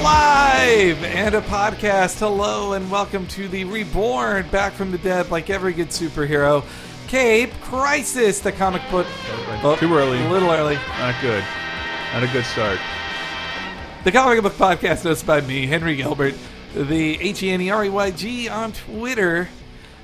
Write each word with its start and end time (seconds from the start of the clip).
alive 0.00 1.02
and 1.04 1.34
a 1.34 1.40
podcast. 1.42 2.18
Hello 2.18 2.74
and 2.74 2.90
welcome 2.90 3.26
to 3.28 3.48
the 3.48 3.64
Reborn, 3.64 4.46
back 4.48 4.74
from 4.74 4.90
the 4.90 4.98
dead 4.98 5.30
like 5.30 5.48
every 5.48 5.72
good 5.72 5.88
superhero. 5.88 6.64
Cape 7.08 7.52
Crisis, 7.62 8.40
the 8.40 8.52
comic 8.52 8.82
book. 8.90 9.06
Oh, 9.62 9.76
Too 9.80 9.94
early. 9.94 10.22
A 10.22 10.30
little 10.30 10.50
early. 10.50 10.74
Not 10.98 11.14
good. 11.22 11.42
Not 12.12 12.22
a 12.22 12.26
good 12.28 12.44
start. 12.44 12.78
The 14.04 14.12
comic 14.12 14.42
book 14.42 14.52
podcast 14.54 15.04
hosted 15.08 15.26
by 15.26 15.40
me, 15.40 15.66
Henry 15.66 15.96
Gilbert, 15.96 16.34
the 16.74 17.18
H 17.20 17.42
E 17.42 17.50
N 17.50 17.62
E 17.62 17.70
R 17.70 17.84
E 17.86 17.88
Y 17.88 18.10
G 18.10 18.48
on 18.48 18.72
Twitter. 18.72 19.48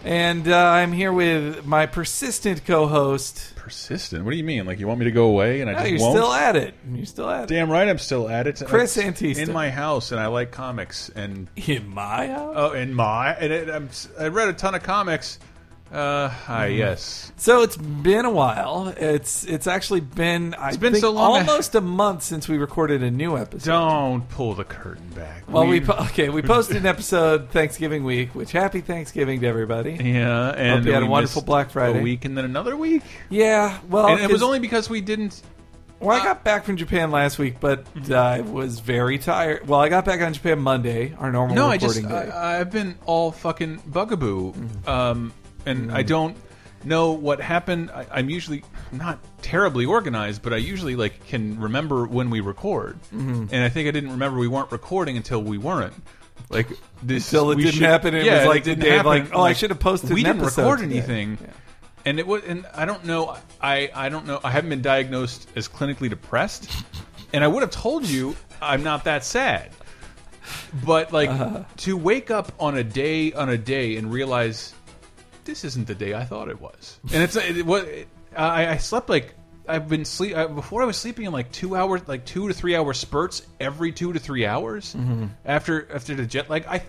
And 0.04 0.48
uh, 0.48 0.56
I'm 0.56 0.92
here 0.92 1.12
with 1.12 1.64
my 1.64 1.86
persistent 1.86 2.64
co 2.64 2.86
host. 2.88 3.54
Persistent. 3.56 4.24
What 4.24 4.32
do 4.32 4.36
you 4.36 4.42
mean? 4.44 4.66
Like 4.66 4.80
you 4.80 4.88
want 4.88 4.98
me 4.98 5.04
to 5.04 5.12
go 5.12 5.26
away 5.26 5.60
and 5.60 5.70
I 5.70 5.74
Oh, 5.74 5.76
just 5.78 5.90
you're 5.90 6.00
won't? 6.00 6.16
still 6.18 6.32
at 6.32 6.56
it. 6.56 6.74
You're 6.92 7.06
still 7.06 7.30
at 7.30 7.44
it. 7.44 7.48
Damn 7.54 7.70
right, 7.70 7.88
I'm 7.88 7.98
still 7.98 8.28
at 8.28 8.48
it. 8.48 8.60
Chris 8.66 8.96
It's 8.96 9.20
Antista. 9.20 9.38
in 9.46 9.52
my 9.52 9.70
house, 9.70 10.10
and 10.10 10.20
I 10.20 10.26
like 10.26 10.50
comics. 10.50 11.08
And 11.10 11.48
In 11.54 11.88
my 11.88 12.26
house? 12.26 12.54
oh, 12.56 12.72
in 12.72 12.92
my 12.94 13.32
and 13.34 13.52
it, 13.52 13.70
I'm, 13.70 13.88
I 14.18 14.26
read 14.28 14.48
a 14.48 14.52
ton 14.52 14.74
of 14.74 14.82
comics. 14.82 15.38
Uh, 15.92 16.28
hi, 16.28 16.68
Mm-hmm. 16.70 16.78
yes. 16.78 17.32
So 17.36 17.62
it's 17.62 17.76
been 17.76 18.24
a 18.24 18.30
while. 18.30 18.94
It's 18.96 19.44
it's 19.44 19.66
actually 19.66 20.00
been 20.00 20.54
I 20.54 20.70
been 20.76 20.92
think 20.92 21.02
so 21.02 21.10
long. 21.10 21.40
almost 21.40 21.74
a 21.74 21.82
month 21.82 22.22
since 22.22 22.48
we 22.48 22.56
recorded 22.56 23.02
a 23.02 23.10
new 23.10 23.36
episode. 23.36 23.70
Don't 23.70 24.28
pull 24.30 24.54
the 24.54 24.64
curtain 24.64 25.06
back. 25.10 25.42
Well, 25.50 25.66
we, 25.66 25.80
po- 25.80 25.98
okay 26.06 26.30
we 26.30 26.40
posted 26.54 26.76
an 26.78 26.86
episode 26.86 27.50
Thanksgiving 27.50 28.04
week, 28.04 28.34
which 28.34 28.52
happy 28.52 28.80
Thanksgiving 28.80 29.40
to 29.42 29.46
everybody. 29.46 29.92
yeah, 29.92 30.50
and 30.56 30.78
Hope 30.78 30.86
you 30.86 30.92
had 30.92 31.02
we 31.02 31.08
a 31.08 31.10
wonderful 31.10 31.42
Black 31.42 31.70
Friday. 31.70 31.98
A 31.98 32.02
week 32.02 32.24
and 32.24 32.38
then 32.38 32.46
another 32.46 32.74
week, 32.76 33.02
Yeah, 33.28 33.78
well, 33.90 34.06
and 34.08 34.20
it 34.20 34.30
was 34.30 34.42
only 34.42 34.60
because 34.60 34.88
we 34.88 35.02
didn't. 35.02 35.42
well, 36.00 36.18
I 36.18 36.24
got 36.24 36.42
back 36.42 36.64
from 36.64 36.78
Japan 36.78 37.10
last 37.10 37.38
week, 37.38 37.56
but 37.60 37.84
Mm-hmm. 37.94 38.14
I 38.14 38.40
was 38.40 38.80
very 38.80 39.18
tired. 39.18 39.68
Well, 39.68 39.80
I 39.80 39.90
got 39.90 40.06
back 40.06 40.22
on 40.22 40.32
Japan 40.32 40.58
Monday, 40.60 41.14
our 41.18 41.30
normal 41.30 41.54
No, 41.54 41.66
I 41.66 41.76
just. 41.76 42.02
I, 42.04 42.60
I've 42.60 42.70
been 42.70 42.94
all 43.04 43.30
fucking 43.30 43.82
bugaboo, 43.86 44.52
Mm-hmm. 44.54 44.88
um, 44.88 45.32
and 45.66 45.92
I 45.92 46.02
don't 46.02 46.36
know 46.84 47.12
what 47.12 47.40
happened. 47.40 47.90
I, 47.90 48.06
I'm 48.10 48.28
usually 48.30 48.64
not 48.90 49.18
terribly 49.42 49.84
organized, 49.86 50.42
but 50.42 50.52
I 50.52 50.56
usually 50.56 50.96
like 50.96 51.26
can 51.26 51.58
remember 51.60 52.06
when 52.06 52.30
we 52.30 52.40
record, 52.40 52.98
Mm-hmm. 53.14 53.46
and 53.52 53.64
I 53.64 53.68
think 53.68 53.88
I 53.88 53.90
didn't 53.92 54.10
remember 54.12 54.38
we 54.38 54.48
weren't 54.48 54.72
recording 54.72 55.16
until 55.16 55.42
we 55.42 55.58
weren't. 55.58 55.94
Like 56.50 56.68
this, 57.02 57.32
Until 57.32 57.52
it 57.52 57.56
didn't 57.56 57.72
should- 57.74 57.82
happen, 57.82 58.14
it 58.14 58.24
yeah, 58.24 58.38
was 58.40 58.46
like 58.48 58.64
didn't 58.64 58.80
the 58.80 58.84
day 58.86 58.90
of, 58.98 59.06
happen. 59.06 59.24
like, 59.24 59.34
oh, 59.34 59.42
I 59.42 59.52
should 59.54 59.70
have 59.70 59.78
posted 59.80 60.10
We 60.10 60.22
didn't 60.22 60.42
record 60.42 60.80
today. 60.80 60.96
anything. 60.98 61.38
Yeah. 61.40 61.46
And 62.04 62.18
it 62.18 62.26
was, 62.26 62.42
and 62.44 62.66
I 62.74 62.84
don't 62.84 63.04
know. 63.04 63.36
I 63.60 63.90
I 63.94 64.08
don't 64.08 64.26
know. 64.26 64.40
I 64.42 64.50
haven't 64.50 64.70
been 64.70 64.82
diagnosed 64.82 65.48
as 65.54 65.68
clinically 65.68 66.10
depressed, 66.10 66.68
and 67.32 67.44
I 67.44 67.46
would 67.48 67.60
have 67.62 67.70
told 67.70 68.04
you 68.06 68.34
I'm 68.60 68.82
not 68.82 69.04
that 69.04 69.24
sad. 69.24 69.70
But 70.84 71.12
like 71.12 71.30
Uh-huh. 71.30 71.62
to 71.78 71.96
wake 71.96 72.30
up 72.30 72.52
on 72.58 72.76
a 72.76 72.82
day 72.84 73.32
on 73.32 73.48
a 73.48 73.56
day 73.58 73.96
and 73.96 74.12
realize 74.12 74.74
this 75.44 75.64
isn't 75.64 75.86
the 75.86 75.94
day 75.94 76.14
I 76.14 76.24
thought 76.24 76.48
it 76.48 76.60
was, 76.60 76.98
and 77.12 77.22
it's 77.22 77.36
it, 77.36 77.64
was 77.66 77.84
I, 78.36 78.66
I 78.68 78.76
slept 78.78 79.08
like 79.08 79.34
I've 79.68 79.88
been 79.88 80.04
sleep 80.04 80.36
I, 80.36 80.46
before 80.46 80.82
I 80.82 80.86
was 80.86 80.96
sleeping 80.96 81.26
in 81.26 81.32
like 81.32 81.52
two 81.52 81.76
hours, 81.76 82.02
like 82.06 82.24
two 82.24 82.48
to 82.48 82.54
three 82.54 82.74
hour 82.76 82.92
spurts 82.94 83.42
every 83.60 83.92
two 83.92 84.12
to 84.12 84.18
three 84.18 84.44
hours 84.46 84.94
Mm-hmm. 84.94 85.26
after 85.44 85.90
after 85.92 86.14
the 86.14 86.26
jet 86.26 86.50
lag. 86.50 86.64
I 86.66 86.82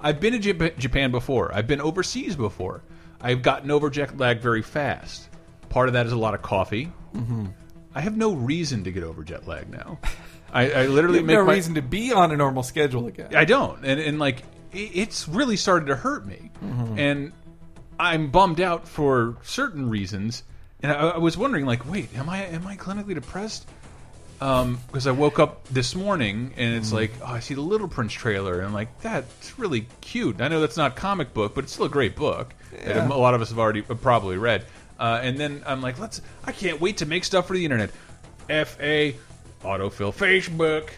I've 0.00 0.20
been 0.20 0.40
to 0.40 0.52
Jap- 0.54 0.78
Japan 0.78 1.10
before. 1.12 1.54
I've 1.54 1.66
been 1.66 1.80
overseas 1.80 2.34
before. 2.36 2.82
I've 3.20 3.42
gotten 3.42 3.70
over 3.70 3.88
jet 3.88 4.16
lag 4.18 4.40
very 4.40 4.62
fast. 4.62 5.28
Part 5.68 5.88
of 5.88 5.94
that 5.94 6.06
is 6.06 6.12
a 6.12 6.18
lot 6.18 6.34
of 6.34 6.42
coffee. 6.42 6.92
Mm-hmm. 7.14 7.46
I 7.94 8.00
have 8.00 8.16
no 8.16 8.32
reason 8.34 8.84
to 8.84 8.90
get 8.90 9.04
over 9.04 9.22
jet 9.22 9.46
lag 9.46 9.68
now. 9.70 9.98
I, 10.52 10.70
I 10.72 10.86
literally 10.86 11.22
make 11.22 11.36
no 11.36 11.44
my, 11.44 11.54
reason 11.54 11.74
to 11.74 11.82
be 11.82 12.12
on 12.12 12.32
a 12.32 12.36
normal 12.36 12.62
schedule 12.62 13.06
again. 13.06 13.34
I 13.34 13.44
don't, 13.44 13.84
and 13.84 14.00
and 14.00 14.18
like 14.18 14.40
it, 14.72 14.90
it's 14.94 15.28
really 15.28 15.56
started 15.56 15.86
to 15.86 15.94
hurt 15.96 16.26
me, 16.26 16.50
and 16.96 17.32
I'm 17.98 18.30
bummed 18.30 18.60
out 18.60 18.88
for 18.88 19.36
certain 19.42 19.88
reasons. 19.88 20.42
And 20.82 20.90
I, 20.90 21.10
I 21.10 21.18
was 21.18 21.36
wondering, 21.36 21.66
like, 21.66 21.88
wait, 21.90 22.16
am 22.16 22.28
I 22.28 22.44
am 22.46 22.66
I 22.66 22.76
clinically 22.76 23.14
depressed? 23.14 23.66
Um, 24.40 24.80
because 24.88 25.06
I 25.06 25.12
woke 25.12 25.38
up 25.38 25.68
this 25.68 25.94
morning 25.94 26.52
and 26.56 26.74
it's 26.74 26.92
like, 26.92 27.12
oh, 27.22 27.26
I 27.26 27.38
see 27.38 27.54
the 27.54 27.60
Little 27.60 27.86
Prince 27.86 28.12
trailer, 28.12 28.54
and 28.54 28.66
I'm 28.66 28.72
like, 28.72 29.00
that's 29.00 29.56
really 29.56 29.86
cute. 30.00 30.40
I 30.40 30.48
know 30.48 30.60
that's 30.60 30.76
not 30.76 30.96
comic 30.96 31.32
book, 31.32 31.54
but 31.54 31.62
it's 31.62 31.72
still 31.74 31.86
a 31.86 31.88
great 31.88 32.16
book. 32.16 32.52
that 32.72 33.10
a 33.10 33.14
lot 33.14 33.34
of 33.34 33.40
us 33.40 33.50
have 33.50 33.58
already 33.60 33.84
uh, 33.88 33.94
probably 33.94 34.36
read. 34.38 34.66
Uh, 34.98 35.20
and 35.22 35.38
then 35.38 35.62
I'm 35.66 35.80
like, 35.80 35.98
let's. 35.98 36.20
I 36.44 36.52
can't 36.52 36.80
wait 36.80 36.98
to 36.98 37.06
make 37.06 37.24
stuff 37.24 37.46
for 37.46 37.54
the 37.54 37.64
internet. 37.64 37.90
F 38.48 38.80
A 38.80 39.16
autofill 39.62 40.12
Facebook. 40.12 40.90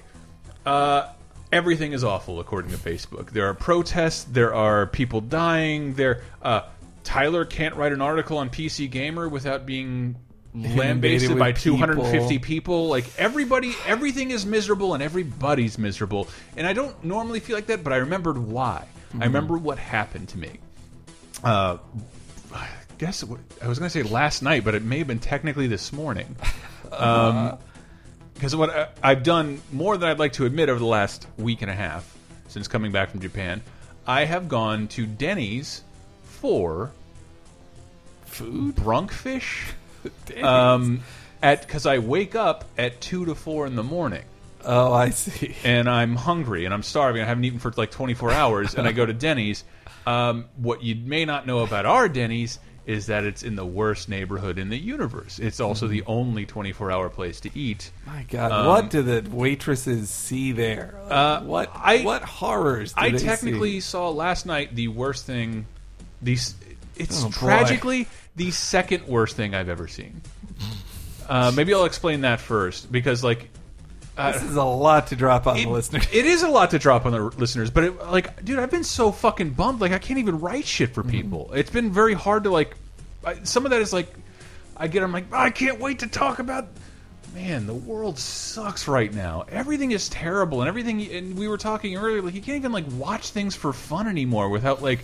Uh, 0.64 1.08
everything 1.52 1.92
is 1.92 2.02
awful 2.02 2.40
according 2.40 2.70
to 2.70 2.78
Facebook. 2.78 3.30
There 3.30 3.46
are 3.46 3.54
protests. 3.54 4.24
There 4.24 4.54
are 4.54 4.86
people 4.86 5.20
dying. 5.20 5.94
There, 5.94 6.22
uh, 6.42 6.62
Tyler 7.04 7.44
can't 7.44 7.76
write 7.76 7.92
an 7.92 8.00
article 8.00 8.38
on 8.38 8.50
PC 8.50 8.90
Gamer 8.90 9.28
without 9.28 9.64
being 9.66 10.16
lambasted 10.54 11.38
by 11.38 11.52
250 11.52 12.28
people. 12.38 12.46
people. 12.46 12.88
Like 12.88 13.04
everybody, 13.18 13.74
everything 13.86 14.30
is 14.30 14.44
miserable 14.46 14.94
and 14.94 15.02
everybody's 15.02 15.78
miserable. 15.78 16.28
And 16.56 16.66
I 16.66 16.72
don't 16.72 17.04
normally 17.04 17.40
feel 17.40 17.56
like 17.56 17.66
that, 17.66 17.84
but 17.84 17.92
I 17.92 17.96
remembered 17.96 18.38
why. 18.38 18.86
I 19.20 19.26
remember 19.26 19.56
what 19.56 19.78
happened 19.78 20.28
to 20.30 20.38
me. 20.38 20.58
Uh, 21.44 21.78
I 22.52 22.68
guess 22.98 23.22
it, 23.22 23.28
wa- 23.28 23.38
I 23.62 23.68
was 23.68 23.78
going 23.78 23.88
to 23.88 23.92
say 23.92 24.02
last 24.02 24.42
night, 24.42 24.64
but 24.64 24.74
it 24.74 24.82
may 24.82 24.98
have 24.98 25.06
been 25.06 25.20
technically 25.20 25.66
this 25.66 25.92
morning. 25.92 26.34
Um, 26.92 27.58
because 28.34 28.54
what 28.54 28.70
I, 28.70 28.88
I've 29.02 29.24
done 29.24 29.60
more 29.72 29.96
than 29.96 30.08
I'd 30.08 30.18
like 30.20 30.34
to 30.34 30.44
admit 30.44 30.68
over 30.68 30.78
the 30.78 30.84
last 30.86 31.26
week 31.38 31.62
and 31.62 31.70
a 31.70 31.74
half 31.74 32.16
since 32.46 32.68
coming 32.68 32.92
back 32.92 33.10
from 33.10 33.18
Japan, 33.20 33.62
I 34.06 34.24
have 34.26 34.48
gone 34.48 34.86
to 34.88 35.06
Denny's 35.06 35.82
for 36.44 36.90
food 38.26 38.76
brunkfish. 38.76 39.72
Um, 40.42 41.00
at 41.42 41.62
because 41.62 41.86
I 41.86 41.96
wake 41.96 42.34
up 42.34 42.66
at 42.76 43.00
two 43.00 43.24
to 43.24 43.34
four 43.34 43.66
in 43.66 43.74
the 43.74 43.82
morning 43.82 44.24
oh, 44.62 44.92
I 44.92 45.08
see. 45.08 45.54
and 45.64 45.88
I'm 45.88 46.14
hungry 46.14 46.66
and 46.66 46.74
I'm 46.74 46.82
starving. 46.82 47.22
I 47.22 47.24
haven't 47.24 47.44
eaten 47.44 47.58
for 47.58 47.72
like 47.74 47.90
24 47.90 48.30
hours, 48.30 48.74
and 48.74 48.86
I 48.86 48.92
go 48.92 49.06
to 49.06 49.14
Denny's. 49.14 49.64
Um, 50.06 50.44
what 50.58 50.82
you 50.82 50.94
may 50.94 51.24
not 51.24 51.46
know 51.46 51.60
about 51.60 51.86
our 51.86 52.06
Denny's 52.06 52.58
is 52.84 53.06
that 53.06 53.24
it's 53.24 53.42
in 53.42 53.56
the 53.56 53.64
worst 53.64 54.10
neighborhood 54.10 54.58
in 54.58 54.68
the 54.68 54.76
universe. 54.76 55.38
It's 55.38 55.58
also 55.58 55.86
the 55.86 56.02
only 56.06 56.44
24 56.44 56.90
hour 56.90 57.08
place 57.08 57.40
to 57.40 57.58
eat. 57.58 57.90
My 58.06 58.24
God, 58.28 58.52
Um, 58.52 58.66
what 58.66 58.90
do 58.90 59.00
the 59.00 59.26
waitresses 59.30 60.10
see 60.10 60.52
there? 60.52 61.00
Uh, 61.08 61.40
what 61.40 61.70
I- 61.74 62.02
what 62.02 62.22
horrors? 62.24 62.92
Do 62.92 63.00
I 63.00 63.12
technically 63.12 63.80
see? 63.80 63.80
saw 63.80 64.10
last 64.10 64.44
night 64.44 64.74
the 64.74 64.88
worst 64.88 65.24
thing. 65.24 65.64
These 66.24 66.54
it's 66.96 67.22
Oh, 67.22 67.26
boy. 67.26 67.32
tragically 67.32 68.08
the 68.36 68.50
second 68.50 69.06
worst 69.06 69.36
thing 69.36 69.54
I've 69.54 69.68
ever 69.68 69.86
seen. 69.88 70.20
Uh, 71.28 71.52
maybe 71.54 71.72
I'll 71.72 71.84
explain 71.84 72.22
that 72.22 72.40
first 72.40 72.90
because 72.90 73.22
like. 73.24 73.48
Uh, 74.16 74.30
This 74.30 74.42
is 74.44 74.54
a 74.56 74.62
lot 74.62 75.08
to 75.08 75.16
drop 75.16 75.46
on 75.48 75.56
it, 75.56 75.64
the 75.64 75.70
listeners. 75.70 76.06
it 76.12 76.24
is 76.24 76.42
a 76.44 76.48
lot 76.48 76.70
to 76.70 76.78
drop 76.78 77.04
on 77.04 77.10
the 77.12 77.18
listeners, 77.20 77.70
but 77.70 77.82
it, 77.82 78.00
like, 78.06 78.44
dude, 78.44 78.60
I've 78.60 78.70
been 78.70 78.84
so 78.84 79.10
fucking 79.10 79.50
bummed. 79.50 79.80
Like, 79.80 79.90
I 79.90 79.98
can't 79.98 80.20
even 80.20 80.38
write 80.40 80.66
shit 80.66 80.90
Mm-hmm. 80.92 81.02
for 81.02 81.08
people. 81.10 81.50
It's 81.52 81.70
been 81.70 81.90
very 81.92 82.14
hard 82.14 82.44
to 82.44 82.50
like. 82.50 82.76
I, 83.24 83.42
some 83.42 83.64
of 83.64 83.70
that 83.72 83.80
is 83.80 83.92
like, 83.92 84.06
I 84.76 84.86
get. 84.86 85.02
I'm 85.02 85.10
like, 85.12 85.32
I 85.32 85.50
can't 85.50 85.80
wait 85.80 85.98
to 86.00 86.06
talk 86.06 86.38
about. 86.38 86.68
Man, 87.34 87.66
the 87.66 87.74
world 87.74 88.16
sucks 88.16 88.86
right 88.86 89.12
now. 89.12 89.44
Everything 89.48 89.90
is 89.90 90.08
terrible, 90.08 90.60
and 90.60 90.68
everything. 90.68 91.02
And 91.10 91.36
we 91.36 91.48
were 91.48 91.58
talking 91.58 91.96
earlier, 91.96 92.22
like, 92.22 92.34
you 92.34 92.40
can't 92.42 92.58
even 92.58 92.70
like 92.70 92.84
watch 92.92 93.30
things 93.30 93.56
for 93.56 93.72
fun 93.72 94.06
anymore 94.06 94.48
without 94.50 94.80
like, 94.80 95.00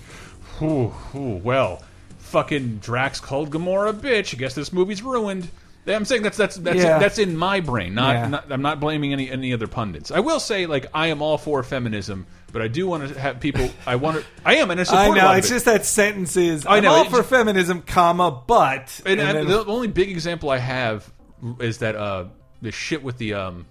whew, 0.60 0.88
whew, 1.12 1.41
well, 1.42 1.83
fucking 2.18 2.78
Drax 2.78 3.18
called 3.21 3.51
Gamora 3.51 3.91
a 3.91 3.92
bitch. 3.92 4.34
I 4.34 4.39
guess 4.39 4.54
this 4.54 4.72
movie's 4.72 5.03
ruined. 5.03 5.48
I'm 5.86 6.04
saying 6.04 6.22
that's 6.22 6.36
that's 6.36 6.57
that's 6.57 6.77
Yeah. 6.78 6.98
that's 7.01 7.18
in 7.18 7.36
my 7.36 7.59
brain. 7.60 7.95
Not, 7.95 8.15
Yeah. 8.15 8.28
not 8.28 8.53
I'm 8.53 8.62
not 8.62 8.78
blaming 8.78 9.12
any 9.12 9.28
any 9.30 9.53
other 9.53 9.66
pundits. 9.66 10.10
I 10.12 10.21
will 10.21 10.39
say 10.39 10.66
like 10.66 10.86
I 10.95 11.09
am 11.09 11.21
all 11.22 11.39
for 11.39 11.62
feminism, 11.65 12.27
but 12.53 12.62
I 12.62 12.68
do 12.68 12.86
want 12.86 13.09
to 13.09 13.18
have 13.18 13.41
people. 13.41 13.68
I 13.86 13.97
want 13.97 14.18
to. 14.18 14.24
I 14.45 14.57
am, 14.57 14.71
and 14.71 14.78
I 14.78 14.84
support 14.84 15.03
I 15.03 15.07
a 15.07 15.15
know 15.22 15.33
it's 15.33 15.48
it. 15.48 15.54
just 15.54 15.65
that 15.65 15.84
sentence 15.86 16.36
is. 16.36 16.65
I 16.66 16.77
I'm 16.77 16.84
know, 16.84 16.92
all 16.92 17.04
for 17.06 17.16
just- 17.18 17.30
feminism, 17.30 17.83
comma, 17.83 18.42
but 18.47 19.01
And, 19.04 19.18
and 19.18 19.28
I- 19.30 19.33
then- 19.33 19.47
the 19.48 19.65
only 19.65 19.89
big 19.89 20.10
example 20.10 20.51
I 20.51 20.59
have 20.59 21.10
is 21.59 21.78
that 21.78 21.97
uh, 21.97 22.27
the 22.63 22.71
shit 22.71 23.03
with 23.03 23.16
the 23.18 23.34
um, 23.34 23.66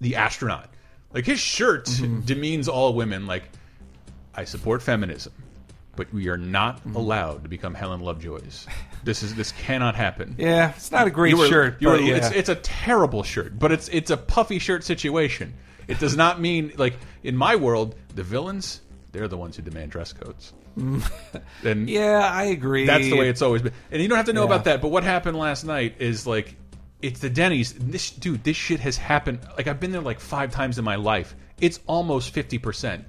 the 0.00 0.16
astronaut. 0.16 0.68
Like 1.12 1.24
his 1.26 1.40
shirt 1.40 1.86
Mm-hmm. 1.86 2.20
demeans 2.20 2.68
all 2.68 2.94
women. 2.94 3.26
Like 3.26 3.44
I 4.34 4.44
support 4.44 4.82
feminism, 4.82 5.32
but 6.00 6.10
we 6.14 6.28
are 6.30 6.38
not 6.38 6.78
Mm-hmm. 6.80 6.96
allowed 6.96 7.42
to 7.42 7.48
become 7.50 7.74
Helen 7.74 8.00
Lovejoys. 8.00 8.66
This 9.04 9.22
is 9.22 9.34
this 9.34 9.52
cannot 9.52 9.94
happen. 9.94 10.34
yeah, 10.38 10.70
it's 10.74 10.90
not 10.90 11.06
a 11.06 11.10
great 11.10 11.30
You 11.30 11.36
were- 11.38 11.46
shirt. 11.48 11.76
you 11.82 11.88
but 11.88 12.02
yeah. 12.02 12.16
it's, 12.16 12.30
it's 12.30 12.48
a 12.48 12.54
terrible 12.54 13.22
shirt, 13.22 13.58
but 13.58 13.70
it's 13.70 13.88
it's 13.88 14.10
a 14.10 14.16
puffy 14.16 14.58
shirt 14.58 14.82
situation. 14.82 15.52
It 15.88 15.98
does 15.98 16.16
not 16.16 16.40
mean 16.40 16.72
like 16.78 16.94
in 17.22 17.36
my 17.36 17.56
world, 17.56 17.96
the 18.14 18.22
villains 18.22 18.80
they're 19.12 19.28
the 19.28 19.36
ones 19.36 19.56
who 19.56 19.62
demand 19.62 19.90
dress 19.90 20.12
codes. 20.14 20.52
and 20.76 21.90
yeah, 21.90 22.20
I 22.32 22.44
agree. 22.44 22.86
that's 22.86 23.04
the 23.04 23.16
way 23.16 23.28
it's 23.28 23.42
always 23.42 23.60
been. 23.60 23.72
And 23.90 24.00
you 24.00 24.08
don't 24.08 24.16
have 24.16 24.26
to 24.26 24.32
know 24.32 24.42
Yeah. 24.42 24.46
about 24.54 24.64
that. 24.64 24.80
But 24.80 24.88
what 24.88 25.02
happened 25.04 25.36
last 25.36 25.64
night 25.64 25.96
is 25.98 26.26
like, 26.26 26.54
it's 27.02 27.20
the 27.20 27.28
Denny's. 27.30 27.72
This 27.74 28.10
dude, 28.10 28.44
this 28.44 28.56
shit 28.56 28.80
has 28.80 28.96
happened. 28.96 29.40
Like 29.56 29.66
I've 29.66 29.80
been 29.80 29.90
there 29.92 30.00
like 30.00 30.20
five 30.20 30.52
times 30.52 30.78
in 30.78 30.84
my 30.84 30.96
life. 30.96 31.34
it's 31.60 31.80
almost 31.86 32.32
fifty 32.32 32.58
percent. 32.58 33.04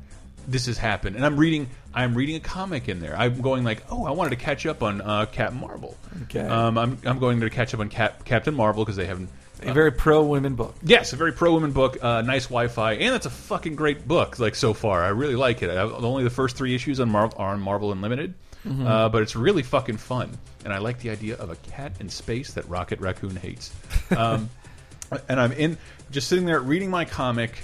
This 0.47 0.65
has 0.65 0.77
happened, 0.77 1.15
and 1.15 1.25
I'm 1.25 1.37
reading. 1.37 1.69
I'm 1.93 2.15
reading 2.15 2.35
a 2.35 2.39
comic 2.39 2.87
in 2.87 2.99
there. 2.99 3.15
I'm 3.17 3.41
going 3.41 3.63
like, 3.63 3.83
oh, 3.89 4.05
I 4.05 4.11
wanted 4.11 4.31
to 4.31 4.35
catch 4.37 4.65
up 4.65 4.81
on 4.81 5.01
uh, 5.01 5.25
Captain 5.25 5.59
Marvel. 5.59 5.97
Okay. 6.23 6.39
Um, 6.39 6.77
I'm 6.77 6.97
I'm 7.05 7.19
going 7.19 7.39
to 7.41 7.49
catch 7.49 7.73
up 7.73 7.79
on 7.79 7.89
Cap 7.89 8.23
Captain 8.25 8.53
Marvel 8.53 8.83
because 8.83 8.95
they 8.95 9.05
haven't. 9.05 9.29
A 9.63 9.73
very 9.73 9.91
pro 9.91 10.23
women 10.23 10.55
book. 10.55 10.73
Yes, 10.81 11.13
a 11.13 11.15
very 11.15 11.33
pro 11.33 11.53
women 11.53 11.71
book, 11.71 12.03
uh, 12.03 12.23
nice 12.23 12.45
Wi-Fi, 12.45 12.93
and 12.93 13.13
it's 13.13 13.27
a 13.27 13.29
fucking 13.29 13.75
great 13.75 14.07
book. 14.07 14.39
Like 14.39 14.55
so 14.55 14.73
far, 14.73 15.03
I 15.03 15.09
really 15.09 15.35
like 15.35 15.61
it. 15.61 15.69
I, 15.69 15.81
only 15.83 16.23
the 16.23 16.31
first 16.31 16.55
three 16.57 16.73
issues 16.73 16.99
on 16.99 17.11
Mar 17.11 17.29
are 17.37 17.53
on 17.53 17.61
Marvel 17.61 17.91
Unlimited, 17.91 18.33
uh, 18.67 19.09
but 19.09 19.21
it's 19.21 19.35
really 19.35 19.61
fucking 19.61 19.97
fun, 19.97 20.35
and 20.65 20.73
I 20.73 20.79
like 20.79 20.97
the 20.99 21.11
idea 21.11 21.35
of 21.35 21.51
a 21.51 21.55
cat 21.57 21.91
in 21.99 22.09
space 22.09 22.53
that 22.53 22.67
Rocket 22.69 22.99
Raccoon 22.99 23.35
hates. 23.35 23.71
Um, 24.17 24.49
and 25.29 25.39
I'm 25.39 25.51
in, 25.51 25.77
just 26.09 26.27
sitting 26.27 26.45
there 26.45 26.59
reading 26.59 26.89
my 26.89 27.05
comic. 27.05 27.55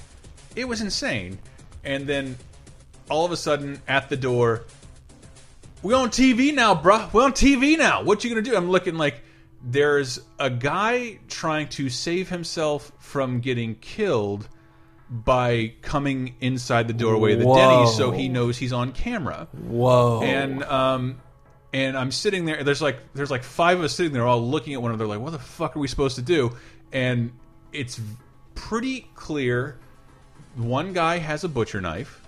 It 0.56 0.68
was 0.68 0.82
insane, 0.82 1.40
and 1.84 2.06
then 2.06 2.38
all 3.10 3.26
of 3.26 3.32
a 3.32 3.38
sudden, 3.38 3.82
at 3.88 4.10
the 4.10 4.18
door, 4.18 4.66
we 5.84 5.94
on 5.94 6.10
TV 6.10 6.54
now, 6.54 6.76
bruh. 6.76 7.12
We 7.14 7.24
on 7.24 7.34
TV 7.34 7.78
now. 7.78 8.04
What 8.04 8.24
you 8.24 8.30
gonna 8.30 8.42
do? 8.42 8.56
I'm 8.56 8.70
looking 8.70 8.96
like 8.96 9.22
there's 9.64 10.20
a 10.40 10.50
guy 10.50 11.20
trying 11.28 11.68
to 11.70 11.90
save 11.90 12.30
himself 12.30 12.92
from 13.00 13.40
getting 13.40 13.76
killed 13.76 14.48
by 15.10 15.74
coming 15.82 16.36
inside 16.42 16.88
the 16.88 16.94
doorway 16.94 17.34
of 17.34 17.40
the 17.40 17.48
Whoa. 17.48 17.56
Denny's 17.56 17.96
so 17.96 18.12
he 18.12 18.28
knows 18.28 18.58
he's 18.58 18.74
on 18.74 18.92
camera. 18.92 19.48
Whoa. 19.54 20.22
And 20.22 20.64
um 20.64 21.22
and 21.74 21.98
I'm 21.98 22.12
sitting 22.12 22.46
there 22.46 22.64
there's 22.64 22.82
like 22.82 23.00
there's 23.14 23.32
like 23.32 23.44
five 23.44 23.78
of 23.80 23.86
us 23.86 23.96
sitting 23.96 24.12
there 24.12 24.26
all 24.26 24.46
looking 24.46 24.74
at 24.74 24.82
one 24.82 24.92
another 24.92 25.08
like 25.08 25.20
what 25.20 25.32
the 25.32 25.40
fuck 25.40 25.76
are 25.76 25.80
we 25.80 25.88
supposed 25.88 26.16
to 26.18 26.22
do? 26.22 26.56
And 26.92 27.32
it's 27.72 28.00
pretty 28.56 29.08
clear 29.16 29.78
one 30.56 30.92
guy 30.92 31.20
has 31.20 31.44
a 31.44 31.50
butcher 31.50 31.80
knife 31.80 32.27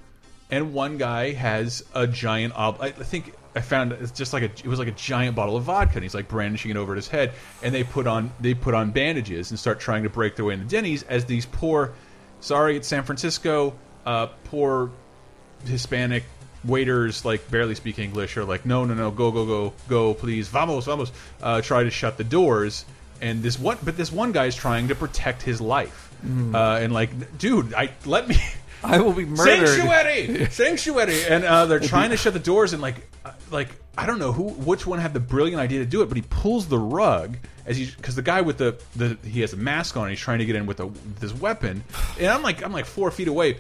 and 0.50 0.74
one 0.74 0.98
guy 0.98 1.32
has 1.32 1.84
a 1.94 2.08
giant 2.08 2.58
ob 2.58 2.82
I 2.82 2.92
think 2.92 3.34
I 3.56 3.62
found 3.62 3.92
it's 3.94 4.12
just 4.12 4.34
like 4.34 4.44
a 4.44 4.46
it 4.46 4.66
was 4.66 4.80
like 4.80 4.88
a 4.88 4.94
giant 4.94 5.36
bottle 5.36 5.58
of 5.58 5.64
vodka 5.64 5.96
and 5.96 6.04
he's 6.04 6.14
like 6.14 6.28
brandishing 6.28 6.72
it 6.72 6.78
over 6.78 6.96
his 6.96 7.08
head. 7.08 7.34
And 7.64 7.74
they 7.74 7.84
put 7.84 8.08
on 8.08 8.32
they 8.40 8.54
put 8.54 8.74
on 8.74 8.92
bandages 8.92 9.52
and 9.52 9.60
start 9.60 9.80
trying 9.80 10.04
to 10.04 10.10
break 10.10 10.36
their 10.36 10.46
way 10.46 10.54
into 10.54 10.66
Denny's 10.66 11.04
as 11.04 11.26
these 11.26 11.46
poor 11.46 11.94
sorry 12.42 12.78
it's 12.78 12.88
San 12.88 13.04
Francisco 13.04 13.74
uh 14.06 14.28
poor 14.46 14.92
Hispanic 15.66 16.24
waiters 16.64 17.26
like 17.26 17.50
barely 17.50 17.76
speak 17.76 18.00
English 18.00 18.38
are 18.38 18.46
like 18.46 18.66
no 18.66 18.86
no 18.86 18.94
no 18.94 19.12
go 19.12 19.32
go 19.32 19.46
go 19.46 19.74
go 19.88 20.14
please 20.14 20.48
vamos 20.48 20.86
vamos 20.86 21.12
uh, 21.42 21.62
try 21.62 21.84
to 21.84 21.92
shut 21.92 22.18
the 22.18 22.24
doors. 22.24 22.86
And 23.22 23.44
this 23.44 23.60
one 23.60 23.78
but 23.84 23.98
this 23.98 24.12
one 24.12 24.32
guy 24.32 24.46
is 24.46 24.56
trying 24.56 24.88
to 24.88 24.96
protect 24.96 25.42
his 25.42 25.60
life. 25.60 26.08
Uh, 26.54 26.80
and 26.82 26.94
like 26.94 27.38
dude 27.38 27.74
I 27.74 27.92
let 28.06 28.28
me 28.28 28.38
I 28.84 29.00
will 29.00 29.14
be 29.14 29.26
murdered. 29.26 29.68
sanctuary 29.68 30.46
sanctuary 30.52 31.24
and 31.28 31.44
uh, 31.44 31.66
they're 31.66 31.80
trying 31.80 32.12
to 32.12 32.18
shut 32.18 32.34
the 32.34 32.40
doors 32.40 32.74
and 32.74 32.82
like 32.82 32.96
uh, 33.26 33.32
like 33.52 33.70
I 33.98 34.06
don't 34.06 34.20
know 34.20 34.32
who 34.32 34.50
which 34.50 34.88
one 34.88 35.00
had 35.00 35.14
the 35.14 35.20
brilliant 35.20 35.60
idea 35.62 35.80
to 35.80 35.86
do 35.86 36.02
it 36.02 36.08
but 36.08 36.16
he 36.18 36.24
pulls 36.30 36.68
the 36.68 36.78
rug 36.80 37.38
as 37.66 37.78
he 37.78 37.86
because 37.88 38.16
the 38.16 38.22
guy 38.22 38.42
with 38.42 38.58
the 38.58 38.80
the 38.96 39.18
he 39.28 39.42
has 39.42 39.54
a 39.54 39.58
mask 39.58 39.98
on 39.98 40.04
and 40.04 40.12
he's 40.12 40.20
trying 40.20 40.40
to 40.40 40.46
get 40.46 40.56
in 40.56 40.66
with, 40.66 40.80
a, 40.80 40.88
with 40.88 41.22
his 41.22 41.34
weapon 41.34 41.84
and 42.18 42.28
I'm 42.28 42.42
like 42.44 42.64
I'm 42.64 42.72
like 42.72 42.86
four 42.86 43.12
feet 43.12 43.28
away 43.28 43.58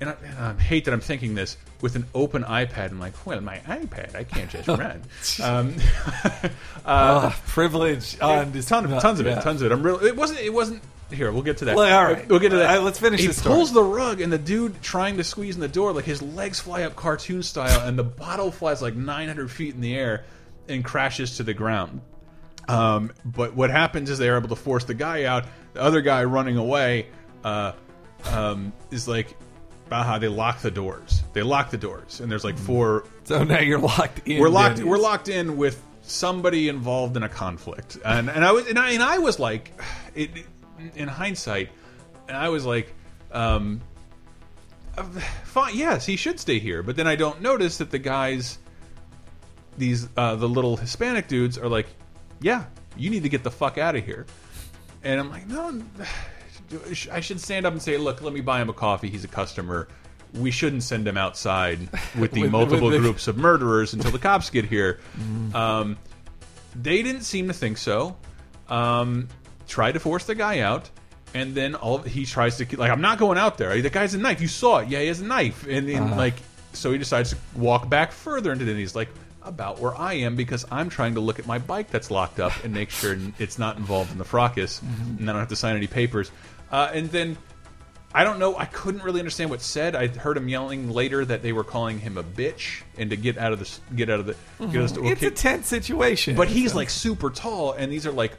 and 0.00 0.10
I, 0.10 0.16
and 0.24 0.38
I 0.38 0.62
hate 0.62 0.84
that 0.84 0.94
I'm 0.94 1.00
thinking 1.00 1.34
this 1.34 1.56
with 1.80 1.96
an 1.96 2.06
open 2.14 2.44
iPad. 2.44 2.90
I'm 2.90 3.00
like, 3.00 3.26
well, 3.26 3.40
my 3.40 3.58
iPad, 3.58 4.14
I 4.14 4.22
can't 4.22 4.48
just 4.48 4.68
run. 4.68 5.02
um, 5.42 5.74
Ah, 6.86 7.36
privilege 7.48 8.16
on 8.20 8.52
there's 8.52 8.66
tons, 8.66 8.90
of, 8.90 9.02
tons 9.02 9.20
of 9.20 9.26
it, 9.26 9.42
tons 9.42 9.60
of 9.60 9.70
it. 9.70 9.74
I'm 9.74 9.82
real. 9.82 9.98
It 10.04 10.16
wasn't. 10.16 10.40
It 10.40 10.52
wasn't. 10.54 10.82
Here, 11.10 11.32
we'll 11.32 11.42
get 11.42 11.58
to 11.58 11.64
that. 11.66 11.76
Well, 11.76 11.98
all 11.98 12.12
right. 12.12 12.28
we'll 12.28 12.38
get 12.38 12.50
to 12.50 12.56
that. 12.56 12.78
Uh, 12.78 12.82
let's 12.82 12.98
finish 12.98 13.20
He 13.20 13.28
this 13.28 13.38
story. 13.38 13.54
pulls 13.54 13.72
the 13.72 13.82
rug, 13.82 14.20
and 14.20 14.30
the 14.32 14.38
dude 14.38 14.82
trying 14.82 15.16
to 15.16 15.24
squeeze 15.24 15.54
in 15.54 15.60
the 15.60 15.68
door, 15.68 15.92
like 15.92 16.04
his 16.04 16.20
legs 16.20 16.60
fly 16.60 16.82
up 16.82 16.96
cartoon 16.96 17.42
style, 17.42 17.86
and 17.86 17.98
the 17.98 18.04
bottle 18.04 18.50
flies 18.50 18.82
like 18.82 18.94
900 18.94 19.50
feet 19.50 19.74
in 19.74 19.80
the 19.80 19.94
air 19.94 20.24
and 20.68 20.84
crashes 20.84 21.38
to 21.38 21.42
the 21.42 21.54
ground. 21.54 22.02
Um, 22.68 23.12
but 23.24 23.54
what 23.54 23.70
happens 23.70 24.10
is 24.10 24.18
they're 24.18 24.36
able 24.36 24.50
to 24.50 24.56
force 24.56 24.84
the 24.84 24.94
guy 24.94 25.24
out. 25.24 25.46
The 25.72 25.80
other 25.80 26.02
guy 26.02 26.24
running 26.24 26.58
away 26.58 27.06
uh, 27.42 27.72
um, 28.26 28.74
is 28.90 29.08
like, 29.08 29.34
aha, 29.90 30.18
they 30.18 30.28
lock 30.28 30.60
the 30.60 30.70
doors. 30.70 31.22
They 31.32 31.42
lock 31.42 31.70
the 31.70 31.78
doors, 31.78 32.20
and 32.20 32.30
there's 32.30 32.44
like 32.44 32.58
four. 32.58 33.04
So 33.24 33.44
now 33.44 33.60
you're 33.60 33.78
locked 33.78 34.28
in. 34.28 34.40
We're 34.40 34.50
locked. 34.50 34.76
Denny's. 34.76 34.90
We're 34.90 34.98
locked 34.98 35.28
in 35.28 35.56
with 35.56 35.82
somebody 36.02 36.68
involved 36.68 37.16
in 37.16 37.22
a 37.22 37.28
conflict, 37.28 37.96
and 38.04 38.28
and 38.28 38.44
I 38.44 38.52
was 38.52 38.66
and 38.66 38.78
I, 38.78 38.90
and 38.90 39.02
I 39.02 39.18
was 39.18 39.38
like, 39.38 39.72
it, 40.14 40.30
in 40.94 41.08
hindsight, 41.08 41.70
and 42.28 42.36
I 42.36 42.48
was 42.48 42.64
like, 42.66 42.94
um, 43.32 43.80
fine, 45.44 45.76
yes, 45.76 46.06
he 46.06 46.16
should 46.16 46.40
stay 46.40 46.58
here. 46.58 46.82
But 46.82 46.96
then 46.96 47.06
I 47.06 47.16
don't 47.16 47.40
notice 47.40 47.78
that 47.78 47.90
the 47.90 47.98
guys, 47.98 48.58
these 49.76 50.08
uh, 50.16 50.36
the 50.36 50.48
little 50.48 50.76
Hispanic 50.76 51.28
dudes, 51.28 51.58
are 51.58 51.68
like, 51.68 51.86
yeah, 52.40 52.64
you 52.96 53.10
need 53.10 53.22
to 53.22 53.28
get 53.28 53.44
the 53.44 53.50
fuck 53.50 53.78
out 53.78 53.96
of 53.96 54.04
here. 54.04 54.26
And 55.04 55.20
I'm 55.20 55.30
like, 55.30 55.46
no, 55.46 55.82
I 57.12 57.20
should 57.20 57.40
stand 57.40 57.66
up 57.66 57.72
and 57.72 57.80
say, 57.82 57.96
look, 57.96 58.20
let 58.22 58.32
me 58.32 58.40
buy 58.40 58.60
him 58.60 58.68
a 58.68 58.72
coffee. 58.74 59.08
He's 59.08 59.24
a 59.24 59.28
customer. 59.28 59.88
We 60.34 60.50
shouldn't 60.50 60.82
send 60.82 61.08
him 61.08 61.16
outside 61.16 61.78
with 62.18 62.32
the 62.32 62.42
With- 62.42 62.50
multiple 62.50 62.88
with 62.88 62.94
the- 62.96 63.00
groups 63.00 63.28
of 63.28 63.36
murderers 63.38 63.94
until 63.94 64.10
the 64.10 64.18
cops 64.18 64.50
get 64.50 64.64
here. 64.64 65.00
Um, 65.54 65.96
they 66.74 67.02
didn't 67.02 67.22
seem 67.22 67.48
to 67.48 67.54
think 67.54 67.78
so. 67.78 68.14
Um, 68.68 69.28
tried 69.68 69.92
to 69.92 70.00
force 70.00 70.24
the 70.24 70.34
guy 70.34 70.60
out, 70.60 70.90
and 71.34 71.54
then 71.54 71.74
all 71.74 71.98
he 71.98 72.24
tries 72.24 72.56
to 72.56 72.76
like, 72.76 72.90
I'm 72.90 73.00
not 73.00 73.18
going 73.18 73.38
out 73.38 73.58
there. 73.58 73.80
The 73.80 73.90
guy's 73.90 74.14
a 74.14 74.18
knife. 74.18 74.40
You 74.40 74.48
saw 74.48 74.78
it. 74.78 74.88
Yeah, 74.88 75.00
he 75.00 75.06
has 75.06 75.20
a 75.20 75.26
knife, 75.26 75.66
and, 75.68 75.88
and 75.88 76.06
uh-huh. 76.06 76.16
like, 76.16 76.34
so 76.72 76.90
he 76.90 76.98
decides 76.98 77.30
to 77.30 77.36
walk 77.54 77.88
back 77.88 78.12
further 78.12 78.52
into. 78.52 78.64
Then 78.64 78.76
he's 78.76 78.96
like, 78.96 79.08
about 79.48 79.80
where 79.80 79.96
I 79.96 80.14
am 80.14 80.36
because 80.36 80.64
I'm 80.70 80.90
trying 80.90 81.14
to 81.14 81.20
look 81.20 81.38
at 81.38 81.46
my 81.46 81.58
bike 81.58 81.90
that's 81.90 82.10
locked 82.10 82.38
up 82.38 82.52
and 82.64 82.74
make 82.74 82.90
sure 82.90 83.16
it's 83.38 83.58
not 83.58 83.76
involved 83.76 84.12
in 84.12 84.18
the 84.18 84.24
fracas, 84.24 84.80
mm-hmm. 84.80 85.18
and 85.18 85.30
I 85.30 85.32
don't 85.32 85.40
have 85.40 85.48
to 85.48 85.56
sign 85.56 85.76
any 85.76 85.86
papers. 85.86 86.30
Uh, 86.70 86.90
and 86.92 87.10
then 87.10 87.38
I 88.14 88.24
don't 88.24 88.38
know. 88.38 88.56
I 88.56 88.64
couldn't 88.66 89.02
really 89.02 89.20
understand 89.20 89.50
what's 89.50 89.66
said. 89.66 89.94
I 89.94 90.08
heard 90.08 90.36
him 90.36 90.48
yelling 90.48 90.90
later 90.90 91.24
that 91.24 91.42
they 91.42 91.52
were 91.52 91.64
calling 91.64 91.98
him 91.98 92.16
a 92.16 92.22
bitch 92.22 92.82
and 92.96 93.10
to 93.10 93.16
get 93.16 93.36
out 93.36 93.52
of 93.52 93.58
the 93.58 93.94
get 93.94 94.08
out 94.10 94.20
of 94.20 94.26
the. 94.26 94.36
Get 94.66 94.82
us 94.82 94.92
mm-hmm. 94.92 95.04
to, 95.04 95.10
It's 95.10 95.22
okay. 95.22 95.26
a 95.26 95.30
tense 95.30 95.66
situation. 95.66 96.36
But 96.36 96.48
he's 96.48 96.74
like 96.74 96.90
super 96.90 97.30
tall, 97.30 97.72
and 97.72 97.92
these 97.92 98.06
are 98.06 98.12
like 98.12 98.32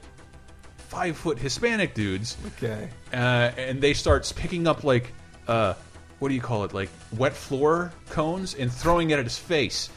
five 0.89 1.15
foot 1.15 1.38
Hispanic 1.38 1.93
dudes, 1.93 2.36
okay. 2.48 2.89
uh, 3.13 3.15
and 3.15 3.79
they 3.79 3.93
start 3.93 4.31
picking 4.36 4.67
up 4.67 4.84
like 4.84 5.13
uh, 5.48 5.75
what 6.17 6.29
do 6.29 6.36
you 6.36 6.41
call 6.41 6.63
it, 6.65 6.74
like 6.74 6.89
wet 7.15 7.34
floor 7.34 7.93
cones, 8.10 8.55
and 8.55 8.72
throwing 8.72 9.12
it 9.12 9.19
at 9.19 9.25
his 9.25 9.38
face. 9.38 9.89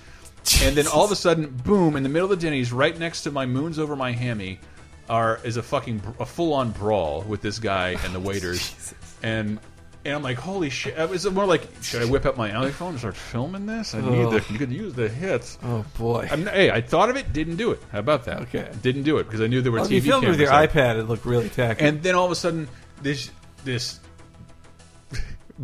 And 0.62 0.76
then 0.76 0.86
all 0.86 1.04
of 1.04 1.10
a 1.10 1.16
sudden, 1.16 1.48
boom! 1.64 1.96
In 1.96 2.02
the 2.02 2.08
middle 2.08 2.30
of 2.30 2.38
the 2.38 2.44
Denny's, 2.44 2.72
right 2.72 2.96
next 2.98 3.22
to 3.22 3.30
my 3.30 3.46
moons 3.46 3.78
over 3.78 3.96
my 3.96 4.12
hammy, 4.12 4.60
are 5.08 5.40
is 5.44 5.56
a 5.56 5.62
fucking 5.62 6.02
a 6.20 6.26
full 6.26 6.52
on 6.52 6.70
brawl 6.72 7.22
with 7.22 7.40
this 7.40 7.58
guy 7.58 7.96
and 8.04 8.14
the 8.14 8.20
waiters, 8.20 8.70
Jesus. 8.74 8.94
and. 9.22 9.58
And 10.04 10.14
I'm 10.16 10.22
like, 10.22 10.36
holy 10.36 10.68
shit! 10.68 10.98
Is 10.98 11.26
it 11.26 11.32
more 11.32 11.46
like, 11.46 11.68
should 11.80 12.02
I 12.02 12.06
whip 12.06 12.26
up 12.26 12.36
my 12.36 12.50
iPhone 12.50 12.88
and 12.90 12.98
start 12.98 13.16
filming 13.16 13.66
this? 13.66 13.94
I 13.94 14.00
need 14.00 14.30
the, 14.30 14.44
you 14.50 14.58
could 14.58 14.72
use 14.72 14.94
the 14.94 15.08
hits. 15.08 15.58
Oh 15.62 15.84
boy. 15.96 16.28
I'm, 16.28 16.44
hey, 16.46 16.72
I 16.72 16.80
thought 16.80 17.08
of 17.08 17.16
it, 17.16 17.32
didn't 17.32 17.54
do 17.54 17.70
it. 17.70 17.80
How 17.92 18.00
about 18.00 18.24
that? 18.24 18.40
Okay. 18.42 18.68
didn't 18.82 19.04
do 19.04 19.18
it 19.18 19.24
because 19.24 19.40
I 19.40 19.46
knew 19.46 19.62
there 19.62 19.70
were 19.70 19.78
Well, 19.78 19.86
TV 19.88 19.98
if 19.98 20.04
you 20.04 20.10
filmed 20.10 20.26
with 20.28 20.40
your 20.40 20.50
out. 20.50 20.68
iPad, 20.70 20.98
it 20.98 21.04
looked 21.04 21.24
really 21.24 21.48
tacky. 21.48 21.84
And 21.84 22.02
then 22.02 22.16
all 22.16 22.24
of 22.26 22.32
a 22.32 22.34
sudden, 22.34 22.68
this 23.00 23.30
this 23.64 24.00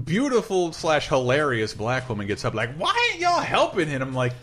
beautiful 0.05 0.73
slash 0.73 1.09
hilarious 1.09 1.75
black 1.75 2.09
woman 2.09 2.27
gets 2.27 2.45
up, 2.45 2.55
like, 2.55 2.75
"Why 2.77 3.11
ain't 3.11 3.21
y'all 3.21 3.41
helping 3.41 3.89
him?" 3.89 4.03
I'm 4.03 4.15
like, 4.15 4.35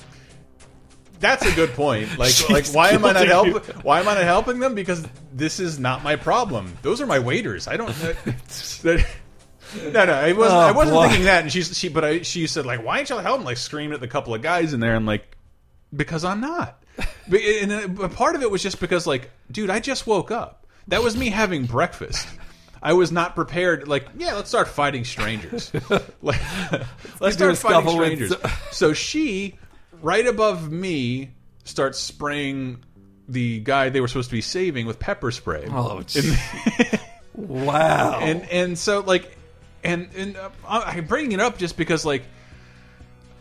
"That's 1.19 1.45
a 1.45 1.55
good 1.55 1.69
point. 1.71 2.09
Like, 2.17 2.49
like 2.49 2.67
why 2.67 2.89
am 2.89 3.05
I 3.05 3.13
not 3.13 3.27
helping? 3.27 3.53
Why 3.83 3.99
am 4.01 4.07
I 4.07 4.15
not 4.15 4.23
helping 4.23 4.59
them? 4.59 4.75
Because 4.75 5.05
this 5.33 5.59
is 5.59 5.79
not 5.79 6.03
my 6.03 6.15
problem. 6.17 6.77
Those 6.81 6.99
are 7.01 7.05
my 7.05 7.19
waiters. 7.19 7.67
I 7.67 7.77
don't." 7.77 7.87
that- 8.83 9.05
no, 9.91 10.05
no, 10.05 10.13
I 10.13 10.33
wasn't. 10.33 10.55
Oh, 10.55 10.59
I 10.59 10.71
wasn't 10.71 10.95
boy. 10.95 11.07
thinking 11.07 11.25
that. 11.25 11.43
And 11.43 11.51
she's 11.51 11.77
she, 11.77 11.89
but 11.89 12.03
I, 12.03 12.21
she 12.21 12.47
said 12.47 12.65
like, 12.65 12.83
"Why 12.83 12.99
ain't 12.99 13.09
y'all 13.09 13.19
helping?" 13.19 13.45
Like 13.45 13.57
screaming 13.57 13.93
at 13.93 13.99
the 14.01 14.07
couple 14.07 14.33
of 14.33 14.41
guys 14.41 14.73
in 14.73 14.79
there, 14.79 14.95
and 14.95 15.05
like, 15.05 15.35
because 15.95 16.23
I'm 16.25 16.41
not. 16.41 16.81
But, 17.27 17.41
and 17.41 17.97
but 17.97 18.13
part 18.13 18.35
of 18.35 18.43
it 18.43 18.51
was 18.51 18.61
just 18.61 18.79
because, 18.79 19.07
like, 19.07 19.31
dude, 19.51 19.71
I 19.71 19.79
just 19.79 20.05
woke 20.05 20.29
up. 20.29 20.67
That 20.89 21.01
was 21.01 21.17
me 21.17 21.29
having 21.31 21.65
breakfast. 21.65 22.27
I 22.83 22.93
was 22.93 23.11
not 23.11 23.33
prepared. 23.33 23.87
Like, 23.87 24.07
yeah, 24.15 24.35
let's 24.35 24.47
start 24.49 24.67
fighting 24.67 25.03
strangers. 25.05 25.71
like, 26.21 26.39
let's 27.19 27.35
do 27.35 27.49
a 27.49 27.55
start 27.55 27.83
fighting 27.83 27.89
strangers. 27.89 28.33
so 28.71 28.93
she, 28.93 29.57
right 30.03 30.27
above 30.27 30.71
me, 30.71 31.31
starts 31.63 31.97
spraying 31.97 32.83
the 33.27 33.59
guy 33.61 33.89
they 33.89 34.01
were 34.01 34.07
supposed 34.07 34.29
to 34.29 34.35
be 34.35 34.41
saving 34.41 34.85
with 34.85 34.99
pepper 34.99 35.31
spray. 35.31 35.65
oh, 35.71 36.03
And- 36.15 36.99
wow. 37.33 38.19
and 38.21 38.47
and 38.49 38.77
so 38.77 38.99
like 38.99 39.35
and 39.85 40.09
and 40.15 40.35
uh, 40.37 40.49
I- 40.67 40.97
I'm 40.97 41.05
bringing 41.05 41.31
it 41.33 41.39
up 41.39 41.57
just 41.57 41.77
because 41.77 42.05
like 42.05 42.23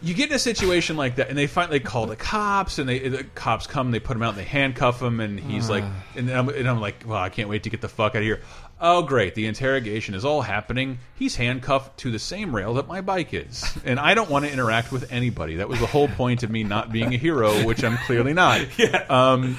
you 0.02 0.12
get 0.12 0.28
in 0.28 0.36
a 0.36 0.38
situation 0.38 0.96
like 0.98 1.16
that 1.16 1.30
and 1.30 1.38
they 1.38 1.46
finally 1.46 1.80
call 1.80 2.06
the 2.06 2.16
cops 2.16 2.78
and 2.78 2.86
they 2.88 3.08
the 3.08 3.24
cops 3.24 3.66
come 3.66 3.90
they 3.90 4.00
put 4.00 4.16
him 4.16 4.22
out 4.22 4.30
and 4.30 4.38
they 4.38 4.44
handcuff 4.44 5.00
him 5.00 5.18
and 5.20 5.40
he's 5.40 5.70
like 5.70 5.84
and 6.14 6.30
I'm, 6.30 6.48
and 6.50 6.68
I'm 6.68 6.80
like 6.80 7.04
well 7.06 7.18
I 7.18 7.30
can't 7.30 7.48
wait 7.48 7.62
to 7.62 7.70
get 7.70 7.80
the 7.80 7.88
fuck 7.88 8.12
out 8.14 8.18
of 8.18 8.22
here 8.24 8.40
Oh, 8.80 9.02
great. 9.02 9.34
The 9.36 9.46
interrogation 9.46 10.14
is 10.14 10.24
all 10.26 10.42
happening. 10.42 10.98
He's 11.14 11.36
handcuffed 11.36 11.98
to 12.00 12.10
the 12.10 12.18
same 12.18 12.54
rail 12.54 12.74
that 12.74 12.88
my 12.88 13.00
bike 13.00 13.32
is. 13.32 13.64
And 13.84 14.00
I 14.00 14.14
don't 14.14 14.28
want 14.28 14.44
to 14.44 14.52
interact 14.52 14.90
with 14.92 15.10
anybody. 15.12 15.56
That 15.56 15.68
was 15.68 15.78
the 15.78 15.86
whole 15.86 16.08
point 16.08 16.42
of 16.42 16.50
me 16.50 16.64
not 16.64 16.90
being 16.92 17.14
a 17.14 17.16
hero, 17.16 17.64
which 17.64 17.82
I'm 17.84 17.96
clearly 17.98 18.34
not. 18.34 18.66
Yeah. 18.78 19.04
Um, 19.08 19.56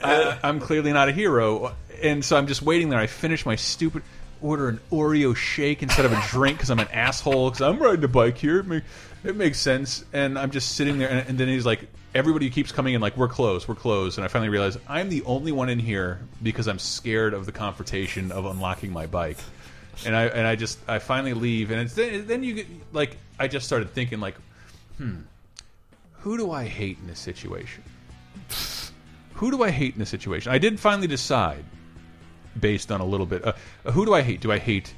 I, 0.00 0.38
I'm 0.42 0.60
clearly 0.60 0.92
not 0.92 1.08
a 1.10 1.12
hero. 1.12 1.76
And 2.02 2.24
so 2.24 2.36
I'm 2.36 2.46
just 2.48 2.62
waiting 2.62 2.88
there. 2.88 2.98
I 2.98 3.06
finish 3.06 3.44
my 3.46 3.54
stupid 3.54 4.02
order 4.44 4.68
an 4.68 4.78
Oreo 4.92 5.34
shake 5.34 5.82
instead 5.82 6.04
of 6.04 6.12
a 6.12 6.22
drink 6.28 6.58
because 6.58 6.70
I'm 6.70 6.78
an 6.78 6.88
asshole 6.92 7.50
because 7.50 7.62
I'm 7.62 7.78
riding 7.78 8.04
a 8.04 8.08
bike 8.08 8.38
here. 8.38 8.60
It, 8.60 8.66
make, 8.66 8.84
it 9.24 9.36
makes 9.36 9.58
sense. 9.58 10.04
And 10.12 10.38
I'm 10.38 10.50
just 10.50 10.76
sitting 10.76 10.98
there. 10.98 11.08
And, 11.08 11.28
and 11.28 11.38
then 11.38 11.48
he's 11.48 11.64
like, 11.64 11.88
everybody 12.14 12.50
keeps 12.50 12.70
coming 12.70 12.94
in 12.94 13.00
like, 13.00 13.16
we're 13.16 13.28
closed, 13.28 13.66
we're 13.66 13.74
closed. 13.74 14.18
And 14.18 14.24
I 14.24 14.28
finally 14.28 14.50
realize 14.50 14.78
I'm 14.86 15.08
the 15.08 15.22
only 15.24 15.50
one 15.50 15.68
in 15.70 15.78
here 15.78 16.20
because 16.42 16.68
I'm 16.68 16.78
scared 16.78 17.34
of 17.34 17.46
the 17.46 17.52
confrontation 17.52 18.30
of 18.30 18.44
unlocking 18.44 18.92
my 18.92 19.06
bike. 19.06 19.38
And 20.04 20.14
I 20.14 20.24
and 20.24 20.44
I 20.44 20.56
just 20.56 20.78
I 20.88 20.98
finally 20.98 21.34
leave, 21.34 21.70
and 21.70 21.80
it's 21.80 21.94
then, 21.94 22.26
then 22.26 22.42
you 22.42 22.54
get 22.54 22.66
like 22.92 23.16
I 23.38 23.46
just 23.46 23.64
started 23.64 23.90
thinking 23.90 24.18
like, 24.18 24.34
hmm, 24.98 25.18
who 26.18 26.36
do 26.36 26.50
I 26.50 26.64
hate 26.64 26.98
in 26.98 27.06
this 27.06 27.20
situation? 27.20 27.84
Who 29.34 29.52
do 29.52 29.62
I 29.62 29.70
hate 29.70 29.92
in 29.92 30.00
this 30.00 30.08
situation? 30.08 30.50
I 30.50 30.58
did 30.58 30.80
finally 30.80 31.06
decide, 31.06 31.64
based 32.58 32.90
on 32.92 33.00
a 33.00 33.04
little 33.04 33.26
bit. 33.26 33.44
Uh, 33.46 33.52
who 33.92 34.04
do 34.04 34.14
I 34.14 34.22
hate? 34.22 34.40
Do 34.40 34.52
I 34.52 34.58
hate 34.58 34.94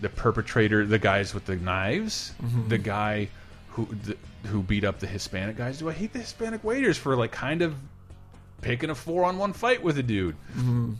the 0.00 0.08
perpetrator, 0.08 0.86
the 0.86 0.98
guys 0.98 1.34
with 1.34 1.44
the 1.46 1.56
knives, 1.56 2.32
Mm-hmm. 2.42 2.68
the 2.68 2.78
guy 2.78 3.28
who 3.70 3.86
the, 4.04 4.16
who 4.48 4.62
beat 4.62 4.84
up 4.84 4.98
the 5.00 5.06
Hispanic 5.06 5.56
guys? 5.56 5.78
Do 5.78 5.88
I 5.88 5.92
hate 5.92 6.12
the 6.12 6.20
Hispanic 6.20 6.62
waiters 6.64 6.96
for 6.98 7.16
like 7.16 7.32
kind 7.32 7.62
of 7.62 7.74
picking 8.60 8.90
a 8.90 8.94
four-on-one 8.94 9.52
fight 9.52 9.82
with 9.82 9.98
a 9.98 10.02
dude? 10.02 10.36
Mm-hmm. 10.56 10.92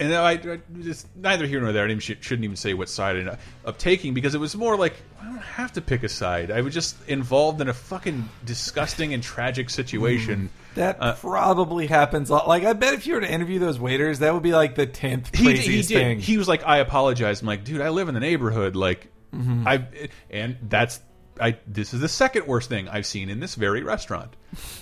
And 0.00 0.12
I, 0.12 0.32
I 0.32 0.58
just 0.82 1.06
neither 1.16 1.46
here 1.46 1.60
nor 1.60 1.70
there. 1.72 1.84
I 1.84 1.88
didn't, 1.88 2.02
shouldn't 2.02 2.42
even 2.44 2.56
say 2.56 2.74
what 2.74 2.88
side 2.88 3.28
I- 3.28 3.38
of 3.64 3.78
taking 3.78 4.12
because 4.12 4.34
it 4.34 4.38
was 4.38 4.56
more 4.56 4.76
like 4.76 4.94
I 5.22 5.26
don't 5.26 5.38
have 5.38 5.72
to 5.74 5.80
pick 5.80 6.02
a 6.02 6.08
side. 6.08 6.50
I 6.50 6.62
was 6.62 6.74
just 6.74 6.96
involved 7.08 7.60
in 7.60 7.68
a 7.68 7.72
fucking 7.72 8.28
disgusting 8.44 9.14
and 9.14 9.22
tragic 9.22 9.70
situation. 9.70 10.50
That 10.74 10.96
Uh, 11.00 11.14
probably 11.14 11.86
happens. 11.86 12.30
a 12.30 12.34
lot. 12.34 12.48
Like, 12.48 12.64
I 12.64 12.72
bet 12.72 12.94
if 12.94 13.06
you 13.06 13.14
were 13.14 13.20
to 13.20 13.30
interview 13.30 13.58
those 13.58 13.78
waiters, 13.78 14.18
that 14.20 14.34
would 14.34 14.42
be 14.42 14.52
like 14.52 14.74
the 14.74 14.86
tenth 14.86 15.34
he, 15.34 15.44
craziest 15.44 15.88
he 15.90 15.94
did. 15.94 16.00
thing. 16.02 16.18
He 16.20 16.36
was 16.38 16.48
like, 16.48 16.64
"I 16.66 16.78
apologize." 16.78 17.40
I'm 17.42 17.46
like, 17.46 17.64
"Dude, 17.64 17.80
I 17.80 17.90
live 17.90 18.08
in 18.08 18.14
the 18.14 18.20
neighborhood. 18.20 18.76
Like, 18.76 19.08
Mm-hmm. 19.34 19.66
I 19.66 19.86
and 20.30 20.56
that's 20.68 21.00
I. 21.40 21.56
This 21.66 21.92
is 21.92 22.00
the 22.00 22.08
second 22.08 22.46
worst 22.46 22.68
thing 22.68 22.88
I've 22.88 23.06
seen 23.06 23.28
in 23.28 23.40
this 23.40 23.56
very 23.56 23.82
restaurant. 23.82 24.32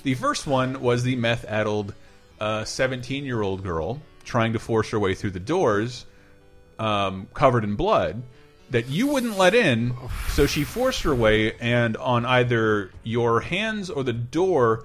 The 0.02 0.12
first 0.14 0.46
one 0.46 0.82
was 0.82 1.02
the 1.04 1.16
meth-addled 1.16 1.94
17-year-old 2.66 3.62
girl 3.62 4.00
trying 4.24 4.52
to 4.52 4.58
force 4.58 4.90
her 4.90 4.98
way 4.98 5.14
through 5.14 5.30
the 5.30 5.40
doors, 5.40 6.04
um, 6.78 7.28
covered 7.34 7.64
in 7.64 7.76
blood. 7.76 8.22
That 8.70 8.88
you 8.88 9.06
wouldn't 9.08 9.36
let 9.36 9.54
in, 9.54 9.94
so 10.30 10.46
she 10.46 10.64
forced 10.64 11.02
her 11.02 11.14
way, 11.14 11.52
and 11.60 11.94
on 11.98 12.24
either 12.24 12.90
your 13.02 13.40
hands 13.40 13.90
or 13.90 14.02
the 14.02 14.14
door, 14.14 14.84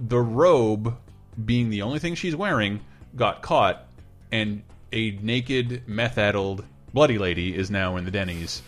the 0.00 0.18
robe 0.18 0.96
being 1.44 1.70
the 1.70 1.82
only 1.82 1.98
thing 1.98 2.14
she's 2.14 2.36
wearing 2.36 2.80
got 3.16 3.42
caught 3.42 3.86
and 4.32 4.62
a 4.92 5.12
naked 5.22 5.86
meth-addled 5.88 6.64
bloody 6.92 7.18
lady 7.18 7.56
is 7.56 7.70
now 7.70 7.96
in 7.96 8.04
the 8.04 8.10
denny's 8.10 8.62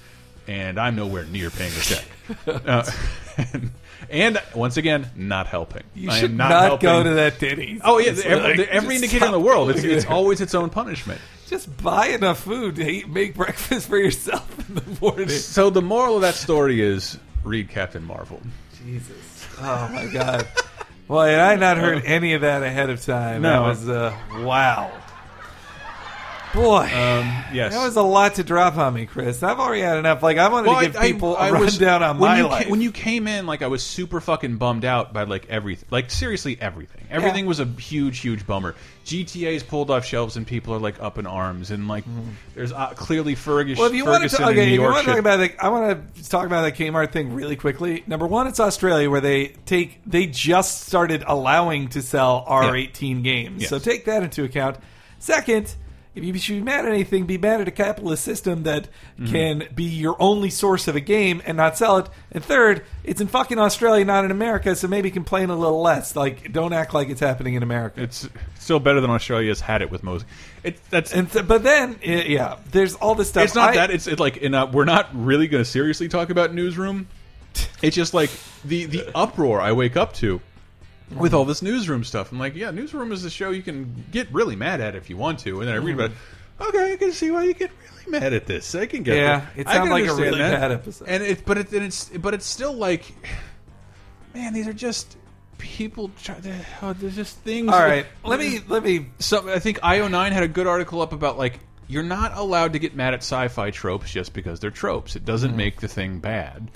and 0.46 0.78
i'm 0.78 0.96
nowhere 0.96 1.24
near 1.24 1.50
paying 1.50 1.72
a 1.72 1.80
check 1.80 2.04
uh, 2.66 2.90
and, 3.36 3.70
and 4.10 4.42
once 4.54 4.76
again 4.76 5.08
not 5.14 5.46
helping 5.46 5.82
you 5.94 6.10
I 6.10 6.20
should 6.20 6.30
am 6.30 6.36
not, 6.36 6.48
not, 6.50 6.62
helping. 6.64 6.86
go 6.86 7.02
to 7.04 7.10
that 7.10 7.38
Denny's. 7.38 7.80
oh 7.84 7.98
yeah 7.98 8.12
every, 8.24 8.56
like, 8.56 8.68
every 8.68 8.94
indicator 8.96 9.26
in 9.26 9.32
the 9.32 9.40
world 9.40 9.70
it's, 9.70 9.84
it's 9.84 10.06
always 10.08 10.40
its 10.40 10.54
own 10.54 10.70
punishment 10.70 11.20
just 11.46 11.80
buy 11.80 12.08
enough 12.08 12.40
food 12.40 12.74
to 12.76 12.88
eat, 12.88 13.08
make 13.08 13.34
breakfast 13.36 13.88
for 13.88 13.98
yourself 13.98 14.68
in 14.68 14.74
the 14.74 15.00
morning. 15.00 15.28
so 15.28 15.70
the 15.70 15.82
moral 15.82 16.16
of 16.16 16.22
that 16.22 16.34
story 16.34 16.80
is 16.80 17.18
read 17.44 17.68
captain 17.68 18.04
marvel 18.04 18.40
Jesus. 18.84 19.48
Oh 19.58 19.88
my 19.92 20.06
God. 20.06 20.46
And 21.08 21.40
I 21.40 21.50
had 21.50 21.60
not 21.60 21.78
heard 21.78 22.04
any 22.04 22.34
of 22.34 22.40
that 22.42 22.62
ahead 22.62 22.90
of 22.90 23.04
time. 23.04 23.42
No. 23.42 23.62
That 23.62 23.68
was 23.68 23.88
uh, 23.88 24.16
wow. 24.40 24.90
Boy, 26.56 26.84
um, 26.84 27.44
yes 27.52 27.74
that 27.74 27.84
was 27.84 27.96
a 27.96 28.02
lot 28.02 28.36
to 28.36 28.42
drop 28.42 28.76
on 28.78 28.94
me, 28.94 29.04
Chris. 29.04 29.42
I've 29.42 29.60
already 29.60 29.82
had 29.82 29.98
enough. 29.98 30.22
Like 30.22 30.38
I 30.38 30.48
wanted 30.48 30.68
Well, 30.68 30.80
to 30.80 30.86
give 30.86 30.96
I- 30.96 31.00
I- 31.00 31.12
people 31.12 31.36
I 31.36 31.48
a 31.48 31.52
was- 31.52 31.78
rundown 31.78 32.02
on 32.02 32.18
when 32.18 32.30
my 32.30 32.40
life. 32.42 32.62
Came, 32.62 32.70
when 32.70 32.80
you 32.80 32.92
came 32.92 33.28
in, 33.28 33.44
like 33.46 33.60
I 33.60 33.66
was 33.66 33.82
super 33.82 34.20
fucking 34.22 34.56
bummed 34.56 34.84
out 34.86 35.12
by 35.12 35.24
like 35.24 35.46
everything, 35.50 35.86
like 35.90 36.10
seriously 36.10 36.56
everything. 36.60 37.04
Everything 37.10 37.44
was 37.46 37.60
a 37.60 37.66
huge, 37.66 38.18
huge 38.20 38.46
bummer. 38.46 38.74
GTA's 39.04 39.62
pulled 39.62 39.90
off 39.90 40.04
shelves 40.06 40.36
and 40.36 40.46
people 40.46 40.74
are 40.74 40.78
like 40.80 41.00
up 41.00 41.18
in 41.18 41.26
arms, 41.26 41.70
and 41.70 41.86
like 41.88 42.04
there's 42.54 42.72
uh, 42.72 42.88
clearly 42.96 43.34
Fergus. 43.34 43.78
Well, 43.78 43.88
if 43.88 43.94
you 43.94 44.04
want 44.06 44.22
to, 44.28 44.28
talk, 44.34 44.50
okay, 44.52 44.62
if 44.64 44.68
you 44.70 44.80
York 44.80 44.94
want 44.94 45.04
to 45.04 45.10
talk 45.12 45.20
about 45.20 45.40
it, 45.40 45.54
I 45.60 45.68
want 45.68 46.14
to 46.16 46.28
talk 46.28 46.46
about 46.46 46.62
that 46.62 46.74
Kmart 46.74 47.12
thing 47.12 47.34
really 47.34 47.56
quickly. 47.56 48.02
Number 48.06 48.26
one, 48.26 48.46
it's 48.46 48.58
Australia 48.60 49.10
where 49.10 49.20
they 49.20 49.48
take 49.66 50.00
they 50.06 50.26
just 50.26 50.86
started 50.86 51.22
allowing 51.26 51.88
to 51.90 52.00
sell 52.02 52.44
R18 52.48 53.22
games, 53.22 53.60
Yes. 53.60 53.70
so 53.70 53.78
take 53.78 54.06
that 54.06 54.22
into 54.22 54.42
account. 54.42 54.78
Second. 55.18 55.74
If 56.16 56.24
you 56.24 56.38
should 56.38 56.54
be 56.56 56.62
mad 56.62 56.84
at 56.86 56.90
anything, 56.92 57.26
be 57.26 57.38
mad 57.38 57.60
at 57.60 57.68
a 57.68 57.72
capitalist 57.72 58.24
system 58.24 58.62
that 58.64 58.88
Mm-hmm. 59.20 59.32
can 59.32 59.68
be 59.74 59.84
your 59.84 60.14
only 60.20 60.50
source 60.50 60.88
of 60.88 60.96
a 60.96 61.00
game 61.00 61.40
and 61.46 61.56
not 61.56 61.78
sell 61.78 61.96
it. 61.98 62.08
And 62.32 62.44
third, 62.44 62.84
it's 63.02 63.20
in 63.20 63.28
fucking 63.28 63.58
Australia, 63.58 64.04
not 64.04 64.24
in 64.26 64.30
America, 64.30 64.76
so 64.76 64.88
maybe 64.88 65.10
complain 65.10 65.48
a 65.48 65.56
little 65.56 65.80
less. 65.80 66.14
Like, 66.16 66.52
don't 66.52 66.74
act 66.74 66.92
like 66.92 67.08
it's 67.08 67.20
happening 67.20 67.54
in 67.54 67.62
America. 67.62 68.02
it's 68.02 68.28
still 68.58 68.78
better 68.78 69.00
than 69.00 69.10
Australia's 69.10 69.60
had 69.60 69.80
it 69.80 69.90
with 69.90 70.02
most. 70.02 70.26
It 70.64 70.78
that's. 70.90 71.12
And 71.14 71.30
th- 71.32 71.46
but 71.48 71.62
then, 71.62 71.96
i- 72.06 72.24
yeah, 72.28 72.56
there's 72.72 72.94
all 72.96 73.14
this 73.14 73.28
stuff. 73.30 73.44
it's 73.44 73.54
not 73.54 73.70
I- 73.70 73.76
that. 73.76 73.90
It's 73.90 74.06
it 74.06 74.20
like 74.20 74.36
in 74.38 74.52
a, 74.54 74.66
we're 74.66 74.84
not 74.84 75.08
really 75.14 75.46
going 75.48 75.64
to 75.64 75.70
seriously 75.70 76.08
talk 76.08 76.28
about 76.30 76.52
newsroom. 76.52 77.08
It's 77.80 77.96
just 77.96 78.12
like 78.12 78.30
the 78.66 78.84
the 78.84 79.10
uproar 79.14 79.60
I 79.62 79.72
wake 79.72 79.96
up 79.96 80.12
to 80.14 80.42
with 81.14 81.34
all 81.34 81.44
this 81.44 81.62
newsroom 81.62 82.04
stuff. 82.04 82.32
I'm 82.32 82.38
like, 82.38 82.54
yeah, 82.56 82.70
newsroom 82.70 83.12
is 83.12 83.24
a 83.24 83.30
show 83.30 83.50
you 83.50 83.62
can 83.62 84.04
get 84.10 84.32
really 84.32 84.56
mad 84.56 84.80
at 84.80 84.94
if 84.96 85.08
you 85.10 85.16
want 85.16 85.38
to, 85.40 85.60
and 85.60 85.68
then 85.68 85.74
I 85.74 85.78
read 85.78 85.94
about. 85.94 86.10
it. 86.10 86.16
Okay, 86.68 86.92
I 86.94 86.96
can 86.96 87.12
see 87.12 87.30
why 87.30 87.44
you 87.44 87.52
get 87.54 87.70
really 87.82 88.18
mad 88.20 88.32
at 88.32 88.46
this. 88.46 88.74
I 88.74 88.86
can 88.86 89.02
get. 89.02 89.16
Yeah, 89.16 89.40
that. 89.40 89.48
it 89.56 89.68
sounds 89.68 89.90
like 89.90 90.06
a 90.06 90.14
really 90.14 90.38
that. 90.38 90.60
bad 90.60 90.72
episode. 90.72 91.06
And 91.08 91.22
it, 91.22 91.44
but 91.44 91.58
it, 91.58 91.72
and 91.72 91.84
it's, 91.84 92.08
but 92.08 92.32
it's 92.34 92.46
still 92.46 92.72
like, 92.72 93.04
man, 94.34 94.52
these 94.54 94.66
are 94.66 94.72
just 94.72 95.16
people. 95.58 96.10
Try, 96.22 96.36
they're, 96.40 96.64
oh, 96.82 96.92
there's 96.94 97.14
just 97.14 97.36
things. 97.38 97.70
all 97.70 97.78
right, 97.78 98.06
let 98.24 98.40
me 98.40 98.60
let 98.68 98.82
me. 98.82 99.06
So 99.18 99.52
I 99.52 99.58
think 99.58 99.80
IO9 99.80 100.32
had 100.32 100.42
a 100.42 100.48
good 100.48 100.66
article 100.66 101.02
up 101.02 101.12
about 101.12 101.36
like 101.38 101.60
you're 101.88 102.02
not 102.02 102.36
allowed 102.36 102.72
to 102.72 102.78
get 102.78 102.96
mad 102.96 103.14
at 103.14 103.20
sci-fi 103.20 103.70
tropes 103.70 104.10
just 104.10 104.32
because 104.32 104.58
they're 104.58 104.70
tropes. 104.70 105.14
It 105.14 105.24
doesn't 105.24 105.50
Mm-hmm. 105.50 105.56
make 105.58 105.80
the 105.80 105.88
thing 105.88 106.18
bad. 106.20 106.70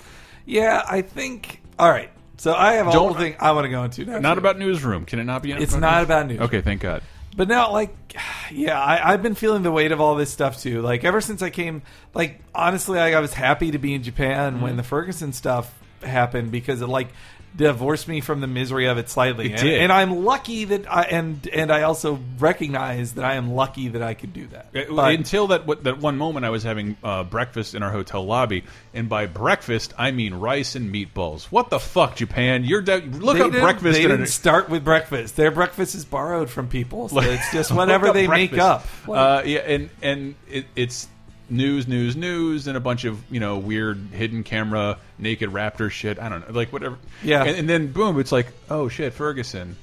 Yeah, 0.45 0.83
I 0.87 1.01
think. 1.01 1.59
All 1.79 1.89
right, 1.89 2.11
so 2.41 2.55
I 2.55 2.73
have 2.73 2.87
a 2.87 2.91
Don't- 2.91 3.09
whole 3.09 3.13
thing 3.13 3.35
I 3.39 3.51
want 3.51 3.65
to 3.65 3.69
go 3.69 3.83
into. 3.83 4.03
Not 4.19 4.37
about 4.39 4.57
newsroom. 4.57 5.05
Can 5.05 5.19
it 5.19 5.25
not 5.25 5.43
be? 5.43 5.51
It's 5.51 5.75
not 5.75 6.01
about 6.03 6.27
news. 6.27 6.39
Okay, 6.41 6.61
thank 6.61 6.81
God. 6.81 7.03
But 7.37 7.47
now, 7.47 7.71
like, 7.71 7.95
yeah, 8.51 8.79
I, 8.81 9.13
I've 9.13 9.21
been 9.21 9.35
feeling 9.35 9.61
the 9.63 9.71
weight 9.71 9.91
of 9.91 10.01
all 10.01 10.15
this 10.15 10.31
stuff 10.31 10.59
too. 10.59 10.81
Like, 10.81 11.03
ever 11.03 11.21
since 11.21 11.41
I 11.41 11.49
came, 11.51 11.83
like, 12.13 12.41
honestly, 12.55 12.97
like, 12.97 13.13
I 13.13 13.19
was 13.19 13.33
happy 13.33 13.71
to 13.71 13.77
be 13.77 13.93
in 13.93 14.01
Japan 14.03 14.53
Mm-hmm. 14.55 14.63
when 14.63 14.75
the 14.77 14.83
Ferguson 14.83 15.33
stuff 15.33 15.71
happened 16.03 16.51
because 16.51 16.81
it, 16.81 16.87
like, 16.87 17.09
divorced 17.55 18.07
me 18.07 18.21
from 18.21 18.41
the 18.41 18.47
misery 18.47 18.85
of 18.85 18.97
it 18.97 19.09
slightly. 19.09 19.47
It 19.47 19.51
and, 19.53 19.61
did. 19.61 19.81
and 19.81 19.91
I'm 19.91 20.23
lucky 20.23 20.65
that 20.65 20.91
I 20.91 21.03
and 21.03 21.45
and 21.47 21.71
I 21.71 21.83
also 21.83 22.19
recognize 22.39 23.13
that 23.13 23.25
I 23.25 23.35
am 23.35 23.51
lucky 23.53 23.89
that 23.89 24.01
I 24.01 24.13
could 24.13 24.33
do 24.33 24.47
that. 24.47 24.67
Uh, 24.75 24.93
But- 24.95 25.15
Until 25.15 25.47
that 25.47 25.65
what- 25.65 25.83
that 25.83 25.99
one 25.99 26.17
moment, 26.17 26.45
I 26.45 26.49
was 26.49 26.63
having 26.63 26.97
uh, 27.03 27.23
breakfast 27.23 27.75
in 27.75 27.83
our 27.83 27.91
hotel 27.91 28.25
lobby, 28.25 28.63
and 28.93 29.09
by 29.09 29.25
breakfast 29.25 29.93
I 29.97 30.11
mean 30.11 30.33
rice 30.35 30.75
and 30.75 30.93
meatballs. 30.93 31.45
What 31.45 31.69
the 31.69 31.79
fuck, 31.79 32.15
Japan? 32.15 32.63
You're 32.63 32.81
look 32.81 33.37
at 33.37 33.51
breakfast. 33.51 33.93
They 33.93 34.07
didn't 34.07 34.27
start 34.27 34.69
with 34.69 34.83
breakfast. 34.83 35.35
Their 35.35 35.51
breakfast 35.51 35.95
is 35.95 36.05
borrowed 36.05 36.49
from 36.49 36.67
people, 36.67 37.09
so 37.09 37.19
it's 37.21 37.51
just 37.51 37.71
whatever 37.71 38.11
they 38.11 38.27
make 38.27 38.57
up. 38.57 38.85
Uh, 39.07 39.41
yeah, 39.45 39.59
and 39.59 39.89
and 40.01 40.35
it, 40.49 40.65
it's 40.75 41.07
news, 41.51 41.87
news, 41.87 42.15
news, 42.15 42.67
and 42.67 42.75
a 42.75 42.79
bunch 42.79 43.05
of 43.05 43.19
you 43.31 43.39
know 43.39 43.57
weird 43.59 43.97
hidden 44.11 44.43
camera, 44.43 44.97
naked 45.19 45.49
raptor 45.51 45.91
shit. 45.91 46.17
I 46.19 46.29
don't 46.29 46.47
know, 46.47 46.53
like 46.55 46.71
whatever. 46.73 46.97
Yeah. 47.23 47.43
and, 47.43 47.57
and 47.57 47.69
then 47.69 47.91
boom, 47.91 48.19
it's 48.19 48.31
like, 48.31 48.47
oh 48.69 48.87
shit, 48.89 49.13
Ferguson 49.13 49.75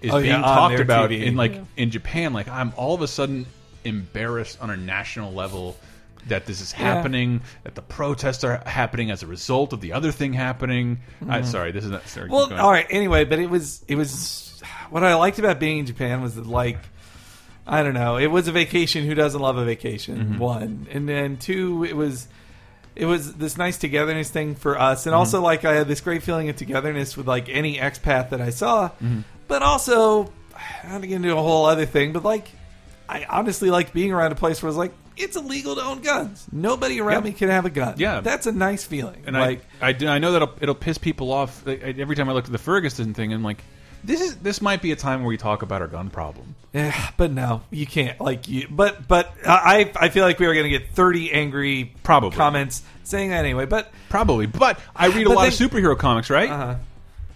is 0.00 0.12
Oh, 0.12 0.18
being 0.20 0.30
yeah, 0.30 0.42
talked 0.42 0.78
about 0.80 1.10
TV. 1.10 1.24
in 1.24 1.34
like 1.36 1.54
Yeah. 1.54 1.60
in 1.76 1.90
Japan. 1.90 2.32
Like 2.32 2.46
I'm 2.48 2.72
all 2.76 2.94
of 2.94 3.02
a 3.02 3.08
sudden 3.08 3.46
embarrassed 3.84 4.60
on 4.60 4.70
a 4.70 4.76
national 4.76 5.32
level. 5.32 5.76
That 6.26 6.44
this 6.44 6.60
is 6.60 6.72
Yeah. 6.72 6.80
happening, 6.94 7.40
that 7.64 7.74
the 7.74 7.80
protests 7.80 8.44
are 8.44 8.58
happening 8.66 9.10
as 9.10 9.22
a 9.22 9.26
result 9.26 9.72
of 9.72 9.80
the 9.80 9.94
other 9.94 10.12
thing 10.12 10.34
happening. 10.34 10.98
I, 11.26 11.40
sorry, 11.42 11.72
this 11.72 11.84
is 11.84 11.90
not. 11.90 12.06
Sorry, 12.06 12.26
Mm-hmm. 12.28 12.34
Well, 12.54 12.60
all 12.60 12.70
right. 12.70 12.86
Anyway, 12.90 13.24
but 13.24 13.38
it 13.38 13.48
was 13.48 13.82
it 13.88 13.94
was 13.94 14.60
what 14.90 15.02
I 15.04 15.14
liked 15.14 15.38
about 15.38 15.58
being 15.58 15.78
in 15.78 15.86
Japan 15.86 16.20
was 16.20 16.34
that 16.34 16.44
like 16.46 16.76
I 17.70 17.82
don't 17.82 17.94
know, 17.94 18.16
it 18.16 18.28
was 18.28 18.48
a 18.48 18.52
vacation. 18.52 19.04
Who 19.04 19.14
doesn't 19.14 19.40
love 19.40 19.58
a 19.58 19.64
vacation? 19.64 20.16
Mm-hmm. 20.18 20.38
One, 20.38 20.86
and 20.90 21.08
then 21.08 21.36
two, 21.36 21.84
it 21.84 21.94
was 21.96 22.26
it 22.96 23.04
was 23.06 23.34
this 23.34 23.56
nice 23.58 23.76
togetherness 23.78 24.30
thing 24.30 24.54
for 24.54 24.78
us, 24.78 25.00
Mm-hmm. 25.00 25.10
and 25.10 25.14
also 25.14 25.40
like 25.42 25.64
I 25.64 25.74
had 25.74 25.86
this 25.86 26.00
great 26.00 26.22
feeling 26.22 26.48
of 26.48 26.56
togetherness 26.56 27.16
with 27.16 27.28
like 27.28 27.48
any 27.48 27.76
expat 27.76 28.30
that 28.30 28.40
I 28.40 28.50
saw, 28.50 28.88
Mm-hmm. 28.88 29.20
but 29.46 29.62
also 29.62 30.32
I 30.56 30.88
don't 30.92 31.02
get 31.02 31.12
into 31.12 31.32
a 31.36 31.40
whole 31.42 31.66
other 31.66 31.86
thing, 31.86 32.12
but 32.12 32.24
like 32.24 32.48
I 33.08 33.24
honestly 33.28 33.70
liked 33.70 33.92
being 33.92 34.12
around 34.12 34.32
a 34.32 34.34
place 34.34 34.62
where 34.62 34.68
I 34.68 34.70
was 34.70 34.76
like. 34.76 34.92
it's 35.16 35.36
illegal 35.36 35.74
to 35.76 35.82
own 35.82 36.00
guns. 36.00 36.46
Nobody 36.52 37.00
around 37.00 37.24
Yeah. 37.24 37.30
me 37.30 37.32
can 37.32 37.48
have 37.48 37.64
a 37.66 37.70
gun. 37.70 37.94
Yeah. 37.98 38.20
that's 38.20 38.46
a 38.46 38.52
nice 38.52 38.84
feeling. 38.84 39.22
And 39.26 39.34
like, 39.36 39.62
I, 39.80 39.88
I, 39.88 39.92
do- 39.92 40.08
I 40.08 40.18
know 40.18 40.32
that 40.32 40.42
it'll, 40.42 40.54
it'll 40.60 40.74
piss 40.74 40.96
people 40.98 41.32
off 41.32 41.66
like, 41.66 41.82
every 41.82 42.14
time 42.16 42.28
I 42.28 42.32
look 42.34 42.44
at 42.46 42.52
the 42.52 42.58
Ferguson 42.58 43.14
thing. 43.14 43.32
I'm 43.32 43.42
like, 43.42 43.62
this 44.04 44.20
is 44.20 44.36
this 44.36 44.60
might 44.62 44.82
be 44.82 44.92
a 44.92 44.96
time 44.96 45.20
where 45.22 45.28
we 45.28 45.36
talk 45.36 45.62
about 45.62 45.80
our 45.82 45.88
gun 45.88 46.10
problem. 46.10 46.54
Yeah, 46.72 47.10
but 47.16 47.30
no, 47.32 47.62
you 47.70 47.86
can't. 47.86 48.20
Like 48.20 48.46
you, 48.48 48.66
but 48.70 49.08
but 49.08 49.32
I 49.46 49.90
I 49.96 50.08
feel 50.10 50.24
like 50.24 50.38
we 50.38 50.46
are 50.46 50.54
going 50.54 50.70
to 50.70 50.78
get 50.78 50.90
thirty 50.90 51.32
angry 51.32 51.92
Probably. 52.02 52.36
comments 52.36 52.82
saying 53.04 53.30
that 53.30 53.44
anyway. 53.44 53.64
But 53.66 53.90
Probably, 54.08 54.46
but 54.46 54.78
I 54.94 55.06
read 55.08 55.26
a 55.26 55.30
But 55.30 55.36
lot 55.36 55.42
they- 55.42 55.48
of 55.48 55.54
superhero 55.54 55.96
comics, 55.98 56.28
right? 56.30 56.50
uh, 56.50 56.74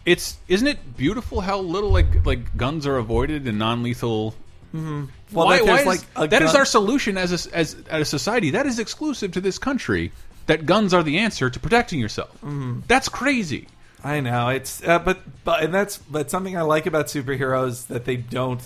It's 0.04 0.37
isn't 0.49 0.66
it 0.66 0.97
beautiful 0.97 1.40
how 1.40 1.59
little 1.61 1.90
like 1.90 2.26
like 2.26 2.57
guns 2.57 2.87
are 2.87 2.97
avoided 2.97 3.47
and 3.49 3.59
non-lethal. 3.59 4.35
well, 4.73 5.09
why, 5.31 5.61
why 5.62 5.81
is, 5.81 6.04
like 6.16 6.31
that 6.31 6.42
is 6.42 6.54
our 6.54 6.64
solution 6.64 7.16
as 7.19 7.47
a, 7.47 7.54
as 7.57 7.76
as 7.90 8.02
a 8.02 8.04
society. 8.04 8.50
That 8.50 8.66
is 8.66 8.78
exclusive 8.78 9.33
to 9.33 9.40
this 9.40 9.59
country. 9.59 10.12
That 10.47 10.66
guns 10.66 10.92
are 10.92 11.02
the 11.04 11.19
answer 11.19 11.49
to 11.50 11.61
protecting 11.61 12.00
yourself. 12.00 12.33
Mm-hmm. 12.42 12.81
That's 12.88 13.09
crazy. 13.09 13.69
I 14.04 14.21
know 14.21 14.49
it's, 14.49 14.82
uh, 14.82 14.99
but 14.99 15.18
but 15.44 15.62
and 15.62 15.73
that's 15.73 15.99
but 15.99 16.30
something 16.30 16.56
I 16.56 16.62
like 16.62 16.87
about 16.87 17.06
superheroes 17.06 17.87
that 17.88 18.04
they 18.04 18.16
don't. 18.16 18.61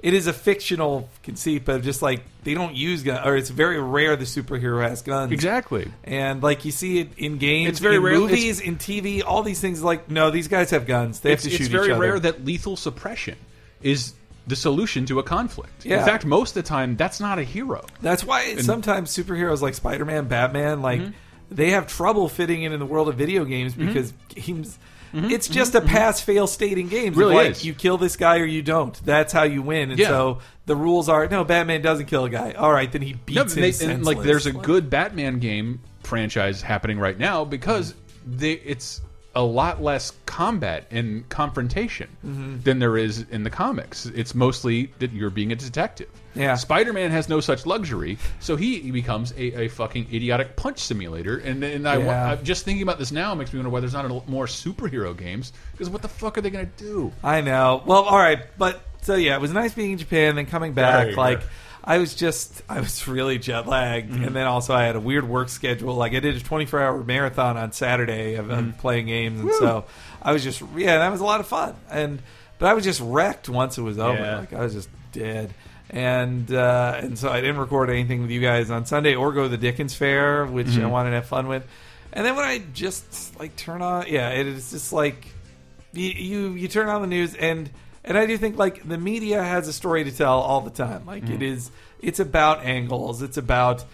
It 0.00 0.14
is 0.14 0.26
a 0.26 0.32
fictional 0.32 1.08
conceit, 1.22 1.64
but 1.64 1.82
just 1.82 2.02
like 2.02 2.22
they 2.42 2.54
don't 2.54 2.74
use 2.74 3.04
guns, 3.04 3.24
or 3.24 3.36
it's 3.36 3.50
very 3.50 3.80
rare 3.80 4.16
the 4.16 4.24
superhero 4.24 4.82
has 4.86 5.00
guns. 5.02 5.30
Exactly. 5.30 5.90
And 6.02 6.42
like 6.42 6.64
you 6.64 6.72
see 6.72 6.98
it 6.98 7.10
in 7.16 7.38
games, 7.38 7.68
It's 7.70 7.78
very 7.78 7.96
in 7.96 8.02
rare- 8.02 8.18
movies, 8.18 8.60
in 8.60 8.76
TV, 8.78 9.22
all 9.24 9.42
these 9.44 9.60
things. 9.60 9.80
Like 9.82 10.10
no, 10.10 10.30
these 10.32 10.48
guys 10.48 10.70
have 10.70 10.86
guns. 10.88 11.20
They 11.20 11.30
have 11.30 11.40
to 11.42 11.48
it's 11.48 11.56
shoot 11.56 11.70
very 11.70 11.86
each 11.86 11.92
other. 11.92 12.00
rare 12.00 12.18
that 12.18 12.44
lethal 12.44 12.76
suppression 12.76 13.36
is 13.80 14.12
the 14.48 14.56
solution 14.56 15.06
to 15.06 15.20
a 15.20 15.22
conflict. 15.22 15.86
Yeah. 15.86 16.00
In 16.00 16.04
fact, 16.04 16.24
most 16.24 16.56
of 16.56 16.64
the 16.64 16.68
time, 16.68 16.96
that's 16.96 17.20
not 17.20 17.38
a 17.38 17.44
hero. 17.44 17.84
That's 18.00 18.24
why 18.24 18.56
sometimes 18.56 19.16
superheroes 19.16 19.60
like 19.62 19.74
Spider 19.74 20.04
Man, 20.04 20.26
Batman, 20.26 20.82
like 20.82 21.00
Mm-hmm. 21.00 21.12
They 21.54 21.70
have 21.70 21.86
trouble 21.86 22.28
fitting 22.28 22.62
in 22.62 22.72
in 22.72 22.80
the 22.80 22.86
world 22.86 23.08
of 23.08 23.16
video 23.16 23.44
games 23.44 23.74
mm-hmm. 23.74 23.86
because 23.86 24.12
games. 24.28 24.78
Mm-hmm. 25.12 25.30
It's 25.30 25.46
mm-hmm. 25.46 25.54
just 25.54 25.74
a 25.74 25.80
mm-hmm. 25.80 25.88
pass 25.88 26.20
fail 26.20 26.46
state 26.46 26.78
in 26.78 26.88
games. 26.88 27.16
Really 27.16 27.34
like 27.34 27.50
is. 27.50 27.64
you 27.64 27.74
kill 27.74 27.98
this 27.98 28.16
guy 28.16 28.38
or 28.38 28.46
you 28.46 28.62
don't. 28.62 28.94
That's 29.04 29.32
how 29.32 29.42
you 29.42 29.60
win. 29.60 29.90
And 29.90 29.98
Yeah. 29.98 30.08
so 30.08 30.38
the 30.66 30.76
rules 30.76 31.08
are 31.08 31.28
no, 31.28 31.44
Batman 31.44 31.82
doesn't 31.82 32.06
kill 32.06 32.24
a 32.24 32.30
guy. 32.30 32.52
All 32.52 32.72
right, 32.72 32.90
then 32.90 33.02
he 33.02 33.12
beats 33.12 33.54
No, 33.56 33.62
him. 33.62 33.72
they- 33.72 33.92
and, 33.92 34.04
like 34.04 34.22
there's 34.22 34.46
a 34.46 34.52
good 34.52 34.88
Batman 34.88 35.38
game 35.38 35.80
franchise 36.02 36.62
happening 36.62 36.98
right 36.98 37.18
now 37.18 37.44
because 37.44 37.94
they 38.26 38.52
it's 38.52 39.02
a 39.34 39.42
lot 39.42 39.82
less 39.82 40.12
combat 40.26 40.86
and 40.90 41.26
confrontation 41.28 42.08
Mm-hmm. 42.24 42.60
than 42.62 42.78
there 42.78 42.96
is 42.96 43.24
in 43.30 43.42
the 43.44 43.50
comics. 43.50 44.06
It's 44.06 44.34
mostly 44.34 44.92
that 44.98 45.12
you're 45.12 45.30
being 45.30 45.52
a 45.52 45.56
detective. 45.56 46.08
Yeah. 46.34 46.54
Spider-Man 46.54 47.10
has 47.10 47.28
no 47.28 47.40
such 47.40 47.66
luxury, 47.66 48.18
so 48.40 48.56
he 48.56 48.90
becomes 48.90 49.32
a, 49.32 49.64
a 49.64 49.68
fucking 49.68 50.06
idiotic 50.12 50.56
punch 50.56 50.78
simulator. 50.78 51.38
And 51.38 51.62
and 51.64 51.86
I, 51.88 51.96
Yeah. 51.98 52.30
I'm 52.32 52.44
just 52.44 52.64
thinking 52.64 52.82
about 52.82 52.98
this 52.98 53.12
now 53.12 53.34
makes 53.34 53.52
me 53.52 53.58
wonder 53.58 53.70
why 53.70 53.80
there's 53.80 53.92
not 53.92 54.04
a, 54.06 54.22
more 54.30 54.46
superhero 54.46 55.16
games 55.16 55.52
because 55.72 55.90
what 55.90 56.02
the 56.02 56.08
fuck 56.08 56.38
are 56.38 56.40
they 56.40 56.50
gonna 56.50 56.66
do? 56.76 57.12
I 57.24 57.40
know. 57.40 57.82
Well, 57.86 58.02
all 58.04 58.18
right, 58.18 58.40
but 58.58 58.80
so 59.02 59.14
yeah, 59.14 59.34
it 59.34 59.40
was 59.40 59.52
nice 59.52 59.74
being 59.74 59.92
in 59.92 59.98
Japan. 59.98 60.36
Then 60.36 60.46
coming 60.46 60.72
back, 60.72 61.08
Yeah, 61.10 61.16
like. 61.16 61.42
I 61.84 61.98
was 61.98 62.14
just, 62.14 62.62
I 62.68 62.78
was 62.80 63.06
really 63.08 63.38
jet 63.38 63.66
lagged, 63.66 64.12
Mm-hmm. 64.12 64.24
and 64.24 64.36
then 64.36 64.46
also 64.46 64.72
I 64.74 64.84
had 64.84 64.94
a 64.96 65.00
weird 65.00 65.28
work 65.28 65.48
schedule. 65.48 65.94
Like 65.94 66.14
I 66.14 66.20
did 66.20 66.36
a 66.36 66.40
24 66.40 66.80
hour 66.80 67.02
marathon 67.04 67.56
on 67.56 67.72
Saturday 67.72 68.34
of, 68.36 68.46
Mm-hmm. 68.46 68.70
playing 68.78 69.06
games, 69.06 69.40
and 69.40 69.52
so 69.54 69.84
I 70.22 70.32
was 70.32 70.42
just, 70.44 70.62
yeah, 70.76 70.98
that 70.98 71.10
was 71.10 71.20
a 71.20 71.24
lot 71.24 71.40
of 71.40 71.46
fun. 71.48 71.74
And 71.90 72.22
but 72.58 72.68
I 72.68 72.74
was 72.74 72.84
just 72.84 73.00
wrecked 73.00 73.48
once 73.48 73.78
it 73.78 73.82
was 73.82 73.98
over. 73.98 74.16
Yeah. 74.18 74.38
Like 74.38 74.52
I 74.52 74.60
was 74.62 74.74
just 74.74 74.88
dead. 75.10 75.52
And 75.90 76.50
uh, 76.54 77.00
and 77.02 77.18
so 77.18 77.28
I 77.28 77.40
didn't 77.40 77.58
record 77.58 77.90
anything 77.90 78.22
with 78.22 78.30
you 78.30 78.40
guys 78.40 78.70
on 78.70 78.86
Sunday 78.86 79.14
or 79.14 79.32
go 79.32 79.42
to 79.42 79.48
the 79.48 79.58
Dickens 79.58 79.94
Fair, 79.94 80.46
which 80.46 80.68
Mm-hmm. 80.68 80.84
I 80.84 80.86
wanted 80.88 81.10
to 81.10 81.16
have 81.16 81.26
fun 81.26 81.48
with. 81.48 81.66
And 82.14 82.24
then 82.24 82.36
when 82.36 82.44
I 82.44 82.62
just 82.72 83.38
like 83.40 83.56
turn 83.56 83.82
on, 83.82 84.06
yeah, 84.08 84.30
it 84.30 84.46
is 84.46 84.70
just 84.70 84.92
like 84.92 85.26
you, 85.92 86.08
you 86.10 86.50
you 86.52 86.68
turn 86.68 86.88
on 86.88 87.00
the 87.02 87.08
news 87.08 87.34
and 87.34 87.68
and 88.04 88.18
I 88.18 88.26
do 88.26 88.36
think 88.36 88.56
like 88.58 88.86
the 88.88 88.98
media 88.98 89.42
has 89.42 89.68
a 89.68 89.72
story 89.72 90.04
to 90.04 90.10
tell 90.12 90.40
all 90.40 90.60
the 90.60 90.70
time. 90.70 91.06
Like 91.06 91.24
Mm-hmm. 91.24 91.34
it 91.34 91.42
is 91.42 91.70
it's 92.00 92.20
about 92.20 92.64
angles. 92.64 93.22
It's 93.22 93.36
about 93.36 93.84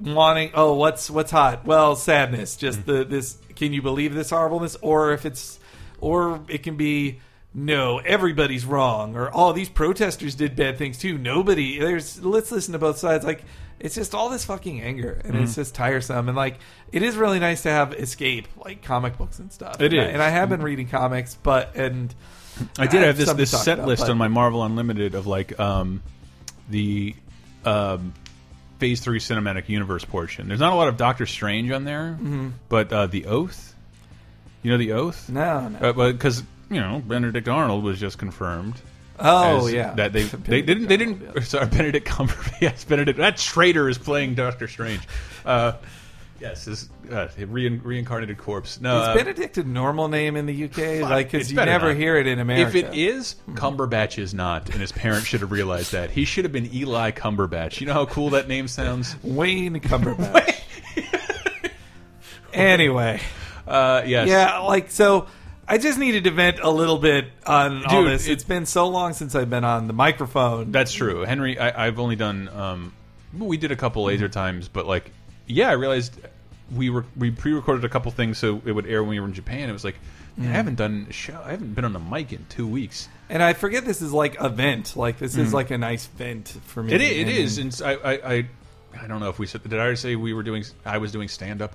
wanting 0.00 0.50
oh 0.54 0.74
what's 0.74 1.08
what's 1.10 1.30
hot? 1.30 1.64
Well, 1.64 1.96
sadness. 1.96 2.56
Just 2.56 2.80
Mm-hmm. 2.80 2.90
the 2.92 3.04
this 3.04 3.38
can 3.54 3.72
you 3.72 3.82
believe 3.82 4.14
this 4.14 4.30
horribleness 4.30 4.76
or 4.82 5.12
if 5.12 5.24
it's 5.24 5.58
or 6.00 6.40
it 6.48 6.62
can 6.62 6.76
be 6.76 7.20
no, 7.54 7.98
everybody's 8.00 8.66
wrong 8.66 9.16
or 9.16 9.30
oh 9.32 9.52
these 9.54 9.70
protesters 9.70 10.34
did 10.34 10.54
bad 10.56 10.76
things 10.76 10.98
too. 10.98 11.16
Nobody 11.16 11.78
there's 11.78 12.22
let's 12.22 12.50
listen 12.52 12.72
to 12.72 12.78
both 12.78 12.98
sides 12.98 13.24
like 13.24 13.42
it's 13.80 13.94
just 13.94 14.14
all 14.14 14.28
this 14.30 14.44
fucking 14.44 14.80
anger 14.82 15.20
and 15.24 15.32
Mm-hmm. 15.34 15.44
it's 15.44 15.54
just 15.54 15.74
tiresome 15.74 16.28
and 16.28 16.36
like 16.36 16.58
it 16.92 17.02
is 17.02 17.16
really 17.16 17.38
nice 17.38 17.62
to 17.62 17.70
have 17.70 17.94
escape 17.94 18.48
like 18.62 18.82
comic 18.82 19.16
books 19.16 19.38
and 19.38 19.50
stuff. 19.50 19.80
It 19.80 19.92
and 19.94 20.00
I, 20.02 20.04
and 20.04 20.22
I 20.22 20.28
have 20.28 20.50
been 20.50 20.62
reading 20.62 20.88
comics, 20.88 21.34
but 21.42 21.74
and 21.76 22.14
I 22.78 22.86
did 22.86 23.02
have 23.02 23.16
this 23.16 23.32
this 23.32 23.50
set 23.50 23.78
about, 23.78 23.88
list 23.88 24.02
but- 24.02 24.10
on 24.10 24.18
my 24.18 24.28
Marvel 24.28 24.62
Unlimited 24.64 25.14
of 25.14 25.26
like 25.26 25.58
um, 25.60 26.02
the 26.70 27.14
um, 27.64 28.12
Phase 28.78 29.00
Three 29.00 29.18
cinematic 29.20 29.68
universe 29.68 30.04
portion. 30.04 30.48
There's 30.48 30.60
not 30.60 30.72
a 30.72 30.76
lot 30.76 30.88
of 30.88 30.96
Doctor 30.96 31.26
Strange 31.26 31.70
on 31.70 31.84
there, 31.84 32.16
Mm-hmm. 32.20 32.48
but 32.68 32.92
uh, 32.92 33.06
the 33.06 33.26
Oath. 33.26 33.74
You 34.62 34.72
know 34.72 34.78
the 34.78 34.92
Oath? 34.92 35.28
no, 35.28 35.68
no. 35.68 35.92
Because 35.92 36.42
you 36.70 36.80
know 36.80 37.00
Benedict 37.06 37.48
Arnold 37.48 37.84
was 37.84 38.00
just 38.00 38.18
confirmed. 38.18 38.74
oh 39.18 39.66
yeah, 39.66 39.94
that 39.94 40.12
they 40.12 40.22
they 40.24 40.60
didn't 40.62 40.88
they 40.88 40.96
didn't 40.96 41.42
sorry 41.44 41.66
Benedict 41.70 42.06
Cumberbatch 42.06 42.60
yes 42.60 42.84
Benedict 42.84 43.18
that 43.18 43.36
traitor 43.38 43.88
is 43.88 43.96
playing 43.98 44.34
Doctor 44.34 44.66
Strange. 44.68 45.00
Uh, 45.44 45.72
yes, 46.40 46.64
his 46.66 46.88
uh, 47.10 47.28
re 47.38 47.68
reincarnated 47.68 48.38
corpse. 48.38 48.80
No, 48.80 49.00
Is 49.02 49.08
uh, 49.08 49.14
Benedict 49.14 49.58
a 49.58 49.64
normal 49.64 50.08
name 50.08 50.36
in 50.36 50.46
the 50.46 50.64
UK? 50.64 51.00
Like, 51.08 51.30
because 51.30 51.50
you 51.50 51.56
never 51.56 51.88
not. 51.88 51.96
hear 51.96 52.16
it 52.16 52.26
in 52.26 52.38
America. 52.38 52.68
If 52.78 52.84
it 52.84 52.94
is, 52.94 53.36
Cumberbatch 53.52 54.18
is 54.18 54.34
not, 54.34 54.70
and 54.70 54.80
his 54.80 54.92
parents 54.92 55.26
should 55.26 55.40
have 55.40 55.50
realized 55.52 55.92
that. 55.92 56.10
He 56.10 56.24
should 56.24 56.44
have 56.44 56.52
been 56.52 56.72
Eli 56.74 57.10
Cumberbatch. 57.12 57.80
You 57.80 57.86
know 57.86 57.94
how 57.94 58.06
cool 58.06 58.30
that 58.30 58.48
name 58.48 58.68
sounds? 58.68 59.16
Wayne 59.22 59.80
Cumberbatch. 59.80 60.60
anyway, 62.52 63.20
Uh, 63.66 64.02
yes. 64.06 64.28
yeah, 64.28 64.58
like 64.60 64.90
so. 64.90 65.26
I 65.68 65.78
just 65.78 65.98
needed 65.98 66.22
to 66.24 66.30
vent 66.30 66.60
a 66.60 66.70
little 66.70 66.98
bit 66.98 67.26
on 67.44 67.84
all 67.86 68.04
this. 68.04 68.28
it- 68.28 68.32
It's 68.34 68.44
been 68.44 68.66
so 68.66 68.86
long 68.88 69.14
since 69.14 69.34
I've 69.34 69.50
been 69.50 69.64
on 69.64 69.88
the 69.88 69.92
microphone. 69.92 70.70
That's 70.70 70.92
true. 70.92 71.22
Henry, 71.22 71.58
I, 71.58 71.86
I've 71.88 71.98
only 71.98 72.14
done, 72.14 72.48
um, 72.50 72.92
we 73.36 73.56
did 73.56 73.72
a 73.72 73.76
couple 73.76 74.04
laser 74.04 74.28
times, 74.28 74.68
but 74.68 74.86
like, 74.86 75.10
yeah, 75.46 75.68
I 75.68 75.72
realized 75.72 76.14
we 76.74 76.90
were, 76.90 77.04
we 77.16 77.30
pre-recorded 77.30 77.84
a 77.84 77.88
couple 77.88 78.10
things 78.12 78.38
so 78.38 78.60
it 78.64 78.72
would 78.72 78.86
air 78.86 79.02
when 79.02 79.10
we 79.10 79.20
were 79.20 79.26
in 79.26 79.34
Japan. 79.34 79.68
It 79.68 79.72
was 79.72 79.84
like, 79.84 79.96
man, 80.36 80.48
I 80.50 80.52
haven't 80.52 80.74
done 80.76 81.06
a 81.08 81.12
show, 81.12 81.40
I 81.44 81.52
haven't 81.52 81.74
been 81.74 81.84
on 81.84 81.92
the 81.92 82.00
mic 82.00 82.32
in 82.32 82.44
two 82.48 82.66
weeks. 82.66 83.08
and 83.28 83.42
I 83.42 83.52
forget 83.52 83.84
this 83.84 84.02
is 84.02 84.12
like 84.12 84.38
a 84.40 84.48
vent. 84.48 84.96
Like 84.96 85.18
this 85.18 85.36
is 85.36 85.54
like 85.54 85.70
a 85.70 85.78
nice 85.78 86.06
vent 86.06 86.48
for 86.64 86.82
me. 86.82 86.92
It 86.92 87.00
is. 87.00 87.10
It 87.10 87.20
And- 87.20 87.30
is, 87.72 87.80
and 87.80 87.88
I, 87.88 87.94
I, 87.94 88.34
I, 88.34 88.48
I 89.02 89.06
don't 89.06 89.20
know 89.20 89.28
if 89.28 89.38
we 89.38 89.46
said. 89.46 89.62
Did 89.62 89.74
I 89.74 89.78
already 89.78 89.96
say 89.96 90.16
we 90.16 90.32
were 90.34 90.42
doing? 90.42 90.64
I 90.84 90.98
was 90.98 91.12
doing 91.12 91.28
stand 91.28 91.60
up 91.62 91.72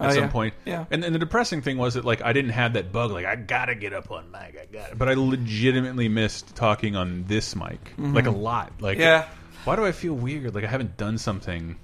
at 0.00 0.08
Oh, 0.10 0.14
some 0.14 0.24
yeah. 0.24 0.30
point. 0.30 0.54
Yeah. 0.64 0.84
And, 0.90 1.04
and 1.04 1.14
the 1.14 1.18
depressing 1.18 1.60
thing 1.62 1.76
was 1.76 1.94
that 1.94 2.04
like 2.04 2.22
I 2.22 2.32
didn't 2.32 2.52
have 2.52 2.72
that 2.72 2.90
bug. 2.92 3.10
Like 3.12 3.26
I 3.26 3.36
gotta 3.36 3.74
get 3.74 3.92
up 3.92 4.10
on 4.10 4.30
mic. 4.30 4.56
I 4.60 4.66
got 4.72 4.90
it. 4.92 4.98
But 4.98 5.08
I 5.10 5.14
legitimately 5.14 6.08
missed 6.08 6.56
talking 6.56 6.96
on 6.96 7.24
this 7.28 7.54
mic 7.54 7.78
like 7.98 8.26
a 8.26 8.30
lot. 8.30 8.72
Like 8.80 8.96
Mm-hmm. 8.98 9.02
Yeah. 9.02 9.28
Why 9.64 9.76
do 9.76 9.84
I 9.84 9.92
feel 9.92 10.14
weird? 10.14 10.54
Like 10.54 10.64
I 10.64 10.68
haven't 10.68 10.96
done 10.96 11.18
something. 11.18 11.76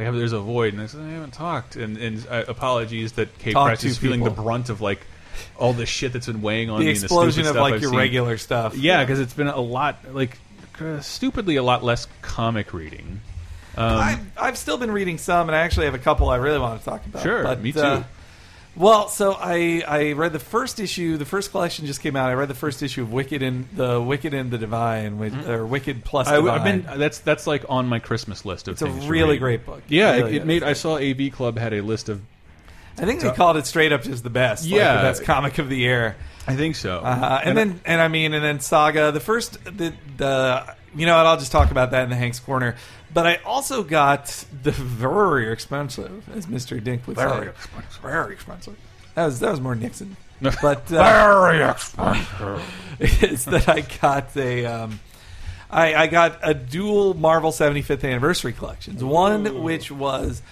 Like 0.00 0.12
there's 0.14 0.32
a 0.32 0.40
void, 0.40 0.72
and 0.74 0.82
I, 0.82 0.86
said, 0.86 1.00
I 1.00 1.10
haven't 1.10 1.34
talked. 1.34 1.76
And, 1.76 1.96
and 1.96 2.26
uh, 2.28 2.44
apologies 2.48 3.12
that 3.12 3.38
Kate 3.38 3.52
Talk 3.52 3.66
Price 3.66 3.84
is 3.84 3.98
feeling 3.98 4.20
the 4.20 4.30
people. 4.30 4.44
brunt 4.44 4.70
of 4.70 4.80
like 4.80 5.00
all 5.56 5.72
the 5.72 5.86
shit 5.86 6.12
that's 6.12 6.26
been 6.26 6.42
weighing 6.42 6.70
on 6.70 6.80
the 6.80 6.86
me. 6.86 6.90
explosion 6.92 7.46
and 7.46 7.46
the 7.46 7.50
of 7.50 7.54
stuff 7.54 7.62
like 7.62 7.74
I've 7.74 7.82
your 7.82 7.90
seen. 7.90 7.98
regular 7.98 8.38
stuff. 8.38 8.76
Yeah, 8.76 9.02
because 9.04 9.20
it's 9.20 9.34
been 9.34 9.48
a 9.48 9.60
lot 9.60 10.12
like 10.12 10.38
uh, 10.80 11.00
stupidly 11.00 11.56
a 11.56 11.62
lot 11.62 11.84
less 11.84 12.06
comic 12.22 12.72
reading. 12.72 13.20
Um, 13.76 13.98
I've, 13.98 14.38
I've 14.38 14.58
still 14.58 14.78
been 14.78 14.90
reading 14.90 15.18
some, 15.18 15.48
and 15.48 15.56
I 15.56 15.60
actually 15.60 15.86
have 15.86 15.94
a 15.94 15.98
couple 15.98 16.28
I 16.28 16.36
really 16.36 16.58
want 16.58 16.80
to 16.80 16.84
talk 16.84 17.06
about. 17.06 17.22
Sure, 17.22 17.44
but, 17.44 17.60
me 17.60 17.72
too. 17.72 17.80
uh, 17.80 18.02
well, 18.80 19.08
so 19.08 19.32
I 19.38 19.82
I 19.86 20.12
read 20.12 20.32
the 20.32 20.38
first 20.38 20.80
issue. 20.80 21.16
The 21.18 21.24
first 21.24 21.50
collection 21.50 21.86
just 21.86 22.00
came 22.00 22.16
out. 22.16 22.30
I 22.30 22.34
read 22.34 22.48
the 22.48 22.54
first 22.54 22.82
issue 22.82 23.02
of 23.02 23.12
Wicked 23.12 23.42
and 23.42 23.68
the 23.76 24.00
Wicked 24.00 24.32
and 24.34 24.50
the 24.50 24.58
Divine, 24.58 25.18
with, 25.18 25.48
or 25.48 25.66
Wicked 25.66 26.04
plus 26.04 26.26
Mm-hmm. 26.28 26.34
I, 26.34 26.40
Divine. 26.58 26.82
have 26.82 26.86
been 26.90 26.98
that's 26.98 27.18
that's 27.20 27.46
like 27.46 27.64
on 27.68 27.86
my 27.88 27.98
Christmas 27.98 28.44
list 28.44 28.68
of 28.68 28.72
it's 28.72 28.82
a 28.82 28.86
things. 28.86 29.04
to 29.04 29.10
really 29.10 29.32
read. 29.34 29.38
great 29.40 29.66
book. 29.66 29.82
Yeah, 29.88 30.12
Really 30.16 30.36
it, 30.36 30.42
it 30.42 30.46
made. 30.46 30.62
I 30.62 30.72
saw 30.72 30.96
AV 30.96 31.30
Club 31.32 31.58
had 31.58 31.72
a 31.74 31.82
list 31.82 32.08
of. 32.08 32.22
I 32.98 33.04
think 33.06 33.20
they 33.20 33.30
called 33.32 33.56
it 33.56 33.66
straight 33.66 33.92
up 33.92 34.02
just 34.02 34.22
the 34.24 34.30
best. 34.30 34.64
like, 34.64 34.72
Yeah. 34.74 34.96
the 34.96 35.02
best 35.08 35.24
comic 35.24 35.58
of 35.58 35.68
the 35.70 35.76
year. 35.76 36.16
I 36.46 36.56
think 36.56 36.74
so. 36.74 36.98
Uh, 36.98 37.40
and, 37.44 37.56
then 37.56 37.80
and 37.86 38.00
I 38.00 38.08
mean 38.08 38.34
and 38.34 38.44
then 38.44 38.60
Saga. 38.60 39.12
The 39.12 39.20
first 39.20 39.62
the 39.64 39.92
the 40.16 40.74
you 40.94 41.06
know 41.06 41.16
what? 41.16 41.26
I'll 41.26 41.38
just 41.38 41.52
talk 41.52 41.70
about 41.70 41.90
that 41.92 42.04
in 42.04 42.10
the 42.10 42.16
Hank's 42.16 42.40
corner. 42.40 42.76
But 43.12 43.26
I 43.26 43.36
also 43.44 43.82
got 43.82 44.26
the 44.62 44.70
very 44.70 45.52
expensive, 45.52 46.28
as 46.34 46.46
Mister 46.48 46.78
Dink 46.80 47.06
would 47.06 47.16
Very 47.16 47.46
say, 47.46 47.50
expensive. 47.50 48.02
very 48.02 48.32
expensive. 48.34 48.76
That 49.14 49.24
was 49.26 49.40
that 49.40 49.50
was 49.50 49.60
more 49.60 49.74
Nixon. 49.74 50.16
But 50.62 50.90
uh, 50.90 51.42
very 51.42 51.62
expensive. 51.68 52.74
is 53.00 53.44
that 53.46 53.68
I 53.68 53.80
got 54.00 54.34
a 54.36 54.64
um, 54.64 55.00
I, 55.70 55.94
I 55.94 56.06
got 56.06 56.38
a 56.42 56.54
dual 56.54 57.14
Marvel 57.14 57.50
75th 57.50 58.04
anniversary 58.04 58.52
collections. 58.52 59.04
One 59.04 59.62
which 59.62 59.90
was 59.90 60.42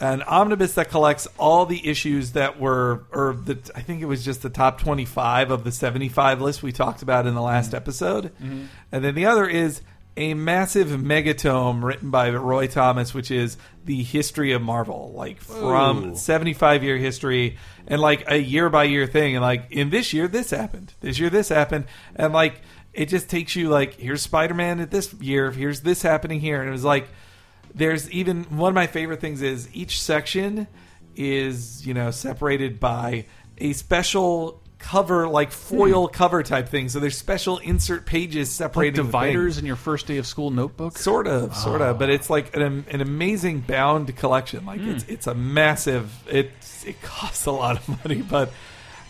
an 0.00 0.22
omnibus 0.22 0.74
that 0.74 0.90
collects 0.90 1.26
all 1.38 1.66
the 1.66 1.88
issues 1.88 2.32
that 2.32 2.60
were, 2.60 3.06
or 3.12 3.34
the 3.34 3.58
I 3.74 3.80
think 3.80 4.02
it 4.02 4.06
was 4.06 4.24
just 4.24 4.42
the 4.42 4.50
top 4.50 4.80
25 4.80 5.50
of 5.50 5.64
the 5.64 5.72
75 5.72 6.40
list 6.40 6.62
we 6.62 6.72
talked 6.72 7.02
about 7.02 7.26
in 7.26 7.34
the 7.34 7.42
last 7.42 7.68
mm-hmm. 7.68 7.76
episode, 7.76 8.24
mm-hmm. 8.36 8.64
and 8.92 9.04
then 9.04 9.14
the 9.14 9.26
other 9.26 9.46
is 9.46 9.82
a 10.18 10.34
massive 10.34 10.88
megatome 10.88 11.84
written 11.84 12.10
by 12.10 12.30
Roy 12.30 12.66
Thomas, 12.66 13.14
which 13.14 13.30
is 13.30 13.56
the 13.84 14.02
history 14.02 14.52
of 14.52 14.60
Marvel, 14.60 15.12
like 15.14 15.40
from 15.40 16.10
Ooh. 16.10 16.16
75 16.16 16.82
year 16.82 16.96
history 16.96 17.56
and 17.86 18.00
like 18.00 18.28
a 18.28 18.36
year 18.36 18.68
by 18.68 18.84
year 18.84 19.06
thing. 19.06 19.36
And 19.36 19.42
like 19.42 19.70
in 19.70 19.90
this 19.90 20.12
year, 20.12 20.26
this 20.26 20.50
happened. 20.50 20.92
This 21.00 21.20
year, 21.20 21.30
this 21.30 21.48
happened. 21.48 21.84
And 22.16 22.32
like 22.32 22.60
it 22.92 23.06
just 23.06 23.30
takes 23.30 23.54
you 23.54 23.68
like, 23.68 23.94
here's 23.94 24.22
Spider 24.22 24.54
Man 24.54 24.80
at 24.80 24.90
this 24.90 25.14
year, 25.14 25.52
here's 25.52 25.82
this 25.82 26.02
happening 26.02 26.40
here. 26.40 26.60
And 26.60 26.68
it 26.68 26.72
was 26.72 26.84
like, 26.84 27.08
there's 27.74 28.10
even 28.10 28.44
one 28.44 28.70
of 28.70 28.74
my 28.74 28.86
favorite 28.86 29.20
things 29.20 29.42
is 29.42 29.68
each 29.72 30.02
section 30.02 30.66
is, 31.16 31.86
you 31.86 31.94
know, 31.94 32.10
separated 32.10 32.78
by 32.80 33.26
a 33.58 33.72
special 33.72 34.62
cover 34.78 35.26
like 35.28 35.50
foil 35.50 36.06
cover 36.06 36.44
type 36.44 36.68
thing 36.68 36.88
so 36.88 37.00
there's 37.00 37.18
special 37.18 37.58
insert 37.58 38.06
pages 38.06 38.56
Hmm. 38.56 38.62
Like 38.62 38.70
separating 38.70 38.94
the 38.94 39.02
dividers 39.02 39.58
in 39.58 39.66
your 39.66 39.74
first 39.74 40.06
day 40.06 40.18
of 40.18 40.26
school 40.26 40.50
notebook. 40.50 40.96
Sort 40.96 41.26
of, 41.26 41.56
sort 41.56 41.82
of, 41.82 41.98
but 41.98 42.10
it's 42.10 42.30
like 42.30 42.54
an, 42.54 42.84
an 42.88 43.00
amazing 43.00 43.60
bound 43.60 44.14
collection. 44.16 44.64
Like 44.64 44.80
it's 44.80 45.04
it's 45.08 45.26
a 45.26 45.34
massive. 45.34 46.12
It's 46.28 46.84
it 46.84 47.02
costs 47.02 47.46
a 47.46 47.50
lot 47.50 47.76
of 47.76 48.04
money, 48.04 48.22
but 48.22 48.52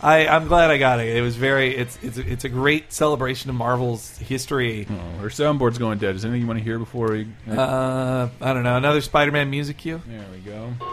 I 0.01 0.27
I'm 0.27 0.47
glad 0.47 0.71
I 0.71 0.77
got 0.77 0.99
it. 0.99 1.15
It 1.15 1.21
was 1.21 1.35
very. 1.35 1.75
It's 1.75 1.97
it's 2.01 2.17
it's 2.17 2.43
a 2.45 2.49
great 2.49 2.93
celebration 2.93 3.49
of 3.49 3.55
Marvel's 3.57 4.17
history. 4.17 4.87
Oh, 4.89 5.23
our 5.23 5.29
soundboard's 5.29 5.77
going 5.77 5.99
dead. 5.99 6.15
Is 6.15 6.21
there 6.21 6.29
anything 6.31 6.43
you 6.43 6.47
want 6.47 6.59
to 6.59 6.63
hear 6.63 6.79
before 6.79 7.11
we? 7.11 7.27
Uh, 7.49 8.29
I 8.39 8.53
don't 8.53 8.63
know. 8.63 8.77
Another 8.77 9.01
Spider-Man 9.01 9.49
music 9.49 9.77
cue. 9.77 10.01
there 10.07 10.25
we 10.31 10.39
go. 10.39 10.73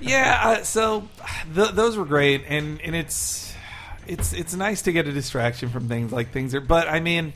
Yeah. 0.00 0.40
Uh, 0.42 0.62
so 0.64 1.08
th- 1.54 1.70
those 1.70 1.96
were 1.96 2.04
great, 2.04 2.42
and 2.48 2.80
and 2.80 2.94
it's 2.96 3.54
it's 4.06 4.32
it's 4.32 4.52
nice 4.52 4.82
to 4.82 4.92
get 4.92 5.06
a 5.06 5.12
distraction 5.12 5.70
from 5.70 5.88
things 5.88 6.10
like 6.12 6.32
things 6.32 6.56
are. 6.56 6.60
But 6.60 6.88
I 6.88 6.98
mean, 6.98 7.32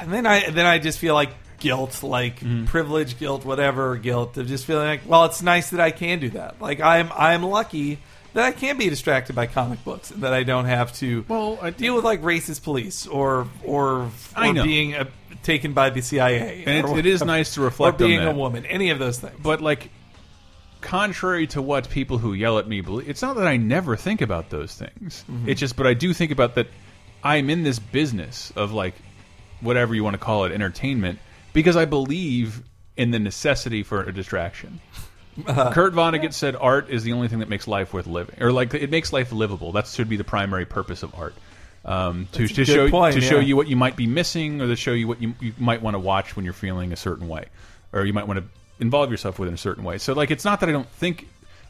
and 0.00 0.12
then 0.12 0.26
I 0.26 0.50
then 0.50 0.66
I 0.66 0.80
just 0.80 0.98
feel 0.98 1.14
like 1.14 1.30
guilt, 1.58 2.02
like 2.02 2.42
privilege, 2.66 3.18
guilt, 3.18 3.44
whatever 3.44 3.96
guilt 3.96 4.36
of 4.36 4.46
just 4.46 4.64
feeling 4.66 4.86
like, 4.86 5.00
well, 5.06 5.24
it's 5.24 5.42
nice 5.42 5.70
that 5.70 5.80
I 5.80 5.90
can 5.90 6.18
do 6.20 6.30
that. 6.30 6.60
Like 6.60 6.80
I'm 6.80 7.10
I'm 7.16 7.42
lucky 7.42 7.98
that 8.34 8.44
I 8.44 8.52
can 8.52 8.76
be 8.76 8.88
distracted 8.90 9.34
by 9.34 9.46
comic 9.46 9.82
books 9.84 10.10
and 10.10 10.22
that 10.22 10.34
I 10.34 10.42
don't 10.42 10.66
have 10.66 10.92
to 10.98 11.24
Well, 11.28 11.58
I- 11.62 11.70
deal 11.70 11.94
with 11.96 12.04
like 12.04 12.22
racist 12.22 12.62
police 12.62 13.06
or 13.06 13.48
or, 13.64 14.10
I 14.34 14.48
or 14.48 14.52
know. 14.52 14.64
being 14.64 14.94
uh 14.94 15.04
taken 15.42 15.72
by 15.74 15.90
the 15.90 16.00
CIA. 16.02 16.64
And 16.66 16.86
or 16.86 16.98
it, 16.98 17.06
it 17.06 17.10
is 17.12 17.22
nice 17.24 17.54
to 17.54 17.62
or 17.62 17.64
reflect 17.66 17.98
being 17.98 18.18
on 18.18 18.24
that. 18.26 18.34
a 18.34 18.36
woman. 18.36 18.66
Any 18.66 18.90
of 18.90 18.98
those 18.98 19.18
things. 19.20 19.38
But 19.42 19.60
like, 19.60 19.90
contrary 20.80 21.46
to 21.48 21.62
what 21.62 21.88
people 21.88 22.18
who 22.18 22.32
yell 22.34 22.58
at 22.58 22.68
me 22.68 22.80
believe, 22.80 23.08
it's 23.08 23.22
not 23.22 23.36
that 23.36 23.46
I 23.46 23.56
never 23.56 23.96
think 23.96 24.20
about 24.20 24.50
those 24.50 24.74
things. 24.74 25.24
Mm-hmm. 25.30 25.48
It's 25.48 25.60
just, 25.60 25.76
but 25.76 25.86
I 25.86 25.94
do 25.94 26.12
think 26.12 26.30
about 26.32 26.54
that. 26.56 26.68
I'm 27.24 27.50
in 27.50 27.62
this 27.64 27.78
business 27.78 28.52
of 28.56 28.72
like, 28.72 28.94
whatever 29.60 29.94
you 29.94 30.04
want 30.04 30.14
to 30.14 30.18
call 30.18 30.44
it, 30.44 30.52
entertainment, 30.52 31.18
because 31.56 31.74
I 31.74 31.86
believe 31.86 32.62
in 32.98 33.12
the 33.12 33.18
necessity 33.18 33.82
for 33.82 34.02
a 34.02 34.12
distraction. 34.12 34.78
Uh-huh. 35.46 35.72
Kurt 35.72 35.94
Vonnegut 35.94 36.34
said 36.34 36.54
art 36.54 36.90
is 36.90 37.02
the 37.02 37.14
only 37.14 37.28
thing 37.28 37.38
that 37.38 37.48
makes 37.48 37.66
life 37.66 37.94
worth 37.94 38.06
living, 38.06 38.42
or 38.42 38.52
like 38.52 38.74
it 38.74 38.90
makes 38.90 39.10
life 39.10 39.32
livable. 39.32 39.72
That 39.72 39.86
should 39.86 40.10
be 40.10 40.18
the 40.18 40.24
primary 40.24 40.66
purpose 40.66 41.02
of 41.02 41.14
art. 41.14 41.34
Um, 41.82 42.28
to 42.32 42.46
to 42.46 42.64
show 42.66 42.90
point, 42.90 43.14
to 43.14 43.22
show 43.22 43.40
you 43.40 43.56
what 43.56 43.68
you 43.68 43.76
might 43.76 43.96
be 43.96 44.06
missing, 44.06 44.60
or 44.60 44.66
to 44.66 44.76
show 44.76 44.92
you 44.92 45.08
what 45.08 45.22
you, 45.22 45.34
you 45.40 45.54
might 45.56 45.80
want 45.80 45.94
to 45.94 45.98
watch 45.98 46.36
when 46.36 46.44
you're 46.44 46.52
feeling 46.52 46.92
a 46.92 46.96
certain 46.96 47.26
way, 47.26 47.46
or 47.94 48.04
you 48.04 48.12
might 48.12 48.26
want 48.26 48.38
to 48.40 48.44
involve 48.78 49.10
yourself 49.10 49.38
with 49.38 49.48
in 49.48 49.54
a 49.54 49.58
certain 49.58 49.82
way. 49.82 49.96
So 49.96 50.12
like, 50.12 50.30
it's 50.30 50.44
not 50.44 50.60
that 50.60 50.68
I 50.68 50.72
don't 50.72 50.88
think 50.90 51.26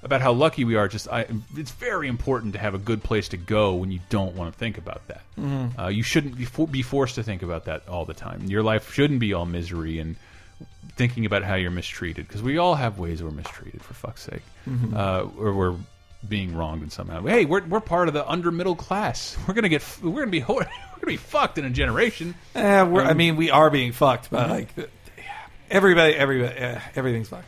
about 0.07 0.23
how 0.23 0.33
lucky 0.33 0.65
we 0.65 0.77
are. 0.77 0.89
Just 0.89 1.07
I, 1.09 1.27
it's 1.55 1.71
very 1.73 2.09
important 2.09 2.55
to 2.55 2.59
have 2.59 2.75
a 2.75 2.79
good 2.79 3.03
place 3.03 3.29
to 3.29 3.37
go 3.37 3.75
when 3.75 3.91
you 3.93 4.01
don't 4.09 4.35
want 4.35 4.51
to 4.53 4.59
think 4.59 4.79
about 4.79 5.07
that. 5.09 5.21
Mm-hmm. 5.39 5.79
Uh, 5.79 5.89
you 5.89 6.03
shouldn't 6.03 6.39
be, 6.39 6.47
for, 6.47 6.67
be 6.67 6.81
forced 6.81 7.17
to 7.17 7.23
think 7.23 7.43
about 7.43 7.67
that 7.67 7.87
all 7.89 8.05
the 8.07 8.15
time. 8.15 8.45
Your 8.47 8.63
life 8.63 8.93
shouldn't 8.95 9.21
be 9.21 9.35
all 9.35 9.45
misery 9.45 9.99
and 9.99 10.17
thinking 10.97 11.27
about 11.27 11.43
how 11.45 11.57
you're 11.57 11.71
mistreated 11.71 12.27
because 12.27 12.43
we 12.43 12.57
all 12.57 12.75
have 12.77 12.99
ways 12.99 13.23
we're 13.23 13.31
mistreated 13.31 13.83
for 13.83 13.93
fuck's 13.93 14.23
sake, 14.23 14.43
Mm-hmm. 14.67 14.97
uh, 14.97 15.27
or 15.39 15.53
we're 15.53 15.75
being 16.27 16.57
wronged 16.57 16.83
in 16.83 16.91
somehow. 16.91 17.21
Hey, 17.23 17.45
we're 17.45 17.65
we're 17.67 17.81
part 17.81 18.09
of 18.09 18.15
the 18.15 18.27
under 18.29 18.51
middle 18.51 18.75
class. 18.75 19.37
We're 19.47 19.55
gonna 19.55 19.69
get 19.69 19.85
we're 20.03 20.13
gonna 20.21 20.27
be 20.31 20.41
we're 20.49 20.65
gonna 20.65 21.07
be 21.07 21.19
fucked 21.19 21.59
in 21.59 21.65
a 21.67 21.71
generation. 21.71 22.35
Eh, 22.55 22.83
we're, 22.85 23.03
I 23.03 23.11
Um, 23.11 23.17
mean, 23.19 23.37
we 23.37 23.51
are 23.51 23.69
being 23.71 23.93
fucked, 23.93 24.31
but 24.31 24.49
like 24.51 24.69
everybody, 25.71 26.15
everybody, 26.15 26.59
uh, 26.59 26.81
everything's 26.95 27.29
fucked. 27.29 27.47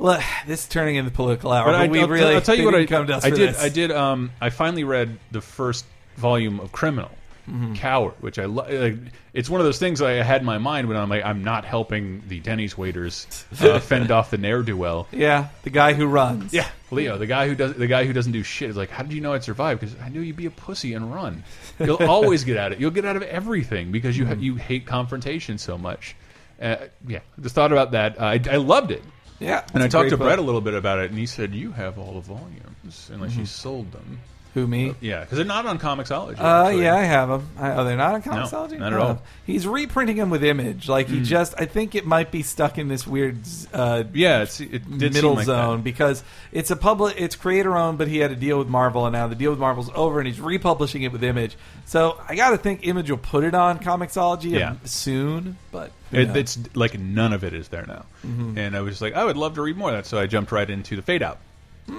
Well, 0.00 0.22
this 0.46 0.62
is 0.62 0.68
turning 0.68 0.96
into 0.96 1.10
political 1.10 1.52
hour, 1.52 1.66
but, 1.66 1.74
I, 1.74 1.86
we 1.88 2.00
I'll, 2.00 2.08
really. 2.08 2.34
I'll 2.34 2.40
tell 2.40 2.56
you 2.56 2.64
what 2.64 2.74
I, 2.74 2.86
come 2.86 3.06
to 3.06 3.16
us 3.16 3.24
I 3.24 3.30
did. 3.30 3.50
this. 3.50 3.62
I 3.62 3.68
did. 3.68 3.92
Um, 3.92 4.32
I 4.40 4.50
finally 4.50 4.84
read 4.84 5.18
the 5.30 5.40
first 5.40 5.84
volume 6.16 6.60
of 6.60 6.72
Criminal. 6.72 7.10
Mm-hmm. 7.48 7.74
Coward, 7.74 8.14
which 8.20 8.38
I 8.38 8.44
lo- 8.44 8.66
like, 8.70 8.96
it's 9.32 9.50
one 9.50 9.60
of 9.60 9.64
those 9.64 9.78
things 9.78 10.00
I 10.00 10.12
had 10.12 10.42
in 10.42 10.46
my 10.46 10.58
mind 10.58 10.86
when 10.86 10.96
I'm 10.96 11.08
like 11.08 11.24
I'm 11.24 11.42
not 11.42 11.64
helping 11.64 12.22
the 12.28 12.38
Denny's 12.38 12.78
waiters 12.78 13.26
uh, 13.60 13.80
fend 13.80 14.12
off 14.12 14.30
the 14.30 14.38
ne'er 14.38 14.62
do 14.62 14.76
well. 14.76 15.08
Yeah, 15.10 15.48
the 15.62 15.70
guy 15.70 15.94
who 15.94 16.06
runs. 16.06 16.52
Yeah, 16.52 16.68
Leo, 16.92 17.18
the 17.18 17.26
guy 17.26 17.48
who 17.48 17.56
does 17.56 17.74
the 17.74 17.88
guy 17.88 18.04
who 18.04 18.12
doesn't 18.12 18.32
do 18.32 18.44
shit 18.44 18.70
is 18.70 18.76
like, 18.76 18.90
how 18.90 19.02
did 19.02 19.12
you 19.12 19.20
know 19.20 19.32
I'd 19.32 19.42
survive? 19.42 19.80
Because 19.80 19.96
I 20.00 20.10
knew 20.10 20.20
you'd 20.20 20.36
be 20.36 20.46
a 20.46 20.50
pussy 20.50 20.94
and 20.94 21.12
run. 21.12 21.42
You'll 21.80 21.96
always 22.08 22.44
get 22.44 22.56
at 22.56 22.72
it. 22.72 22.78
You'll 22.78 22.92
get 22.92 23.04
out 23.04 23.16
of 23.16 23.22
everything 23.22 23.90
because 23.90 24.16
you 24.16 24.26
ha 24.26 24.34
you 24.34 24.54
hate 24.54 24.86
confrontation 24.86 25.58
so 25.58 25.76
much. 25.76 26.14
Uh, 26.60 26.76
yeah, 27.08 27.20
just 27.40 27.54
thought 27.54 27.72
about 27.72 27.92
that. 27.92 28.20
Uh, 28.20 28.24
I, 28.24 28.40
I 28.48 28.56
loved 28.56 28.90
it, 28.90 29.02
yeah. 29.40 29.64
and 29.74 29.82
I 29.82 29.88
talked 29.88 30.10
to 30.10 30.16
book. 30.16 30.26
Brett 30.26 30.38
a 30.38 30.42
little 30.42 30.60
bit 30.60 30.74
about 30.74 31.00
it, 31.00 31.10
and 31.10 31.18
he 31.18 31.26
said 31.26 31.54
you 31.54 31.72
have 31.72 31.98
all 31.98 32.14
the 32.14 32.20
volumes 32.20 33.10
unless 33.12 33.32
Mm-hmm. 33.32 33.40
you 33.40 33.46
sold 33.46 33.90
them. 33.92 34.20
Who 34.54 34.66
me? 34.66 34.94
Yeah, 35.00 35.20
because 35.20 35.36
they're 35.36 35.46
not 35.46 35.64
on 35.66 35.78
Comixology. 35.78 36.40
Uh, 36.40 36.66
actually. 36.66 36.82
yeah, 36.82 36.96
I 36.96 37.02
have 37.02 37.28
them. 37.28 37.48
I, 37.56 37.72
oh, 37.72 37.84
they're 37.84 37.96
not 37.96 38.14
on 38.14 38.22
Comixology. 38.22 38.80
not 38.80 38.92
at 38.92 38.98
all. 38.98 39.14
Hmm. 39.14 39.24
He's 39.46 39.64
reprinting 39.64 40.16
them 40.16 40.28
with 40.28 40.42
Image. 40.42 40.88
Like 40.88 41.06
he 41.08 41.22
just, 41.22 41.54
I 41.56 41.66
think 41.66 41.94
it 41.94 42.04
might 42.04 42.32
be 42.32 42.42
stuck 42.42 42.76
in 42.76 42.88
this 42.88 43.06
weird 43.06 43.38
uh, 43.72 44.02
yeah. 44.12 44.42
It's, 44.42 44.58
it 44.60 44.82
did 44.98 45.12
middle 45.12 45.30
seem 45.30 45.36
like 45.36 45.46
zone 45.46 45.82
because 45.82 46.24
it's 46.50 46.72
a 46.72 46.76
public, 46.76 47.14
it's 47.16 47.36
creator 47.36 47.76
owned, 47.76 47.98
but 47.98 48.08
he 48.08 48.18
had 48.18 48.32
a 48.32 48.36
deal 48.36 48.58
with 48.58 48.66
Marvel, 48.66 49.06
and 49.06 49.12
now 49.12 49.28
the 49.28 49.36
deal 49.36 49.50
with 49.50 49.60
Marvel's 49.60 49.90
over, 49.94 50.18
and 50.18 50.26
he's 50.26 50.40
republishing 50.40 51.02
it 51.04 51.12
with 51.12 51.22
Image. 51.22 51.56
So 51.86 52.20
I 52.28 52.34
got 52.34 52.50
to 52.50 52.56
think 52.58 52.84
Image 52.86 53.08
will 53.08 53.18
put 53.18 53.44
it 53.44 53.54
on 53.54 53.78
Comixology 53.78 54.50
Yeah. 54.50 54.74
soon, 54.84 55.58
but 55.70 55.92
who 56.10 56.18
It, 56.18 56.26
knows? 56.28 56.36
it's 56.36 56.58
like 56.74 56.98
none 56.98 57.32
of 57.32 57.44
it 57.44 57.54
is 57.54 57.68
there 57.68 57.86
now, 57.86 58.04
Mm-hmm. 58.26 58.58
and 58.58 58.76
I 58.76 58.80
was 58.80 59.00
like, 59.00 59.14
I 59.14 59.24
would 59.24 59.36
love 59.36 59.54
to 59.54 59.62
read 59.62 59.76
more 59.76 59.90
of 59.90 59.94
that. 59.96 60.06
So 60.06 60.18
I 60.18 60.26
jumped 60.26 60.50
right 60.50 60.68
into 60.68 60.96
the 60.96 61.02
Fade 61.02 61.22
Out. 61.22 61.38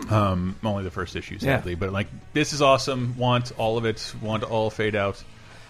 Um, 0.09 0.55
only 0.63 0.83
the 0.83 0.91
first 0.91 1.15
issue, 1.15 1.35
Mm. 1.37 1.41
Yeah. 1.43 1.57
sadly, 1.57 1.75
but 1.75 1.91
like 1.91 2.07
this 2.33 2.53
is 2.53 2.61
awesome. 2.61 3.15
Want 3.17 3.51
all 3.57 3.77
of 3.77 3.85
it. 3.85 4.13
Want 4.21 4.43
all 4.43 4.69
Fade 4.69 4.95
Out. 4.95 5.23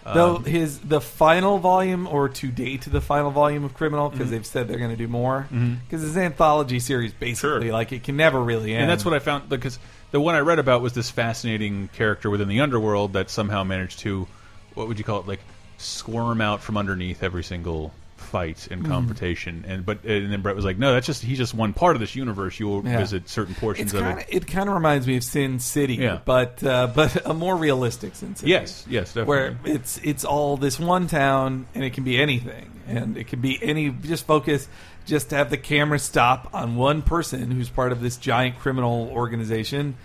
Though 0.04 0.38
Um, 0.38 0.46
his 0.46 0.80
the 0.80 1.00
final 1.00 1.60
volume 1.60 2.08
or 2.08 2.28
to 2.28 2.48
date 2.52 2.88
the 2.92 3.02
final 3.02 3.30
volume 3.30 3.64
of 3.64 3.76
Criminal 3.76 4.10
because 4.10 4.26
Mm-hmm. 4.28 4.32
they've 4.32 4.46
said 4.48 4.68
they're 4.68 4.80
going 4.80 4.90
to 4.90 4.96
do 4.98 5.08
more 5.08 5.48
because 5.52 6.04
it's 6.04 6.16
an 6.16 6.24
anthology 6.24 6.80
series 6.80 7.14
basically 7.14 7.68
Sure. 7.68 7.72
like 7.72 7.92
it 7.92 8.04
can 8.04 8.18
never 8.18 8.42
really 8.42 8.74
end 8.74 8.82
and 8.82 8.90
that's 8.90 9.06
what 9.06 9.14
I 9.14 9.20
found 9.20 9.48
because 9.50 9.78
the 10.10 10.20
one 10.20 10.34
I 10.34 10.40
read 10.40 10.58
about 10.58 10.82
was 10.82 10.94
this 10.94 11.12
fascinating 11.12 11.88
character 11.94 12.32
within 12.32 12.48
the 12.48 12.62
underworld 12.62 13.14
that 13.14 13.30
somehow 13.30 13.64
managed 13.64 14.00
to, 14.00 14.28
what 14.74 14.88
would 14.88 14.98
you 14.98 15.06
call 15.06 15.20
it, 15.20 15.28
like 15.28 15.40
squirm 15.78 16.42
out 16.42 16.62
from 16.62 16.78
underneath 16.78 17.22
every 17.24 17.44
single 17.44 17.94
fight 18.22 18.58
Mm-hmm. 18.58 18.74
and 18.74 18.86
confrontation. 18.86 19.66
And 19.68 19.86
but 19.86 20.04
and 20.04 20.32
then 20.32 20.42
Brett 20.42 20.56
was 20.56 20.66
like, 20.66 20.78
no, 20.78 20.94
that's 20.94 21.06
just 21.08 21.24
he's 21.24 21.38
just 21.38 21.54
one 21.54 21.74
part 21.74 21.96
of 21.96 22.00
this 22.00 22.16
universe. 22.16 22.60
You 22.60 22.68
will 22.68 22.86
Yeah. 22.86 22.98
visit 22.98 23.28
certain 23.30 23.56
portions 23.56 23.94
of 23.94 24.02
kind 24.02 24.20
it. 24.20 24.28
of 24.30 24.34
it 24.36 24.48
kind 24.48 24.70
of 24.70 24.76
reminds 24.76 25.08
me 25.08 25.18
of 25.18 25.24
Sin 25.24 25.60
City 25.60 25.96
Yeah. 25.96 26.20
but 26.24 26.64
uh, 26.64 26.88
but 26.96 27.26
a 27.26 27.34
more 27.34 27.56
realistic 27.56 28.16
Sin 28.16 28.36
City 28.36 28.50
Yes, 28.52 28.86
yes, 28.90 29.10
definitely. 29.14 29.26
where 29.28 29.58
it's 29.66 30.00
it's 30.04 30.24
all 30.26 30.58
this 30.58 30.80
one 30.80 31.08
town 31.08 31.68
and 31.76 31.84
it 31.84 31.94
can 31.94 32.04
be 32.04 32.22
anything 32.22 32.72
and 32.88 33.18
it 33.18 33.28
can 33.28 33.42
be 33.42 33.58
any 33.62 33.90
just 33.90 34.26
focus 34.26 34.68
just 35.06 35.30
to 35.32 35.36
have 35.36 35.50
the 35.50 35.58
camera 35.58 35.98
stop 36.00 36.50
on 36.54 36.76
one 36.76 37.02
person 37.02 37.50
who's 37.52 37.70
part 37.70 37.92
of 37.92 38.02
this 38.02 38.18
giant 38.18 38.60
criminal 38.60 39.10
organization 39.12 39.96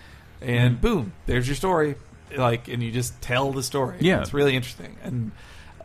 and 0.41 0.73
Mm-hmm. 0.77 0.81
boom 0.81 1.13
there's 1.25 1.47
your 1.47 1.55
story 1.55 1.95
like 2.35 2.67
and 2.67 2.83
you 2.83 2.91
just 2.91 3.19
tell 3.21 3.51
the 3.51 3.63
story 3.63 3.97
Yeah. 4.01 4.21
it's 4.21 4.33
really 4.33 4.55
interesting 4.55 4.95
and 5.03 5.31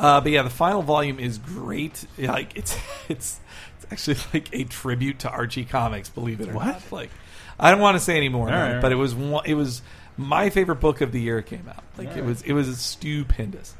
uh, 0.03 0.21
but 0.21 0.31
yeah 0.31 0.43
the 0.43 0.51
final 0.51 0.83
volume 0.83 1.19
is 1.19 1.39
great 1.39 2.05
like 2.19 2.55
it's 2.57 2.77
it's 3.09 3.41
it's 3.79 3.87
actually 3.91 4.17
like 4.35 4.49
a 4.55 4.65
tribute 4.65 5.21
to 5.21 5.31
Archie 5.31 5.65
comics 5.65 6.11
believe 6.11 6.41
it 6.43 6.49
or 6.51 6.53
What? 6.55 6.67
not 6.67 6.93
like 6.93 7.11
I 7.59 7.71
don't 7.71 7.81
want 7.81 7.97
to 7.97 8.01
say 8.01 8.17
any 8.17 8.29
more 8.29 8.49
All 8.51 8.55
right, 8.55 8.81
but 8.83 8.93
it 8.93 8.97
was 8.97 9.15
one, 9.15 9.45
it 9.47 9.55
was 9.55 9.83
my 10.17 10.51
favorite 10.51 10.81
book 10.81 11.01
of 11.01 11.13
the 11.13 11.21
year 11.21 11.39
it 11.39 11.47
came 11.47 11.69
out. 11.69 11.85
Like 11.97 12.17
it 12.17 12.25
was 12.25 12.43
it 12.43 12.53
was 12.53 12.77
stupendous. 12.79 13.75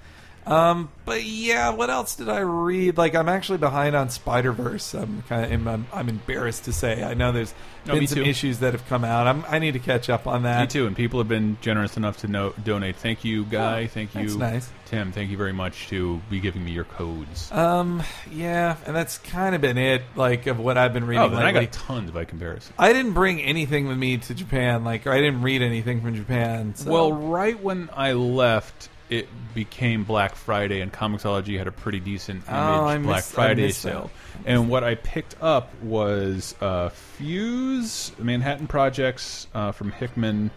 Um, 0.47 0.91
but 1.05 1.23
yeah, 1.25 1.71
what 1.71 1.89
else 1.91 2.17
did 2.17 2.29
I 2.29 2.41
read? 2.41 2.97
Like, 2.97 3.15
I'm 3.15 3.29
actually 3.29 3.59
behind 3.59 3.95
on 3.95 4.11
Spider 4.11 4.53
Verse. 4.53 4.95
I'm 4.95 5.23
kind 5.29 5.53
of 5.53 5.67
I'm, 5.69 5.87
I'm 5.93 6.09
embarrassed 6.09 6.65
to 6.65 6.73
say. 6.73 7.03
I 7.03 7.15
know 7.15 7.31
there's 7.33 7.55
No, 7.87 7.95
been 7.95 8.07
some 8.07 8.19
too. 8.19 8.25
issues 8.25 8.59
that 8.59 8.73
have 8.73 8.87
come 8.89 9.05
out. 9.05 9.27
I'm, 9.27 9.45
I 9.49 9.59
need 9.61 9.73
to 9.73 9.79
catch 9.79 10.11
up 10.11 10.27
on 10.27 10.43
that. 10.43 10.61
Me 10.63 10.67
too, 10.67 10.87
and 10.87 10.97
people 10.97 11.21
have 11.21 11.29
been 11.29 11.59
generous 11.61 11.97
enough 11.97 12.19
to 12.19 12.29
no 12.29 12.55
donate. 12.65 12.97
Thank 12.97 13.25
you, 13.25 13.45
Guy. 13.45 13.87
Thank 13.87 14.15
you, 14.15 14.23
that's 14.23 14.37
nice. 14.37 14.71
Tim. 14.87 15.13
Thank 15.13 15.31
you 15.31 15.37
very 15.37 15.53
much 15.53 15.89
to 15.89 16.21
be 16.29 16.39
giving 16.41 16.65
me 16.65 16.73
your 16.73 16.85
codes. 16.85 17.51
Um, 17.53 18.03
yeah, 18.31 18.77
and 18.85 18.95
that's 18.95 19.19
kind 19.19 19.55
of 19.55 19.61
been 19.61 19.79
it. 19.79 20.03
Like 20.17 20.47
of 20.47 20.59
what 20.59 20.77
I've 20.77 20.93
been 20.93 21.07
reading 21.07 21.23
oh, 21.23 21.29
then 21.29 21.43
I 21.43 21.53
got 21.53 21.73
tons 21.73 22.11
by 22.11 22.25
comparison. 22.25 22.75
I 22.79 22.93
didn't 22.93 23.13
bring 23.13 23.41
anything 23.41 23.87
with 23.89 23.97
me 23.97 24.19
to 24.19 24.35
Japan. 24.35 24.85
Like, 24.85 25.07
or 25.07 25.13
I 25.13 25.21
didn't 25.21 25.43
read 25.43 25.63
anything 25.63 26.01
from 26.03 26.15
Japan. 26.15 26.75
So. 26.75 26.91
Well, 26.91 27.13
right 27.13 27.61
when 27.63 27.89
I 27.95 28.13
left, 28.13 28.89
it 29.13 29.29
became 29.55 30.05
Black 30.05 30.35
Friday, 30.35 30.81
and 30.81 30.91
Comixology 30.93 31.59
had 31.59 31.67
a 31.67 31.73
pretty 31.73 32.01
decent 32.01 32.39
image 32.49 32.57
Oh, 32.59 32.85
Black 32.85 33.01
missed- 33.01 33.33
Friday 33.33 33.71
sale. 33.71 34.11
And 34.47 34.69
what 34.71 34.83
I 34.85 34.95
picked 34.95 35.37
up 35.43 35.71
was 35.83 36.55
uh, 36.61 36.89
Fuse, 36.89 38.13
Manhattan 38.19 38.67
Projects 38.67 39.47
uh, 39.55 39.73
from 39.73 39.93
Hickman, 39.93 40.51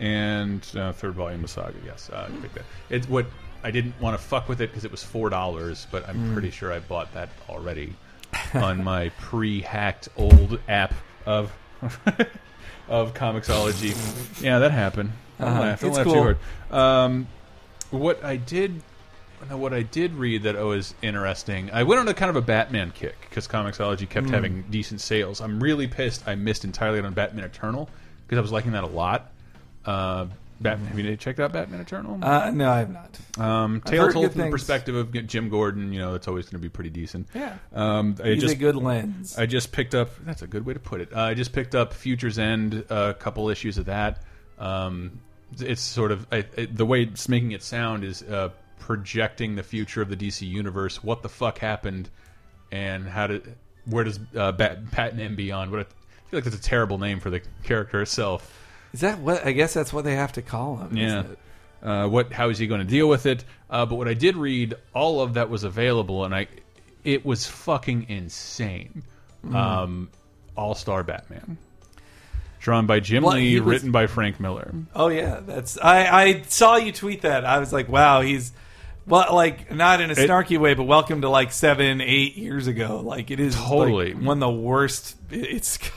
and 0.00 0.66
uh, 0.76 0.92
third 0.92 1.14
volume 1.14 1.44
of 1.44 1.50
Saga. 1.50 1.74
Yes, 1.84 2.10
uh, 2.12 2.28
I 2.28 2.40
picked 2.40 2.54
that. 2.56 2.64
It's 2.90 3.08
what 3.08 3.26
I 3.62 3.70
didn't 3.70 3.98
want 4.00 4.18
to 4.18 4.22
fuck 4.22 4.48
with 4.48 4.60
it 4.60 4.68
because 4.70 4.84
it 4.84 4.90
was 4.90 5.02
four 5.02 5.30
dollars, 5.30 5.86
but 5.90 6.06
I'm 6.08 6.16
Hmm. 6.16 6.32
pretty 6.34 6.50
sure 6.50 6.72
I 6.72 6.80
bought 6.80 7.12
that 7.14 7.30
already 7.48 7.94
on 8.54 8.84
my 8.84 9.08
pre-hacked 9.20 10.08
old 10.16 10.58
app 10.68 10.92
of 11.24 11.50
of 12.88 13.14
Comixology. 13.14 14.42
yeah, 14.42 14.58
that 14.58 14.70
happened. 14.72 15.12
Don't 15.38 15.48
Uh-huh. 15.48 15.60
laugh. 15.60 15.80
Don't 15.80 15.88
It's 15.90 15.96
laugh 15.98 16.04
cool. 16.06 16.14
too 16.14 16.22
hard. 16.22 16.38
Um, 16.70 17.26
what 17.94 18.24
I 18.24 18.36
did, 18.36 18.82
no, 19.48 19.56
what 19.56 19.72
I 19.74 19.82
did 19.82 20.14
read 20.14 20.44
that 20.44 20.54
was 20.56 20.94
interesting. 21.02 21.70
I 21.72 21.82
went 21.82 22.00
on 22.00 22.08
a 22.08 22.14
kind 22.14 22.30
of 22.30 22.36
a 22.36 22.42
Batman 22.42 22.90
kick 22.92 23.16
because 23.28 23.46
Comixology 23.48 24.08
kept 24.08 24.26
Hmm. 24.28 24.32
having 24.34 24.62
decent 24.70 25.00
sales. 25.00 25.40
I'm 25.40 25.60
really 25.62 25.86
pissed. 25.86 26.26
I 26.26 26.34
missed 26.34 26.64
entirely 26.64 27.00
on 27.00 27.12
Batman 27.14 27.44
Eternal 27.44 27.88
because 28.26 28.38
I 28.38 28.42
was 28.42 28.52
liking 28.52 28.72
that 28.72 28.84
a 28.84 28.88
lot. 28.88 29.30
Uh, 29.84 30.26
Batman, 30.60 30.86
have 30.88 30.98
you 30.98 31.16
checked 31.16 31.40
out 31.40 31.52
Batman 31.52 31.80
Eternal? 31.80 32.20
uh, 32.22 32.50
no, 32.50 32.70
I 32.70 32.78
have 32.78 32.90
not. 32.90 33.18
um, 33.44 33.80
tale 33.84 34.10
told 34.10 34.32
from 34.32 34.42
the 34.42 34.50
perspective 34.50 34.94
of 34.94 35.26
Jim 35.26 35.48
Gordon. 35.50 35.92
You 35.92 35.98
know, 35.98 36.12
that's 36.12 36.28
always 36.28 36.46
going 36.46 36.52
to 36.62 36.66
be 36.66 36.68
pretty 36.70 36.90
decent. 36.90 37.28
Yeah. 37.34 37.56
Um, 37.74 38.14
I 38.22 38.28
He's 38.28 38.40
just 38.42 38.54
a 38.54 38.58
good 38.58 38.76
lens. 38.76 39.36
I 39.36 39.46
just 39.46 39.72
picked 39.72 39.94
up. 39.96 40.10
That's 40.24 40.42
a 40.42 40.46
good 40.46 40.64
way 40.64 40.72
to 40.72 40.80
put 40.80 41.00
it. 41.00 41.12
Uh, 41.14 41.20
I 41.22 41.34
just 41.34 41.52
picked 41.52 41.74
up 41.74 41.92
Future's 41.92 42.38
End, 42.38 42.84
a 42.88 43.14
couple 43.14 43.50
issues 43.50 43.76
of 43.78 43.86
that. 43.86 44.22
Um, 44.58 45.18
it's 45.62 45.82
sort 45.82 46.12
of 46.12 46.26
I, 46.32 46.42
the 46.70 46.86
way 46.86 47.02
it's 47.02 47.28
making 47.28 47.52
it 47.52 47.62
sound 47.62 48.04
is 48.04 48.22
uh, 48.22 48.50
projecting 48.78 49.56
the 49.56 49.62
future 49.62 50.02
of 50.02 50.08
the 50.08 50.16
DC 50.16 50.46
universe. 50.46 51.02
What 51.02 51.22
the 51.22 51.28
fuck 51.28 51.58
happened, 51.58 52.10
and 52.70 53.06
how 53.06 53.26
did 53.28 53.54
where 53.86 54.04
does 54.04 54.20
uh, 54.36 54.52
Bat, 54.52 54.90
Patton 54.90 55.20
and 55.20 55.36
Beyond? 55.36 55.70
What 55.70 55.80
a, 55.80 55.84
I 55.84 56.30
feel 56.30 56.38
like 56.38 56.44
that's 56.44 56.56
a 56.56 56.62
terrible 56.62 56.98
name 56.98 57.20
for 57.20 57.30
the 57.30 57.40
character 57.62 58.02
itself. 58.02 58.60
Is 58.92 59.00
that 59.00 59.18
what? 59.18 59.44
I 59.44 59.52
guess 59.52 59.74
that's 59.74 59.92
what 59.92 60.04
they 60.04 60.14
have 60.14 60.32
to 60.32 60.42
call 60.42 60.76
him. 60.76 60.96
Yeah. 60.96 61.24
Uh, 61.82 62.08
what? 62.08 62.32
How 62.32 62.48
is 62.48 62.58
he 62.58 62.66
going 62.66 62.80
to 62.80 62.86
deal 62.86 63.08
with 63.08 63.26
it? 63.26 63.44
Uh, 63.68 63.84
but 63.86 63.96
what 63.96 64.08
I 64.08 64.14
did 64.14 64.36
read, 64.36 64.74
all 64.94 65.20
of 65.20 65.34
that 65.34 65.50
was 65.50 65.64
available, 65.64 66.24
and 66.24 66.34
I, 66.34 66.46
it 67.02 67.24
was 67.26 67.46
fucking 67.46 68.06
insane. 68.08 69.02
Hmm. 69.42 69.56
Um, 69.56 70.10
All 70.56 70.74
Star 70.74 71.02
Batman, 71.02 71.58
drawn 72.64 72.86
by 72.86 72.98
Jim 72.98 73.22
Well, 73.22 73.34
Lee, 73.36 73.60
was- 73.60 73.68
written 73.68 73.92
by 73.92 74.06
Frank 74.06 74.40
Miller. 74.40 74.72
Oh 74.94 75.08
yeah, 75.08 75.40
that's. 75.46 75.78
I 75.78 76.06
I 76.06 76.42
saw 76.48 76.76
you 76.76 76.90
tweet 76.92 77.22
that. 77.22 77.44
I 77.44 77.58
was 77.58 77.72
like, 77.72 77.88
wow, 77.88 78.22
he's. 78.22 78.52
Well, 79.06 79.34
like 79.34 79.70
not 79.70 80.00
in 80.00 80.10
a 80.10 80.14
snarky 80.14 80.58
way, 80.58 80.72
but 80.72 80.84
welcome 80.84 81.20
to 81.20 81.28
like 81.28 81.52
seven, 81.52 82.00
eight 82.00 82.36
years 82.36 82.66
ago. 82.66 83.00
Like 83.04 83.30
it 83.30 83.38
is 83.38 83.54
like, 83.54 83.68
Totally. 83.68 84.14
one 84.14 84.38
of 84.42 84.48
the 84.48 84.50
worst. 84.50 85.14
It's. 85.30 85.78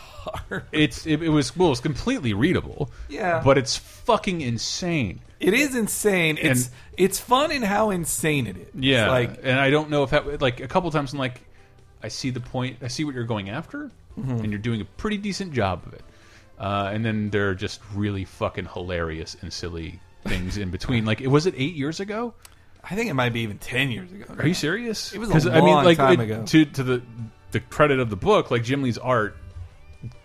It's 0.73 1.07
it, 1.07 1.23
it 1.23 1.29
was 1.29 1.55
well, 1.55 1.71
it's 1.71 1.79
completely 1.79 2.33
readable. 2.33 2.91
Yeah. 3.07 3.41
but 3.45 3.57
it's 3.57 3.77
fucking 3.77 4.41
insane. 4.41 5.21
It 5.39 5.53
is 5.53 5.73
insane. 5.73 6.37
It's 6.37 6.65
And- 6.65 6.73
it's 6.97 7.17
fun 7.17 7.49
in 7.53 7.61
how 7.61 7.91
insane 7.91 8.45
it 8.45 8.57
is. 8.57 8.67
Yeah, 8.75 9.09
like 9.09 9.39
and 9.43 9.57
I 9.57 9.69
don't 9.69 9.89
know 9.89 10.03
if 10.03 10.09
that 10.09 10.41
like 10.41 10.59
a 10.59 10.67
couple 10.67 10.91
times 10.91 11.13
I'm 11.13 11.19
like, 11.19 11.39
I 12.03 12.09
see 12.09 12.29
the 12.31 12.41
point, 12.41 12.79
I 12.81 12.89
see 12.89 13.05
what 13.05 13.15
you're 13.15 13.23
going 13.23 13.49
after, 13.49 13.89
Mm-hmm. 14.19 14.31
and 14.31 14.49
you're 14.51 14.59
doing 14.59 14.81
a 14.81 14.85
pretty 14.85 15.15
decent 15.17 15.53
job 15.53 15.83
of 15.85 15.93
it. 15.93 16.01
Uh, 16.57 16.89
and 16.91 17.05
then 17.05 17.29
there 17.29 17.49
are 17.49 17.55
just 17.55 17.79
really 17.93 18.25
fucking 18.25 18.65
hilarious 18.73 19.37
and 19.41 19.53
silly 19.53 19.99
things 20.25 20.57
in 20.57 20.71
between. 20.71 21.05
Like, 21.05 21.21
it 21.21 21.27
was 21.27 21.45
it 21.45 21.53
eight 21.57 21.75
years 21.75 21.99
ago? 21.99 22.33
I 22.83 22.95
think 22.95 23.09
it 23.09 23.13
might 23.13 23.33
be 23.33 23.41
even 23.41 23.57
ten 23.59 23.91
years 23.91 24.11
ago. 24.11 24.25
Are 24.37 24.47
you 24.47 24.53
serious? 24.53 25.13
It 25.13 25.19
was 25.19 25.45
a 25.45 25.59
long 25.61 25.95
time 25.95 26.19
it- 26.19 26.23
ago. 26.23 26.43
To 26.45 26.65
to 26.65 26.83
the 26.83 27.01
the 27.51 27.59
credit 27.59 27.99
of 27.99 28.09
the 28.09 28.15
book, 28.15 28.49
like 28.51 28.63
Jim 28.63 28.81
Lee's 28.81 28.97
art 28.97 29.35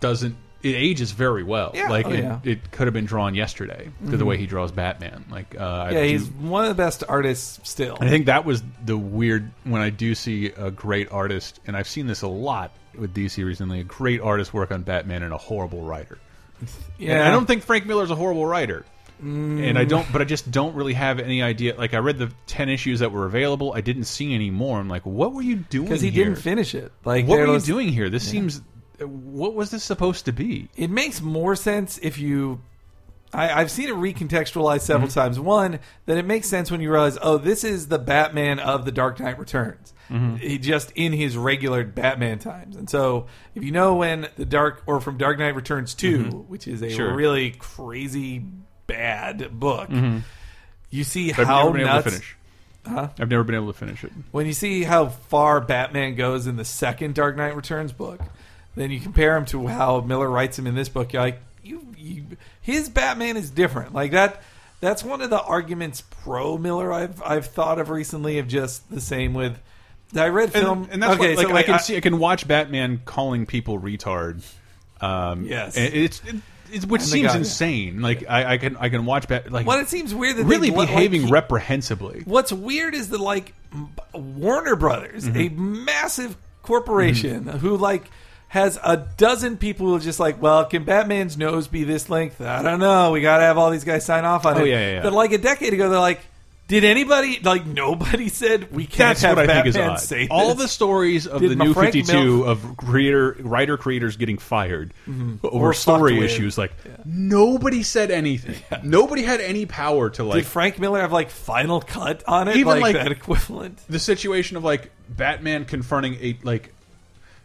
doesn't 0.00 0.36
it 0.62 0.74
ages 0.76 1.12
very 1.12 1.42
well. 1.42 1.72
Yeah, 1.74 1.88
like 1.88 2.06
oh, 2.06 2.10
it, 2.10 2.18
yeah. 2.18 2.30
Mm-hmm. 2.34 2.48
it 2.48 2.70
could 2.70 2.86
have 2.86 2.94
been 2.94 3.04
drawn 3.04 3.34
yesterday 3.34 3.90
to 4.10 4.16
the 4.16 4.24
way 4.24 4.36
he 4.36 4.46
draws 4.46 4.70
Batman. 4.72 5.24
Like, 5.30 5.54
uh, 5.58 5.88
Yeah, 5.92 6.02
do- 6.02 6.08
he's 6.08 6.28
one 6.30 6.62
of 6.64 6.68
the 6.68 6.74
best 6.74 7.02
artists 7.08 7.60
still. 7.68 7.98
I 8.00 8.08
think 8.08 8.26
that 8.26 8.44
was 8.44 8.62
the 8.84 8.96
weird 8.96 9.50
when 9.64 9.82
I 9.82 9.90
do 9.90 10.14
see 10.14 10.46
a 10.46 10.70
great 10.70 11.10
artist, 11.10 11.60
and 11.66 11.76
I've 11.76 11.88
seen 11.88 12.06
this 12.06 12.22
a 12.22 12.28
lot 12.28 12.72
with 12.96 13.14
DC 13.14 13.44
recently. 13.44 13.80
A 13.80 13.84
great 13.84 14.20
artist 14.20 14.54
work 14.54 14.70
on 14.70 14.82
Batman 14.82 15.22
and 15.22 15.32
a 15.32 15.38
horrible 15.38 15.82
writer. 15.82 16.18
yeah, 16.98 17.14
And 17.14 17.22
I 17.24 17.30
don't 17.30 17.46
think 17.46 17.62
Frank 17.64 17.86
Miller's 17.86 18.10
a 18.10 18.16
horrible 18.16 18.46
writer. 18.46 18.84
And 19.20 19.78
I 19.78 19.84
don't, 19.84 20.10
but 20.12 20.20
I 20.20 20.24
just 20.24 20.50
don't 20.50 20.74
really 20.74 20.94
have 20.94 21.20
any 21.20 21.42
idea. 21.42 21.76
Like 21.76 21.94
I 21.94 21.98
read 21.98 22.18
the 22.18 22.32
ten 22.46 22.68
issues 22.68 22.98
that 23.00 23.12
were 23.12 23.24
available. 23.24 23.72
I 23.72 23.80
didn't 23.80 24.04
see 24.04 24.34
any 24.34 24.50
more. 24.50 24.80
I'm 24.80 24.88
like, 24.88 25.06
what 25.06 25.32
were 25.32 25.42
you 25.42 25.56
doing? 25.56 25.84
because 25.86 26.00
he 26.00 26.10
here? 26.10 26.24
didn't 26.24 26.40
finish 26.40 26.74
it. 26.74 26.90
Like 27.04 27.28
What 27.28 27.38
were 27.38 27.46
you 27.54 27.60
doing 27.60 27.88
here? 27.88 28.10
This 28.10 28.28
seems. 28.28 28.60
What 29.08 29.54
was 29.54 29.70
this 29.70 29.84
supposed 29.84 30.24
to 30.26 30.32
be? 30.32 30.68
it 30.76 30.90
makes 30.90 31.20
more 31.20 31.54
sense 31.56 31.98
if 32.02 32.18
you 32.18 32.60
I, 33.34 33.60
I've 33.60 33.70
seen 33.70 33.88
it 33.88 33.94
recontextualized 33.94 34.82
several 34.82 35.08
Mm-hmm. 35.08 35.18
times. 35.20 35.40
One, 35.40 35.78
that 36.04 36.18
it 36.18 36.26
makes 36.26 36.48
sense 36.48 36.70
when 36.70 36.82
you 36.82 36.90
realize, 36.92 37.16
oh, 37.22 37.38
this 37.38 37.64
is 37.64 37.88
the 37.88 37.98
Batman 37.98 38.58
of 38.58 38.84
the 38.84 38.92
Dark 38.92 39.18
Knight 39.20 39.38
Returns. 39.38 39.94
Mm-hmm. 40.10 40.36
He 40.36 40.58
just 40.58 40.90
in 40.94 41.12
his 41.14 41.34
regular 41.38 41.82
Batman 41.82 42.38
times. 42.40 42.76
And 42.76 42.90
so 42.90 43.28
if 43.54 43.64
you 43.64 43.70
know 43.70 43.94
when 43.94 44.28
the 44.36 44.44
Dark 44.44 44.82
or 44.84 45.00
from 45.00 45.16
Dark 45.16 45.38
Knight 45.38 45.54
Returns 45.54 45.94
2, 45.94 46.44
which 46.48 46.68
is 46.68 46.82
a 46.82 46.86
Mm-hmm. 46.88 46.96
Sure. 46.96 47.14
really 47.14 47.52
crazy 47.52 48.44
bad 48.86 49.58
book, 49.58 49.88
you 50.90 51.04
see 51.04 51.30
Mm-hmm. 51.30 51.40
I've 51.40 51.46
how 51.46 51.58
never 51.64 51.72
been 51.72 51.80
able 51.86 51.94
nuts 51.94 52.04
to 52.04 52.10
finish. 52.10 52.36
I've 52.84 53.30
never 53.30 53.44
been 53.44 53.54
able 53.54 53.72
to 53.72 53.78
finish 53.78 54.04
it. 54.04 54.12
when 54.32 54.44
you 54.44 54.52
see 54.52 54.82
how 54.82 55.08
far 55.08 55.60
Batman 55.62 56.16
goes 56.16 56.46
in 56.46 56.56
the 56.56 56.64
second 56.66 57.14
Dark 57.14 57.36
Knight 57.36 57.56
Returns 57.56 57.92
book, 57.92 58.20
then 58.74 58.90
you 58.90 59.00
compare 59.00 59.36
him 59.36 59.44
to 59.46 59.66
how 59.66 60.00
Miller 60.00 60.28
writes 60.28 60.58
him 60.58 60.66
in 60.66 60.74
this 60.74 60.88
book. 60.88 61.12
You're 61.12 61.22
like, 61.22 61.40
you, 61.62 61.86
you, 61.96 62.24
his 62.60 62.88
Batman 62.88 63.36
is 63.36 63.50
different. 63.50 63.94
Like 63.94 64.12
that. 64.12 64.42
That's 64.80 65.04
one 65.04 65.20
of 65.20 65.30
the 65.30 65.40
arguments 65.40 66.02
pro 66.24 66.58
Miller 66.58 66.92
I've 66.92 67.22
I've 67.22 67.46
thought 67.46 67.78
of 67.78 67.88
recently. 67.88 68.38
Of 68.38 68.48
just 68.48 68.90
the 68.90 69.00
same 69.00 69.32
with. 69.32 69.56
I 70.16 70.26
read 70.28 70.52
film, 70.52 70.82
and, 70.84 70.92
and 70.94 71.02
that's 71.02 71.14
okay. 71.14 71.28
what, 71.30 71.38
like, 71.38 71.46
so 71.46 71.50
I 71.50 71.54
like, 71.54 71.66
can 71.66 71.78
see. 71.78 71.96
I 71.96 72.00
can 72.00 72.18
watch 72.18 72.48
Batman 72.48 73.00
calling 73.04 73.46
people 73.46 73.78
retard. 73.80 74.42
Um, 75.00 75.44
Yes. 75.44 75.76
it's 75.76 76.20
it, 76.26 76.34
it's 76.72 76.84
which 76.84 77.02
seems 77.02 77.32
insane. 77.34 78.00
Like 78.02 78.24
I, 78.28 78.54
I 78.54 78.58
can 78.58 78.76
I 78.76 78.88
can 78.88 79.04
watch 79.06 79.28
Bat 79.28 79.52
like 79.52 79.66
Well, 79.66 79.78
it 79.78 79.88
seems 79.88 80.12
weird 80.14 80.36
that 80.36 80.44
really 80.44 80.70
they, 80.70 80.76
like, 80.76 80.88
behaving 80.88 81.22
he- 81.26 81.30
reprehensibly. 81.32 82.22
What's 82.24 82.52
weird 82.52 82.94
is 82.94 83.08
that 83.10 83.20
like 83.20 83.54
Warner 84.12 84.74
Brothers, 84.76 85.28
Mm-hmm. 85.28 85.38
a 85.38 85.48
massive 85.60 86.36
corporation 86.62 87.46
who 87.46 87.76
like 87.76 88.10
has 88.52 88.78
a 88.84 88.98
dozen 89.16 89.56
people 89.56 89.86
who 89.86 89.96
are 89.96 89.98
just 89.98 90.20
like, 90.20 90.42
well, 90.42 90.66
can 90.66 90.84
Batman's 90.84 91.38
nose 91.38 91.68
be 91.68 91.84
this 91.84 92.10
length? 92.10 92.38
I 92.42 92.60
don't 92.60 92.80
know. 92.80 93.10
We 93.10 93.22
got 93.22 93.38
to 93.38 93.44
have 93.44 93.56
all 93.56 93.70
these 93.70 93.82
guys 93.84 94.04
sign 94.04 94.26
off 94.26 94.44
on 94.44 94.58
Oh, 94.58 94.64
it. 94.64 94.68
yeah, 94.68 94.78
yeah, 94.78 94.92
yeah. 94.96 95.02
But 95.02 95.14
like 95.14 95.32
a 95.32 95.38
decade 95.38 95.72
ago, 95.72 95.88
they're 95.88 95.98
like, 95.98 96.20
did 96.68 96.84
anybody 96.84 97.40
like 97.42 97.64
nobody 97.64 98.28
said 98.28 98.70
we 98.70 98.84
can't 98.84 98.98
That's 98.98 99.22
have 99.22 99.36
what 99.36 99.44
I 99.44 99.46
Batman 99.46 99.72
think 99.72 99.84
is 99.86 99.90
odd. 99.90 99.96
say 100.00 100.28
All 100.30 100.54
the 100.54 100.68
stories 100.68 101.26
of 101.26 101.40
Did 101.40 101.52
the 101.52 101.56
new 101.56 101.72
Frank 101.72 101.94
Fifty 101.94 102.12
Two 102.12 102.38
Mil- 102.40 102.44
of 102.44 102.76
creator 102.76 103.36
writer 103.40 103.78
creators 103.78 104.18
getting 104.18 104.36
fired 104.36 104.92
mm-hmm. 105.06 105.44
over 105.46 105.68
Or 105.70 105.74
story 105.74 106.20
issues, 106.20 106.58
like 106.58 106.72
nobody 107.06 107.82
said 107.82 108.10
anything. 108.10 108.56
Nobody 108.82 109.22
had 109.22 109.40
any 109.40 109.64
power 109.66 110.10
to 110.10 110.24
like 110.24 110.44
Did 110.44 110.46
Frank 110.46 110.78
Miller 110.78 111.00
have 111.00 111.12
like 111.12 111.30
final 111.30 111.80
cut 111.80 112.22
on 112.28 112.48
it? 112.48 112.56
Even, 112.56 112.68
like, 112.80 112.82
like- 112.82 112.96
that 112.96 113.12
equivalent. 113.12 113.78
the 113.88 113.98
situation 113.98 114.56
of 114.56 114.64
like 114.64 114.90
Batman 115.08 115.64
confronting 115.64 116.14
a 116.20 116.38
like 116.42 116.72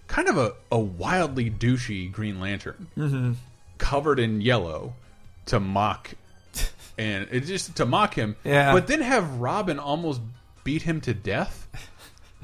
kind 0.08 0.28
of 0.30 0.38
a, 0.38 0.54
a 0.72 0.80
wildly 0.80 1.50
douchey 1.52 2.12
Green 2.12 2.40
Lantern 2.40 2.88
Mm-hmm. 2.98 3.34
covered 3.78 4.20
in 4.20 4.42
yellow 4.42 4.94
to 5.48 5.60
mock 5.60 6.12
and 6.98 7.28
it 7.32 7.42
just 7.42 7.76
to 7.78 7.86
mock 7.86 8.14
him 8.16 8.36
Yeah. 8.44 8.74
but 8.74 8.88
then 8.88 9.02
have 9.02 9.36
Robin 9.36 9.80
almost 9.80 10.22
beat 10.64 10.82
him 10.82 11.02
to 11.02 11.14
death 11.14 11.68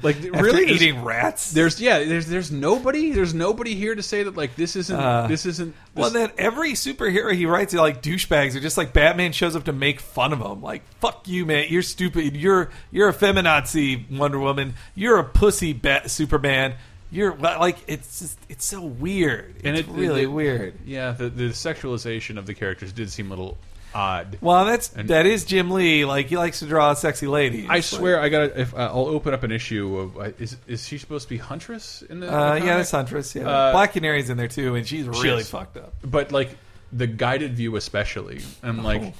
Like 0.02 0.16
really, 0.22 0.66
eating 0.66 1.04
rats. 1.04 1.52
There's 1.52 1.80
yeah, 1.80 2.00
there's 2.02 2.26
there's 2.26 2.50
nobody, 2.50 3.12
there's 3.12 3.32
nobody 3.32 3.76
here 3.76 3.94
to 3.94 4.02
say 4.02 4.24
that 4.24 4.36
like 4.36 4.56
this 4.56 4.74
isn't 4.74 4.98
Uh, 4.98 5.28
this 5.28 5.46
isn't. 5.46 5.72
Well, 5.94 6.10
then 6.10 6.32
every 6.36 6.72
superhero 6.72 7.32
he 7.32 7.46
writes 7.46 7.72
are 7.74 7.78
like 7.78 8.02
douchebags. 8.02 8.56
Are 8.56 8.60
just 8.60 8.76
like 8.76 8.92
Batman 8.92 9.30
shows 9.32 9.54
up 9.54 9.64
to 9.64 9.72
make 9.72 10.00
fun 10.00 10.32
of 10.32 10.40
him. 10.40 10.60
Like, 10.62 10.82
fuck 10.98 11.28
you, 11.28 11.46
man. 11.46 11.66
You're 11.68 11.82
stupid. 11.82 12.36
You're 12.36 12.70
you're 12.90 13.08
a 13.08 13.14
feminazi 13.14 14.10
Wonder 14.10 14.40
Woman. 14.40 14.74
You're 14.96 15.18
a 15.20 15.24
pussy 15.24 15.72
bat 15.72 16.10
Superman. 16.10 16.74
You're 17.10 17.34
like 17.36 17.76
it's 17.86 18.18
just 18.20 18.38
it's 18.48 18.64
so 18.64 18.80
weird. 18.82 19.54
It's 19.58 19.64
and 19.64 19.76
it 19.76 19.86
really 19.88 20.22
it- 20.22 20.26
weird. 20.32 20.74
Yeah, 20.84 21.12
the 21.12 21.28
the 21.28 21.44
sexualization 21.50 22.38
of 22.38 22.46
the 22.46 22.54
characters 22.54 22.92
did 22.92 23.10
seem 23.10 23.26
a 23.28 23.30
little 23.30 23.56
odd. 23.94 24.38
Well, 24.40 24.64
that's 24.64 24.92
And- 24.94 25.08
that 25.10 25.24
is 25.26 25.44
Jim 25.44 25.70
Lee. 25.70 26.04
Like 26.04 26.26
he 26.26 26.36
likes 26.36 26.58
to 26.58 26.66
draw 26.66 26.92
sexy 26.94 27.26
ladies. 27.28 27.66
I 27.70 27.74
Like, 27.74 27.84
swear, 27.84 28.20
I 28.20 28.28
got. 28.28 28.56
If 28.56 28.74
uh, 28.74 28.78
I'll 28.92 29.06
open 29.06 29.32
up 29.32 29.44
an 29.44 29.52
issue 29.52 29.96
of 29.98 30.18
uh, 30.18 30.30
is 30.40 30.56
is 30.66 30.84
she 30.86 30.98
supposed 30.98 31.28
to 31.28 31.30
be 31.30 31.38
Huntress 31.38 32.02
in 32.02 32.18
the? 32.20 32.32
Uh, 32.32 32.58
the 32.58 32.66
yeah, 32.66 32.76
that's 32.78 32.90
Huntress. 32.90 33.34
Yeah, 33.36 33.48
Uh, 33.48 33.72
Black 33.72 33.92
Canary's 33.92 34.28
in 34.30 34.36
there 34.36 34.48
too, 34.48 34.74
and 34.74 34.86
she's 34.86 35.06
really 35.06 35.42
is. 35.42 35.48
fucked 35.50 35.76
up. 35.76 35.94
but 36.02 36.32
like 36.32 36.56
the 36.92 37.06
guided 37.08 37.56
view 37.56 37.74
especially 37.74 38.40
i'm 38.62 38.84
like 38.84 39.02
Oh. 39.02 39.12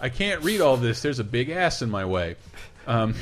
i 0.00 0.10
can't 0.10 0.42
read 0.42 0.60
all 0.60 0.76
this 0.76 1.00
there's 1.00 1.18
a 1.18 1.24
big 1.24 1.48
ass 1.48 1.80
in 1.80 1.88
my 1.88 2.04
way 2.04 2.36
um 2.86 3.14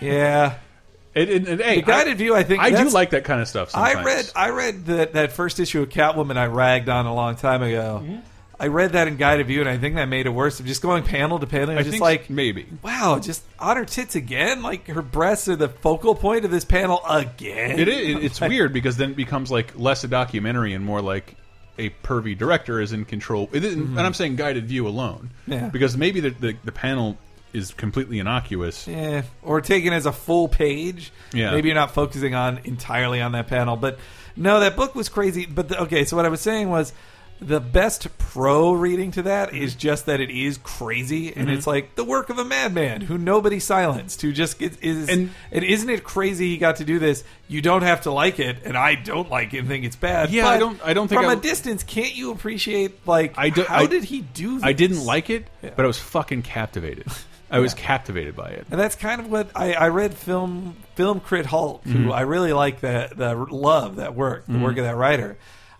Yeah, 0.00 0.54
and, 1.14 1.30
and- 1.30 1.48
and, 1.48 1.60
hey, 1.60 1.76
the 1.76 1.82
guided 1.82 2.12
I, 2.14 2.16
view. 2.16 2.34
I 2.34 2.42
think 2.42 2.60
I 2.62 2.70
do 2.70 2.88
like 2.90 3.10
that 3.10 3.24
kind 3.24 3.40
of 3.40 3.48
stuff 3.48 3.70
I 3.74 4.02
read 4.02 4.30
I 4.34 4.50
read 4.50 4.86
that 4.86 5.12
that 5.14 5.32
first 5.32 5.60
issue 5.60 5.82
of 5.82 5.88
Catwoman 5.88 6.36
I 6.36 6.46
ragged 6.46 6.88
on 6.88 7.06
a 7.06 7.14
long 7.14 7.36
time 7.36 7.62
ago. 7.62 8.00
Mm-hmm. 8.02 8.16
I 8.58 8.68
read 8.68 8.92
that 8.92 9.08
in 9.08 9.16
Guided 9.16 9.48
View, 9.48 9.60
and 9.60 9.68
I 9.68 9.78
think 9.78 9.96
that 9.96 10.06
made 10.06 10.26
it 10.26 10.30
worse. 10.30 10.60
Of 10.60 10.66
just 10.66 10.80
going 10.80 11.02
panel 11.02 11.40
to 11.40 11.46
panel, 11.46 11.76
i 11.76 11.82
just 11.82 11.98
like, 11.98 12.30
maybe 12.30 12.66
wow, 12.82 13.18
just 13.20 13.42
on 13.58 13.76
her 13.76 13.84
tits 13.84 14.14
again. 14.14 14.62
Like 14.62 14.86
her 14.86 15.02
breasts 15.02 15.48
are 15.48 15.56
the 15.56 15.68
focal 15.68 16.14
point 16.14 16.44
of 16.44 16.52
this 16.52 16.64
panel 16.64 17.00
again. 17.08 17.78
it 17.80 17.88
is 17.88 18.24
it's 18.24 18.40
weird 18.52 18.72
because 18.72 18.96
then 18.96 19.10
it 19.10 19.16
becomes 19.16 19.50
like 19.50 19.76
less 19.76 20.04
a 20.04 20.08
documentary 20.08 20.72
and 20.72 20.84
more 20.84 21.02
like 21.02 21.34
a 21.78 21.90
pervy 22.04 22.38
director 22.38 22.80
is 22.80 22.92
in 22.92 23.04
control 23.04 23.50
It 23.52 23.64
isn't- 23.64 23.82
and 23.82 24.00
i'm 24.00 24.14
saying 24.14 24.36
guided 24.36 24.66
view 24.66 24.86
alone 24.86 25.30
Mm-hmm. 25.48 25.52
Yeah. 25.52 25.68
because 25.70 25.96
maybe 25.96 26.20
the, 26.20 26.30
the, 26.30 26.56
the 26.62 26.70
panel 26.70 27.18
is 27.54 27.72
completely 27.72 28.18
innocuous 28.18 28.86
Yeah, 28.88 29.22
or 29.42 29.60
taken 29.60 29.92
as 29.92 30.06
a 30.06 30.12
full 30.12 30.48
page. 30.48 31.12
Yeah. 31.32 31.52
maybe 31.52 31.68
you're 31.68 31.74
not 31.76 31.92
focusing 31.92 32.34
on 32.34 32.58
entirely 32.64 33.20
on 33.20 33.32
that 33.32 33.46
panel. 33.46 33.76
But 33.76 33.98
no, 34.36 34.60
that 34.60 34.76
book 34.76 34.94
was 34.94 35.08
crazy. 35.08 35.46
But 35.46 35.68
the, 35.68 35.82
okay, 35.82 36.04
so 36.04 36.16
what 36.16 36.26
I 36.26 36.28
was 36.28 36.40
saying 36.40 36.68
was 36.68 36.92
the 37.40 37.60
best 37.60 38.16
pro 38.16 38.72
reading 38.72 39.10
to 39.10 39.22
that 39.22 39.50
Mm-hmm. 39.50 39.76
just 39.78 40.06
that 40.06 40.20
it 40.20 40.30
is 40.30 40.56
crazy, 40.58 41.34
and 41.34 41.50
it's 41.50 41.66
like 41.66 41.94
the 41.96 42.04
work 42.04 42.30
of 42.30 42.38
a 42.38 42.44
madman 42.44 43.00
who 43.00 43.18
nobody 43.18 43.58
silenced, 43.58 44.22
who 44.22 44.32
just 44.32 44.58
gets, 44.58 44.76
is. 44.78 45.08
And- 45.08 45.30
And, 45.50 45.64
isn't 45.64 45.90
it 45.90 46.04
crazy 46.04 46.50
he 46.50 46.58
got 46.58 46.76
to 46.76 46.84
do 46.84 46.98
this? 47.00 47.24
You 47.48 47.60
don't 47.60 47.82
have 47.82 48.02
to 48.02 48.12
like 48.12 48.38
it, 48.38 48.58
and 48.64 48.76
I 48.78 48.94
don't 48.94 49.28
like 49.30 49.52
it 49.52 49.58
and 49.58 49.68
think 49.68 49.84
it's 49.84 49.96
bad. 49.96 50.30
Yeah, 50.30 50.48
I 50.48 50.58
don't- 50.58 50.80
I 50.84 50.94
don't 50.94 51.08
think 51.08 51.20
from 51.20 51.28
I- 51.30 51.34
a 51.34 51.36
distance. 51.36 51.82
Can't 51.82 52.14
you 52.14 52.30
appreciate 52.30 53.04
like 53.06 53.34
I 53.36 53.50
do- 53.50 53.64
how 53.64 53.80
I- 53.80 53.86
did 53.86 54.04
he 54.04 54.22
do? 54.22 54.54
this? 54.54 54.62
i 54.64 54.72
didn't 54.72 55.04
like 55.04 55.28
it 55.28 55.46
but 55.60 55.80
i 55.84 55.86
was 55.86 55.98
fucking 55.98 56.42
captivated 56.42 57.06
i 57.54 57.58
was 57.60 57.74
captivated 57.74 58.34
by 58.36 58.48
it 58.50 58.66
And 58.70 58.78
that's 58.80 58.96
kind 58.96 59.20
of 59.20 59.30
what 59.30 59.50
I, 59.54 59.72
I 59.74 59.88
read. 59.88 60.14
Film 60.14 60.76
Film 60.94 61.20
Crit 61.20 61.46
Hulk, 61.46 61.84
Mm-hmm. 61.84 62.04
who 62.04 62.12
I 62.12 62.22
really 62.22 62.52
like 62.52 62.80
that 62.80 63.16
the 63.16 63.34
love 63.34 63.96
that 63.96 64.14
work, 64.14 64.44
the 64.46 64.58
work 64.58 64.76
of 64.78 64.84
that 64.84 64.96
writer. 64.96 65.36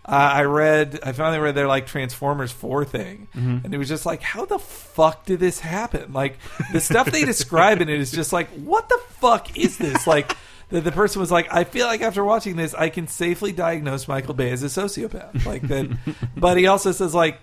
Uh, 0.07 0.11
I 0.41 0.43
read. 0.43 0.99
I 1.03 1.13
finally 1.13 1.39
read 1.39 1.55
their 1.55 1.67
like 1.67 1.87
Transformers 1.87 2.51
Four 2.51 2.85
thing, 2.85 3.27
Mm-hmm. 3.35 3.65
and 3.65 3.73
it 3.73 3.77
was 3.79 3.87
just 3.89 4.05
like, 4.05 4.21
how 4.21 4.45
the 4.45 4.59
fuck 4.59 5.25
did 5.25 5.39
this 5.39 5.59
happen? 5.59 6.13
Like 6.13 6.37
the 6.71 6.79
stuff 6.79 7.11
they 7.11 7.25
describe 7.25 7.81
in 7.81 7.89
it 7.89 7.99
is 7.99 8.11
just 8.11 8.31
like, 8.31 8.47
what 8.49 8.87
the 8.89 8.99
fuck 9.19 9.57
is 9.57 9.77
this? 9.77 10.05
Like. 10.07 10.35
The, 10.67 10.81
the 10.81 10.91
person 10.91 11.19
was 11.21 11.31
like, 11.31 11.47
I 11.53 11.63
feel 11.63 11.85
like 11.85 12.01
after 12.01 12.23
watching 12.23 12.55
this, 12.55 12.73
I 12.73 12.89
can 12.89 13.07
safely 13.07 13.51
diagnose 13.51 14.07
Michael 14.07 14.33
Bay 14.33 14.49
as 14.49 14.63
a 14.63 14.65
sociopath. 14.65 15.45
Like 15.45 15.61
that, 15.67 15.95
but 16.35 16.57
he 16.57 16.65
also 16.65 16.91
says 16.91 17.13
like, 17.13 17.39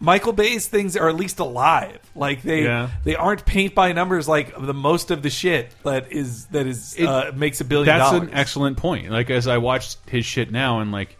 Michael 0.00 0.32
Bay's 0.32 0.68
things 0.68 0.96
are 0.96 1.08
at 1.08 1.16
least 1.16 1.40
alive. 1.40 1.98
Like 2.14 2.42
they 2.42 2.62
Yeah. 2.64 2.90
they 3.04 3.16
aren't 3.16 3.44
paint 3.44 3.74
by 3.74 3.92
numbers 3.92 4.28
like 4.28 4.54
the 4.56 4.74
most 4.74 5.10
of 5.10 5.22
the 5.22 5.30
shit 5.30 5.74
that 5.84 6.12
is 6.12 6.46
that 6.46 6.66
is 6.66 6.94
It- 6.96 7.06
uh, 7.06 7.32
makes 7.34 7.60
a 7.60 7.64
billion 7.64 7.86
That's 7.86 8.10
dollars. 8.12 8.28
an 8.28 8.34
excellent 8.34 8.76
point. 8.76 9.10
Like 9.10 9.28
as 9.30 9.46
I 9.48 9.58
watched 9.58 9.98
his 10.08 10.24
shit 10.24 10.52
now, 10.52 10.80
and 10.80 10.92
like, 10.92 11.16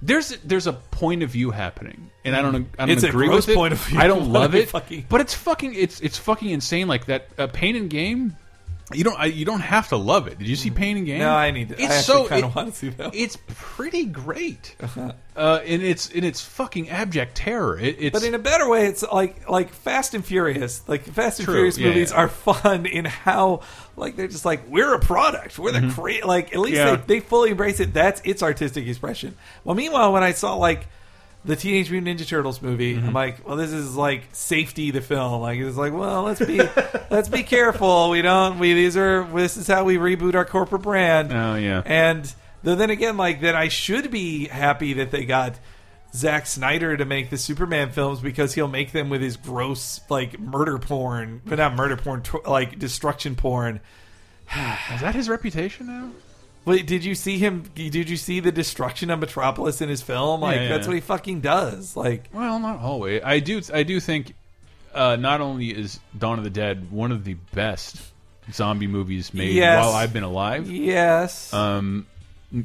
there's 0.00 0.30
there's 0.44 0.66
a 0.66 0.72
point 0.72 1.22
of 1.22 1.30
view 1.30 1.50
happening, 1.50 2.10
and 2.24 2.34
I 2.36 2.42
don't 2.42 2.54
I 2.78 2.86
don't 2.86 2.90
It's 2.90 3.02
a 3.04 3.08
agree 3.08 3.28
with 3.28 3.48
it. 3.48 3.54
point 3.56 3.72
of 3.72 3.80
view. 3.80 3.98
I 3.98 4.06
don't 4.06 4.32
love 4.32 4.54
it, 4.60 4.68
fucking- 4.70 5.06
but 5.08 5.20
it's 5.20 5.34
fucking 5.34 5.74
it's 5.74 6.00
it's 6.00 6.16
fucking 6.18 6.50
insane. 6.50 6.88
Like 6.88 7.06
that 7.06 7.28
uh, 7.38 7.46
Pain 7.48 7.76
and 7.76 7.88
Gain. 7.90 8.36
You 8.92 9.02
don't 9.02 9.18
I, 9.18 9.26
you 9.26 9.46
don't 9.46 9.60
have 9.60 9.88
to 9.88 9.96
love 9.96 10.26
it. 10.26 10.38
Did 10.38 10.46
you 10.46 10.56
see 10.56 10.70
Pain 10.70 10.98
and 10.98 11.06
Gain? 11.06 11.18
No, 11.20 11.30
I 11.34 11.50
need 11.52 11.70
to- 11.70 11.74
It's 11.74 11.84
actually 11.90 12.24
so 12.24 12.28
kinda 12.28 12.52
wanna 12.54 12.72
see 12.72 12.90
that. 12.90 13.14
It's 13.14 13.38
pretty 13.46 14.04
great, 14.04 14.76
uh, 15.36 15.60
and 15.64 15.82
it's 15.82 16.10
in 16.10 16.22
its 16.22 16.42
fucking 16.42 16.90
abject 16.90 17.34
terror. 17.34 17.78
It, 17.78 17.96
it's 17.98 18.12
But 18.12 18.26
in 18.26 18.34
a 18.34 18.38
better 18.38 18.68
way, 18.68 18.86
it's 18.86 19.02
like 19.02 19.48
like 19.48 19.70
Fast 19.72 20.12
and 20.12 20.22
Furious. 20.24 20.86
Like 20.86 21.02
Fast 21.04 21.38
and 21.38 21.46
True, 21.46 21.54
Furious 21.54 21.78
yeah, 21.78 21.88
movies 21.88 22.10
yeah. 22.10 22.18
are 22.18 22.28
fun 22.28 22.84
in 22.84 23.06
how 23.06 23.60
like 23.96 24.16
they're 24.16 24.28
just 24.28 24.44
like 24.44 24.68
we're 24.68 24.92
a 24.94 25.00
product. 25.00 25.58
We're 25.58 25.72
the 25.72 25.80
great 25.94 26.26
like 26.26 26.52
at 26.52 26.60
least. 26.60 26.76
Yeah. 26.76 26.96
they, 26.96 27.14
they 27.14 27.20
fully 27.20 27.52
embrace 27.52 27.80
it. 27.80 27.94
That's 27.94 28.20
its 28.24 28.42
artistic 28.42 28.86
expression. 28.86 29.34
Well, 29.64 29.74
meanwhile, 29.76 30.12
when 30.12 30.22
I 30.22 30.32
saw 30.32 30.56
like 30.56 30.86
the 31.44 31.56
Teenage 31.56 31.90
Mutant 31.90 32.18
Ninja 32.20 32.26
Turtles 32.26 32.62
movie, 32.62 32.94
Mm-hmm. 32.96 33.08
I'm 33.08 33.12
like, 33.12 33.46
well, 33.46 33.56
this 33.56 33.72
is 33.72 33.96
like 33.96 34.24
safety 34.32 34.90
the 34.90 35.00
film. 35.00 35.40
Like 35.42 35.58
it's 35.58 35.76
like, 35.76 35.92
well, 35.92 36.22
let's 36.22 36.44
be 36.44 36.58
let's 37.10 37.28
be 37.28 37.42
careful. 37.42 38.10
We 38.10 38.22
don't 38.22 38.58
we 38.58 38.74
these 38.74 38.96
are 38.96 39.24
this 39.24 39.56
is 39.56 39.66
how 39.66 39.84
we 39.84 39.96
reboot 39.96 40.34
our 40.34 40.44
corporate 40.44 40.82
brand. 40.82 41.32
Oh, 41.32 41.54
yeah. 41.56 41.82
And 41.84 42.32
though 42.62 42.74
then 42.74 42.90
again, 42.90 43.16
like 43.16 43.40
then 43.40 43.54
I 43.54 43.68
should 43.68 44.10
be 44.10 44.46
happy 44.48 44.94
that 44.94 45.10
they 45.10 45.24
got 45.24 45.58
Zack 46.14 46.46
Snyder 46.46 46.96
to 46.96 47.04
make 47.04 47.28
the 47.28 47.36
Superman 47.36 47.90
films 47.90 48.20
because 48.20 48.54
he'll 48.54 48.68
make 48.68 48.92
them 48.92 49.10
with 49.10 49.20
his 49.20 49.36
gross 49.36 50.00
like 50.08 50.38
murder 50.38 50.78
porn, 50.78 51.42
but 51.44 51.58
not 51.58 51.74
murder 51.74 51.96
porn, 51.96 52.22
tw- 52.22 52.46
like 52.46 52.78
destruction 52.78 53.34
porn. 53.34 53.80
is 54.94 55.00
that 55.00 55.14
his 55.14 55.28
reputation 55.28 55.86
now? 55.88 56.10
Wait, 56.64 56.86
did 56.86 57.04
you 57.04 57.14
see 57.14 57.38
him? 57.38 57.64
Did 57.74 58.08
you 58.08 58.16
see 58.16 58.40
the 58.40 58.50
destruction 58.52 59.10
of 59.10 59.18
Metropolis 59.20 59.80
in 59.82 59.88
his 59.88 60.00
film? 60.00 60.40
Like 60.40 60.56
Yeah, 60.56 60.62
yeah. 60.62 60.68
that's 60.68 60.86
what 60.86 60.94
he 60.94 61.00
fucking 61.00 61.40
does. 61.40 61.96
Like 61.96 62.28
Well, 62.32 62.58
not 62.58 62.78
always. 62.80 63.20
I 63.24 63.40
do. 63.40 63.60
I 63.72 63.82
do 63.82 64.00
think 64.00 64.34
uh, 64.94 65.16
not 65.16 65.40
only 65.40 65.68
is 65.76 66.00
Dawn 66.16 66.38
of 66.38 66.44
the 66.44 66.50
Dead 66.50 66.90
one 66.90 67.12
of 67.12 67.24
the 67.24 67.34
best 67.52 67.96
zombie 68.52 68.86
movies 68.86 69.34
made 69.34 69.52
Yes. 69.54 69.84
while 69.84 69.94
I've 69.94 70.12
been 70.12 70.22
alive, 70.22 70.70
yes. 70.70 71.52
um, 71.52 72.06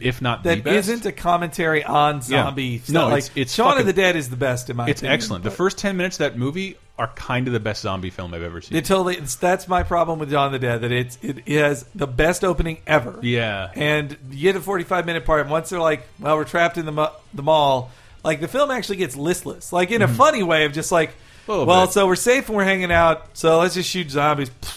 if 0.02 0.22
not 0.22 0.44
the 0.44 0.50
that 0.56 0.64
best. 0.64 0.90
isn't 0.90 1.06
a 1.06 1.12
commentary 1.12 1.84
on 1.84 2.22
zombie. 2.22 2.64
Yeah. 2.64 2.78
stuff. 2.80 2.94
No, 2.94 3.08
like 3.08 3.18
it's- 3.26 3.32
it's 3.36 3.54
Shaun 3.56 3.68
fucking- 3.72 3.80
of 3.82 3.86
the 3.88 3.94
Dead 3.94 4.16
is 4.16 4.30
the 4.30 4.36
best 4.36 4.70
in 4.70 4.76
my. 4.78 4.88
it's 4.88 5.02
opinion, 5.02 5.14
excellent. 5.16 5.44
The 5.44 5.52
first 5.52 5.78
ten 5.78 5.98
minutes 5.98 6.18
of 6.20 6.32
that 6.32 6.38
movie 6.38 6.78
are 7.00 7.08
kind 7.16 7.48
of 7.48 7.54
the 7.54 7.60
best 7.60 7.82
zombie 7.82 8.10
film 8.12 8.34
I've 8.34 8.44
ever 8.44 8.62
seen. 8.62 8.78
It 8.78 8.86
totally. 8.86 9.16
It's, 9.16 9.36
that's 9.36 9.68
my 9.68 9.82
problem 9.84 10.20
with 10.20 10.30
Dawn 10.30 10.48
of 10.48 10.52
the 10.52 10.60
Dead. 10.60 10.82
That 10.82 10.92
it's 10.92 11.18
it 11.24 11.48
has 11.48 11.84
the 11.96 12.06
best 12.06 12.44
opening 12.44 12.80
ever. 12.86 13.18
yeah, 13.24 13.72
And 13.74 14.16
you 14.30 14.42
get 14.44 14.56
a 14.56 14.62
45 14.62 15.06
minute 15.08 15.26
part. 15.26 15.42
And 15.42 15.50
once 15.50 15.70
they're 15.70 15.80
like, 15.80 16.08
well, 16.20 16.36
we're 16.36 16.44
trapped 16.44 16.78
in 16.78 16.86
the 16.86 17.12
the 17.34 17.42
mall. 17.42 17.90
Like 18.24 18.42
the 18.42 18.48
film 18.50 18.70
actually 18.70 18.98
gets 18.98 19.16
listless. 19.16 19.72
Like 19.74 19.92
in 19.92 20.02
a 20.02 20.08
funny 20.08 20.44
way 20.44 20.66
of 20.66 20.74
just 20.74 20.92
like. 20.92 21.12
Well, 21.48 21.86
bit. 21.88 21.94
so 21.94 22.06
we're 22.06 22.16
safe 22.16 22.48
and 22.50 22.56
we're 22.58 22.64
hanging 22.66 22.92
out. 22.92 23.36
So 23.36 23.58
let's 23.60 23.74
just 23.74 23.90
shoot 23.90 24.12
zombies. 24.12 24.52
but 24.52 24.70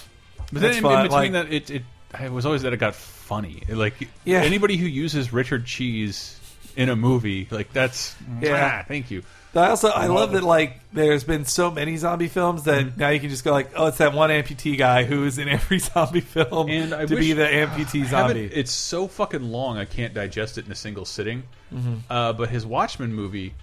That's 0.52 0.76
then 0.80 0.84
in, 0.86 0.98
in 0.98 1.02
between 1.02 1.10
Like- 1.10 1.32
that, 1.32 1.52
it, 1.52 1.70
it 1.70 1.82
it 2.20 2.32
was 2.32 2.46
always 2.46 2.62
that 2.62 2.72
it 2.72 2.76
got 2.78 2.94
funny. 2.94 3.62
Like 3.68 4.08
Yeah. 4.24 4.42
anybody 4.42 4.76
who 4.76 4.86
uses 4.86 5.32
Richard 5.32 5.66
Cheese 5.66 6.38
in 6.76 6.88
a 6.88 6.96
movie, 6.96 7.48
like 7.50 7.72
that's 7.72 8.14
Yeah. 8.40 8.80
ah, 8.80 8.84
thank 8.86 9.10
you. 9.10 9.22
I 9.54 9.68
also 9.68 9.88
I 9.88 10.06
love 10.06 10.32
that 10.32 10.42
like 10.42 10.80
there's 10.92 11.24
been 11.24 11.44
so 11.44 11.70
many 11.70 11.96
zombie 11.98 12.28
films 12.28 12.64
that 12.64 12.86
Mm-hmm. 12.86 13.00
now 13.00 13.08
you 13.10 13.20
can 13.20 13.28
just 13.28 13.44
go 13.44 13.52
like, 13.52 13.70
oh, 13.76 13.86
it's 13.86 13.98
that 13.98 14.12
one 14.14 14.30
amputee 14.30 14.78
guy 14.78 15.04
who's 15.04 15.36
in 15.38 15.48
every 15.48 15.78
zombie 15.90 16.20
film 16.20 16.70
And 16.70 16.94
I 16.94 17.04
to 17.06 17.14
wish- 17.14 17.24
be 17.24 17.32
the 17.34 17.44
amputee 17.44 18.04
I 18.04 18.08
zombie. 18.08 18.44
It's 18.46 18.70
so 18.72 19.08
fucking 19.08 19.42
long, 19.50 19.76
I 19.78 19.84
can't 19.84 20.14
digest 20.14 20.56
it 20.58 20.64
in 20.66 20.72
a 20.72 20.74
single 20.74 21.04
sitting. 21.04 21.42
Mm-hmm. 21.74 21.94
Uh, 22.10 22.32
but 22.32 22.48
his 22.48 22.64
Watchmen 22.64 23.12
movie, 23.14 23.54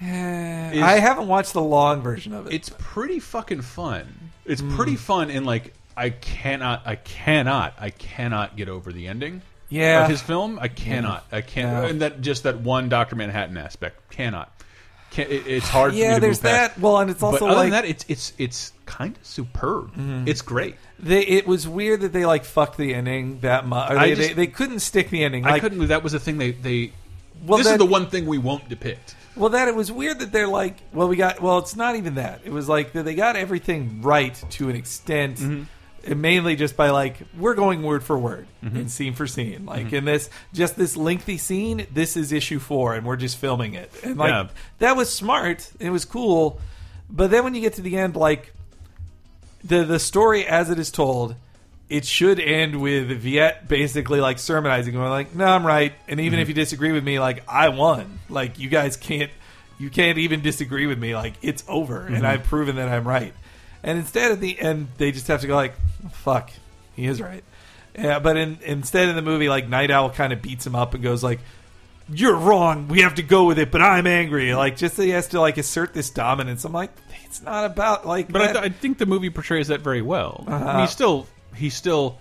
Eh, 0.00 0.72
is- 0.72 0.82
I 0.82 0.98
haven't 0.98 1.28
watched 1.28 1.52
the 1.52 1.62
long 1.62 2.02
version 2.02 2.32
of 2.32 2.46
it. 2.46 2.52
it's 2.54 2.70
pretty 2.78 3.20
fucking 3.20 3.62
fun. 3.62 4.06
It's 4.44 4.60
Hmm. 4.60 4.74
pretty 4.76 4.96
fun, 4.96 5.30
and 5.30 5.46
like 5.46 5.72
I 5.96 6.10
cannot, 6.10 6.82
I 6.86 6.96
cannot, 6.96 7.74
I 7.78 7.90
cannot 7.90 8.56
get 8.56 8.68
over 8.68 8.92
the 8.92 9.06
ending. 9.06 9.42
Yeah. 9.68 10.02
of 10.04 10.10
his 10.10 10.20
film, 10.20 10.58
I 10.60 10.68
cannot, 10.68 11.24
I 11.32 11.40
can't, 11.40 11.84
Yeah. 11.84 11.88
and 11.90 12.00
that 12.02 12.20
just 12.20 12.42
that 12.42 12.58
one 12.60 12.90
Doctor 12.90 13.16
Manhattan 13.16 13.56
aspect, 13.56 14.10
cannot. 14.10 14.52
Can, 15.12 15.30
it, 15.30 15.46
it's 15.46 15.68
hard. 15.68 15.92
for 15.92 15.96
me 15.96 16.02
yeah, 16.02 16.14
to 16.14 16.20
there's 16.20 16.40
that. 16.40 16.78
Well, 16.78 16.98
and 16.98 17.10
it's 17.10 17.20
But 17.20 17.34
also 17.34 17.46
other 17.46 17.54
like 17.56 17.64
than 17.64 17.70
that, 17.72 17.84
it's 17.84 18.04
it's 18.08 18.32
it's 18.38 18.72
kind 18.86 19.16
of 19.16 19.24
superb. 19.24 19.90
Mm-hmm. 19.92 20.26
It's 20.26 20.42
great. 20.42 20.76
They, 20.98 21.20
it 21.20 21.46
was 21.46 21.68
weird 21.68 22.00
that 22.00 22.12
they 22.12 22.24
like 22.24 22.44
fucked 22.44 22.78
the 22.78 22.94
ending 22.94 23.40
that 23.40 23.66
much. 23.66 23.90
They, 23.92 24.14
just- 24.14 24.28
they, 24.28 24.34
they 24.34 24.46
couldn't 24.46 24.80
stick 24.80 25.10
the 25.10 25.22
ending. 25.22 25.44
I 25.44 25.60
couldn't. 25.60 25.86
That 25.88 26.02
was 26.02 26.12
the 26.12 26.18
thing. 26.20 26.38
They 26.38 26.52
they. 26.52 26.92
Well, 27.44 27.58
this 27.58 27.66
then- 27.66 27.74
is 27.74 27.78
the 27.78 27.84
one 27.86 28.08
thing 28.08 28.26
we 28.26 28.38
won't 28.38 28.68
depict. 28.68 29.14
Well, 29.36 29.50
that 29.50 29.66
it 29.68 29.74
was 29.74 29.90
weird 29.90 30.18
that 30.18 30.30
they're 30.30 30.48
like, 30.48 30.76
well, 30.92 31.08
we 31.08 31.16
got. 31.16 31.40
Well, 31.40 31.58
it's 31.58 31.76
not 31.76 31.96
even 31.96 32.14
that. 32.16 32.40
It 32.44 32.52
was 32.52 32.68
like 32.68 32.92
that 32.92 33.04
they 33.04 33.14
got 33.14 33.36
everything 33.36 34.02
right 34.02 34.34
to 34.50 34.68
an 34.68 34.76
extent. 34.76 35.36
Mm-hmm. 35.36 35.62
Mainly 36.06 36.56
just 36.56 36.76
by 36.76 36.90
like 36.90 37.18
we're 37.38 37.54
going 37.54 37.82
word 37.82 38.02
for 38.02 38.18
word 38.18 38.46
mm-hmm. 38.62 38.76
and 38.76 38.90
scene 38.90 39.14
for 39.14 39.26
scene. 39.26 39.66
Like 39.66 39.86
mm-hmm. 39.86 39.96
in 39.96 40.04
this, 40.04 40.30
just 40.52 40.76
this 40.76 40.96
lengthy 40.96 41.38
scene. 41.38 41.86
This 41.92 42.16
is 42.16 42.32
issue 42.32 42.58
four, 42.58 42.94
and 42.94 43.06
we're 43.06 43.16
just 43.16 43.36
filming 43.36 43.74
it. 43.74 43.92
And 44.02 44.16
like 44.16 44.30
Yeah. 44.30 44.48
that 44.80 44.96
was 44.96 45.12
smart. 45.12 45.70
It 45.78 45.90
was 45.90 46.04
cool. 46.04 46.60
But 47.08 47.30
then 47.30 47.44
when 47.44 47.54
you 47.54 47.60
get 47.60 47.74
to 47.74 47.82
the 47.82 47.96
end, 47.96 48.16
like 48.16 48.52
the 49.62 49.84
the 49.84 49.98
story 49.98 50.46
as 50.46 50.70
it 50.70 50.78
is 50.78 50.90
told, 50.90 51.36
it 51.88 52.06
should 52.06 52.40
end 52.40 52.80
with 52.80 53.22
Veidt 53.22 53.68
basically 53.68 54.20
like 54.20 54.38
sermonizing, 54.38 54.94
going 54.94 55.10
like, 55.10 55.34
"No, 55.34 55.44
I'm 55.44 55.66
right," 55.66 55.92
and 56.08 56.20
even 56.20 56.38
if 56.38 56.44
mm-hmm. 56.44 56.50
you 56.50 56.54
disagree 56.54 56.92
with 56.92 57.04
me, 57.04 57.20
like 57.20 57.44
I 57.46 57.68
won. 57.68 58.18
Like 58.28 58.58
you 58.58 58.68
guys 58.70 58.96
can't, 58.96 59.30
you 59.78 59.90
can't 59.90 60.18
even 60.18 60.40
disagree 60.40 60.86
with 60.86 60.98
me. 60.98 61.14
Like 61.14 61.34
it's 61.42 61.62
over, 61.68 62.06
and 62.06 62.26
I've 62.26 62.44
proven 62.44 62.76
that 62.76 62.88
I'm 62.88 63.06
right. 63.06 63.34
And 63.82 63.98
instead, 63.98 64.30
at 64.32 64.40
the 64.40 64.58
end, 64.60 64.88
they 64.98 65.10
just 65.12 65.26
have 65.28 65.40
to 65.40 65.46
go 65.46 65.54
like, 65.56 65.74
"Fuck, 66.12 66.50
he 66.94 67.06
is 67.06 67.20
right." 67.20 67.42
Yeah, 67.98 68.20
but 68.20 68.36
in, 68.36 68.58
instead 68.64 69.08
in 69.08 69.16
the 69.16 69.22
movie, 69.22 69.48
like 69.48 69.68
Nite 69.68 69.90
Owl 69.90 70.10
kind 70.10 70.32
of 70.32 70.40
beats 70.40 70.66
him 70.66 70.74
up 70.74 70.94
and 70.94 71.02
goes 71.02 71.22
like, 71.22 71.40
"You're 72.08 72.36
wrong. 72.36 72.88
We 72.88 73.00
have 73.02 73.16
to 73.16 73.22
go 73.22 73.44
with 73.44 73.58
it." 73.58 73.70
But 73.70 73.82
I'm 73.82 74.06
angry. 74.06 74.54
Like 74.54 74.76
just 74.76 74.96
that 74.96 75.04
he 75.04 75.10
has 75.10 75.28
to 75.28 75.40
like 75.40 75.58
assert 75.58 75.92
this 75.94 76.10
dominance. 76.10 76.64
I'm 76.64 76.72
like, 76.72 76.90
it's 77.24 77.42
not 77.42 77.64
about 77.64 78.06
like. 78.06 78.30
But 78.30 78.42
I, 78.42 78.52
th- 78.52 78.64
I 78.64 78.68
think 78.68 78.98
the 78.98 79.06
movie 79.06 79.30
portrays 79.30 79.68
that 79.68 79.80
very 79.80 80.02
well. 80.02 80.44
I 80.46 80.52
Uh-huh. 80.52 80.64
mean, 80.72 80.80
he's 80.82 80.90
still 80.90 81.26
he's 81.54 81.74
still 81.74 82.18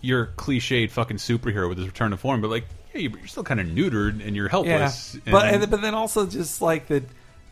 your 0.00 0.26
cliched 0.36 0.90
fucking 0.90 1.16
superhero 1.16 1.68
with 1.68 1.78
his 1.78 1.86
return 1.86 2.10
to 2.12 2.16
form, 2.16 2.40
but 2.40 2.50
like 2.50 2.66
yeah, 2.94 3.00
you're 3.08 3.26
still 3.26 3.42
kind 3.44 3.58
of 3.60 3.66
neutered 3.66 4.24
and 4.24 4.36
you're 4.36 4.46
Yeah, 4.46 4.50
helpless. 4.50 5.14
and- 5.14 5.24
but 5.26 5.52
and, 5.52 5.70
but 5.70 5.80
then 5.80 5.94
also 5.94 6.26
just 6.26 6.62
like 6.62 6.86
the 6.86 7.02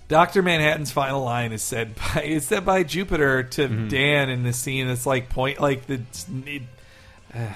Doctor 0.09 0.41
Manhattan's 0.43 0.91
final 0.93 1.25
line 1.25 1.53
is 1.53 1.63
said 1.63 1.95
by 1.97 2.23
is 2.23 2.47
said 2.47 2.65
by 2.65 2.83
Jupiter 2.85 3.43
to 3.43 3.69
Mm-hmm. 3.69 3.89
Dan 3.89 4.31
in 4.31 4.43
the 4.45 4.53
scene 4.53 4.87
that's 4.87 5.07
like 5.07 5.29
point 5.29 5.61
like 5.61 5.87
the 5.87 6.03
it, 6.47 6.63
uh, 7.35 7.39
yeah. 7.39 7.55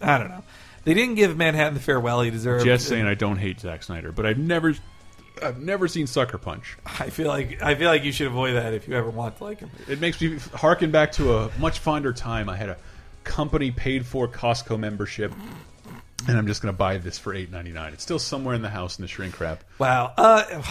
I 0.00 0.18
don't 0.18 0.28
know. 0.28 0.42
They 0.84 0.92
didn't 0.94 1.14
give 1.14 1.36
Manhattan 1.36 1.74
the 1.74 1.80
farewell 1.80 2.20
he 2.22 2.30
deserved. 2.30 2.64
just 2.64 2.88
saying, 2.88 3.06
I 3.06 3.14
don't 3.14 3.38
hate 3.38 3.60
Zack 3.60 3.82
Snyder, 3.82 4.12
but 4.12 4.26
I've 4.26 4.38
never 4.38 4.74
I've 5.42 5.60
never 5.60 5.88
seen 5.88 6.06
Sucker 6.06 6.38
Punch. 6.38 6.76
I 6.84 7.10
feel 7.10 7.28
like 7.28 7.62
I 7.62 7.74
feel 7.74 7.88
like 7.88 8.04
you 8.04 8.12
should 8.12 8.26
avoid 8.26 8.54
that 8.54 8.74
if 8.74 8.86
you 8.88 8.94
ever 8.94 9.10
want 9.10 9.38
to 9.38 9.44
like 9.44 9.60
him. 9.60 9.70
It 9.88 10.00
makes 10.00 10.20
me 10.20 10.38
harken 10.54 10.90
back 10.90 11.12
to 11.12 11.36
a 11.36 11.50
much 11.58 11.78
fonder 11.78 12.12
time. 12.12 12.48
I 12.48 12.56
had 12.56 12.68
a 12.68 12.76
company 13.22 13.70
paid 13.70 14.04
for 14.06 14.28
Costco 14.28 14.78
membership. 14.78 15.32
And 16.28 16.38
I'm 16.38 16.46
just 16.46 16.62
going 16.62 16.72
to 16.72 16.78
buy 16.78 16.98
this 16.98 17.18
for 17.18 17.34
eight 17.34 17.50
ninety 17.50 17.72
nine. 17.72 17.92
It's 17.92 18.02
still 18.02 18.18
somewhere 18.18 18.54
in 18.54 18.62
the 18.62 18.70
house 18.70 18.98
in 18.98 19.02
the 19.02 19.08
shrink 19.08 19.38
wrap. 19.40 19.62
Wow. 19.78 20.12
Uh, 20.16 20.62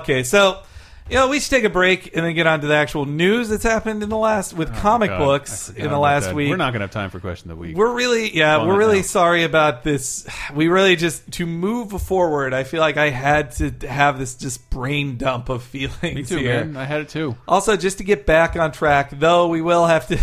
okay, 0.00 0.22
so 0.22 0.62
you 1.08 1.16
know 1.16 1.26
we 1.28 1.40
should 1.40 1.50
take 1.50 1.64
a 1.64 1.70
break 1.70 2.14
and 2.16 2.24
then 2.24 2.34
get 2.34 2.46
on 2.46 2.60
to 2.60 2.68
the 2.68 2.74
actual 2.74 3.04
news 3.04 3.48
that's 3.48 3.64
happened 3.64 4.02
in 4.04 4.08
the 4.08 4.16
last 4.16 4.52
with 4.52 4.72
comic 4.76 5.10
Oh, 5.10 5.18
God, 5.18 5.24
books 5.24 5.70
I 5.70 5.72
forgot 5.72 5.78
in 5.78 5.82
the 5.90 5.96
about 5.96 6.00
last 6.02 6.24
that. 6.26 6.34
week. 6.36 6.50
We're 6.50 6.56
not 6.56 6.70
going 6.72 6.80
to 6.80 6.84
have 6.84 6.90
time 6.92 7.10
for 7.10 7.18
question 7.18 7.50
of 7.50 7.56
the 7.56 7.60
week. 7.60 7.76
We're 7.76 7.92
really, 7.92 8.32
yeah, 8.36 8.64
we're 8.64 8.76
really 8.78 8.98
now. 8.98 9.02
sorry 9.02 9.42
about 9.42 9.82
this. 9.82 10.24
We 10.54 10.68
really 10.68 10.94
just 10.94 11.28
to 11.32 11.46
move 11.46 12.00
forward. 12.00 12.54
I 12.54 12.62
feel 12.62 12.80
like 12.80 12.96
I 12.96 13.10
had 13.10 13.50
to 13.56 13.70
have 13.88 14.18
this 14.20 14.36
just 14.36 14.70
brain 14.70 15.16
dump 15.16 15.48
of 15.48 15.62
feelings 15.64 16.02
Me 16.02 16.22
too, 16.22 16.36
here. 16.36 16.64
man. 16.64 16.76
I 16.76 16.84
had 16.84 17.00
it 17.00 17.08
too. 17.08 17.36
Also, 17.48 17.76
just 17.76 17.98
to 17.98 18.04
get 18.04 18.26
back 18.26 18.54
on 18.54 18.70
track, 18.70 19.10
though, 19.10 19.48
we 19.48 19.60
will 19.62 19.86
have 19.86 20.06
to. 20.08 20.18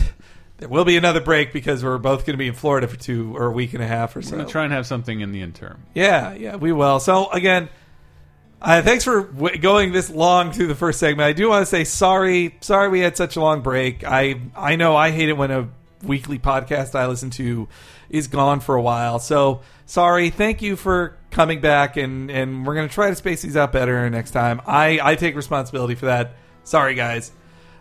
There 0.57 0.67
will 0.69 0.85
be 0.85 0.97
another 0.97 1.21
break 1.21 1.53
because 1.53 1.83
we're 1.83 1.99
both 1.99 2.25
going 2.25 2.33
to 2.33 2.37
be 2.37 2.47
in 2.47 2.53
Florida 2.55 2.87
for 2.87 2.97
two 2.97 3.35
or 3.37 3.45
a 3.45 3.51
week 3.51 3.73
and 3.75 3.83
a 3.83 3.87
half 3.87 4.15
or 4.15 4.21
so. 4.23 4.31
going 4.35 4.45
to 4.45 4.51
try 4.51 4.63
and 4.63 4.73
have 4.73 4.87
something 4.87 5.19
in 5.21 5.31
the 5.31 5.41
interim. 5.41 5.83
Yeah, 5.93 6.33
yeah, 6.33 6.55
we 6.55 6.71
will. 6.71 6.99
So 6.99 7.29
again, 7.29 7.69
uh, 8.59 8.81
thanks 8.81 9.03
for 9.03 9.21
w- 9.21 9.57
going 9.59 9.91
this 9.91 10.09
long 10.09 10.51
through 10.51 10.65
the 10.67 10.75
first 10.75 10.99
segment. 10.99 11.27
I 11.27 11.33
do 11.33 11.49
want 11.49 11.61
to 11.61 11.65
say 11.67 11.83
sorry. 11.83 12.55
Sorry 12.61 12.89
we 12.89 13.01
had 13.01 13.15
such 13.15 13.35
a 13.35 13.41
long 13.41 13.61
break. 13.61 14.03
I 14.03 14.41
I 14.55 14.75
know 14.77 14.95
I 14.95 15.11
hate 15.11 15.29
it 15.29 15.33
when 15.37 15.51
a 15.51 15.69
weekly 16.03 16.39
podcast 16.39 16.95
I 16.95 17.05
listen 17.05 17.29
to 17.31 17.67
is 18.09 18.27
gone 18.27 18.59
for 18.59 18.73
a 18.73 18.81
while. 18.81 19.19
So 19.19 19.61
sorry. 19.85 20.31
Thank 20.31 20.63
you 20.63 20.75
for 20.75 21.17
coming 21.29 21.61
back, 21.61 21.97
and 21.97 22.31
and 22.31 22.65
we're 22.65 22.73
gonna 22.73 22.87
try 22.87 23.11
to 23.11 23.15
space 23.15 23.43
these 23.43 23.55
out 23.55 23.71
better 23.71 24.09
next 24.09 24.31
time. 24.31 24.59
I 24.65 24.99
I 25.03 25.13
take 25.15 25.35
responsibility 25.35 25.93
for 25.93 26.07
that. 26.07 26.33
Sorry, 26.63 26.95
guys. 26.95 27.31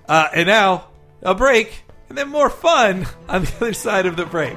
Uh, 0.07 0.29
and 0.35 0.47
now 0.47 0.89
a 1.23 1.35
break, 1.35 1.85
and 2.09 2.17
then 2.17 2.29
more 2.29 2.51
fun 2.51 3.07
on 3.29 3.45
the 3.45 3.57
other 3.57 3.73
side 3.73 4.07
of 4.07 4.17
the 4.17 4.27
break. 4.27 4.57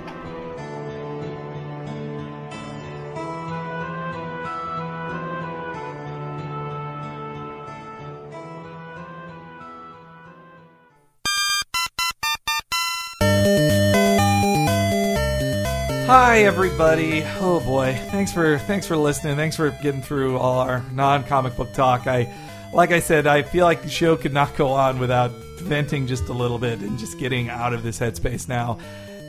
Hi 16.10 16.39
everybody. 16.39 17.22
Oh 17.39 17.60
boy. 17.60 17.93
Thanks 18.10 18.34
for 18.34 18.58
thanks 18.58 18.88
for 18.88 18.97
listening. 18.97 19.36
Thanks 19.36 19.56
for 19.56 19.70
getting 19.70 20.02
through 20.02 20.38
all 20.38 20.60
our 20.60 20.84
non-comic 20.91 21.56
book 21.56 21.72
talk. 21.74 22.08
I 22.08 22.34
like 22.74 22.92
I 22.92 23.00
said, 23.00 23.28
I 23.28 23.42
feel 23.42 23.66
like 23.66 23.82
the 23.82 23.90
show 23.90 24.16
could 24.16 24.34
not 24.34 24.56
go 24.56 24.70
on 24.70 25.00
without 25.00 25.32
venting 25.60 26.08
just 26.08 26.30
a 26.30 26.34
little 26.34 26.60
bit 26.60 26.80
and 26.80 26.98
just 27.00 27.18
getting 27.20 27.50
out 27.50 27.74
of 27.74 27.84
this 27.84 28.00
headspace 28.00 28.48
now. 28.48 28.78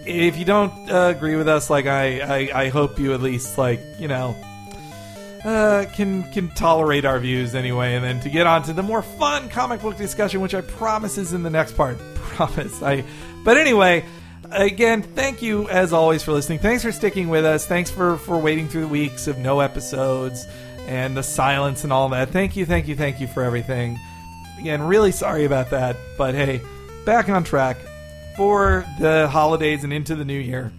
If 0.07 0.37
you 0.39 0.45
don't 0.45 0.73
uh, 0.91 1.13
agree 1.15 1.37
with 1.37 1.49
us, 1.49 1.71
like 1.71 1.87
I, 1.87 2.21
I, 2.21 2.63
I 2.65 2.69
hope 2.69 2.99
you 2.99 3.13
at 3.13 3.21
least 3.21 3.59
like 3.59 3.81
you 3.99 4.09
know 4.09 4.35
uh, 5.45 5.87
can 5.95 6.31
can 6.33 6.49
tolerate 6.51 7.05
our 7.05 7.19
views 7.19 7.55
anyway, 7.55 7.95
and 7.95 8.05
then 8.05 8.21
to 8.21 8.31
get 8.31 8.47
on 8.47 8.63
to 8.65 8.73
the 8.73 8.83
more 8.83 9.03
fun 9.03 9.49
comic 9.49 9.81
book 9.81 9.97
discussion, 9.97 10.41
which 10.41 10.55
I 10.55 10.61
promise 10.61 11.19
is 11.19 11.33
in 11.33 11.43
the 11.43 11.51
next 11.51 11.77
part. 11.77 11.99
Promise. 12.15 12.83
I. 12.83 13.05
But 13.45 13.57
anyway, 13.57 14.05
again, 14.51 15.03
thank 15.03 15.43
you 15.43 15.69
as 15.69 15.93
always 15.93 16.23
for 16.23 16.33
listening. 16.33 16.59
Thanks 16.59 16.83
for 16.83 16.93
sticking 16.93 17.29
with 17.29 17.45
us. 17.45 17.67
Thanks 17.67 17.91
for 17.91 18.17
for 18.19 18.39
waiting 18.39 18.69
through 18.69 18.83
the 18.83 18.89
weeks 18.89 19.27
of 19.27 19.39
no 19.39 19.61
episodes 19.61 20.47
and 20.87 21.17
the 21.17 21.23
silence 21.23 21.85
and 21.85 21.93
all 21.93 22.09
that. 22.11 22.31
Thank 22.31 22.57
you, 22.57 22.67
thank 22.67 22.89
you, 22.89 22.97
thank 22.97 23.21
you 23.21 23.27
for 23.27 23.43
everything. 23.43 23.99
Again, 24.59 24.83
really 24.83 25.13
sorry 25.13 25.45
about 25.45 25.71
that, 25.71 25.97
but 26.19 26.35
hey, 26.35 26.61
back 27.05 27.29
on 27.29 27.45
track 27.45 27.77
for 28.37 28.85
the 28.99 29.29
holidays 29.29 29.85
and 29.85 29.93
into 29.93 30.15
the 30.15 30.25
new 30.25 30.39
year. 30.39 30.73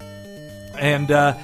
And, 0.78 1.12
uh, 1.12 1.38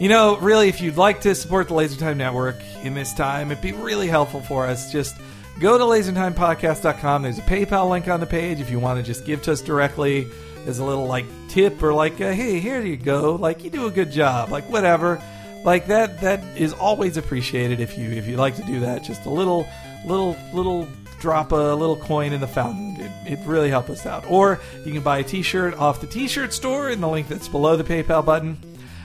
you 0.00 0.08
know, 0.08 0.36
really, 0.38 0.68
if 0.68 0.80
you'd 0.80 0.96
like 0.96 1.20
to 1.22 1.34
support 1.34 1.68
the 1.68 1.74
Laser 1.74 1.98
Time 1.98 2.18
Network 2.18 2.56
in 2.82 2.94
this 2.94 3.12
time, 3.14 3.50
it'd 3.50 3.62
be 3.62 3.72
really 3.72 4.08
helpful 4.08 4.40
for 4.40 4.66
us. 4.66 4.90
Just 4.90 5.16
go 5.60 5.78
to 5.78 5.84
lasertimepodcast.com. 5.84 7.22
There's 7.22 7.38
a 7.38 7.42
PayPal 7.42 7.88
link 7.88 8.08
on 8.08 8.20
the 8.20 8.26
page 8.26 8.60
if 8.60 8.70
you 8.70 8.78
want 8.78 8.98
to 8.98 9.02
just 9.02 9.24
give 9.24 9.42
to 9.42 9.52
us 9.52 9.60
directly 9.60 10.26
as 10.66 10.78
a 10.78 10.84
little, 10.84 11.06
like, 11.06 11.26
tip 11.48 11.82
or, 11.82 11.92
like, 11.94 12.20
uh, 12.20 12.32
hey, 12.32 12.58
here 12.58 12.80
you 12.80 12.96
go. 12.96 13.34
Like, 13.36 13.64
you 13.64 13.70
do 13.70 13.86
a 13.86 13.90
good 13.90 14.10
job. 14.10 14.50
Like, 14.50 14.68
whatever. 14.68 15.22
Like, 15.64 15.86
that 15.86 16.20
that 16.20 16.42
is 16.56 16.72
always 16.72 17.16
appreciated 17.16 17.80
if 17.80 17.96
you 17.96 18.10
if 18.10 18.26
you'd 18.26 18.38
like 18.38 18.56
to 18.56 18.64
do 18.64 18.80
that. 18.80 19.02
Just 19.02 19.26
a 19.26 19.30
little, 19.30 19.66
little, 20.04 20.36
little 20.52 20.88
drop 21.20 21.52
a 21.52 21.54
little 21.54 21.96
coin 21.96 22.32
in 22.32 22.40
the 22.40 22.48
fountain. 22.48 22.96
It, 23.00 23.34
it 23.34 23.38
really 23.46 23.70
helps 23.70 23.90
us 23.90 24.06
out. 24.06 24.28
Or 24.28 24.60
you 24.84 24.92
can 24.92 25.02
buy 25.02 25.18
a 25.18 25.22
t-shirt 25.22 25.74
off 25.74 26.00
the 26.00 26.08
t-shirt 26.08 26.52
store 26.52 26.90
in 26.90 27.00
the 27.00 27.08
link 27.08 27.28
that's 27.28 27.46
below 27.46 27.76
the 27.76 27.84
PayPal 27.84 28.24
button. 28.24 28.58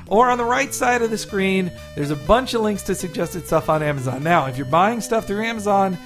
Or 0.08 0.30
on 0.30 0.38
the 0.40 0.46
right 0.46 0.74
side 0.74 1.02
of 1.04 1.12
the 1.12 1.18
screen, 1.18 1.72
there's 1.96 2.12
a 2.12 2.16
bunch 2.16 2.54
of 2.54 2.62
links 2.62 2.82
to 2.84 2.96
suggested 2.96 3.46
stuff 3.46 3.70
on 3.70 3.84
Amazon. 3.84 4.24
Now, 4.24 4.48
if 4.48 4.58
you're 4.58 4.66
buying 4.66 5.02
stuff 5.02 5.28
through 5.28 5.44
Amazon 5.44 5.98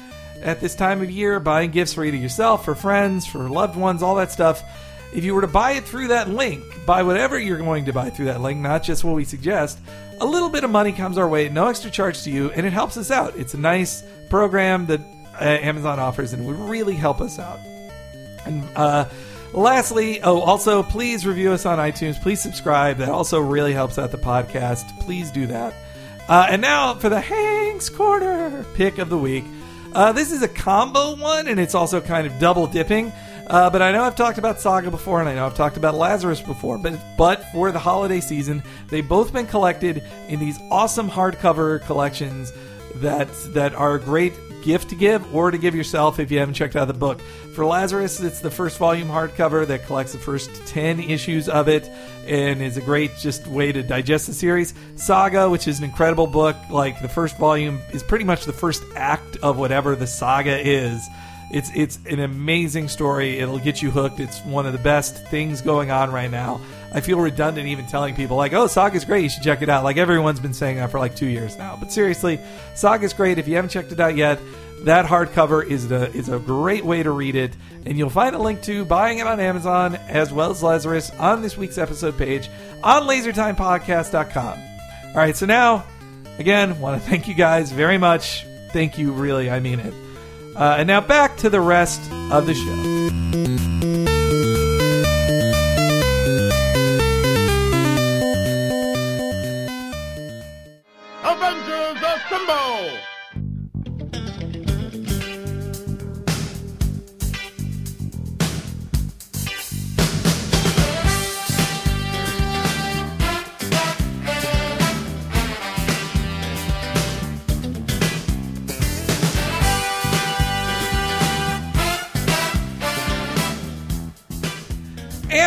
at 0.42 0.60
this 0.60 0.76
time 0.76 1.02
of 1.02 1.10
year, 1.10 1.40
buying 1.40 1.72
gifts 1.72 1.94
for 1.94 2.04
either 2.04 2.18
yourself, 2.18 2.66
for 2.66 2.76
friends, 2.76 3.26
for 3.26 3.48
loved 3.48 3.78
ones, 3.78 4.04
all 4.04 4.16
that 4.16 4.32
stuff, 4.32 4.64
if 5.14 5.24
you 5.24 5.36
were 5.36 5.42
to 5.42 5.48
buy 5.48 5.74
it 5.74 5.84
through 5.84 6.10
that 6.10 6.30
link, 6.30 6.64
buy 6.86 7.04
whatever 7.04 7.38
you're 7.40 7.58
going 7.58 7.86
to 7.86 7.94
buy 7.94 8.10
through 8.10 8.26
that 8.26 8.42
link, 8.42 8.60
not 8.60 8.84
just 8.84 9.04
what 9.04 9.16
we 9.16 9.26
suggest, 9.26 9.80
a 10.20 10.26
little 10.26 10.50
bit 10.50 10.64
of 10.64 10.70
money 10.70 10.92
comes 10.92 11.18
our 11.18 11.28
way, 11.28 11.50
no 11.50 11.68
extra 11.68 11.90
charge 11.90 12.22
to 12.24 12.32
you, 12.32 12.52
and 12.52 12.66
it 12.66 12.74
helps 12.74 12.96
us 12.98 13.12
out. 13.12 13.36
It's 13.36 13.54
a 13.54 13.60
nice 13.60 14.04
program 14.30 14.86
that 14.86 15.02
uh, 15.40 15.44
Amazon 15.44 16.00
offers 16.00 16.34
and 16.34 16.46
would 16.46 16.58
really 16.58 16.96
help 16.96 17.22
us 17.22 17.40
out. 17.40 17.60
And 18.46 18.64
uh, 18.76 19.10
lastly, 19.54 20.22
oh, 20.22 20.40
also 20.42 20.84
please 20.84 21.26
review 21.26 21.52
us 21.52 21.66
on 21.66 21.78
iTunes. 21.80 22.22
Please 22.22 22.42
subscribe. 22.42 22.98
That 22.98 23.10
also 23.10 23.40
really 23.40 23.74
helps 23.74 23.98
out 23.98 24.12
the 24.12 24.18
podcast. 24.18 25.00
Please 25.02 25.32
do 25.32 25.48
that. 25.48 25.74
Uh, 26.30 26.48
and 26.50 26.62
now 26.62 26.94
for 26.94 27.10
the 27.10 27.20
Hanks 27.20 27.90
Corner 27.90 28.64
pick 28.76 29.00
of 29.00 29.10
the 29.10 29.18
week. 29.18 29.44
Uh, 29.94 30.14
this 30.14 30.32
is 30.32 30.42
a 30.42 30.48
combo 30.48 31.16
one, 31.16 31.48
and 31.48 31.60
it's 31.60 31.76
also 31.76 32.00
kind 32.00 32.26
of 32.26 32.40
double 32.40 32.66
dipping. 32.68 33.12
Uh, 33.52 33.70
but 33.70 33.82
I 33.82 33.92
know 33.92 34.04
I've 34.04 34.16
talked 34.16 34.38
about 34.38 34.62
Saga 34.62 34.90
before, 34.90 35.20
and 35.20 35.28
I 35.28 35.36
know 35.36 35.46
I've 35.46 35.58
talked 35.58 35.76
about 35.76 35.96
Lazarus 35.96 36.40
before. 36.40 36.78
But 36.78 36.98
but 37.18 37.44
for 37.52 37.70
the 37.74 37.80
holiday 37.80 38.22
season, 38.22 38.64
they've 38.88 39.08
both 39.08 39.34
been 39.34 39.46
collected 39.46 40.02
in 40.30 40.40
these 40.40 40.58
awesome 40.72 41.10
hardcover 41.10 41.86
collections 41.86 42.54
that 42.96 43.28
that 43.54 43.76
are 43.76 43.96
a 43.96 44.00
great 44.00 44.32
gift 44.64 44.90
to 44.92 44.96
give 44.96 45.36
or 45.36 45.52
to 45.52 45.58
give 45.58 45.76
yourself 45.76 46.18
if 46.18 46.32
you 46.32 46.40
haven't 46.40 46.54
checked 46.54 46.78
out 46.78 46.88
the 46.88 46.94
book. 46.94 47.20
For 47.54 47.66
Lazarus, 47.66 48.22
it's 48.22 48.40
the 48.40 48.52
first 48.52 48.78
volume 48.78 49.10
hardcover 49.10 49.68
that 49.68 49.86
collects 49.86 50.14
the 50.14 50.20
first 50.20 50.50
10 50.68 51.02
issues 51.02 51.50
of 51.50 51.68
it 51.68 51.90
and 52.28 52.62
is 52.62 52.78
a 52.78 52.82
great 52.82 53.18
just 53.18 53.48
way 53.48 53.74
to 53.74 53.84
digest 53.84 54.28
the 54.28 54.34
series. 54.34 54.74
Saga, 54.96 55.50
which 55.50 55.68
is 55.68 55.80
an 55.80 55.84
incredible 55.84 56.28
book, 56.28 56.56
like 56.70 57.02
the 57.02 57.10
first 57.10 57.38
volume 57.38 57.82
is 57.92 58.02
pretty 58.02 58.24
much 58.24 58.46
the 58.46 58.54
first 58.54 58.82
act 58.96 59.36
of 59.38 59.58
whatever 59.58 59.96
the 59.96 60.08
saga 60.08 60.58
is. 60.58 61.10
It's 61.52 61.70
it's 61.76 62.00
an 62.10 62.22
amazing 62.22 62.88
story. 62.88 63.40
It'll 63.40 63.60
get 63.60 63.82
you 63.82 63.92
hooked. 63.92 64.20
It's 64.20 64.40
one 64.46 64.66
of 64.66 64.72
the 64.72 64.80
best 64.80 65.28
things 65.28 65.62
going 65.62 65.92
on 65.92 66.12
right 66.12 66.32
now. 66.32 66.62
I 66.94 67.02
feel 67.02 67.20
redundant 67.20 67.68
even 67.68 67.86
telling 67.88 68.16
people 68.16 68.38
like, 68.38 68.54
"Oh, 68.54 68.68
Saga's 68.68 69.04
great. 69.04 69.24
You 69.24 69.30
should 69.30 69.44
check 69.44 69.62
it 69.62 69.68
out." 69.70 69.84
Like 69.84 69.98
everyone's 69.98 70.40
been 70.40 70.54
saying 70.54 70.78
that 70.78 70.92
for 70.92 71.00
like 71.00 71.16
two 71.16 71.28
years 71.28 71.58
now. 71.58 71.76
But 71.78 71.92
seriously, 71.92 72.40
Saga's 72.76 73.14
great. 73.14 73.38
If 73.38 73.48
you 73.48 73.56
haven't 73.56 73.70
checked 73.70 73.92
it 73.92 74.00
out 74.00 74.16
yet, 74.16 74.40
that 74.84 75.06
hardcover 75.06 75.66
is 75.66 75.92
a 75.92 76.10
is 76.14 76.30
a 76.30 76.40
great 76.40 76.86
way 76.86 77.04
to 77.04 77.12
read 77.12 77.36
it, 77.36 77.52
and 77.86 77.98
you'll 77.98 78.10
find 78.10 78.34
a 78.34 78.40
link 78.40 78.62
to 78.64 78.86
buying 78.86 79.20
it 79.20 79.28
on 79.28 79.40
Amazon 79.42 79.96
as 80.08 80.32
well 80.32 80.52
as 80.52 80.64
Lazarus 80.64 81.12
on 81.20 81.42
this 81.42 81.58
week's 81.58 81.78
episode 81.78 82.18
page 82.18 82.50
on 82.82 83.04
LaserTimePodcast.com. 83.04 84.60
All 85.10 85.16
right, 85.16 85.36
so 85.36 85.46
now 85.46 85.84
again, 86.40 86.80
want 86.80 87.02
to 87.02 87.10
thank 87.10 87.28
you 87.28 87.34
guys 87.34 87.72
very 87.72 87.98
much. 87.98 88.46
Thank 88.72 88.98
you, 88.98 89.12
really, 89.12 89.50
I 89.50 89.60
mean 89.60 89.82
it. 89.82 89.94
Uh, 90.62 90.76
and 90.78 90.88
now 90.88 91.02
back 91.02 91.36
to 91.38 91.50
the 91.50 91.60
rest 91.60 92.00
of 92.30 92.46
the 92.46 92.54
show. 92.54 92.72
Avengers 101.24 102.04
Assemble! 102.04 103.11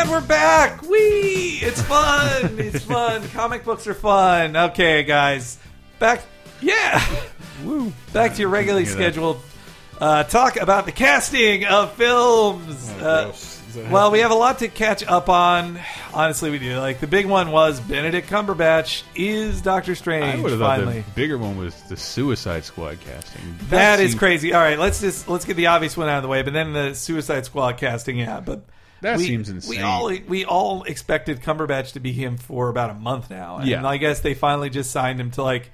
We're 0.09 0.20
back. 0.20 0.82
Wee! 0.82 1.59
It's 1.62 1.80
fun. 1.82 2.59
it's 2.59 2.84
fun. 2.84 3.26
Comic 3.30 3.64
books 3.64 3.86
are 3.86 3.94
fun. 3.94 4.57
Okay, 4.57 5.02
guys. 5.02 5.59
Back. 5.98 6.22
Yeah. 6.61 7.05
Woo. 7.64 7.92
Back 8.12 8.34
to 8.34 8.40
your 8.40 8.48
regularly 8.48 8.84
scheduled 8.86 9.40
uh, 10.00 10.24
talk 10.24 10.57
about 10.57 10.86
the 10.86 10.92
casting 10.92 11.64
of 11.64 11.92
films. 11.94 12.92
Oh, 13.00 13.07
Uh. 13.28 13.32
Is 13.32 13.80
that 13.82 13.90
well, 13.90 14.12
we 14.12 14.20
have 14.20 14.30
a 14.30 14.34
lot 14.36 14.61
to 14.61 14.68
catch 14.68 15.02
up 15.05 15.28
on. 15.28 15.80
Honestly, 16.12 16.48
we 16.50 16.61
do. 16.61 16.78
Like 16.78 17.00
the 17.00 17.09
big 17.09 17.26
one 17.26 17.50
was 17.50 17.80
Benedict 17.80 18.30
Cumberbatch 18.30 19.02
is 19.16 19.61
Doctor 19.62 19.96
Strange. 19.96 20.38
I 20.38 20.40
would 20.40 20.52
have 20.52 20.61
thought 20.61 20.78
the 20.84 21.02
bigger 21.16 21.36
one 21.38 21.57
was 21.59 21.74
the 21.88 21.96
Suicide 21.96 22.62
Squad 22.64 23.00
casting. 23.00 23.57
that 23.70 23.98
is 23.98 24.12
seemed- 24.12 24.20
crazy. 24.20 24.52
All 24.55 24.61
right, 24.62 24.78
let's 24.78 25.00
just 25.00 25.28
let's 25.28 25.44
get 25.44 25.57
the 25.57 25.66
obvious 25.66 25.96
one 25.96 26.09
out 26.09 26.18
of 26.18 26.22
the 26.22 26.28
way. 26.28 26.42
But 26.42 26.52
then 26.52 26.72
the 26.72 26.94
Suicide 26.94 27.46
Squad 27.46 27.76
casting, 27.78 28.16
yeah. 28.16 28.38
But 28.38 28.62
That 29.05 29.18
we, 29.18 29.24
seems 29.26 29.68
We 29.68 29.80
all 29.80 30.11
we 30.28 30.44
all 30.44 30.82
expected 30.82 31.40
Cumberbatch 31.42 31.92
to 31.92 32.00
be 32.00 32.12
him 32.12 32.36
for 32.36 32.68
about 32.68 32.90
a 32.90 32.94
month 32.94 33.30
now, 33.30 33.59
and 33.59 33.68
Yeah. 33.68 33.76
Mm-hmm. 33.78 33.86
I 33.86 33.96
guess 33.98 34.20
they 34.20 34.34
finally 34.34 34.70
just 34.70 34.90
signed 34.90 35.20
him 35.20 35.30
to 35.32 35.42
like, 35.42 35.70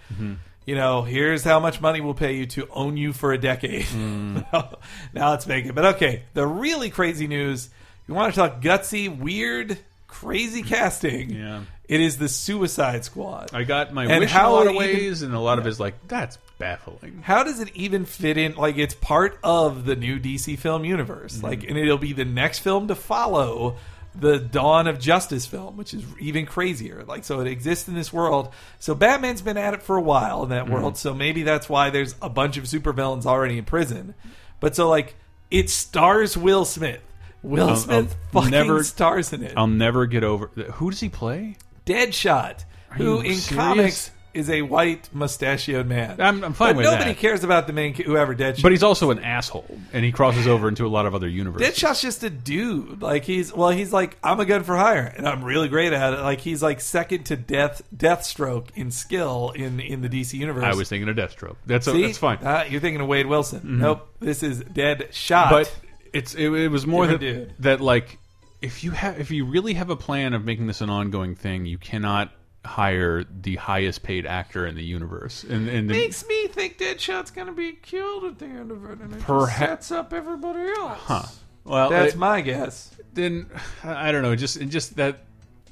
you 0.66 0.74
know, 0.74 1.02
here's 1.02 1.42
how 1.42 1.58
much 1.60 1.80
money 1.80 2.00
we'll 2.00 2.14
pay 2.14 2.34
you 2.36 2.46
to 2.46 2.68
own 2.70 2.96
you 2.96 3.12
for 3.12 3.32
a 3.32 3.38
decade. 3.38 3.86
Mm. 3.94 4.76
now 5.14 5.30
let's 5.30 5.46
make 5.46 5.64
it. 5.66 5.74
But 5.74 5.94
okay, 5.96 6.24
the 6.34 6.46
really 6.46 6.90
crazy 6.90 7.26
news. 7.26 7.70
You 8.06 8.14
want 8.14 8.34
to 8.34 8.40
talk 8.40 8.60
gutsy, 8.60 9.08
weird, 9.16 9.78
crazy 10.08 10.62
casting? 10.62 11.30
Yeah. 11.30 11.62
it 11.88 12.00
is 12.00 12.18
the 12.18 12.28
Suicide 12.28 13.04
Squad. 13.04 13.50
I 13.54 13.62
got 13.62 13.92
my 13.94 14.04
And 14.06 14.20
wish 14.20 14.34
in 14.34 14.40
a 14.40 14.50
lot 14.50 14.66
of 14.66 14.74
even- 14.74 14.78
ways, 14.78 15.22
and 15.22 15.32
a 15.34 15.38
lot 15.40 15.58
of 15.60 15.66
it's 15.66 15.78
like 15.78 15.94
that's 16.08 16.36
baffling. 16.60 17.22
how 17.22 17.42
does 17.42 17.58
it 17.58 17.74
even 17.74 18.04
fit 18.04 18.36
in 18.38 18.54
like 18.54 18.78
it's 18.78 18.94
part 18.94 19.38
of 19.42 19.84
the 19.86 19.96
new 19.96 20.20
dc 20.20 20.56
film 20.58 20.84
universe 20.84 21.38
Mm-hmm. 21.38 21.46
like 21.46 21.64
and 21.64 21.76
it'll 21.76 21.98
be 21.98 22.12
the 22.12 22.24
next 22.24 22.60
film 22.60 22.86
to 22.88 22.94
follow 22.94 23.76
the 24.14 24.38
dawn 24.38 24.86
of 24.86 24.98
justice 24.98 25.46
film 25.46 25.76
which 25.76 25.94
is 25.94 26.04
even 26.20 26.44
crazier 26.46 27.04
like 27.06 27.24
so 27.24 27.40
it 27.40 27.46
exists 27.46 27.88
in 27.88 27.94
this 27.94 28.12
world 28.12 28.52
so 28.78 28.94
batman's 28.94 29.40
been 29.42 29.56
at 29.56 29.72
it 29.74 29.82
for 29.82 29.96
a 29.96 30.02
while 30.02 30.42
in 30.44 30.50
that 30.50 30.64
Mm-hmm. 30.64 30.74
world 30.74 30.96
so 30.96 31.14
maybe 31.14 31.42
that's 31.42 31.68
why 31.68 31.90
there's 31.90 32.14
a 32.22 32.28
bunch 32.28 32.56
of 32.56 32.64
supervillains 32.64 33.24
already 33.26 33.56
in 33.58 33.64
prison 33.64 34.14
but 34.60 34.76
so 34.76 34.88
like 34.88 35.14
it 35.50 35.70
stars 35.70 36.36
will 36.36 36.64
smith 36.64 37.00
will 37.42 37.70
I'll- 37.70 37.76
smith 37.76 38.16
I'll 38.34 38.42
fucking 38.42 38.50
never- 38.50 38.82
stars 38.84 39.32
in 39.32 39.42
it 39.42 39.54
I'll 39.56 39.66
never 39.66 40.06
get 40.06 40.22
over. 40.24 40.48
Who 40.74 40.90
does 40.90 41.00
he 41.00 41.08
play? 41.08 41.56
Deadshot, 41.86 42.64
who 42.90 43.20
in 43.20 43.34
serious? 43.34 43.48
comics 43.48 44.10
is 44.32 44.48
a 44.48 44.62
white 44.62 45.08
mustachioed 45.12 45.86
man. 45.86 46.20
I'm- 46.20 46.44
I'm 46.44 46.52
fine 46.52 46.70
but 46.70 46.76
with 46.78 46.84
nobody 46.84 46.98
that. 46.98 47.06
Nobody 47.06 47.20
cares 47.20 47.42
about 47.44 47.66
the 47.66 47.72
main 47.72 47.94
whoever 47.94 48.34
Deadshot. 48.34 48.62
But 48.62 48.72
he's 48.72 48.82
also 48.82 49.10
an 49.10 49.18
asshole, 49.18 49.78
and 49.92 50.04
he 50.04 50.12
crosses 50.12 50.46
over 50.46 50.68
into 50.68 50.86
a 50.86 50.88
lot 50.88 51.06
of 51.06 51.14
other 51.14 51.28
universes. 51.28 51.68
Deadshot's 51.68 52.00
just 52.00 52.22
a 52.22 52.30
dude. 52.30 53.02
Like 53.02 53.24
he's 53.24 53.52
well, 53.52 53.70
he's 53.70 53.92
like 53.92 54.16
I'm 54.22 54.38
a 54.40 54.44
gun 54.44 54.62
for 54.62 54.76
hire, 54.76 55.12
and 55.16 55.26
I'm 55.26 55.42
really 55.44 55.68
great 55.68 55.92
at 55.92 56.14
it. 56.14 56.20
Like 56.20 56.40
he's 56.40 56.62
like 56.62 56.80
second 56.80 57.24
to 57.26 57.36
Death 57.36 57.82
Deathstroke 57.96 58.68
in 58.74 58.90
skill 58.90 59.52
in 59.54 59.80
in 59.80 60.02
the 60.02 60.08
DC 60.08 60.34
universe. 60.34 60.64
I 60.64 60.74
was 60.74 60.88
thinking 60.88 61.08
of 61.08 61.16
Deathstroke. 61.16 61.56
That's 61.66 61.86
a, 61.86 61.92
See? 61.92 62.02
that's 62.06 62.18
fine. 62.18 62.38
Mm-hmm. 62.38 62.46
Uh, 62.46 62.64
you're 62.68 62.80
thinking 62.80 63.00
of 63.00 63.08
Wade 63.08 63.26
Wilson. 63.26 63.78
Nope, 63.78 64.08
this 64.20 64.42
is 64.42 64.62
Deadshot. 64.62 65.50
but 65.50 65.74
it's 66.12 66.34
it, 66.34 66.48
it 66.50 66.68
was 66.68 66.86
more 66.86 67.06
that 67.06 67.20
dude. 67.20 67.52
that 67.60 67.80
like 67.80 68.18
if 68.62 68.84
you 68.84 68.90
have 68.92 69.18
if 69.20 69.30
you 69.30 69.44
really 69.44 69.74
have 69.74 69.90
a 69.90 69.96
plan 69.96 70.34
of 70.34 70.44
making 70.44 70.66
this 70.66 70.80
an 70.80 70.90
ongoing 70.90 71.34
thing, 71.34 71.66
you 71.66 71.78
cannot 71.78 72.30
hire 72.64 73.24
the 73.24 73.56
highest 73.56 74.02
paid 74.02 74.26
actor 74.26 74.66
in 74.66 74.74
the 74.74 74.84
universe. 74.84 75.44
And 75.44 75.68
and 75.68 75.88
the, 75.88 75.94
makes 75.94 76.26
me 76.26 76.46
think 76.48 76.78
Deadshot's 76.78 77.30
gonna 77.30 77.52
be 77.52 77.72
killed 77.72 78.24
at 78.24 78.38
the 78.38 78.46
end 78.46 78.70
of 78.70 78.84
it, 78.84 79.00
and 79.00 79.12
it 79.14 79.20
Perha- 79.20 79.46
just 79.46 79.58
sets 79.58 79.92
up 79.92 80.12
everybody 80.12 80.68
else. 80.68 80.98
huh. 81.02 81.22
Well, 81.64 81.90
That's 81.90 82.14
it- 82.14 82.18
my 82.18 82.40
guess. 82.42 82.90
then 83.14 83.50
I 83.82 84.08
I 84.08 84.12
don't 84.12 84.22
know. 84.22 84.36
Just 84.36 84.60
just 84.68 84.96
that 84.96 85.24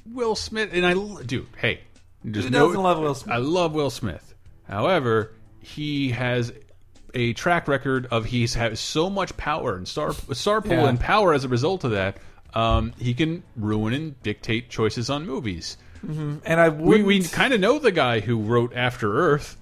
Will 0.05 0.35
Smith 0.35 0.69
and 0.73 0.85
I, 0.85 0.93
dude. 1.23 1.47
Hey, 1.57 1.81
just 2.29 2.47
Who 2.47 2.51
doesn't 2.53 2.81
love 2.81 2.99
Will 2.99 3.15
Smith? 3.15 3.33
I 3.33 3.37
love 3.37 3.73
Will 3.73 3.89
Smith. 3.91 4.33
However, 4.67 5.33
he 5.59 6.09
has 6.09 6.51
a 7.13 7.33
track 7.33 7.67
record 7.67 8.07
of 8.11 8.25
he's 8.25 8.53
has 8.55 8.79
so 8.79 9.09
much 9.09 9.35
power 9.37 9.75
and 9.75 9.87
star 9.87 10.13
star 10.33 10.61
pull 10.61 10.71
Yeah. 10.73 10.89
and 10.89 10.99
power 10.99 11.33
as 11.33 11.43
a 11.43 11.47
result 11.49 11.83
of 11.83 11.91
that. 11.91 12.17
Um, 12.53 12.93
he 12.97 13.13
can 13.13 13.43
ruin 13.55 13.93
and 13.93 14.23
dictate 14.23 14.69
choices 14.69 15.09
on 15.11 15.25
movies. 15.27 15.77
And 16.01 16.41
I 16.45 16.69
We 16.69 16.97
would 16.97 17.05
we 17.05 17.23
kind 17.23 17.53
of 17.53 17.59
know 17.59 17.79
the 17.79 17.91
guy 17.91 18.19
who 18.19 18.39
wrote 18.39 18.73
After 18.75 19.13
Earth, 19.33 19.57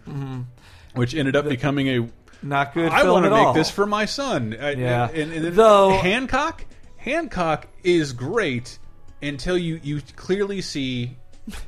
which 0.94 1.16
ended 1.16 1.36
up 1.36 1.48
becoming 1.48 1.88
a 1.88 2.10
not 2.44 2.74
good. 2.74 2.92
I 2.92 3.10
want 3.10 3.26
to 3.26 3.32
make 3.32 3.40
all. 3.40 3.54
this 3.54 3.72
for 3.72 3.86
my 3.86 4.06
son. 4.06 4.56
Yeah. 4.60 5.10
and, 5.10 5.34
and 5.34 5.46
then 5.46 5.56
Though- 5.56 5.98
Hancock, 5.98 6.66
Hancock 6.98 7.68
is 7.84 8.14
great 8.14 8.78
until 9.22 9.58
you 9.58 9.80
you 9.84 10.02
clearly 10.16 10.62
see 10.62 11.18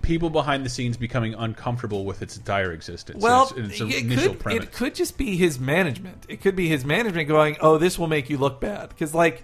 people 0.01 0.29
behind 0.29 0.65
the 0.65 0.69
scenes 0.69 0.97
becoming 0.97 1.33
uncomfortable 1.33 2.05
with 2.05 2.21
its 2.21 2.37
dire 2.37 2.71
existence. 2.71 3.21
Well, 3.23 3.51
and 3.55 3.71
its, 3.71 3.79
and 3.79 3.91
its 3.91 4.01
it 4.01 4.29
could 4.29 4.39
premise. 4.39 4.63
it 4.63 4.71
could 4.73 4.95
just 4.95 5.17
be 5.17 5.37
his 5.37 5.59
management. 5.59 6.25
It 6.27 6.41
could 6.41 6.55
be 6.55 6.67
his 6.67 6.85
management 6.85 7.27
going, 7.27 7.57
"Oh, 7.61 7.77
this 7.77 7.97
will 7.97 8.07
make 8.07 8.29
you 8.29 8.37
look 8.37 8.59
bad." 8.59 8.89
Because 8.89 9.13
like, 9.13 9.43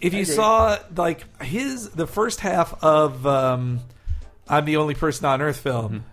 if 0.00 0.12
you 0.12 0.24
saw 0.24 0.78
like 0.94 1.24
his 1.42 1.90
the 1.90 2.06
first 2.06 2.40
half 2.40 2.82
of 2.82 3.26
um, 3.26 3.80
"I'm 4.48 4.64
the 4.64 4.76
Only 4.76 4.94
Person 4.94 5.26
on 5.26 5.40
Earth" 5.42 5.58
film 5.58 6.04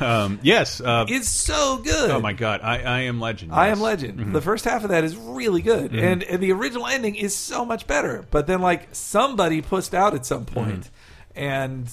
um, 0.00 0.40
yes. 0.42 0.80
Uh, 0.80 1.06
is 1.08 1.28
so 1.28 1.78
good. 1.78 2.10
oh 2.10 2.20
my 2.20 2.32
God, 2.32 2.60
I, 2.62 2.82
I 2.82 3.00
am 3.02 3.20
Legend. 3.20 3.52
I 3.52 3.68
yes. 3.68 3.76
am 3.76 3.82
Legend. 3.82 4.18
Mm-hmm. 4.18 4.32
The 4.32 4.40
first 4.40 4.64
half 4.64 4.84
of 4.84 4.90
that 4.90 5.04
is 5.04 5.16
really 5.16 5.62
good, 5.62 5.94
and, 5.94 6.22
and 6.22 6.42
the 6.42 6.52
original 6.52 6.86
ending 6.86 7.16
is 7.16 7.36
so 7.36 7.64
much 7.64 7.86
better. 7.86 8.24
But 8.30 8.46
then, 8.46 8.60
like 8.60 8.88
somebody 8.92 9.62
pushed 9.62 9.94
out 9.94 10.14
at 10.14 10.26
some 10.26 10.44
point, 10.44 10.90
Mm-hmm. 11.34 11.38
and 11.38 11.90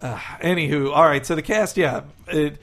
uh, 0.00 0.16
anywho, 0.40 0.92
all 0.94 1.04
right. 1.04 1.24
So 1.24 1.34
the 1.34 1.42
cast, 1.42 1.76
yeah, 1.76 2.02
it, 2.28 2.58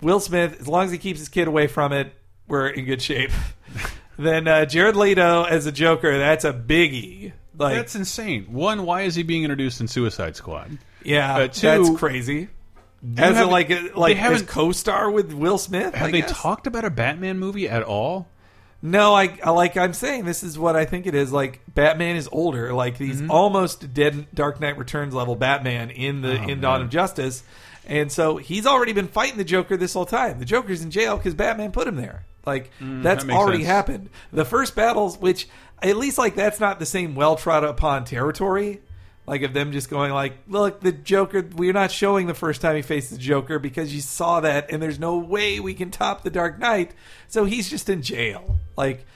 Will 0.00 0.20
Smith. 0.20 0.60
As 0.60 0.68
long 0.68 0.84
as 0.86 0.92
he 0.92 0.98
keeps 0.98 1.18
his 1.18 1.28
kid 1.28 1.48
away 1.48 1.66
from 1.66 1.92
it, 1.92 2.12
we're 2.46 2.68
in 2.68 2.84
good 2.84 3.00
shape. 3.00 3.30
then 4.18 4.46
uh, 4.46 4.64
Jared 4.66 4.96
Leto 4.96 5.44
as 5.44 5.66
a 5.66 5.72
Joker, 5.72 6.18
that's 6.18 6.44
a 6.44 6.52
biggie. 6.52 7.32
Like, 7.56 7.76
That's 7.76 7.94
insane. 7.94 8.46
One, 8.52 8.84
why 8.84 9.02
is 9.02 9.14
he 9.14 9.22
being 9.22 9.44
introduced 9.44 9.80
in 9.80 9.86
Suicide 9.86 10.34
Squad? 10.34 10.76
Yeah, 11.04 11.36
uh, 11.36 11.48
two, 11.48 11.60
that's 11.66 11.90
crazy. 11.98 12.48
As 13.16 13.32
a, 13.32 13.34
haven't- 13.34 13.50
like 13.50 13.70
a, 13.70 13.90
like 13.94 14.16
as 14.16 14.42
co-star 14.42 15.10
with 15.10 15.32
Will 15.32 15.58
Smith. 15.58 15.94
Have 15.94 16.08
I 16.08 16.10
they 16.10 16.20
guess? 16.22 16.32
talked 16.40 16.66
about 16.66 16.84
a 16.86 16.90
Batman 16.90 17.38
movie 17.38 17.68
at 17.68 17.82
all? 17.82 18.28
No, 18.80 19.14
I 19.14 19.38
I- 19.42 19.50
like 19.50 19.76
I'm 19.76 19.92
saying 19.92 20.24
this 20.24 20.42
is 20.42 20.58
what 20.58 20.74
I 20.76 20.84
think 20.86 21.06
it 21.06 21.14
is. 21.14 21.30
Like 21.32 21.60
Batman 21.74 22.16
is 22.16 22.28
older. 22.32 22.72
Like 22.72 22.96
he's 22.96 23.20
Mm-hmm. 23.20 23.30
almost 23.30 23.92
dead 23.94 24.26
Dark 24.34 24.60
Knight 24.60 24.78
Returns 24.78 25.12
level 25.14 25.36
Batman 25.36 25.90
in 25.90 26.22
the 26.22 26.38
Oh, 26.40 26.48
in 26.48 26.60
Dawn 26.60 26.78
man. 26.80 26.82
of 26.82 26.90
Justice, 26.90 27.42
and 27.86 28.10
so 28.10 28.36
he's 28.38 28.66
already 28.66 28.92
been 28.94 29.08
fighting 29.08 29.36
the 29.36 29.44
Joker 29.44 29.76
this 29.76 29.92
whole 29.94 30.06
time. 30.06 30.38
The 30.38 30.44
Joker's 30.46 30.82
in 30.82 30.90
jail 30.90 31.16
because 31.18 31.34
Batman 31.34 31.72
put 31.72 31.86
him 31.86 31.96
there. 31.96 32.24
Like 32.46 32.70
that's 32.80 33.24
Mm, 33.24 33.28
that 33.28 33.36
already 33.36 33.58
sense. 33.58 33.68
happened. 33.68 34.10
The 34.32 34.44
first 34.46 34.74
battles, 34.74 35.18
which 35.18 35.48
at 35.82 35.96
least 35.96 36.16
like 36.18 36.34
that's 36.36 36.60
not 36.60 36.78
the 36.78 36.86
same 36.86 37.14
well 37.14 37.36
trod 37.36 37.64
upon 37.64 38.04
territory. 38.06 38.80
Like 39.26 39.42
of 39.42 39.54
them 39.54 39.72
just 39.72 39.88
going 39.88 40.12
like, 40.12 40.34
look, 40.46 40.80
the 40.80 40.92
Joker. 40.92 41.48
We're 41.56 41.72
not 41.72 41.90
showing 41.90 42.26
the 42.26 42.34
first 42.34 42.60
time 42.60 42.76
he 42.76 42.82
faced 42.82 43.10
the 43.10 43.16
Joker 43.16 43.58
because 43.58 43.94
you 43.94 44.02
saw 44.02 44.40
that, 44.40 44.70
and 44.70 44.82
there's 44.82 44.98
no 44.98 45.18
way 45.18 45.60
we 45.60 45.72
can 45.74 45.90
top 45.90 46.22
the 46.22 46.30
Dark 46.30 46.58
Knight. 46.58 46.92
So 47.28 47.44
he's 47.44 47.70
just 47.70 47.88
in 47.88 48.02
jail. 48.02 48.58
Like 48.76 49.06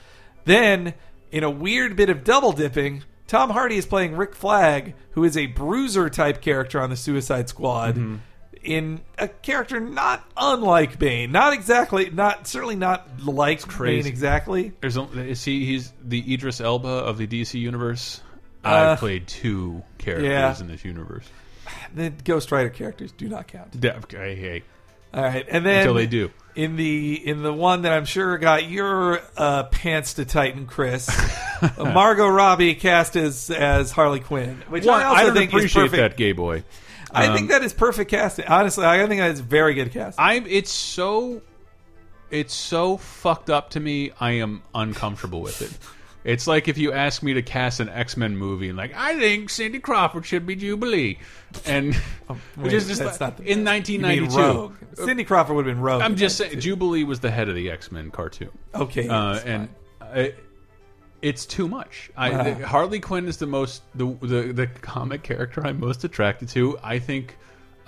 then 0.45 0.95
in 1.31 1.43
a 1.43 1.49
weird 1.49 1.95
bit 1.95 2.09
of 2.09 2.23
double 2.23 2.53
dipping, 2.53 3.03
Tom 3.27 3.51
Hardy 3.51 3.77
is 3.77 3.85
playing 3.85 4.15
Rick 4.15 4.35
Flag, 4.35 4.95
who 5.11 5.23
is 5.23 5.37
a 5.37 5.45
bruiser 5.45 6.09
type 6.09 6.41
character 6.41 6.81
on 6.81 6.89
the 6.89 6.95
Suicide 6.95 7.47
Squad. 7.47 7.95
Mm-hmm. 7.95 8.15
In 8.63 9.01
a 9.17 9.27
character 9.27 9.79
not 9.79 10.29
unlike 10.35 10.99
Bane, 10.99 11.31
not 11.31 11.53
exactly, 11.53 12.09
not 12.09 12.45
certainly 12.45 12.75
not 12.75 13.23
like 13.23 13.61
Bane 13.77 14.05
exactly. 14.05 14.73
There's 14.81 14.97
is 14.97 15.45
he 15.45 15.65
he's 15.65 15.93
the 16.03 16.33
Idris 16.33 16.59
Elba 16.59 16.89
of 16.89 17.17
the 17.17 17.25
DC 17.25 17.57
universe. 17.57 18.21
Uh, 18.63 18.91
I've 18.93 18.99
played 18.99 19.27
two 19.27 19.83
characters 19.97 20.27
yeah. 20.29 20.59
in 20.59 20.67
this 20.67 20.83
universe. 20.83 21.25
The 21.95 22.09
Ghost 22.09 22.51
Rider 22.51 22.69
characters 22.69 23.11
do 23.11 23.27
not 23.29 23.47
count. 23.47 23.75
Yeah, 23.81 23.97
okay, 24.03 24.35
hey, 24.35 24.63
All 25.13 25.23
right, 25.23 25.45
and 25.47 25.65
then 25.65 25.79
Until 25.81 25.93
they 25.93 26.07
do. 26.07 26.29
in 26.55 26.75
the 26.75 27.13
in 27.27 27.41
the 27.43 27.53
one 27.53 27.83
that 27.83 27.93
I'm 27.93 28.05
sure 28.05 28.37
got 28.37 28.69
your 28.69 29.21
uh, 29.37 29.63
pants 29.63 30.15
to 30.15 30.25
tighten, 30.25 30.65
Chris. 30.65 31.07
uh, 31.61 31.69
Margot 31.93 32.27
Robbie 32.27 32.75
cast 32.75 33.15
as 33.15 33.49
as 33.49 33.91
Harley 33.91 34.19
Quinn, 34.19 34.61
which 34.67 34.85
One, 34.85 34.99
I 35.01 35.03
also 35.05 35.31
I 35.31 35.33
think 35.33 35.53
is 35.53 35.73
perfect. 35.73 35.97
that 35.97 36.17
gay 36.17 36.31
boy. 36.33 36.63
I 37.11 37.27
Um, 37.27 37.35
think 37.35 37.49
that 37.49 37.63
is 37.63 37.73
perfect 37.73 38.11
casting. 38.11 38.45
Honestly, 38.45 38.85
I 38.85 39.05
think 39.07 39.19
that 39.19 39.31
is 39.31 39.39
very 39.39 39.73
good 39.73 39.91
casting. 39.91 40.23
I'm. 40.23 40.45
It's 40.47 40.71
so. 40.71 41.41
It's 42.29 42.53
so 42.53 42.97
fucked 42.97 43.49
up 43.49 43.71
to 43.71 43.79
me. 43.79 44.11
I 44.19 44.33
am 44.33 44.61
uncomfortable 44.75 45.41
with 45.41 45.61
it. 45.63 45.71
It's 46.23 46.47
like 46.47 46.67
if 46.67 46.77
you 46.77 46.91
ask 46.91 47.23
me 47.23 47.33
to 47.35 47.41
cast 47.41 47.79
an 47.79 47.87
X 47.89 48.17
Men 48.17 48.35
movie 48.37 48.69
and 48.69 48.77
like 48.77 48.93
I 48.95 49.17
think 49.17 49.49
Cindy 49.49 49.79
Crawford 49.79 50.25
should 50.25 50.45
be 50.45 50.55
Jubilee, 50.55 51.17
and 51.65 51.95
which 52.55 52.73
is 52.73 52.87
just 52.87 53.01
Oh, 53.01 53.05
That's 53.05 53.21
like- 53.21 53.37
not 53.37 53.37
the 53.37 53.43
in 53.43 53.59
You 53.59 53.65
mean 53.65 53.65
1992. 53.65 54.37
Rogue. 54.37 54.73
Cindy 54.95 55.23
Crawford 55.23 55.55
would 55.55 55.65
have 55.65 55.75
been 55.75 55.81
Rogue. 55.83 56.01
I'm 56.01 56.15
just 56.17 56.37
saying, 56.37 56.51
too. 56.53 56.59
Jubilee 56.59 57.03
was 57.05 57.21
the 57.21 57.31
head 57.31 57.47
of 57.47 57.55
the 57.55 57.71
X 57.71 57.91
Men 57.91 58.11
cartoon. 58.11 58.49
Okay, 58.75 59.07
uh, 59.07 59.39
and. 59.45 59.69
I, 60.01 60.33
it's 61.21 61.45
too 61.45 61.67
much. 61.67 62.09
I, 62.15 62.29
Wow. 62.31 62.65
Harley 62.65 62.99
Quinn 63.01 63.27
is 63.27 63.37
the 63.37 63.45
most 63.45 63.83
the, 63.93 64.05
the 64.21 64.53
the 64.53 64.67
comic 64.67 65.21
character 65.23 65.65
I'm 65.67 65.79
most 65.79 66.03
attracted 66.05 66.47
to. 66.49 66.77
I 66.81 66.97
think 66.99 67.37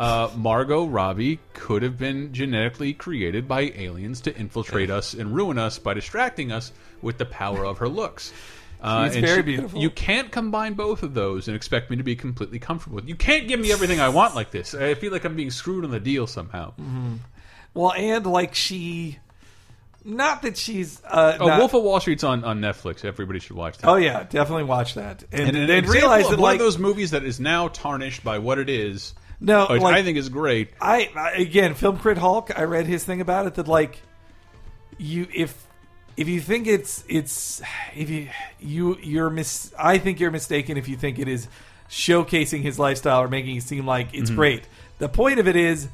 uh, 0.02 0.32
Margot 0.36 0.86
Robbie 0.86 1.40
could 1.54 1.84
have 1.84 1.98
been 1.98 2.34
genetically 2.34 2.94
created 2.94 3.48
by 3.48 3.72
aliens 3.76 4.22
to 4.22 4.36
infiltrate 4.36 4.90
us 4.90 5.14
and 5.14 5.36
ruin 5.36 5.58
us 5.60 5.78
by 5.78 5.94
distracting 5.94 6.52
us 6.52 6.72
with 7.04 7.18
the 7.20 7.26
power 7.26 7.64
of 7.66 7.78
her 7.80 7.88
looks. 7.90 8.34
Uh, 8.84 9.06
She's 9.06 9.18
and 9.18 9.26
very 9.28 9.44
beautiful. 9.44 9.80
You 9.80 9.92
can't 9.92 10.32
combine 10.32 10.74
both 10.74 11.04
of 11.04 11.14
those 11.14 11.48
and 11.48 11.56
expect 11.56 11.92
me 11.92 11.98
to 11.98 12.04
be 12.04 12.16
completely 12.16 12.58
comfortable 12.58 12.96
with. 12.96 13.08
You 13.08 13.14
can't 13.16 13.48
give 13.48 13.60
me 13.60 13.72
everything 13.72 14.00
I 14.00 14.10
want 14.10 14.34
like 14.34 14.50
this. 14.50 14.74
I 14.74 14.96
feel 14.96 15.12
like 15.12 15.24
I'm 15.24 15.36
being 15.36 15.52
screwed 15.52 15.86
on 15.86 15.92
the 15.92 16.00
deal 16.00 16.26
somehow. 16.26 16.74
well, 17.76 17.94
and 17.94 18.26
like 18.26 18.56
she, 18.56 19.20
not 20.04 20.42
that 20.42 20.58
she's. 20.58 21.00
Uh, 21.08 21.38
Oh, 21.40 21.46
not- 21.46 21.60
Wolf 21.60 21.76
of 21.76 21.84
Wall 21.84 22.00
Street's 22.00 22.24
on, 22.24 22.44
on 22.44 22.60
Netflix. 22.60 23.06
Everybody 23.06 23.38
should 23.38 23.56
watch 23.56 23.78
that. 23.78 23.88
Oh 23.88 23.98
yeah, 23.98 24.24
definitely 24.24 24.64
watch 24.64 24.96
that, 24.96 25.26
and, 25.32 25.50
and 25.50 25.58
an 25.58 25.68
then 25.68 25.78
example 25.84 25.94
realize 25.94 26.24
that 26.32 26.40
one 26.40 26.40
like 26.40 26.54
of 26.56 26.60
those 26.66 26.80
movies 26.80 27.12
that 27.12 27.24
is 27.24 27.40
now 27.40 27.68
tarnished 27.68 28.24
by 28.24 28.40
what 28.40 28.58
it 28.58 28.68
is. 28.68 29.14
No, 29.44 29.66
which 29.68 29.82
like- 29.82 29.96
I 29.96 30.04
think 30.04 30.18
is 30.18 30.30
great. 30.30 30.70
I, 30.80 31.10
I 31.16 31.32
again, 31.32 31.74
Film 31.74 31.98
Crit 31.98 32.18
Hulk. 32.20 32.52
I 32.58 32.64
read 32.64 32.86
his 32.86 33.04
thing 33.04 33.20
about 33.22 33.48
it 33.48 33.56
that 33.56 33.68
like 33.68 34.02
you 34.98 35.28
if 35.34 35.68
if 36.16 36.28
you 36.28 36.40
think 36.40 36.68
it's 36.68 37.04
it's 37.10 37.62
if 37.96 38.10
you 38.10 38.30
you 38.60 38.98
you're 39.02 39.30
mis 39.32 39.74
I 39.80 39.98
think 39.98 40.20
you're 40.20 40.30
mistaken 40.32 40.78
if 40.78 40.88
you 40.88 40.96
think 40.96 41.18
it 41.20 41.28
is 41.28 41.48
showcasing 41.90 42.62
his 42.62 42.78
lifestyle 42.80 43.22
or 43.22 43.28
making 43.28 43.56
it 43.58 43.64
seem 43.64 43.86
like 43.86 44.10
Mm-hmm. 44.10 44.22
it's 44.22 44.30
great. 44.30 44.64
The 45.00 45.10
point 45.10 45.40
of 45.40 45.48
it 45.48 45.56
is 45.56 45.88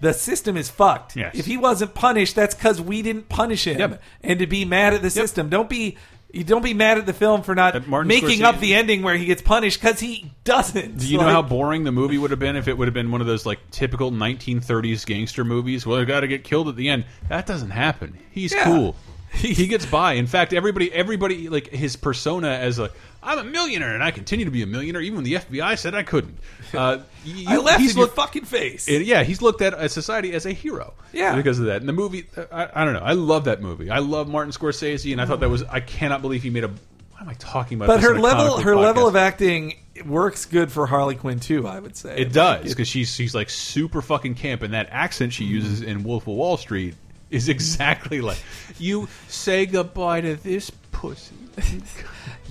the 0.00 0.12
system 0.14 0.56
is 0.56 0.68
fucked. 0.70 1.14
Yes. 1.16 1.34
If 1.34 1.46
he 1.46 1.56
wasn't 1.56 1.94
punished, 1.94 2.34
that's 2.34 2.54
because 2.54 2.80
we 2.80 3.02
didn't 3.02 3.28
punish 3.28 3.66
him. 3.66 3.78
Yep. 3.78 4.02
And 4.22 4.38
to 4.38 4.46
be 4.46 4.64
mad 4.64 4.94
at 4.94 5.02
the 5.02 5.10
system, 5.10 5.48
don't 5.48 5.68
be. 5.68 5.96
You 6.34 6.44
don't 6.44 6.62
be 6.64 6.74
mad 6.74 6.98
at 6.98 7.06
the 7.06 7.12
film 7.12 7.42
for 7.42 7.54
not 7.54 7.86
Martin 7.86 8.08
making 8.08 8.42
up 8.42 8.58
the 8.58 8.74
ending 8.74 9.02
where 9.02 9.16
he 9.16 9.24
gets 9.24 9.40
punished 9.40 9.80
because 9.80 10.00
he 10.00 10.32
doesn't. 10.42 10.98
Do 10.98 11.06
you 11.06 11.18
know 11.18 11.24
how 11.28 11.42
boring 11.42 11.84
the 11.84 11.92
movie 11.92 12.18
would 12.18 12.30
have 12.30 12.40
been 12.40 12.56
if 12.56 12.66
it 12.68 12.76
would 12.76 12.88
have 12.88 12.94
been 12.94 13.10
one 13.10 13.20
of 13.20 13.26
those 13.26 13.46
like 13.46 13.58
typical 13.70 14.10
1930s 14.10 15.06
gangster 15.06 15.44
movies? 15.44 15.86
Well, 15.86 16.00
I 16.00 16.04
got 16.04 16.20
to 16.20 16.28
get 16.28 16.44
killed 16.44 16.68
at 16.68 16.76
the 16.76 16.88
end. 16.88 17.04
That 17.28 17.46
doesn't 17.46 17.70
happen. 17.70 18.18
He's 18.30 18.52
Yeah. 18.52 18.64
cool. 18.64 18.96
He 19.34 19.66
gets 19.66 19.86
by. 19.86 20.14
In 20.14 20.26
fact, 20.26 20.52
everybody, 20.52 20.92
everybody, 20.92 21.48
like 21.48 21.68
his 21.68 21.96
persona 21.96 22.48
as 22.48 22.78
a, 22.78 22.90
I'm 23.22 23.38
a 23.38 23.44
millionaire 23.44 23.94
and 23.94 24.02
I 24.02 24.10
continue 24.10 24.44
to 24.44 24.50
be 24.50 24.62
a 24.62 24.66
millionaire, 24.66 25.00
even 25.02 25.16
when 25.16 25.24
the 25.24 25.34
FBI 25.34 25.78
said 25.78 25.94
I 25.94 26.02
couldn't. 26.02 26.38
Uh, 26.72 26.98
you, 27.24 27.48
I 27.48 27.56
laughed 27.56 27.80
he's 27.80 27.92
in 27.92 27.98
your 27.98 28.08
fucking 28.08 28.44
face. 28.44 28.88
It- 28.88 29.02
yeah, 29.06 29.22
he's 29.22 29.42
looked 29.42 29.62
at 29.62 29.90
society 29.90 30.32
as 30.32 30.46
a 30.46 30.52
hero. 30.52 30.94
Yeah. 31.12 31.36
because 31.36 31.58
of 31.58 31.66
that. 31.66 31.80
And 31.80 31.88
the 31.88 31.92
movie, 31.92 32.26
I, 32.52 32.68
I 32.74 32.84
don't 32.84 32.94
know. 32.94 33.00
I 33.00 33.12
love 33.12 33.44
that 33.44 33.60
movie. 33.62 33.90
I 33.90 33.98
love 33.98 34.28
Martin 34.28 34.52
Scorsese, 34.52 35.12
and 35.12 35.20
I 35.20 35.26
thought 35.26 35.40
that 35.40 35.48
was. 35.50 35.62
I 35.62 35.80
cannot 35.80 36.22
believe 36.22 36.42
he 36.42 36.50
made 36.50 36.64
a. 36.64 36.68
What 36.68 37.20
am 37.22 37.28
I 37.28 37.34
talking 37.34 37.78
about? 37.78 37.86
but 37.86 38.00
her 38.00 38.10
on 38.10 38.18
a 38.18 38.20
comic 38.22 38.36
level 38.38 38.60
her 38.60 38.76
level 38.76 39.06
of 39.06 39.14
acting 39.16 39.74
works 40.04 40.46
good 40.46 40.72
for 40.72 40.86
Harley 40.86 41.14
Quinn 41.14 41.38
too. 41.38 41.66
I 41.66 41.78
would 41.78 41.96
say 41.96 42.18
It 42.18 42.32
does 42.32 42.68
because 42.68 42.88
she's 42.88 43.14
she's 43.14 43.34
like 43.34 43.48
super 43.48 44.02
fucking 44.02 44.34
camp, 44.34 44.62
and 44.62 44.74
that 44.74 44.88
accent 44.90 45.32
she 45.32 45.44
uses 45.44 45.80
in 45.80 46.02
Wolf 46.02 46.24
of 46.24 46.34
Wall 46.34 46.56
Street 46.56 46.94
is 47.34 47.48
exactly 47.48 48.20
like 48.20 48.42
you 48.78 49.08
say 49.28 49.66
goodbye 49.66 50.20
to 50.22 50.36
this 50.36 50.70
pussy. 50.92 51.34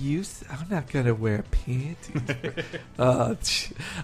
You, 0.00 0.20
s- 0.20 0.42
I'm 0.50 0.68
not 0.68 0.90
gonna 0.90 1.14
wear 1.14 1.44
panties. 1.52 2.22
uh, 2.98 3.36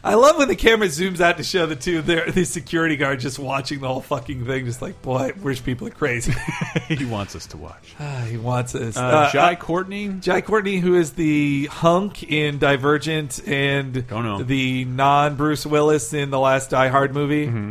I 0.04 0.14
love 0.14 0.38
when 0.38 0.46
the 0.46 0.54
camera 0.54 0.86
zooms 0.86 1.20
out 1.20 1.36
to 1.38 1.42
show 1.42 1.66
the 1.66 1.74
two 1.74 2.00
there, 2.00 2.30
the 2.30 2.44
security 2.44 2.96
guard 2.96 3.18
just 3.18 3.40
watching 3.40 3.80
the 3.80 3.88
whole 3.88 4.00
fucking 4.00 4.46
thing, 4.46 4.66
just 4.66 4.80
like, 4.80 5.02
boy, 5.02 5.32
British 5.36 5.64
people 5.64 5.88
are 5.88 5.92
crazy. 5.92 6.32
he 6.88 7.04
wants 7.04 7.34
us 7.34 7.46
to 7.48 7.56
watch. 7.56 7.94
Ah, 7.98 8.24
he 8.30 8.36
wants 8.36 8.76
us. 8.76 8.96
Uh, 8.96 9.00
Uh, 9.00 9.30
Jai 9.32 9.52
uh, 9.54 9.56
Courtney. 9.56 10.08
Jai 10.20 10.40
Courtney, 10.42 10.78
who 10.78 10.94
is 10.94 11.12
the 11.14 11.66
hunk 11.66 12.22
in 12.22 12.58
Divergent 12.58 13.40
and 13.48 14.06
Don't 14.06 14.24
know. 14.24 14.42
the 14.44 14.84
non 14.84 15.34
Bruce 15.34 15.66
Willis 15.66 16.14
in 16.14 16.30
the 16.30 16.38
last 16.38 16.70
Die 16.70 16.88
Hard 16.88 17.14
movie, 17.14 17.46
Mm-hmm. 17.48 17.70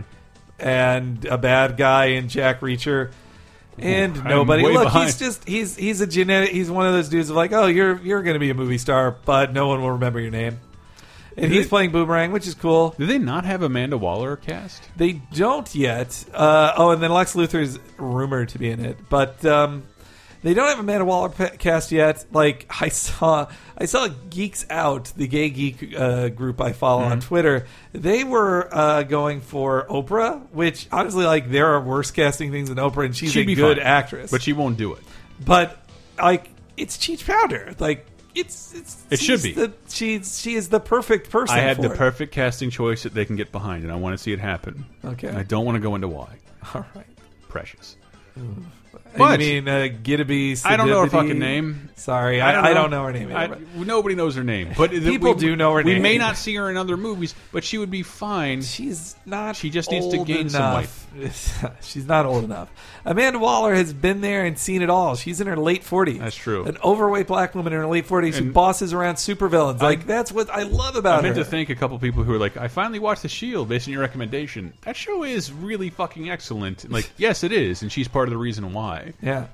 And 0.60 1.26
a 1.26 1.38
bad 1.38 1.78
guy 1.78 2.06
in 2.06 2.30
Jack 2.30 2.62
Reacher. 2.62 3.12
And 3.78 4.24
nobody 4.26 4.64
look. 4.64 4.84
behind. 4.84 5.06
He's 5.06 5.20
just 5.20 5.48
he's 5.48 5.76
he's 5.78 6.02
a 6.02 6.08
genetic. 6.08 6.50
He's 6.50 6.70
one 6.70 6.86
of 6.86 6.94
those 6.94 7.08
dudes 7.08 7.30
of 7.30 7.36
like, 7.38 7.54
oh, 7.54 7.68
you're 7.68 7.98
you're 8.02 8.24
going 8.24 8.34
to 8.34 8.40
be 8.40 8.50
a 8.50 8.54
movie 8.54 8.78
star, 8.78 9.16
but 9.26 9.54
no 9.54 9.68
one 9.68 9.82
will 9.82 9.92
remember 9.92 10.20
your 10.20 10.32
name. 10.32 10.60
And 11.38 11.52
he's 11.52 11.66
they- 11.66 11.70
playing 11.70 11.92
Boomerang, 11.92 12.32
which 12.34 12.46
is 12.46 12.56
cool. 12.56 12.94
Do 12.98 13.06
they 13.06 13.18
not 13.20 13.46
have 13.46 13.62
Amanda 13.64 13.98
Waller 13.98 14.36
cast? 14.36 14.84
They 14.98 15.14
don't 15.34 15.74
yet. 15.74 16.26
Uh, 16.34 16.74
oh, 16.76 16.92
and 16.92 17.02
then 17.02 17.12
Lex 17.12 17.34
Luthor 17.36 17.62
is 17.62 17.80
rumored 17.98 18.50
to 18.50 18.60
be 18.60 18.70
in 18.70 18.84
it, 18.84 18.98
but 19.08 19.46
um, 19.46 19.84
they 20.42 20.54
don't 20.54 20.68
have 20.70 20.80
Amanda 20.80 21.06
Waller 21.06 21.30
cast 21.30 21.92
yet. 21.92 22.26
Like 22.32 22.66
I 22.82 22.90
saw, 22.90 23.48
I 23.78 23.86
saw 23.86 24.08
Geeks 24.30 24.66
Out, 24.70 25.12
the 25.16 25.28
gay 25.28 25.50
geek 25.50 25.94
uh, 25.98 26.30
group 26.30 26.62
I 26.62 26.72
follow 26.74 27.04
Mm-hmm. 27.04 27.12
on 27.12 27.20
Twitter. 27.22 27.68
They 27.94 28.24
were 28.24 28.68
uh, 28.74 29.04
going 29.04 29.42
for 29.42 29.86
Oprah, 29.90 30.42
which 30.52 30.88
honestly, 30.92 31.26
like 31.26 31.50
there 31.50 31.68
are 31.68 31.82
worse 31.82 32.12
casting 32.12 32.52
things 32.52 32.70
than 32.70 32.78
Oprah, 32.78 33.06
and 33.06 33.16
she's 33.16 33.32
She'd 33.32 33.50
a 33.50 33.56
good 33.56 33.78
fine. 33.78 33.86
actress. 33.86 34.32
But 34.32 34.42
she 34.42 34.54
won't 34.54 34.78
do 34.78 34.94
it. 34.94 35.04
but 35.44 35.78
like 36.18 36.50
it's 36.78 36.98
CCH 36.98 37.26
Pounder, 37.26 37.76
like. 37.80 38.06
It's, 38.36 38.74
it's 38.76 39.04
It 39.10 39.20
should 39.20 39.42
be. 39.42 39.54
The, 39.54 39.74
she's 39.90 40.40
she 40.40 40.54
is 40.54 40.70
the 40.70 40.80
perfect 40.80 41.32
person. 41.32 41.58
I 41.58 41.62
had 41.62 41.78
the 41.78 41.92
it. 41.92 41.98
perfect 41.98 42.32
casting 42.32 42.70
choice 42.70 43.04
that 43.04 43.14
they 43.14 43.26
can 43.26 43.36
get 43.36 43.52
behind, 43.52 43.84
and 43.84 43.92
I 43.92 43.96
want 43.96 44.14
to 44.18 44.24
see 44.24 44.32
it 44.32 44.40
happen. 44.40 44.86
Okay. 45.04 45.28
And 45.28 45.38
I 45.38 45.42
don't 45.44 45.66
want 45.66 45.76
to 45.78 45.80
go 45.82 45.96
into 45.96 46.08
why. 46.08 46.38
All 46.76 46.86
right. 46.96 47.06
Precious. 47.50 47.98
But- 49.18 49.40
mean 49.40 49.68
uh, 49.68 49.88
Giddaby? 50.04 50.66
I 50.66 50.78
don't 50.78 50.88
know 50.88 51.02
her 51.02 51.10
fucking 51.10 51.40
name. 51.40 51.90
Sorry, 51.96 52.40
I, 52.40 52.70
I 52.70 52.74
don't 52.74 52.92
know 52.92 53.04
her 53.04 53.12
name. 53.12 53.36
I- 53.36 53.46
either. 53.46 53.60
nobody 53.76 54.16
knows 54.16 54.36
her 54.36 54.44
name, 54.44 54.70
but 54.78 54.92
the- 54.92 55.00
People 55.02 55.34
we, 55.34 55.40
do 55.40 55.56
know 55.56 55.74
her 55.74 55.82
we 55.84 55.94
name. 55.94 56.02
may 56.02 56.18
not 56.18 56.38
see 56.38 56.56
her 56.56 56.70
in 56.70 56.78
other 56.78 56.96
movies, 56.96 57.36
but 57.52 57.64
she 57.64 57.78
would 57.78 57.92
be 57.92 58.04
fine. 58.04 58.62
She's 58.62 59.16
not. 59.26 59.56
She 59.56 59.70
just 59.70 59.92
needs 59.92 60.08
to 60.10 60.20
old 60.20 60.28
gain 60.28 60.50
some 60.50 60.62
enough. 60.62 61.08
She's 61.82 62.06
not 62.06 62.26
old 62.26 62.44
enough. 62.44 62.70
Amanda 63.04 63.40
Waller 63.40 63.74
has 63.74 63.94
been 63.94 64.22
there 64.22 64.46
and 64.46 64.58
seen 64.58 64.82
it 64.82 64.90
all. 64.90 65.16
She's 65.16 65.42
in 65.42 65.48
her 65.48 65.58
late 65.58 65.84
forties. 65.84 66.20
That's 66.20 66.36
true. 66.36 66.66
An 66.66 66.78
overweight 66.84 67.28
black 67.28 67.56
woman 67.56 67.74
in 67.74 67.80
her 67.80 67.88
late 67.88 68.06
forties 68.06 68.38
who 68.38 68.46
And- 68.46 68.54
bosses 68.54 68.94
around 68.94 69.16
supervillains. 69.16 69.82
Like 69.82 70.06
that's 70.06 70.32
what 70.32 70.50
I 70.50 70.64
love 70.64 70.96
about 70.96 71.20
I 71.20 71.24
meant 71.24 71.38
her. 71.38 71.44
to 71.44 71.50
thank 71.50 71.70
a 71.70 71.76
couple 71.76 71.98
people 72.00 72.24
who 72.24 72.32
were 72.32 72.38
like, 72.38 72.58
"I 72.58 72.68
finally 72.68 73.00
watched 73.00 73.24
The 73.24 73.30
Shield 73.30 73.68
based 73.70 73.88
on 73.88 73.92
your 73.94 74.02
recommendation. 74.02 74.74
That 74.82 74.96
show 74.96 75.24
is 75.24 75.52
really 75.52 75.90
fucking 75.90 76.30
excellent." 76.30 76.90
Like, 76.90 77.10
yes, 77.18 77.44
it 77.44 77.52
is, 77.52 77.82
and 77.82 77.92
she's 77.92 78.08
part 78.08 78.28
of 78.28 78.32
the 78.32 78.38
reason 78.38 78.72
why. 78.80 79.14
yeah. 79.22 79.48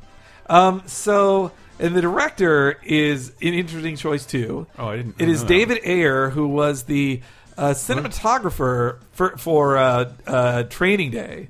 Um. 0.47 0.83
So, 0.85 1.51
and 1.79 1.95
the 1.95 2.01
director 2.01 2.79
is 2.83 3.29
an 3.41 3.53
interesting 3.53 3.95
choice 3.95 4.25
too. 4.25 4.67
Oh, 4.77 4.87
I 4.87 4.97
didn't. 4.97 5.15
It 5.19 5.27
I 5.27 5.31
is 5.31 5.41
know 5.41 5.47
that. 5.47 5.53
David 5.53 5.79
Ayer, 5.85 6.29
who 6.29 6.47
was 6.47 6.83
the 6.83 7.21
uh, 7.57 7.69
cinematographer 7.69 8.99
for 9.11 9.37
for 9.37 9.77
uh, 9.77 10.11
uh, 10.27 10.63
Training 10.63 11.11
Day, 11.11 11.49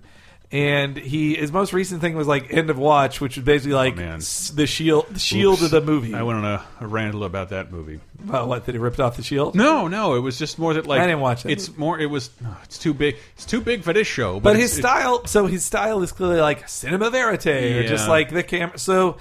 and 0.56 0.96
he 0.96 1.36
his 1.36 1.52
most 1.52 1.74
recent 1.74 2.00
thing 2.02 2.16
was 2.16 2.28
like 2.28 2.54
End 2.54 2.70
of 2.70 2.78
Watch, 2.78 3.20
which 3.20 3.36
was 3.36 3.44
basically 3.46 3.74
oh, 3.74 3.78
like 3.78 3.94
Oh, 3.94 3.98
man. 3.98 4.16
s- 4.18 4.52
the 4.52 4.66
shield, 4.66 5.08
the 5.10 5.20
shield 5.20 5.56
Oops. 5.56 5.64
of 5.64 5.72
the 5.72 5.82
movie. 5.82 6.14
I 6.14 6.24
went 6.24 6.40
on 6.40 6.46
a, 6.46 6.66
a 6.80 6.88
rant 6.88 7.22
about 7.22 7.50
that 7.50 7.72
movie. 7.72 8.00
About 8.24 8.48
what? 8.48 8.66
That 8.66 8.74
he 8.74 8.80
ripped 8.80 9.00
off 9.00 9.18
the 9.18 9.24
shield? 9.24 9.56
No, 9.56 9.88
no, 9.88 10.16
it 10.16 10.20
was 10.22 10.40
just 10.40 10.58
more 10.58 10.74
that 10.74 10.88
like 10.88 11.02
I 11.02 11.08
didn't 11.08 11.20
watch 11.22 11.44
that 11.44 11.52
It's 11.52 11.76
more. 11.78 12.00
It 12.00 12.06
was. 12.06 12.30
it's 12.64 12.78
too 12.78 12.94
big. 12.94 13.18
It's 13.36 13.46
too 13.46 13.60
big 13.62 13.84
for 13.84 13.92
this 13.94 14.08
show. 14.08 14.36
But, 14.36 14.44
But 14.44 14.50
it's- 14.56 14.70
his 14.72 14.80
it- 14.80 14.82
style, 14.82 15.26
so 15.26 15.46
his 15.48 15.66
style 15.66 16.02
is 16.04 16.12
clearly 16.14 16.40
like 16.40 16.70
cinema 16.70 17.10
verite, 17.10 17.46
or 17.48 17.84
just 17.84 18.06
Yeah. 18.06 18.10
like 18.10 18.32
the 18.32 18.44
camera. 18.44 18.78
So 18.80 19.18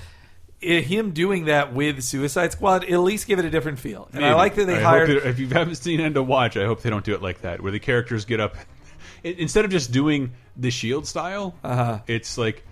i 0.63 0.81
him 0.81 1.11
doing 1.11 1.45
that 1.47 1.75
with 1.75 2.03
Suicide 2.03 2.53
Squad 2.53 2.85
at 2.85 2.99
least 3.01 3.27
give 3.27 3.39
it 3.39 3.45
a 3.45 3.51
different 3.51 3.79
feel. 3.79 4.09
And 4.15 4.25
I 4.25 4.29
Maybe. 4.29 4.37
like 4.39 4.55
that 4.55 4.67
they 4.67 4.75
hope 4.77 4.83
hired. 4.85 5.11
if 5.11 5.39
you 5.39 5.47
haven't 5.49 5.75
seen 5.75 6.01
End 6.01 6.17
of 6.17 6.27
Watch, 6.27 6.57
I 6.57 6.65
hope 6.65 6.81
they 6.81 6.89
don't 6.89 7.05
do 7.05 7.13
it 7.13 7.21
like 7.21 7.43
that, 7.43 7.61
where 7.61 7.73
the 7.73 7.81
characters 7.81 8.25
get 8.25 8.41
up 8.41 8.57
i- 9.25 9.29
instead 9.39 9.65
of 9.65 9.71
just 9.71 9.93
doing 9.93 10.33
the 10.57 10.71
Shield 10.71 11.07
style. 11.07 11.55
Uh-huh. 11.65 12.01
It's 12.07 12.37
like, 12.39 12.65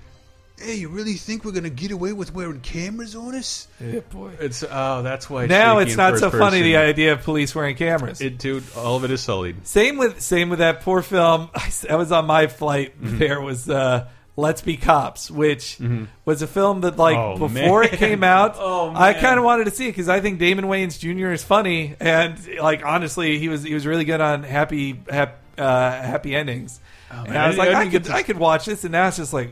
hey, 0.59 0.76
you 0.76 0.88
really 0.88 1.14
think 1.14 1.44
we're 1.44 1.53
gonna 1.53 1.70
get 1.70 1.90
away 1.90 2.12
with 2.12 2.32
wearing 2.34 2.61
cameras 2.61 3.16
on 3.16 3.34
us? 3.34 3.66
Yeah, 3.80 4.00
boy. 4.00 4.30
It's 4.38 4.62
oh, 4.68 5.03
that's 5.03 5.28
why. 5.28 5.46
Now 5.46 5.78
it's 5.78 5.96
not 5.96 6.12
first 6.12 6.20
so 6.22 6.30
funny 6.30 6.62
the 6.62 6.76
idea 6.76 7.12
of 7.12 7.22
police 7.22 7.55
wearing 7.55 7.74
cameras. 7.76 8.20
It, 8.20 8.38
dude, 8.38 8.62
all 8.76 8.96
of 8.96 9.05
it 9.05 9.11
is 9.11 9.20
sullied. 9.20 9.66
Same 9.66 9.96
with 9.98 10.20
same 10.20 10.50
with 10.50 10.61
that 10.61 10.82
poor 10.82 11.03
film. 11.03 11.48
I 11.90 11.96
was 11.96 12.12
on 12.12 12.26
my 12.26 12.46
flight. 12.46 13.00
Mm-hmm. 13.03 13.18
There 13.18 13.40
was 13.40 13.68
uh, 13.68 14.09
Let's 14.36 14.62
Be 14.62 14.76
Cops, 14.76 15.30
which 15.30 15.78
was 16.24 16.40
a 16.42 16.46
film 16.46 16.82
that 16.82 16.96
like 16.96 17.16
Oh, 17.18 17.32
before 17.36 17.80
man. 17.82 17.92
it 17.94 17.96
came 17.98 18.22
out, 18.36 18.55
Oh, 18.57 18.92
I 18.94 19.14
kind 19.14 19.38
of 19.38 19.44
wanted 19.44 19.64
to 19.64 19.72
see 19.72 19.86
it 19.88 19.90
because 19.90 20.09
I 20.09 20.20
think 20.20 20.38
Damon 20.38 20.66
Wayans 20.66 20.98
Jr. 20.98 21.32
is 21.32 21.42
funny 21.42 21.96
and 21.98 22.38
like 22.61 22.84
honestly, 22.84 23.38
he 23.40 23.48
was 23.48 23.62
he 23.64 23.74
was 23.74 23.84
really 23.86 24.05
good 24.05 24.20
on 24.20 24.42
Happy 24.44 25.00
hap, 25.11 25.41
uh, 25.62 26.02
Happy 26.02 26.34
Endings. 26.34 26.80
and 27.10 27.28
man. 27.28 27.36
I 27.36 27.48
was 27.48 27.56
like, 27.58 27.68
didn't 27.68 27.88
I, 27.88 27.90
could 27.90 28.04
to- 28.04 28.12
I 28.14 28.22
could 28.22 28.38
watch 28.38 28.64
this, 28.66 28.84
and 28.84 28.92
now 28.92 29.08
it's 29.08 29.16
just 29.18 29.32
like 29.32 29.50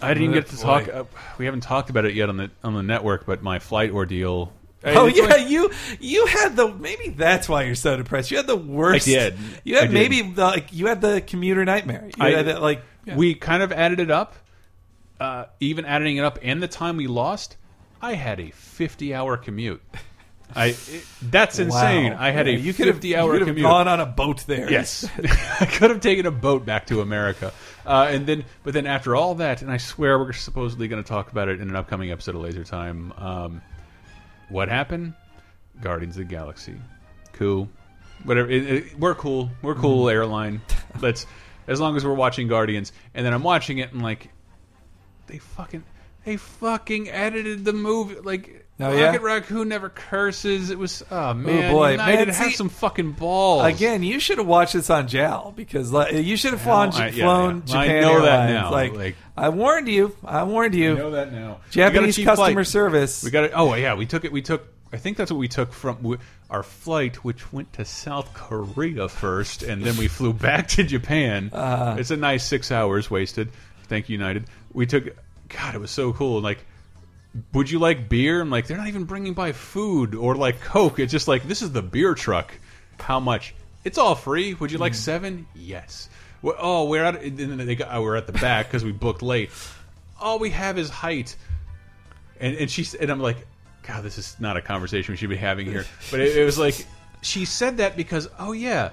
I 0.00 0.14
didn't 0.14 0.32
get 0.32 0.46
to 0.48 0.56
boy. 0.56 0.62
talk. 0.62 0.88
Uh, 0.88 1.04
we 1.38 1.44
haven't 1.44 1.62
talked 1.62 1.90
about 1.90 2.04
it 2.04 2.14
yet 2.14 2.28
on 2.28 2.36
the 2.36 2.50
on 2.64 2.74
the 2.74 2.82
network, 2.82 3.26
but 3.26 3.42
my 3.42 3.58
flight 3.58 3.90
ordeal. 3.90 4.52
Oh 4.84 5.06
yeah, 5.06 5.24
like- 5.24 5.48
you 5.48 5.70
you 6.00 6.26
had 6.26 6.56
the 6.56 6.68
maybe 6.72 7.10
that's 7.10 7.48
why 7.48 7.64
you're 7.64 7.74
so 7.74 7.96
depressed. 7.96 8.30
You 8.30 8.38
had 8.38 8.46
the 8.46 8.56
worst. 8.56 9.06
I 9.08 9.10
did. 9.12 9.34
You 9.64 9.74
had 9.74 9.84
I 9.84 9.86
did. 9.88 9.92
maybe 9.94 10.22
the, 10.22 10.42
like 10.44 10.72
you 10.72 10.86
had 10.86 11.00
the 11.02 11.20
commuter 11.20 11.64
nightmare. 11.64 12.08
You 12.16 12.24
I- 12.24 12.30
had 12.30 12.46
that 12.46 12.62
like 12.62 12.82
yeah. 13.04 13.16
we 13.16 13.34
kind 13.34 13.62
of 13.62 13.72
added 13.72 14.00
it 14.00 14.10
up. 14.10 14.34
Uh, 15.18 15.44
even 15.60 15.84
adding 15.84 16.16
it 16.16 16.24
up 16.24 16.38
and 16.42 16.62
the 16.62 16.68
time 16.68 16.96
we 16.96 17.06
lost, 17.06 17.58
I 18.00 18.14
had 18.14 18.40
a 18.40 18.50
50 18.52 19.12
hour 19.14 19.36
commute. 19.36 19.82
I 20.54 20.66
it, 20.66 21.06
that's 21.22 21.58
insane. 21.58 22.12
Wow. 22.12 22.18
I 22.20 22.30
had 22.30 22.46
Yeah, 22.46 22.54
a 22.54 22.56
you 22.56 22.72
could 22.72 22.86
have 22.86 22.96
50 22.96 23.08
you 23.08 23.16
hour 23.16 23.38
could 23.38 23.48
have 23.48 23.56
gone 23.56 23.88
on 23.88 24.00
a 24.00 24.06
boat 24.06 24.44
there. 24.46 24.70
Yes, 24.70 25.08
I 25.60 25.66
could 25.66 25.90
have 25.90 26.00
taken 26.00 26.26
a 26.26 26.30
boat 26.30 26.64
back 26.64 26.86
to 26.86 27.00
America, 27.00 27.52
uh, 27.86 28.08
and 28.10 28.26
then, 28.26 28.44
but 28.62 28.74
then 28.74 28.86
after 28.86 29.14
all 29.16 29.36
that, 29.36 29.62
and 29.62 29.70
I 29.70 29.76
swear 29.76 30.18
we're 30.18 30.32
supposedly 30.32 30.88
going 30.88 31.02
to 31.02 31.08
talk 31.08 31.30
about 31.32 31.48
it 31.48 31.60
in 31.60 31.68
an 31.68 31.76
upcoming 31.76 32.10
episode 32.10 32.34
of 32.34 32.42
Laser 32.42 32.64
Time. 32.64 33.12
Um, 33.16 33.62
what 34.48 34.68
happened? 34.68 35.14
Guardians 35.80 36.16
of 36.16 36.28
the 36.28 36.34
Galaxy, 36.34 36.74
cool. 37.32 37.68
Whatever. 38.24 38.50
It, 38.50 38.70
it, 38.70 38.98
we're 38.98 39.14
cool. 39.14 39.50
We're 39.62 39.74
cool. 39.74 40.04
Mm-hmm. 40.06 40.16
Airline. 40.16 40.60
Let's 41.00 41.26
as 41.66 41.80
long 41.80 41.96
as 41.96 42.04
we're 42.04 42.14
watching 42.14 42.48
Guardians, 42.48 42.92
and 43.14 43.24
then 43.24 43.32
I'm 43.32 43.42
watching 43.44 43.78
it 43.78 43.92
and 43.92 44.02
like, 44.02 44.28
they 45.28 45.38
fucking, 45.38 45.84
they 46.24 46.36
fucking 46.36 47.08
edited 47.10 47.64
the 47.64 47.72
movie 47.72 48.16
like. 48.20 48.66
Oh, 48.82 48.96
yeah? 48.96 49.08
Rocket 49.08 49.20
Raccoon 49.20 49.68
never 49.68 49.90
curses. 49.90 50.70
It 50.70 50.78
was 50.78 51.04
oh 51.10 51.34
man, 51.34 51.70
boy. 51.70 51.90
United 51.90 52.28
Man, 52.28 52.34
have 52.34 52.54
some 52.54 52.70
fucking 52.70 53.12
balls. 53.12 53.66
Again, 53.66 54.02
you 54.02 54.18
should 54.18 54.38
have 54.38 54.46
watched 54.46 54.72
this 54.72 54.88
on 54.88 55.06
JAL 55.06 55.52
because 55.54 55.92
like, 55.92 56.14
you 56.14 56.34
should 56.38 56.52
have 56.52 56.62
flown, 56.62 56.88
I- 56.94 57.08
yeah, 57.10 57.24
flown 57.24 57.62
yeah. 57.66 57.78
I 57.78 57.84
Japan 57.86 58.02
know 58.02 58.22
that 58.22 58.48
now, 58.48 58.70
Like, 58.70 58.94
like- 58.94 59.16
I 59.36 59.50
warned 59.50 59.86
you. 59.88 60.16
I 60.24 60.44
warned 60.44 60.74
you. 60.74 60.92
I 60.92 60.98
know 60.98 61.10
that 61.10 61.30
now. 61.30 61.58
Japanese 61.70 62.16
We 62.16 62.24
got 62.24 62.32
a 62.32 62.36
cheap 62.38 62.44
customer 62.44 62.64
flight. 62.64 62.66
service. 62.68 63.22
We 63.22 63.30
got 63.30 63.44
it. 63.44 63.52
Oh 63.54 63.74
yeah, 63.74 63.94
we 63.96 64.06
took 64.06 64.24
it. 64.24 64.32
We 64.32 64.40
took. 64.40 64.66
I 64.94 64.96
think 64.96 65.18
that's 65.18 65.30
what 65.30 65.38
we 65.38 65.48
took 65.48 65.74
from 65.74 66.18
our 66.48 66.62
flight, 66.62 67.22
which 67.22 67.52
went 67.52 67.74
to 67.74 67.84
South 67.84 68.32
Korea 68.32 69.08
first, 69.10 69.62
and 69.62 69.84
then 69.84 69.96
we 69.98 70.08
flew 70.08 70.32
back 70.32 70.68
to 70.68 70.84
Japan. 70.84 71.50
Uh-huh. 71.52 71.96
it's 71.98 72.10
a 72.10 72.16
nice 72.16 72.44
six 72.46 72.72
hours 72.72 73.10
wasted. 73.10 73.50
Thank 73.88 74.08
you, 74.08 74.16
United. 74.16 74.46
We 74.72 74.86
took. 74.86 75.04
God, 75.50 75.74
it 75.74 75.78
was 75.80 75.90
so 75.90 76.12
cool. 76.12 76.40
Like, 76.40 76.64
would 77.52 77.70
you 77.70 77.78
like 77.78 78.08
beer? 78.08 78.40
I'm 78.40 78.50
like, 78.50 78.66
they're 78.66 78.76
not 78.76 78.88
even 78.88 79.04
bringing 79.04 79.34
by 79.34 79.52
food 79.52 80.14
or 80.14 80.34
like 80.34 80.60
Coke. 80.60 80.98
It's 80.98 81.12
just 81.12 81.28
like 81.28 81.44
this 81.44 81.62
is 81.62 81.72
the 81.72 81.82
beer 81.82 82.14
truck. 82.14 82.52
How 82.98 83.20
much? 83.20 83.54
It's 83.84 83.98
all 83.98 84.14
free. 84.14 84.54
Would 84.54 84.72
you 84.72 84.78
like 84.78 84.92
Mm. 84.92 84.96
seven? 84.96 85.46
Yes. 85.54 86.08
Well, 86.42 86.56
oh, 86.58 86.84
we're 86.88 87.04
at. 87.04 87.22
And 87.22 87.38
then 87.38 87.56
they 87.66 87.74
got. 87.76 87.88
oh, 87.92 88.02
we're 88.02 88.16
at 88.16 88.26
the 88.26 88.32
back 88.32 88.66
because 88.66 88.84
we 88.84 88.92
booked 88.92 89.22
late. 89.22 89.50
All 90.20 90.38
we 90.38 90.50
have 90.50 90.78
is 90.78 90.90
Hite 90.90 91.36
and 92.40 92.56
and 92.56 92.70
she 92.70 92.86
and 92.98 93.10
I'm 93.10 93.20
like, 93.20 93.46
God, 93.86 94.02
this 94.02 94.18
is 94.18 94.36
not 94.40 94.56
a 94.56 94.62
conversation 94.62 95.12
we 95.12 95.16
should 95.16 95.30
be 95.30 95.36
having 95.36 95.66
here. 95.66 95.84
But 96.10 96.20
it, 96.20 96.36
it 96.36 96.44
was 96.44 96.58
like 96.58 96.86
she 97.22 97.44
said 97.44 97.78
that 97.78 97.96
because 97.96 98.28
oh 98.38 98.52
yeah, 98.52 98.90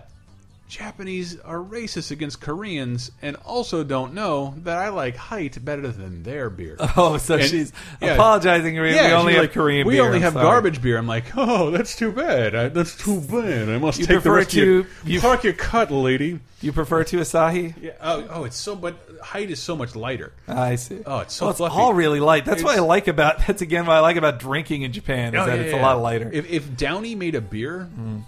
Japanese 0.68 1.40
are 1.40 1.60
racist 1.60 2.12
against 2.12 2.42
Koreans 2.42 3.12
and 3.22 3.36
also 3.38 3.84
don't 3.84 4.14
know 4.14 4.54
that 4.64 4.78
I 4.78 4.90
like 4.90 5.16
Hite 5.16 5.64
better 5.64 5.88
than 5.88 6.24
their 6.24 6.50
beer. 6.50 6.78
Oh, 6.98 7.18
so 7.18 7.36
And- 7.36 7.44
she's 7.46 7.72
yeah. 8.02 8.14
apologizing. 8.16 8.76
We 8.80 8.94
Yeah, 8.96 9.18
only 9.18 9.34
have 9.34 9.44
like, 9.44 9.54
Korean 9.54 9.88
We 9.88 9.96
beer. 9.96 10.04
only 10.06 10.18
I'm 10.18 10.24
have 10.24 10.34
sorry. 10.34 10.46
garbage 10.46 10.82
beer. 10.82 10.98
I'm 10.98 11.08
like, 11.08 11.26
oh, 11.38 11.72
that's 11.72 11.96
too 11.96 12.12
bad. 12.12 12.56
I, 12.56 12.68
that's 12.70 12.96
too 12.98 13.22
bad. 13.22 13.70
I 13.70 13.78
must 13.78 14.00
You 14.00 14.06
take 14.08 14.24
the 14.24 14.32
rest 14.32 14.50
of 14.52 14.56
your, 14.58 14.84
to- 14.84 14.90
you- 15.06 15.22
park 15.22 15.44
your 15.44 15.54
cut, 15.54 15.92
lady. 15.92 16.40
You 16.60 16.72
prefer 16.74 17.04
to 17.04 17.18
Asahi? 17.18 17.76
Yeah. 17.80 17.92
Oh, 18.02 18.28
oh, 18.32 18.44
it's 18.46 18.58
so. 18.58 18.76
But 18.76 18.96
Hite 19.22 19.52
is 19.52 19.62
so 19.62 19.76
much 19.76 19.96
lighter. 19.96 20.34
I 20.48 20.76
see. 20.78 21.02
Oh, 21.06 21.20
it's 21.20 21.36
so 21.36 21.46
well, 21.46 21.50
it's 21.52 21.58
fluffy. 21.60 21.76
all 21.76 21.94
really 21.94 22.20
light. 22.20 22.46
That's 22.46 22.64
what 22.64 22.76
I 22.76 22.82
like 22.82 23.08
about. 23.08 23.38
That's 23.46 23.62
again 23.62 23.86
what 23.86 23.96
I 23.96 24.00
like 24.00 24.16
about 24.16 24.40
drinking 24.40 24.82
in 24.82 24.92
Japan 24.92 25.36
is 25.36 25.40
Oh, 25.42 25.46
that 25.46 25.56
yeah, 25.60 25.66
it's 25.66 25.74
a 25.76 25.78
lot 25.80 26.02
lighter. 26.02 26.32
If, 26.34 26.50
if 26.50 26.76
Downey 26.76 27.14
made 27.14 27.36
a 27.36 27.42
beer, 27.42 27.88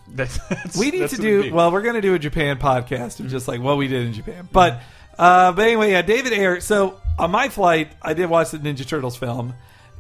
that's, 0.10 0.38
hmm. 0.38 0.46
that's 0.54 0.78
we 0.78 0.92
need 0.92 1.00
that's 1.02 1.16
to 1.16 1.22
do 1.24 1.52
well. 1.52 1.72
We're 1.72 1.82
going 1.82 1.96
to 1.96 2.02
do 2.02 2.14
a 2.14 2.20
Japan 2.30 2.58
podcast 2.60 3.20
of 3.20 3.28
just 3.28 3.48
like 3.48 3.62
what 3.62 3.78
we 3.78 3.88
did 3.88 4.06
in 4.08 4.14
Japan. 4.14 4.48
But 4.52 4.82
uh, 5.18 5.52
but 5.52 5.64
anyway, 5.66 5.92
yeah, 5.92 6.02
David 6.02 6.34
Ayer. 6.34 6.60
So 6.62 7.00
on 7.18 7.32
my 7.32 7.50
flight, 7.50 7.92
I 8.02 8.14
did 8.14 8.30
watch 8.30 8.52
the 8.52 8.58
Ninja 8.60 8.88
Turtles 8.88 9.18
film, 9.18 9.54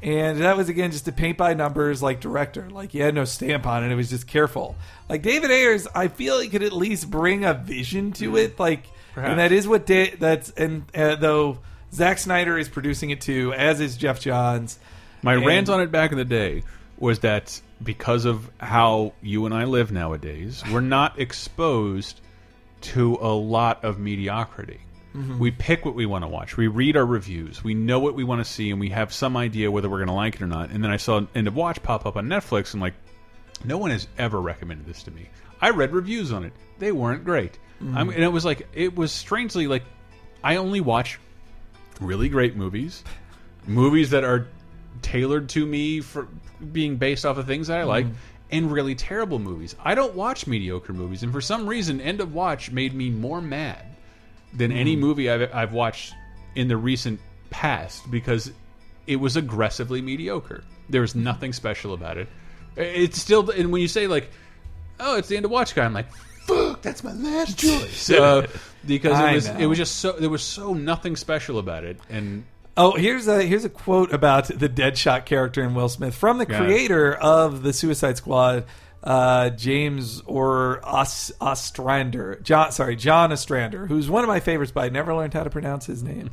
and 0.03 0.39
that 0.39 0.55
was 0.55 0.69
again 0.69 0.91
just 0.91 1.07
a 1.07 1.11
paint 1.11 1.37
by 1.37 1.53
numbers 1.53 2.01
like 2.03 2.19
director. 2.21 2.69
Like 2.69 2.91
he 2.91 2.99
had 2.99 3.15
no 3.15 3.25
stamp 3.25 3.65
on 3.65 3.83
it. 3.83 3.91
It 3.91 3.95
was 3.95 4.09
just 4.09 4.27
careful. 4.27 4.75
Like 5.09 5.21
David 5.23 5.49
Ayers, 5.51 5.87
I 5.93 6.07
feel 6.07 6.39
he 6.39 6.47
could 6.49 6.63
at 6.63 6.73
least 6.73 7.09
bring 7.09 7.43
a 7.45 7.53
vision 7.53 8.11
to 8.13 8.37
it. 8.37 8.59
Like, 8.59 8.83
Perhaps. 9.15 9.31
and 9.31 9.39
that 9.39 9.51
is 9.51 9.67
what 9.67 9.85
da- 9.85 10.15
that's 10.15 10.51
and 10.51 10.83
uh, 10.95 11.15
though 11.15 11.59
Zack 11.91 12.19
Snyder 12.19 12.57
is 12.57 12.69
producing 12.69 13.09
it 13.09 13.21
too, 13.21 13.53
as 13.53 13.79
is 13.81 13.97
Geoff 13.97 14.19
Johns. 14.19 14.77
My 15.23 15.33
And- 15.33 15.45
rant 15.45 15.69
on 15.69 15.81
it 15.81 15.91
back 15.91 16.11
in 16.11 16.17
the 16.17 16.25
day 16.25 16.63
was 16.97 17.19
that 17.19 17.59
because 17.81 18.25
of 18.25 18.49
how 18.59 19.13
you 19.21 19.45
and 19.45 19.53
I 19.53 19.65
live 19.65 19.91
nowadays, 19.91 20.63
we're 20.71 20.81
not 20.81 21.19
exposed 21.19 22.21
to 22.81 23.17
a 23.21 23.33
lot 23.33 23.83
of 23.83 23.99
mediocrity. 23.99 24.81
Mm-hmm. 25.15 25.39
We 25.39 25.51
pick 25.51 25.85
what 25.85 25.95
we 25.95 26.05
want 26.05 26.23
to 26.23 26.27
watch. 26.27 26.55
We 26.55 26.67
read 26.67 26.95
our 26.95 27.05
reviews. 27.05 27.63
We 27.63 27.73
know 27.73 27.99
what 27.99 28.13
we 28.13 28.23
want 28.23 28.45
to 28.45 28.51
see, 28.51 28.69
and 28.69 28.79
we 28.79 28.89
have 28.89 29.11
some 29.11 29.35
idea 29.35 29.71
whether 29.71 29.89
we're 29.89 29.97
going 29.97 30.07
to 30.07 30.13
like 30.13 30.35
it 30.35 30.41
or 30.41 30.47
not. 30.47 30.69
And 30.69 30.83
then 30.83 30.91
I 30.91 30.97
saw 30.97 31.25
End 31.33 31.47
of 31.47 31.55
Watch 31.55 31.81
pop 31.81 32.05
up 32.05 32.15
on 32.15 32.27
Netflix, 32.27 32.73
and 32.73 32.81
like, 32.81 32.93
no 33.65 33.77
one 33.77 33.91
has 33.91 34.07
ever 34.17 34.39
recommended 34.39 34.85
this 34.85 35.03
to 35.03 35.11
me. 35.11 35.29
I 35.61 35.71
read 35.71 35.93
reviews 35.93 36.31
on 36.31 36.43
it; 36.43 36.53
they 36.77 36.91
weren't 36.91 37.25
great. 37.25 37.57
Mm-hmm. 37.81 37.97
I'm, 37.97 38.09
and 38.09 38.23
it 38.23 38.31
was 38.31 38.45
like 38.45 38.67
it 38.73 38.95
was 38.95 39.11
strangely 39.11 39.67
like 39.67 39.83
I 40.43 40.57
only 40.57 40.79
watch 40.79 41.19
really 41.99 42.29
great 42.29 42.55
movies, 42.55 43.03
movies 43.65 44.11
that 44.11 44.23
are 44.23 44.47
tailored 45.01 45.49
to 45.49 45.65
me 45.65 46.01
for 46.01 46.27
being 46.71 46.97
based 46.97 47.25
off 47.25 47.37
of 47.37 47.47
things 47.47 47.67
that 47.67 47.79
I 47.79 47.83
like, 47.83 48.07
and 48.51 48.71
really 48.71 48.95
terrible 48.95 49.39
movies. 49.39 49.75
I 49.83 49.95
don't 49.95 50.15
watch 50.15 50.47
mediocre 50.47 50.93
movies, 50.93 51.23
and 51.23 51.31
for 51.31 51.41
some 51.41 51.67
reason, 51.67 52.01
End 52.01 52.19
of 52.21 52.33
Watch 52.33 52.71
made 52.71 52.93
me 52.93 53.09
more 53.09 53.41
mad 53.41 53.85
than 54.53 54.71
any 54.71 54.95
movie 54.95 55.29
I've, 55.29 55.53
I've 55.53 55.73
watched 55.73 56.13
in 56.55 56.67
the 56.67 56.77
recent 56.77 57.19
past 57.49 58.09
because 58.09 58.51
it 59.07 59.17
was 59.17 59.35
aggressively 59.35 60.01
mediocre. 60.01 60.63
There 60.89 61.01
was 61.01 61.15
nothing 61.15 61.53
special 61.53 61.93
about 61.93 62.17
it. 62.17 62.27
It's 62.75 63.19
still, 63.19 63.49
and 63.49 63.71
when 63.71 63.81
you 63.81 63.87
say 63.87 64.07
like, 64.07 64.29
"Oh, 64.99 65.17
it's 65.17 65.27
the 65.27 65.35
End 65.35 65.45
of 65.45 65.51
Watch 65.51 65.75
guy," 65.75 65.85
I'm 65.85 65.93
like, 65.93 66.11
"Fuck, 66.45 66.81
that's 66.81 67.03
my 67.03 67.13
last 67.13 67.57
choice," 67.57 68.09
uh, 68.11 68.47
because 68.85 69.19
it 69.19 69.33
was 69.33 69.47
know. 69.47 69.57
it 69.59 69.65
was 69.65 69.77
just 69.77 69.95
so 69.97 70.13
there 70.13 70.29
was 70.29 70.43
so 70.43 70.73
nothing 70.73 71.15
special 71.15 71.59
about 71.59 71.83
it, 71.83 71.99
and 72.09 72.45
Oh, 72.81 72.93
here's 72.93 73.27
a 73.27 73.43
here's 73.43 73.65
a 73.65 73.69
quote 73.69 74.13
about 74.13 74.45
the 74.47 74.69
Deadshot 74.69 75.25
character 75.25 75.61
in 75.61 75.73
Will 75.73 75.89
Smith 75.89 76.15
from 76.15 76.37
the 76.37 76.45
Got 76.45 76.61
it. 76.61 76.65
creator 76.65 77.13
of 77.13 77.61
the 77.61 77.73
Suicide 77.73 78.15
Squad, 78.15 78.63
uh, 79.03 79.49
James 79.49 80.21
or 80.25 80.79
Os, 80.85 81.29
Ostrander. 81.41 82.39
John, 82.41 82.71
sorry, 82.71 82.95
John 82.95 83.33
Ostrander, 83.33 83.85
who's 83.85 84.09
one 84.09 84.23
of 84.23 84.29
my 84.29 84.39
favorites, 84.39 84.71
but 84.71 84.85
I 84.85 84.89
never 84.89 85.13
learned 85.13 85.33
how 85.33 85.43
to 85.43 85.49
pronounce 85.49 85.87
his 85.87 86.01
name. 86.03 86.29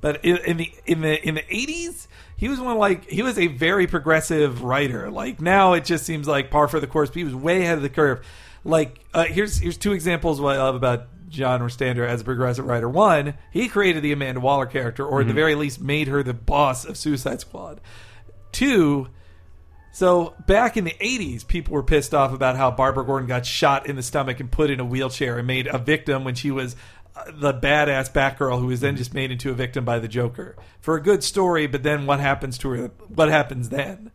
But 0.00 0.24
in, 0.24 0.38
in 0.38 0.56
the 0.56 0.72
in 0.86 1.02
the 1.02 1.28
in 1.28 1.34
the 1.34 1.44
eighties, 1.54 2.08
he 2.34 2.48
was 2.48 2.58
one 2.58 2.78
like 2.78 3.06
he 3.06 3.20
was 3.20 3.38
a 3.38 3.48
very 3.48 3.86
progressive 3.86 4.62
writer. 4.62 5.10
Like 5.10 5.42
now, 5.42 5.74
it 5.74 5.84
just 5.84 6.06
seems 6.06 6.26
like 6.26 6.50
par 6.50 6.66
for 6.66 6.80
the 6.80 6.86
course. 6.86 7.10
But 7.10 7.16
he 7.16 7.24
was 7.24 7.34
way 7.34 7.60
ahead 7.60 7.76
of 7.76 7.82
the 7.82 7.90
curve. 7.90 8.24
Like 8.64 9.04
uh, 9.12 9.24
here's 9.24 9.58
here's 9.58 9.76
two 9.76 9.92
examples 9.92 10.38
of 10.38 10.44
what 10.44 10.56
I 10.56 10.62
love 10.62 10.76
about 10.76 11.08
John 11.30 11.62
Ostrander 11.62 12.04
as 12.04 12.20
a 12.20 12.24
progressive 12.24 12.66
writer. 12.66 12.88
One, 12.88 13.34
he 13.50 13.68
created 13.68 14.02
the 14.02 14.12
Amanda 14.12 14.40
Waller 14.40 14.66
character, 14.66 15.06
or 15.06 15.20
at 15.20 15.28
the 15.28 15.32
very 15.32 15.54
least 15.54 15.80
made 15.80 16.08
her 16.08 16.22
the 16.22 16.34
boss 16.34 16.84
of 16.84 16.96
Suicide 16.96 17.40
Squad. 17.40 17.80
Two, 18.52 19.08
so 19.92 20.34
back 20.46 20.76
in 20.76 20.84
the 20.84 20.94
80s, 21.00 21.46
people 21.46 21.74
were 21.74 21.82
pissed 21.82 22.14
off 22.14 22.32
about 22.32 22.56
how 22.56 22.70
Barbara 22.70 23.04
Gordon 23.04 23.28
got 23.28 23.46
shot 23.46 23.86
in 23.86 23.96
the 23.96 24.02
stomach 24.02 24.40
and 24.40 24.50
put 24.50 24.70
in 24.70 24.80
a 24.80 24.84
wheelchair 24.84 25.38
and 25.38 25.46
made 25.46 25.68
a 25.68 25.78
victim 25.78 26.24
when 26.24 26.34
she 26.34 26.50
was 26.50 26.74
uh, 27.14 27.24
the 27.32 27.54
badass 27.54 28.12
Batgirl 28.12 28.60
who 28.60 28.66
was 28.66 28.80
then 28.80 28.96
just 28.96 29.14
made 29.14 29.30
into 29.30 29.50
a 29.50 29.54
victim 29.54 29.84
by 29.84 29.98
the 29.98 30.08
Joker 30.08 30.56
for 30.80 30.96
a 30.96 31.02
good 31.02 31.24
story, 31.24 31.66
but 31.66 31.82
then 31.82 32.06
what 32.06 32.20
happens 32.20 32.58
to 32.58 32.70
her? 32.70 32.90
What 33.08 33.28
happens 33.28 33.68
then? 33.68 34.10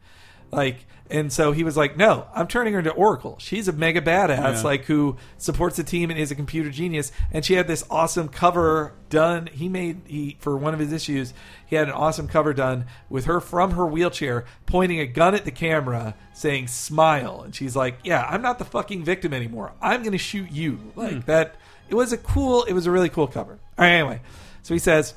Like, 0.52 0.86
and 1.10 1.32
so 1.32 1.52
he 1.52 1.64
was 1.64 1.78
like, 1.78 1.98
"No, 1.98 2.28
I'm 2.34 2.48
turning 2.48 2.74
her 2.74 2.80
into 2.80 2.92
Oracle. 2.92 3.38
She's 3.40 3.68
a 3.68 3.74
mega 3.74 4.02
badass, 4.02 4.38
Yeah. 4.38 4.62
like 4.64 4.86
who 4.86 5.18
supports 5.38 5.78
the 5.78 5.84
team 5.84 6.10
and 6.10 6.20
is 6.20 6.32
a 6.32 6.36
computer 6.36 6.70
genius." 6.70 7.12
And 7.32 7.46
she 7.46 7.54
had 7.54 7.68
this 7.68 7.84
awesome 7.90 8.28
cover 8.28 8.94
done. 9.10 9.48
He 9.52 9.70
made 9.70 10.02
he 10.06 10.38
for 10.40 10.58
one 10.58 10.74
of 10.74 10.80
his 10.80 10.92
issues. 10.92 11.34
He 11.66 11.76
had 11.76 11.88
an 11.88 11.94
awesome 11.94 12.28
cover 12.28 12.54
done 12.54 12.86
with 13.10 13.26
her 13.26 13.40
from 13.40 13.72
her 13.72 13.86
wheelchair, 13.86 14.46
pointing 14.66 15.00
a 15.00 15.06
gun 15.06 15.36
at 15.36 15.46
the 15.46 15.52
camera, 15.52 16.16
saying 16.34 16.68
"Smile," 16.70 17.42
and 17.44 17.54
she's 17.54 17.76
like, 17.76 18.00
"Yeah, 18.04 18.26
I'm 18.28 18.42
not 18.42 18.58
the 18.58 18.66
fucking 18.66 19.04
victim 19.04 19.34
anymore. 19.34 19.74
I'm 19.82 20.02
going 20.02 20.12
to 20.14 20.18
shoot 20.18 20.52
you." 20.52 20.92
Like 20.96 21.14
hmm. 21.14 21.20
that. 21.22 21.56
It 21.88 21.94
was 21.94 22.12
a 22.12 22.18
cool. 22.18 22.64
It 22.64 22.74
was 22.74 22.88
a 22.88 22.92
really 22.92 23.10
cool 23.10 23.28
cover. 23.28 23.60
All 23.78 23.86
right, 23.86 23.92
anyway, 23.92 24.22
so 24.64 24.74
he 24.74 24.80
says. 24.80 25.14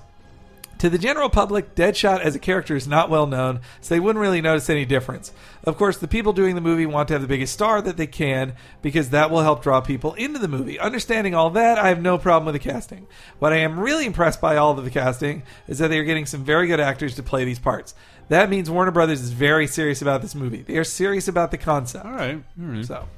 To 0.78 0.88
the 0.88 0.98
general 0.98 1.28
public, 1.28 1.74
Deadshot 1.74 2.20
as 2.20 2.36
a 2.36 2.38
character 2.38 2.76
is 2.76 2.86
not 2.86 3.10
well 3.10 3.26
known, 3.26 3.60
so 3.80 3.94
they 3.94 3.98
wouldn't 4.00 4.20
really 4.22 4.40
notice 4.40 4.70
any 4.70 4.84
difference. 4.84 5.32
Of 5.64 5.76
course, 5.76 5.98
the 5.98 6.06
people 6.06 6.32
doing 6.32 6.54
the 6.54 6.60
movie 6.60 6.86
want 6.86 7.08
to 7.08 7.14
have 7.14 7.20
the 7.22 7.26
biggest 7.28 7.52
star 7.52 7.82
that 7.82 7.96
they 7.96 8.06
can 8.06 8.54
because 8.80 9.10
that 9.10 9.30
will 9.30 9.42
help 9.42 9.60
draw 9.62 9.80
people 9.80 10.14
into 10.14 10.38
the 10.38 10.46
movie. 10.46 10.78
Understanding 10.78 11.34
all 11.34 11.50
that, 11.50 11.78
I 11.78 11.88
have 11.88 12.00
no 12.00 12.16
problem 12.16 12.46
with 12.52 12.62
the 12.62 12.70
casting. 12.70 13.08
What 13.40 13.52
I 13.52 13.56
am 13.56 13.80
really 13.80 14.06
impressed 14.06 14.40
by 14.40 14.56
all 14.56 14.78
of 14.78 14.84
the 14.84 14.90
casting 14.90 15.42
is 15.66 15.78
that 15.78 15.88
they 15.88 15.98
are 15.98 16.04
getting 16.04 16.26
some 16.26 16.44
very 16.44 16.68
good 16.68 16.78
actors 16.80 17.16
to 17.16 17.24
play 17.24 17.44
these 17.44 17.58
parts. 17.58 17.94
That 18.28 18.48
means 18.48 18.70
Warner 18.70 18.92
Brothers 18.92 19.20
is 19.20 19.30
very 19.32 19.66
serious 19.66 20.00
about 20.00 20.22
this 20.22 20.34
movie. 20.36 20.62
They 20.62 20.76
are 20.78 20.84
serious 20.84 21.26
about 21.26 21.50
the 21.50 21.58
concept. 21.58 22.04
All 22.06 22.12
right. 22.12 22.42
All 22.60 22.66
right. 22.66 22.84
So 22.84 23.08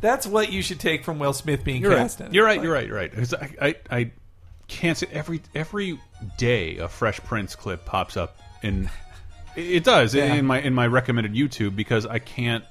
that's 0.00 0.26
what 0.26 0.50
you 0.52 0.62
should 0.62 0.80
take 0.80 1.04
from 1.04 1.18
Will 1.18 1.32
Smith 1.34 1.64
being 1.64 1.82
You're 1.82 1.96
cast 1.96 2.20
right. 2.20 2.28
in. 2.28 2.34
You're 2.34 2.46
right. 2.46 2.58
Like- 2.58 2.64
You're 2.64 2.72
right. 2.72 2.86
You're 2.86 2.96
right. 2.96 3.34
I, 3.60 3.66
I, 3.68 3.74
I 3.98 4.10
can't 4.68 4.96
say 4.98 5.06
every 5.12 5.40
every 5.54 5.98
day 6.38 6.78
a 6.78 6.88
Fresh 6.88 7.20
Prince 7.20 7.54
clip 7.54 7.84
pops 7.84 8.16
up 8.16 8.38
in. 8.62 8.88
It 9.56 9.84
does 9.84 10.14
Yeah. 10.14 10.34
in 10.34 10.46
my 10.46 10.60
in 10.60 10.74
my 10.74 10.86
recommended 10.86 11.34
YouTube 11.34 11.76
because 11.76 12.06
I 12.06 12.18
can't. 12.18 12.64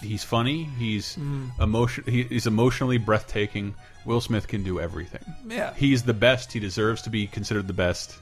He's 0.00 0.24
funny. 0.24 0.64
He's 0.64 1.14
Mm-hmm. 1.16 1.62
emotion. 1.62 2.04
He, 2.08 2.24
he's 2.24 2.46
emotionally 2.48 2.98
breathtaking. 2.98 3.74
Will 4.04 4.20
Smith 4.20 4.48
can 4.48 4.64
do 4.64 4.80
everything. 4.80 5.20
Yeah. 5.46 5.72
he's 5.74 6.02
the 6.02 6.12
best. 6.14 6.52
He 6.52 6.58
deserves 6.58 7.02
to 7.02 7.10
be 7.10 7.28
considered 7.28 7.68
the 7.68 7.72
best. 7.72 8.16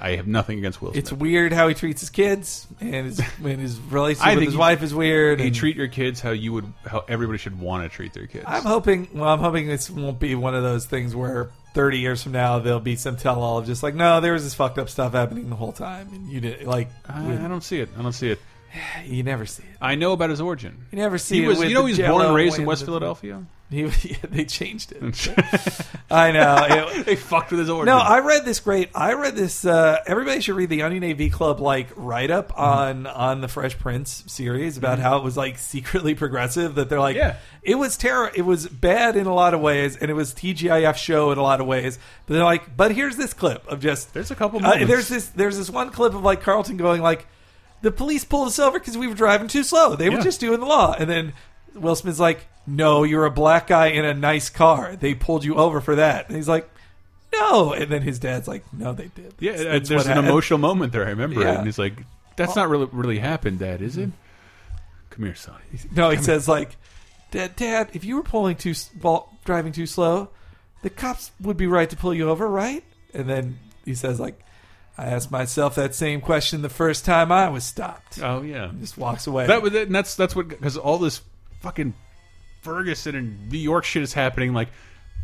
I 0.00 0.12
have 0.12 0.26
nothing 0.26 0.56
against 0.58 0.80
Will 0.80 0.92
Smith. 0.92 1.02
It's 1.04 1.12
weird 1.12 1.52
how 1.52 1.68
he 1.68 1.74
treats 1.74 2.00
his 2.00 2.08
kids, 2.08 2.66
and 2.80 3.04
his, 3.04 3.20
and 3.44 3.60
his 3.60 3.78
relationship 3.78 4.36
with 4.36 4.44
his 4.44 4.54
he- 4.54 4.58
wife 4.58 4.82
is 4.82 4.94
weird. 4.94 5.40
you 5.40 5.46
and- 5.48 5.54
treat 5.54 5.76
your 5.76 5.88
kids 5.88 6.20
how 6.22 6.30
you 6.30 6.54
would 6.54 6.72
how 6.86 7.04
everybody 7.08 7.36
should 7.36 7.60
want 7.60 7.82
to 7.82 7.94
treat 7.94 8.14
their 8.14 8.26
kids. 8.26 8.44
I'm 8.46 8.62
hoping. 8.62 9.08
Well, 9.12 9.28
I'm 9.28 9.40
hoping 9.40 9.66
this 9.66 9.90
won't 9.90 10.18
be 10.18 10.34
one 10.34 10.54
of 10.54 10.62
those 10.62 10.86
things 10.86 11.14
where 11.14 11.50
30 11.78 11.98
years 12.00 12.24
from 12.24 12.32
now 12.32 12.58
there'll 12.58 12.80
be 12.80 12.96
some 12.96 13.16
tell-all 13.16 13.58
of 13.58 13.64
just 13.66 13.84
like, 13.84 13.94
no, 13.94 14.20
there 14.20 14.32
was 14.32 14.42
this 14.42 14.52
fucked 14.52 14.78
up 14.78 14.88
stuff 14.88 15.12
happening 15.12 15.48
the 15.48 15.54
whole 15.54 15.70
time, 15.70 16.08
and 16.12 16.28
you 16.28 16.40
did 16.40 16.64
like, 16.66 16.88
I, 17.08 17.24
with- 17.24 17.40
I 17.40 17.46
don't 17.46 17.62
see 17.62 17.78
it. 17.78 17.88
I 17.96 18.02
don't 18.02 18.12
see 18.12 18.30
it. 18.30 18.40
you 19.04 19.22
never 19.22 19.46
see 19.46 19.62
it. 19.62 19.76
I 19.80 19.94
know 19.94 20.12
about 20.12 20.30
his 20.30 20.40
origin. 20.40 20.86
You 20.90 20.98
never 20.98 21.18
see 21.18 21.38
He 21.38 21.44
it. 21.44 21.48
was, 21.48 21.62
you 21.62 21.74
know, 21.74 21.84
he 21.86 21.92
was 21.92 21.98
born 22.00 22.26
and 22.26 22.34
raised 22.34 22.58
in 22.58 22.64
West 22.66 22.84
Philadelphia. 22.84 23.44
He, 23.70 23.82
yeah, 23.82 24.16
they 24.30 24.46
changed 24.46 24.92
it. 24.92 25.02
I 26.10 26.32
know. 26.32 26.56
It- 26.90 27.04
they 27.04 27.16
fucked 27.16 27.50
with 27.50 27.60
his 27.60 27.68
origin. 27.68 27.94
no, 27.94 27.98
I 27.98 28.20
read 28.20 28.46
this 28.46 28.60
great. 28.60 28.88
I 28.94 29.12
read 29.12 29.36
this. 29.36 29.62
Uh, 29.62 29.98
everybody 30.06 30.40
should 30.40 30.56
read 30.56 30.70
the 30.70 30.80
Onion 30.84 31.04
AV 31.04 31.30
Club 31.30 31.60
like 31.60 31.88
write 31.94 32.30
up 32.30 32.48
Mm-hmm. 32.52 32.60
on 32.62 33.06
on 33.06 33.40
the 33.42 33.48
Fresh 33.48 33.78
Prince 33.78 34.24
series 34.26 34.78
about 34.78 35.00
how 35.00 35.18
it 35.18 35.22
was 35.22 35.36
like 35.36 35.58
secretly 35.74 36.14
progressive. 36.14 36.76
That 36.76 36.88
they're 36.88 36.98
like, 36.98 37.16
Yeah. 37.16 37.36
it 37.62 37.74
was 37.74 37.98
terror. 37.98 38.30
It 38.34 38.40
was 38.46 38.66
bad 38.66 39.16
in 39.16 39.26
a 39.26 39.34
lot 39.34 39.52
of 39.52 39.60
ways, 39.60 39.96
and 39.98 40.10
it 40.10 40.14
was 40.14 40.32
TGIF 40.32 40.96
show 40.96 41.30
in 41.30 41.36
a 41.36 41.42
lot 41.42 41.60
of 41.60 41.66
ways. 41.66 41.98
But 42.24 42.36
they're 42.36 42.44
like, 42.44 42.74
but 42.74 42.92
here's 42.94 43.16
this 43.18 43.34
clip 43.34 43.66
of 43.68 43.80
just 43.80 44.14
There's 44.14 44.30
a 44.30 44.34
couple 44.34 44.64
Uh, 44.64 44.86
there's 44.86 45.08
this. 45.08 45.28
There's 45.28 45.58
this 45.58 45.68
one 45.68 45.90
clip 45.90 46.14
of 46.14 46.22
like 46.22 46.40
Carlton 46.40 46.78
going 46.78 47.02
like, 47.02 47.26
the 47.82 47.90
police 47.92 48.24
pulled 48.24 48.48
us 48.48 48.58
over 48.58 48.78
because 48.78 48.96
we 48.98 49.06
were 49.06 49.14
driving 49.14 49.48
too 49.48 49.62
slow. 49.62 49.96
They 49.96 50.08
were 50.10 50.16
Yeah. 50.16 50.22
just 50.24 50.40
doing 50.40 50.60
the 50.60 50.66
law, 50.66 50.94
and 50.98 51.08
then 51.08 51.32
Will 51.74 51.94
Smith's 51.96 52.18
like, 52.20 52.46
no, 52.66 53.02
you're 53.04 53.24
a 53.24 53.30
black 53.30 53.66
guy 53.68 53.86
in 53.88 54.04
a 54.04 54.12
nice 54.14 54.50
car. 54.50 54.96
They 54.96 55.14
pulled 55.14 55.44
you 55.44 55.54
over 55.54 55.80
for 55.80 55.94
that. 55.96 56.26
And 56.28 56.36
he's 56.36 56.48
like, 56.48 56.68
no. 57.32 57.72
And 57.72 57.90
then 57.90 58.02
his 58.02 58.18
dad's 58.18 58.46
like, 58.48 58.64
no, 58.72 58.92
they 58.92 59.08
did. 59.14 59.34
yeah, 59.38 59.52
That's- 59.52 59.72
that's 59.72 59.88
there's 59.88 59.98
what 60.00 60.06
an 60.06 60.12
happened. 60.14 60.28
emotional 60.28 60.58
moment 60.58 60.92
there. 60.92 61.06
I 61.06 61.10
remember 61.10 61.40
it, 61.40 61.44
Yeah. 61.44 61.56
and 61.58 61.66
he's 61.66 61.78
like, 61.78 61.94
"That's 62.36 62.56
not 62.56 62.68
really 62.68 62.88
really 62.92 63.18
happened, 63.18 63.58
Dad, 63.60 63.80
is 63.82 63.96
it?" 63.96 64.10
Come 65.10 65.24
here, 65.24 65.34
son. 65.34 65.56
No, 65.94 66.10
he 66.10 66.18
says 66.18 66.48
like, 66.48 66.76
Dad, 67.30 67.56
Dad, 67.56 67.90
if 67.92 68.04
you 68.04 68.16
were 68.16 68.22
pulling 68.22 68.56
too, 68.56 68.70
s- 68.70 68.90
well, 69.02 69.30
driving 69.44 69.72
too 69.72 69.86
slow, 69.86 70.28
the 70.82 70.90
cops 70.90 71.30
would 71.40 71.56
be 71.56 71.66
right 71.66 71.88
to 71.90 71.96
pull 71.96 72.14
you 72.14 72.28
over, 72.30 72.48
right? 72.48 72.82
And 73.14 73.28
then 73.28 73.58
he 73.84 73.94
says 73.94 74.18
like, 74.20 74.38
I 74.98 75.06
asked 75.06 75.30
myself 75.30 75.76
that 75.76 75.94
same 75.94 76.20
question 76.20 76.60
the 76.62 76.68
first 76.68 77.04
time 77.04 77.30
I 77.30 77.48
was 77.48 77.62
stopped. 77.62 78.18
Oh 78.20 78.42
yeah, 78.42 78.70
Just 78.80 78.98
walks 78.98 79.28
away. 79.28 79.46
that 79.46 79.62
was 79.62 79.72
it. 79.74 79.86
And 79.86 79.94
that's 79.94 80.16
that's 80.16 80.34
what 80.34 80.48
because 80.48 80.76
all 80.76 80.98
this 80.98 81.20
fucking 81.60 81.94
Ferguson 82.62 83.14
and 83.14 83.48
New 83.50 83.58
York 83.58 83.84
shit 83.84 84.02
is 84.02 84.12
happening. 84.12 84.52
Like, 84.52 84.68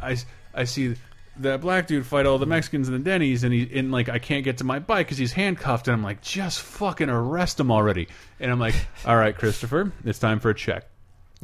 I 0.00 0.16
I 0.54 0.64
see 0.64 0.94
that 1.38 1.60
black 1.60 1.88
dude 1.88 2.06
fight 2.06 2.26
all 2.26 2.38
the 2.38 2.46
Mexicans 2.46 2.86
in 2.86 2.94
the 2.94 3.00
Denny's, 3.00 3.42
and 3.42 3.52
he 3.52 3.68
and 3.76 3.90
like 3.90 4.08
I 4.08 4.20
can't 4.20 4.44
get 4.44 4.58
to 4.58 4.64
my 4.64 4.78
bike 4.78 5.06
because 5.06 5.18
he's 5.18 5.32
handcuffed, 5.32 5.88
and 5.88 5.96
I'm 5.96 6.04
like, 6.04 6.22
just 6.22 6.60
fucking 6.60 7.08
arrest 7.10 7.58
him 7.58 7.72
already. 7.72 8.06
And 8.38 8.52
I'm 8.52 8.60
like, 8.60 8.76
all 9.04 9.16
right, 9.16 9.36
Christopher, 9.36 9.92
it's 10.04 10.20
time 10.20 10.38
for 10.38 10.50
a 10.50 10.54
check. 10.54 10.86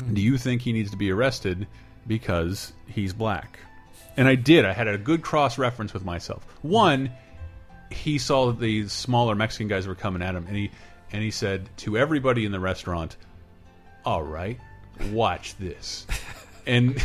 Mm-hmm. 0.00 0.14
Do 0.14 0.20
you 0.20 0.38
think 0.38 0.62
he 0.62 0.72
needs 0.72 0.92
to 0.92 0.96
be 0.96 1.10
arrested 1.10 1.66
because 2.06 2.72
he's 2.86 3.12
black? 3.12 3.58
And 4.16 4.28
I 4.28 4.36
did. 4.36 4.64
I 4.64 4.72
had 4.72 4.86
a 4.86 4.98
good 4.98 5.22
cross 5.22 5.58
reference 5.58 5.92
with 5.92 6.04
myself. 6.04 6.44
One, 6.62 7.10
he 7.90 8.18
saw 8.18 8.46
that 8.46 8.60
the 8.60 8.88
smaller 8.88 9.34
Mexican 9.34 9.68
guys 9.68 9.86
were 9.86 9.94
coming 9.94 10.22
at 10.22 10.34
him, 10.34 10.46
and 10.46 10.56
he 10.56 10.70
and 11.12 11.22
he 11.22 11.30
said 11.30 11.68
to 11.78 11.98
everybody 11.98 12.44
in 12.44 12.52
the 12.52 12.60
restaurant, 12.60 13.16
"All 14.04 14.22
right, 14.22 14.58
watch 15.12 15.56
this," 15.56 16.06
and 16.66 17.02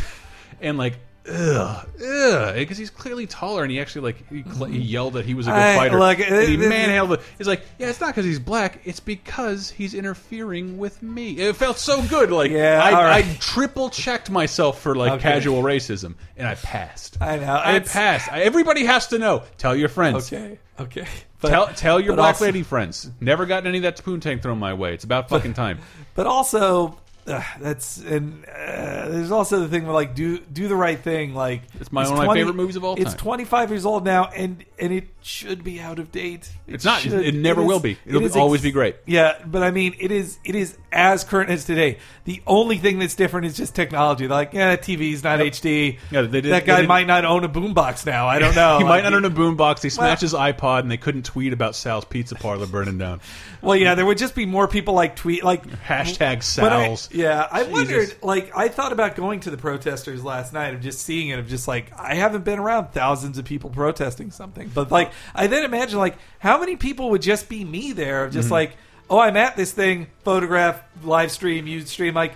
and 0.60 0.78
like. 0.78 0.98
Ugh, 1.28 1.86
ugh, 2.04 2.54
because 2.54 2.78
he's 2.78 2.90
clearly 2.90 3.26
taller, 3.26 3.62
and 3.64 3.70
he 3.72 3.80
actually 3.80 4.02
like 4.02 4.28
he, 4.28 4.44
cl 4.44 4.66
he 4.66 4.78
yelled 4.78 5.14
that 5.14 5.24
he 5.24 5.34
was 5.34 5.46
a 5.48 5.50
good 5.50 5.56
I- 5.58 5.76
fighter. 5.76 5.98
look, 5.98 6.20
and 6.20 6.28
he 6.48 6.54
it- 6.54 6.60
it- 6.62 6.68
manhandled 6.68 7.18
it. 7.18 7.26
He's 7.38 7.48
like, 7.48 7.62
yeah, 7.78 7.88
it's 7.88 8.00
not 8.00 8.08
because 8.08 8.24
he's 8.24 8.38
black; 8.38 8.80
it's 8.84 9.00
because 9.00 9.68
he's 9.70 9.92
interfering 9.94 10.78
with 10.78 11.02
me. 11.02 11.32
It 11.38 11.56
felt 11.56 11.78
so 11.78 12.00
good. 12.02 12.30
Like, 12.30 12.50
Yeah, 12.52 12.80
I, 12.82 12.92
all 12.92 13.02
right. 13.04 13.24
I 13.24 13.36
triple 13.40 13.90
checked 13.90 14.30
myself 14.30 14.80
for 14.80 14.94
like 14.94 15.12
Okay. 15.14 15.22
casual 15.22 15.62
racism, 15.62 16.14
and 16.36 16.46
I 16.46 16.54
passed. 16.54 17.18
I 17.20 17.36
know. 17.38 17.54
I 17.54 17.72
It's- 17.76 17.92
passed. 17.92 18.30
I- 18.32 18.42
Everybody 18.42 18.84
has 18.84 19.08
to 19.08 19.18
know. 19.18 19.42
Tell 19.58 19.74
your 19.74 19.88
friends. 19.88 20.32
okay, 20.32 20.58
okay. 20.78 21.06
But, 21.40 21.50
Tell 21.50 21.66
tell 21.68 22.00
your 22.00 22.12
but 22.12 22.16
black 22.22 22.34
also- 22.36 22.46
lady 22.46 22.62
friends. 22.62 23.10
Never 23.20 23.44
gotten 23.46 23.66
any 23.66 23.78
of 23.78 23.82
that 23.82 23.98
spoon 23.98 24.20
tank 24.20 24.42
thrown 24.42 24.58
my 24.58 24.72
way. 24.74 24.94
It's 24.94 25.04
about 25.04 25.28
fucking 25.28 25.52
time. 25.54 25.80
But 26.14 26.26
also, 26.26 26.96
uh, 27.26 27.42
that's 27.60 27.98
and 27.98 28.44
uh, 28.44 29.08
there's 29.08 29.30
also 29.30 29.60
the 29.60 29.68
thing 29.68 29.84
where 29.84 29.94
like 29.94 30.14
do 30.14 30.38
do 30.38 30.68
the 30.68 30.76
right 30.76 30.98
thing. 30.98 31.34
Like 31.34 31.62
It's 31.80 31.90
my- 31.92 32.04
one 32.04 32.12
of 32.12 32.18
my 32.18 32.34
favorite 32.34 32.54
movies 32.56 32.76
of 32.76 32.84
all 32.84 32.96
time. 32.96 33.04
It's 33.06 33.14
25 33.14 33.70
years 33.70 33.84
old 33.86 34.04
now, 34.04 34.26
and 34.26 34.64
and 34.78 34.92
it 34.92 35.08
should 35.26 35.64
be 35.64 35.80
out 35.80 35.98
of 35.98 36.12
date. 36.12 36.48
It 36.66 36.74
It's 36.74 36.84
not. 36.84 37.00
should- 37.00 37.12
It 37.12 37.34
never 37.34 37.60
is- 37.62 37.66
will 37.66 37.80
be. 37.80 37.98
It'll 38.06 38.24
it 38.24 38.36
always 38.36 38.62
be 38.62 38.70
great. 38.70 38.96
Yeah, 39.06 39.34
but 39.44 39.62
I 39.62 39.70
mean, 39.70 39.94
it 39.98 40.10
is 40.12 40.38
it 40.44 40.54
is 40.54 40.76
as 40.92 41.24
current 41.24 41.50
as 41.50 41.64
today. 41.64 41.98
The 42.24 42.40
only 42.46 42.78
thing 42.78 42.98
that's 42.98 43.14
different 43.14 43.46
is 43.46 43.56
just 43.56 43.74
technology. 43.74 44.26
They're 44.26 44.36
like, 44.36 44.52
yeah, 44.54 44.76
TV's 44.76 45.22
not 45.24 45.40
HD. 45.40 45.98
Yeah, 46.10 46.22
did- 46.22 46.44
that 46.46 46.64
guy 46.64 46.82
might 46.82 47.06
not 47.06 47.24
own 47.24 47.44
a 47.44 47.48
boombox 47.48 48.06
now. 48.06 48.26
I 48.28 48.38
don't 48.38 48.54
know. 48.56 48.78
He 48.78 48.84
Like, 48.84 49.02
might 49.02 49.10
not 49.10 49.14
own 49.14 49.24
a 49.24 49.30
boombox. 49.30 49.82
He 49.82 49.90
smashed 49.90 50.22
his 50.22 50.32
iPod, 50.34 50.80
and 50.80 50.90
they 50.90 50.96
couldn't 50.96 51.24
tweet 51.24 51.52
about 51.52 51.74
Sal's 51.74 52.04
Pizza 52.04 52.34
Parlor 52.36 52.66
burning 52.66 52.98
down. 52.98 53.20
Well, 53.62 53.74
yeah, 53.74 53.96
there 53.96 54.06
would 54.06 54.18
just 54.18 54.36
be 54.36 54.46
more 54.46 54.68
people 54.68 54.94
like 54.94 55.16
tweet 55.16 55.42
like 55.42 55.66
Hashtag 55.66 56.56
But 56.60 56.72
I- 56.72 56.84
Sal's. 56.86 57.08
yeah, 57.12 57.48
I 57.50 57.60
Jesus. 57.64 57.72
wondered. 57.72 58.14
Like, 58.22 58.52
I 58.56 58.68
thought 58.68 58.92
about 58.92 59.16
going 59.16 59.40
to 59.40 59.50
the 59.50 59.56
protesters 59.56 60.22
last 60.22 60.52
night 60.52 60.72
of 60.74 60.80
just 60.82 61.00
seeing 61.00 61.30
it. 61.30 61.40
Of 61.40 61.48
just 61.48 61.66
like, 61.66 61.90
I 61.98 62.14
haven't 62.14 62.44
been 62.44 62.60
around 62.60 62.92
thousands 62.92 63.38
of 63.38 63.44
people 63.44 63.70
protesting 63.70 64.30
something, 64.30 64.70
but 64.72 64.92
like, 64.92 65.10
I 65.34 65.46
then 65.46 65.64
imagine 65.64 65.98
like 65.98 66.16
how 66.38 66.58
many 66.58 66.76
people 66.76 67.10
would 67.10 67.22
just 67.22 67.48
be 67.48 67.64
me 67.64 67.92
there 67.92 68.24
of 68.24 68.30
Mm-hmm. 68.30 68.38
just 68.40 68.50
like, 68.50 68.76
oh, 69.10 69.18
I'm 69.18 69.36
at 69.36 69.56
this 69.56 69.72
thing, 69.72 70.08
photograph, 70.24 70.82
live 71.02 71.30
stream, 71.30 71.66
you 71.66 71.80
stream, 71.82 72.14
like. 72.14 72.34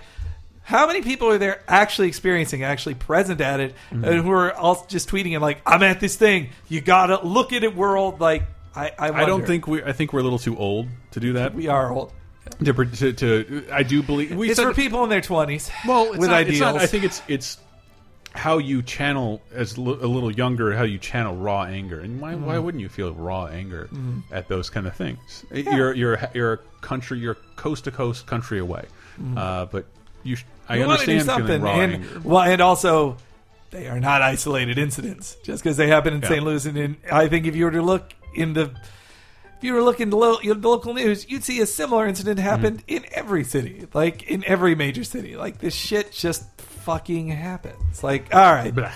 How 0.63 0.85
many 0.87 1.01
people 1.01 1.27
are 1.29 1.39
there 1.39 1.63
actually 1.67 2.07
experiencing, 2.07 2.63
actually 2.63 2.93
present 2.93 3.41
at 3.41 3.59
it, 3.59 3.75
Mm-hmm. 3.91 4.05
and 4.05 4.21
who 4.23 4.31
are 4.31 4.53
all 4.53 4.85
just 4.87 5.09
tweeting 5.09 5.33
and 5.33 5.41
like, 5.41 5.59
"I'm 5.65 5.81
at 5.81 5.99
this 5.99 6.15
thing. 6.15 6.49
You 6.69 6.81
gotta 6.81 7.25
look 7.25 7.51
at 7.51 7.63
it, 7.63 7.75
world." 7.75 8.21
Like, 8.21 8.43
I, 8.75 8.91
I, 8.97 9.09
I 9.23 9.25
don't 9.25 9.45
think 9.45 9.65
we. 9.67 9.83
I 9.83 9.91
think 9.91 10.13
we're 10.13 10.19
a 10.19 10.23
little 10.23 10.39
too 10.39 10.55
old 10.55 10.87
to 11.11 11.19
do 11.19 11.33
that. 11.33 11.55
we 11.55 11.67
are 11.67 11.91
old. 11.91 12.13
To, 12.63 12.73
to, 12.73 13.11
to 13.13 13.65
I 13.71 13.81
do 13.83 14.03
believe 14.03 14.35
we 14.35 14.49
It's 14.49 14.59
said 14.59 14.67
for 14.67 14.73
people 14.73 15.03
in 15.03 15.09
their 15.09 15.19
twenties. 15.19 15.69
Well, 15.85 16.09
it's 16.13 16.19
with 16.19 16.29
not, 16.29 16.37
ideals. 16.37 16.53
It's 16.53 16.61
not, 16.61 16.75
I 16.77 16.85
think 16.85 17.03
it's 17.05 17.21
it's 17.27 17.57
how 18.33 18.57
you 18.59 18.81
channel 18.81 19.41
as 19.53 19.75
a 19.77 19.81
little 19.81 20.31
younger, 20.31 20.73
how 20.75 20.83
you 20.83 20.97
channel 20.97 21.35
raw 21.35 21.63
anger, 21.63 21.99
and 21.99 22.21
why 22.21 22.35
why 22.35 22.55
Mm-hmm. 22.55 22.63
wouldn't 22.65 22.81
you 22.81 22.89
feel 22.89 23.13
raw 23.13 23.45
anger 23.47 23.89
at 24.31 24.47
those 24.47 24.69
kind 24.69 24.87
of 24.87 24.95
things? 24.95 25.45
You're 25.51 25.93
you're 25.93 26.19
you're 26.33 26.53
a 26.53 26.57
country, 26.81 27.19
you're 27.19 27.35
coast 27.55 27.83
to 27.85 27.91
coast 27.91 28.25
country 28.27 28.59
away, 28.59 28.85
uh, 29.35 29.65
but 29.65 29.85
you. 30.23 30.35
Sh 30.37 30.43
I. 30.69 30.77
You 30.77 30.83
understand 30.83 31.07
feeling 31.23 31.25
something, 31.25 31.61
raw 31.61 31.79
and 31.79 31.93
anger. 31.95 32.21
well, 32.23 32.43
and 32.43 32.61
also 32.61 33.17
they 33.71 33.87
are 33.87 33.99
not 33.99 34.21
isolated 34.21 34.77
incidents. 34.77 35.35
Just 35.43 35.61
because 35.63 35.75
they 35.77 35.87
happen 35.87 36.13
in 36.13 36.21
Yeah. 36.21 36.27
St. 36.29 36.43
Louis, 36.43 36.65
and 36.65 36.77
in, 36.77 36.97
I 37.11 37.27
think 37.27 37.45
if 37.47 37.55
you 37.55 37.65
were 37.65 37.71
to 37.71 37.81
look 37.81 38.13
in 38.33 38.53
the 38.53 38.71
if 39.57 39.65
you 39.65 39.73
were 39.73 39.83
looking 39.83 40.09
the, 40.09 40.17
lo- 40.17 40.39
the 40.41 40.55
local 40.55 40.93
news, 40.93 41.29
you'd 41.29 41.43
see 41.43 41.59
a 41.61 41.65
similar 41.67 42.07
incident 42.07 42.39
happened 42.39 42.79
Mm-hmm. 42.87 43.05
in 43.05 43.05
every 43.11 43.43
city, 43.43 43.85
like 43.93 44.23
in 44.23 44.43
every 44.45 44.73
major 44.75 45.03
city. 45.03 45.35
Like 45.35 45.59
this 45.59 45.75
shit 45.75 46.11
just 46.13 46.43
fucking 46.81 47.29
happens. 47.29 48.03
Like, 48.03 48.33
all 48.33 48.53
right, 48.53 48.73
Blah. 48.73 48.91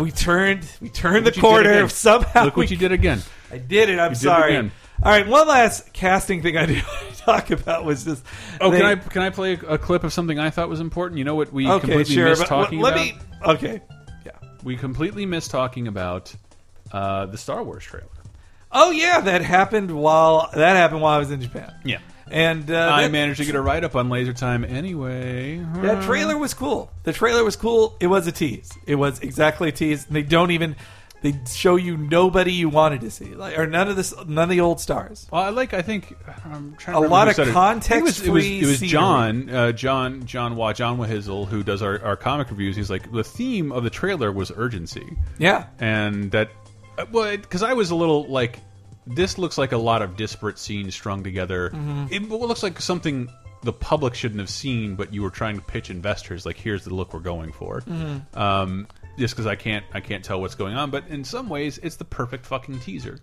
we 0.00 0.10
turned 0.10 0.66
we 0.80 0.88
turned 0.88 1.24
Look 1.24 1.34
the 1.34 1.40
what 1.42 1.56
you 1.58 1.62
did 1.64 1.70
corner 1.72 1.88
somehow. 1.88 2.44
Look 2.44 2.56
what 2.56 2.68
we- 2.68 2.74
you 2.74 2.76
did 2.76 2.92
again. 2.92 3.20
I 3.50 3.58
did 3.58 3.88
it. 3.88 3.98
I'm 3.98 4.12
did 4.12 4.18
sorry. 4.18 4.56
again. 4.56 4.72
All 5.02 5.10
right, 5.10 5.26
one 5.26 5.48
last 5.48 5.92
casting 5.92 6.42
thing 6.42 6.56
I 6.56 6.66
did 6.66 6.82
to 6.84 7.16
talk 7.18 7.50
about 7.50 7.84
was 7.84 8.04
just. 8.04 8.24
Oh, 8.60 8.70
they- 8.70 8.78
can 8.78 8.86
I 8.86 8.94
can 8.96 9.22
I 9.22 9.30
play 9.30 9.54
a, 9.54 9.74
a 9.74 9.78
clip 9.78 10.04
of 10.04 10.12
something 10.12 10.38
I 10.38 10.50
thought 10.50 10.68
was 10.68 10.80
important? 10.80 11.18
You 11.18 11.24
know 11.24 11.34
what 11.34 11.52
we 11.52 11.66
Okay, 11.68 11.80
completely 11.80 12.14
sure. 12.14 12.28
missed 12.28 12.46
talking 12.46 12.80
let 12.80 12.92
about? 12.94 13.04
me. 13.04 13.18
Okay. 13.44 13.82
Yeah. 14.24 14.32
We 14.62 14.76
completely 14.76 15.26
missed 15.26 15.50
talking 15.50 15.88
about 15.88 16.32
uh, 16.92 17.26
the 17.26 17.36
Star 17.38 17.62
Wars 17.64 17.82
trailer. 17.84 18.06
Oh 18.70 18.90
yeah, 18.90 19.20
that 19.20 19.42
happened 19.42 19.90
while 19.90 20.48
that 20.54 20.76
happened 20.76 21.02
while 21.02 21.14
I 21.14 21.18
was 21.18 21.30
in 21.30 21.40
Japan. 21.42 21.74
Yeah. 21.84 21.98
And 22.32 22.70
uh, 22.70 22.90
I 22.92 23.02
that, 23.02 23.12
managed 23.12 23.38
to 23.38 23.44
get 23.44 23.54
a 23.54 23.60
write 23.60 23.84
up 23.84 23.94
on 23.94 24.08
Laser 24.08 24.32
Time 24.32 24.64
anyway. 24.64 25.58
that 25.76 26.04
trailer 26.04 26.36
was 26.38 26.54
cool. 26.54 26.90
The 27.04 27.12
trailer 27.12 27.44
was 27.44 27.56
cool. 27.56 27.96
It 28.00 28.06
was 28.06 28.26
a 28.26 28.32
tease. 28.32 28.70
It 28.86 28.96
was 28.96 29.20
exactly 29.20 29.68
a 29.68 29.72
tease. 29.72 30.06
They 30.06 30.22
don't 30.22 30.50
even 30.50 30.76
they 31.22 31.38
show 31.48 31.76
you 31.76 31.96
nobody 31.96 32.52
you 32.52 32.68
wanted 32.68 33.02
to 33.02 33.10
see, 33.10 33.34
like 33.36 33.56
or 33.56 33.66
none 33.66 33.88
of 33.88 33.94
this, 33.94 34.12
none 34.26 34.44
of 34.44 34.48
the 34.50 34.60
old 34.60 34.80
stars. 34.80 35.28
Well, 35.30 35.42
I 35.42 35.50
like. 35.50 35.72
I 35.72 35.80
think 35.80 36.12
I'm 36.44 36.74
trying 36.76 36.96
A 36.96 36.98
to 37.00 37.04
remember 37.04 37.08
lot 37.08 37.28
of 37.28 37.34
said 37.36 37.46
it. 37.48 37.50
It 37.52 38.02
was, 38.02 38.20
it 38.22 38.30
was, 38.30 38.44
it 38.44 38.66
was. 38.66 38.80
John, 38.80 39.48
uh, 39.48 39.70
John, 39.72 40.26
John 40.26 40.56
Watt, 40.56 40.74
John 40.76 40.98
Wahizel, 40.98 41.46
who 41.46 41.62
does 41.62 41.80
our, 41.80 42.02
our 42.02 42.16
comic 42.16 42.50
reviews. 42.50 42.74
He's 42.74 42.90
like 42.90 43.12
the 43.12 43.22
theme 43.22 43.70
of 43.70 43.84
the 43.84 43.90
trailer 43.90 44.32
was 44.32 44.50
urgency, 44.56 45.16
Yeah. 45.38 45.66
and 45.78 46.32
that 46.32 46.50
uh, 46.98 47.06
well, 47.12 47.36
because 47.36 47.62
I 47.62 47.74
was 47.74 47.90
a 47.92 47.94
little 47.94 48.24
like 48.26 48.58
this 49.06 49.38
looks 49.38 49.58
like 49.58 49.72
a 49.72 49.78
lot 49.78 50.02
of 50.02 50.16
disparate 50.16 50.58
scenes 50.58 50.94
strung 50.94 51.24
together. 51.24 51.70
Mm-hmm. 51.70 52.06
It 52.10 52.28
looks 52.28 52.62
like 52.62 52.80
something 52.80 53.28
the 53.62 53.72
public 53.72 54.14
shouldn't 54.14 54.40
have 54.40 54.50
seen, 54.50 54.96
but 54.96 55.14
you 55.14 55.22
were 55.22 55.30
trying 55.30 55.56
to 55.56 55.62
pitch 55.62 55.90
investors 55.90 56.44
like, 56.44 56.56
here's 56.56 56.84
the 56.84 56.94
look 56.94 57.14
we're 57.14 57.20
going 57.20 57.52
for. 57.52 57.80
Mm-hmm. 57.80 58.38
Um, 58.38 58.88
just 59.18 59.34
because 59.34 59.46
I 59.46 59.56
can't, 59.56 59.84
I 59.92 60.00
can't 60.00 60.24
tell 60.24 60.40
what's 60.40 60.54
going 60.54 60.74
on. 60.74 60.90
But 60.90 61.08
in 61.08 61.24
some 61.24 61.48
ways, 61.48 61.78
it's 61.78 61.96
the 61.96 62.04
perfect 62.04 62.46
fucking 62.46 62.80
teaser. 62.80 63.18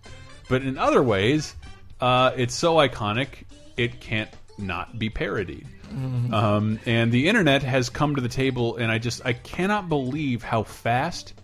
But 0.48 0.62
in 0.62 0.78
other 0.78 1.02
ways, 1.02 1.54
uh, 2.00 2.32
it's 2.36 2.54
so 2.54 2.76
iconic 2.76 3.44
it 3.76 4.00
can't 4.00 4.30
not 4.58 4.98
be 4.98 5.10
parodied. 5.10 5.66
Mm-hmm. 5.84 6.32
Um, 6.32 6.78
and 6.86 7.10
the 7.10 7.28
internet 7.28 7.62
has 7.62 7.88
come 7.88 8.14
to 8.16 8.20
the 8.20 8.28
table, 8.28 8.76
and 8.76 8.92
I 8.92 8.98
just 8.98 9.24
I 9.24 9.32
cannot 9.32 9.88
believe 9.88 10.42
how 10.42 10.62
fast. 10.62 11.34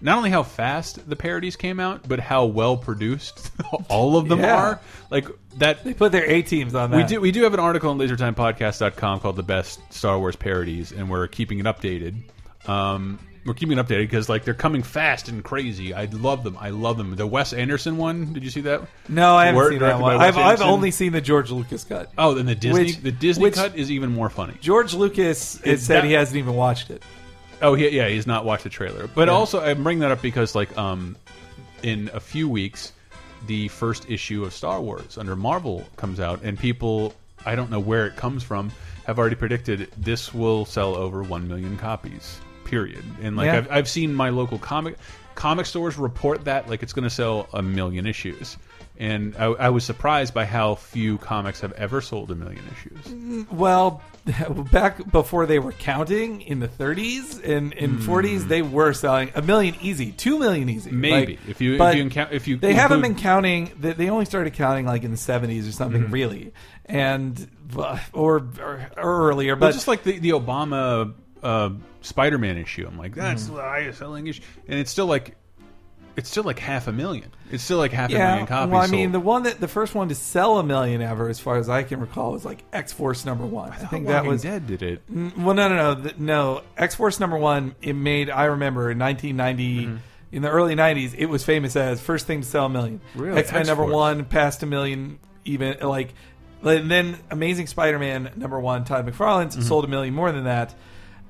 Not 0.00 0.18
only 0.18 0.30
how 0.30 0.42
fast 0.42 1.08
the 1.08 1.16
parodies 1.16 1.56
came 1.56 1.80
out, 1.80 2.06
but 2.08 2.20
how 2.20 2.44
well 2.46 2.76
produced 2.76 3.50
all 3.88 4.16
of 4.16 4.28
them 4.28 4.40
Yeah. 4.40 4.54
are. 4.56 4.80
Like 5.10 5.26
that 5.56 5.84
They 5.84 5.94
put 5.94 6.12
their 6.12 6.28
A 6.30 6.42
teams 6.42 6.74
on 6.74 6.90
that. 6.90 6.96
we 6.96 7.04
do 7.04 7.20
we 7.20 7.32
do 7.32 7.42
have 7.44 7.54
an 7.54 7.60
article 7.60 7.90
on 7.90 7.98
lasertimepodcast.com 7.98 9.20
called 9.20 9.36
the 9.36 9.42
best 9.42 9.80
Star 9.92 10.18
Wars 10.18 10.36
parodies 10.36 10.92
and 10.92 11.08
we're 11.10 11.26
keeping 11.28 11.58
it 11.58 11.64
updated. 11.66 12.22
Um 12.68 13.18
we're 13.46 13.54
keeping 13.54 13.78
it 13.78 13.86
updated 13.86 14.00
because 14.08 14.28
like 14.28 14.44
they're 14.44 14.54
coming 14.54 14.82
fast 14.82 15.28
and 15.28 15.42
crazy. 15.44 15.94
I 15.94 16.06
love 16.06 16.42
them. 16.42 16.58
I 16.60 16.70
love 16.70 16.96
them. 16.96 17.14
The 17.14 17.26
Wes 17.28 17.52
Anderson 17.52 17.96
one, 17.96 18.32
did 18.32 18.42
you 18.42 18.50
see 18.50 18.62
that? 18.62 18.82
No, 19.08 19.36
I 19.36 19.44
haven't 19.46 19.56
Word 19.56 19.70
seen 19.70 19.78
that 19.78 20.00
one. 20.00 20.16
I've, 20.16 20.36
I've 20.36 20.60
only 20.62 20.90
seen 20.90 21.12
the 21.12 21.20
George 21.20 21.52
Lucas 21.52 21.84
cut. 21.84 22.10
Oh, 22.18 22.34
then 22.34 22.46
the 22.46 22.56
Disney 22.56 22.84
Which- 22.86 22.96
the 23.02 23.12
Disney 23.12 23.44
which- 23.44 23.54
cut 23.54 23.76
is 23.76 23.90
even 23.92 24.12
more 24.12 24.28
funny. 24.30 24.54
George 24.60 24.94
Lucas 24.94 25.60
Is 25.62 25.86
said 25.86 25.98
that- 25.98 26.04
he 26.06 26.12
hasn't 26.12 26.36
even 26.38 26.54
watched 26.54 26.90
it. 26.90 27.04
Oh, 27.62 27.74
he, 27.74 27.88
yeah, 27.88 28.08
he's 28.08 28.26
not 28.26 28.44
watched 28.44 28.64
the 28.64 28.70
trailer. 28.70 29.08
But 29.08 29.28
Yeah. 29.28 29.34
also, 29.34 29.60
I 29.60 29.74
bring 29.74 30.00
that 30.00 30.10
up 30.10 30.20
because, 30.22 30.54
like, 30.54 30.76
um, 30.76 31.16
in 31.82 32.10
a 32.12 32.20
few 32.20 32.48
weeks, 32.48 32.92
the 33.46 33.68
first 33.68 34.10
issue 34.10 34.44
of 34.44 34.52
Star 34.52 34.80
Wars 34.80 35.16
under 35.18 35.36
Marvel 35.36 35.86
comes 35.96 36.20
out, 36.20 36.42
and 36.42 36.58
people, 36.58 37.14
I 37.44 37.54
don't 37.54 37.70
know 37.70 37.80
where 37.80 38.06
it 38.06 38.16
comes 38.16 38.42
from, 38.42 38.70
have 39.06 39.18
already 39.18 39.36
predicted 39.36 39.88
this 39.96 40.34
will 40.34 40.64
sell 40.64 40.96
over 40.96 41.22
one 41.22 41.46
million 41.48 41.76
copies. 41.78 42.40
Period. 42.64 43.04
And 43.22 43.36
like, 43.36 43.46
Yeah. 43.46 43.58
I've, 43.58 43.70
I've 43.70 43.88
seen 43.88 44.12
my 44.14 44.30
local 44.30 44.58
comic 44.58 44.96
comic 45.36 45.66
stores 45.66 45.98
report 45.98 46.46
that 46.46 46.66
like 46.68 46.82
it's 46.82 46.94
going 46.94 47.02
to 47.04 47.10
sell 47.10 47.46
a 47.52 47.60
million 47.62 48.06
issues. 48.06 48.56
And 48.98 49.36
I, 49.36 49.44
I 49.44 49.68
was 49.68 49.84
surprised 49.84 50.32
by 50.32 50.46
how 50.46 50.74
few 50.76 51.18
comics 51.18 51.60
have 51.60 51.72
ever 51.72 52.00
sold 52.00 52.30
a 52.30 52.34
million 52.34 52.62
issues. 52.72 53.46
Well, 53.50 54.00
back 54.72 55.10
before 55.12 55.44
they 55.46 55.58
were 55.58 55.72
counting 55.72 56.40
in 56.40 56.60
the 56.60 56.68
30s 56.68 57.44
and 57.46 57.72
in 57.74 57.98
40s, 57.98 58.48
they 58.48 58.62
were 58.62 58.92
selling 58.94 59.30
a 59.34 59.42
million 59.42 59.74
easy, 59.82 60.12
two 60.12 60.38
million 60.38 60.68
easy. 60.70 60.90
Maybe 60.92 61.36
Like, 61.36 61.48
if 61.48 61.60
you 61.60 61.74
if 61.74 61.94
you 61.94 62.04
encou- 62.04 62.32
if 62.32 62.48
you 62.48 62.56
they 62.56 62.72
haven't 62.72 63.02
been 63.02 63.16
counting. 63.16 63.70
They, 63.78 63.92
they 63.92 64.08
only 64.08 64.24
started 64.24 64.54
counting 64.54 64.86
like 64.86 65.04
in 65.04 65.10
the 65.10 65.16
70s 65.18 65.68
or 65.68 65.72
something, 65.72 66.02
Mm-hmm. 66.04 66.12
really, 66.12 66.52
and 66.86 67.48
uh, 67.76 67.98
or, 68.14 68.48
or, 68.60 68.90
or 68.96 69.28
earlier. 69.30 69.56
But 69.56 69.66
But 69.66 69.72
just 69.74 69.88
like 69.88 70.04
the 70.04 70.18
the 70.18 70.30
Obama 70.30 71.12
uh, 71.42 71.70
Spider-Man 72.00 72.56
issue, 72.56 72.86
I'm 72.88 72.96
like 72.96 73.14
that's 73.14 73.44
Mm. 73.48 73.56
the 73.56 73.62
highest 73.62 73.98
selling 73.98 74.26
issue, 74.26 74.42
and 74.66 74.78
it's 74.80 74.90
still 74.90 75.06
like 75.06 75.36
it's 76.16 76.28
still 76.30 76.44
like 76.44 76.58
half 76.58 76.88
a 76.88 76.92
million. 76.92 77.30
It's 77.50 77.62
still 77.62 77.78
like 77.78 77.92
half 77.92 78.10
a 78.10 78.14
million 78.14 78.46
copies. 78.46 78.72
well, 78.72 78.80
I 78.82 78.86
mean, 78.86 79.12
the 79.12 79.20
one 79.20 79.42
that 79.44 79.60
the 79.60 79.68
first 79.68 79.94
one 79.94 80.08
to 80.08 80.14
sell 80.14 80.58
a 80.58 80.62
million 80.64 81.02
ever, 81.02 81.28
as 81.28 81.38
far 81.38 81.56
as 81.58 81.68
I 81.68 81.82
can 81.82 82.00
recall, 82.00 82.32
was 82.32 82.44
like 82.44 82.64
X 82.72 82.92
Force 82.92 83.24
number 83.24 83.44
one. 83.46 83.70
I, 83.70 83.76
think 83.76 84.06
that 84.08 84.24
was 84.24 84.42
Dead 84.42 84.66
did 84.66 84.82
it. 84.82 85.02
Mm, 85.12 85.36
Well, 85.36 85.54
no, 85.54 85.68
no, 85.68 85.94
no, 85.94 86.02
Th- 86.02 86.18
no. 86.18 86.62
X 86.76 86.94
Force 86.94 87.20
number 87.20 87.36
one. 87.38 87.74
It 87.82 87.92
made. 87.92 88.30
I 88.30 88.46
remember 88.46 88.90
in 88.90 88.98
1990, 88.98 89.86
Mm-hmm. 89.86 89.96
in 90.32 90.42
the 90.42 90.50
early 90.50 90.74
90s, 90.74 91.14
it 91.16 91.26
was 91.26 91.44
famous 91.44 91.76
as 91.76 92.00
first 92.00 92.26
thing 92.26 92.40
to 92.40 92.46
sell 92.46 92.66
a 92.66 92.68
million. 92.70 93.00
Really? 93.14 93.38
X 93.38 93.52
Men 93.52 93.66
number 93.66 93.84
one 93.84 94.24
passed 94.24 94.62
a 94.62 94.66
million. 94.66 95.18
Even 95.44 95.76
like, 95.80 96.12
and 96.62 96.90
then 96.90 97.18
Amazing 97.30 97.68
Spider 97.68 97.98
Man 98.00 98.30
number 98.36 98.58
one. 98.58 98.84
Todd 98.84 99.06
McFarlane's 99.06 99.54
Mm-hmm. 99.56 99.66
sold 99.68 99.84
a 99.84 99.88
million 99.88 100.14
more 100.14 100.32
than 100.32 100.44
that. 100.44 100.74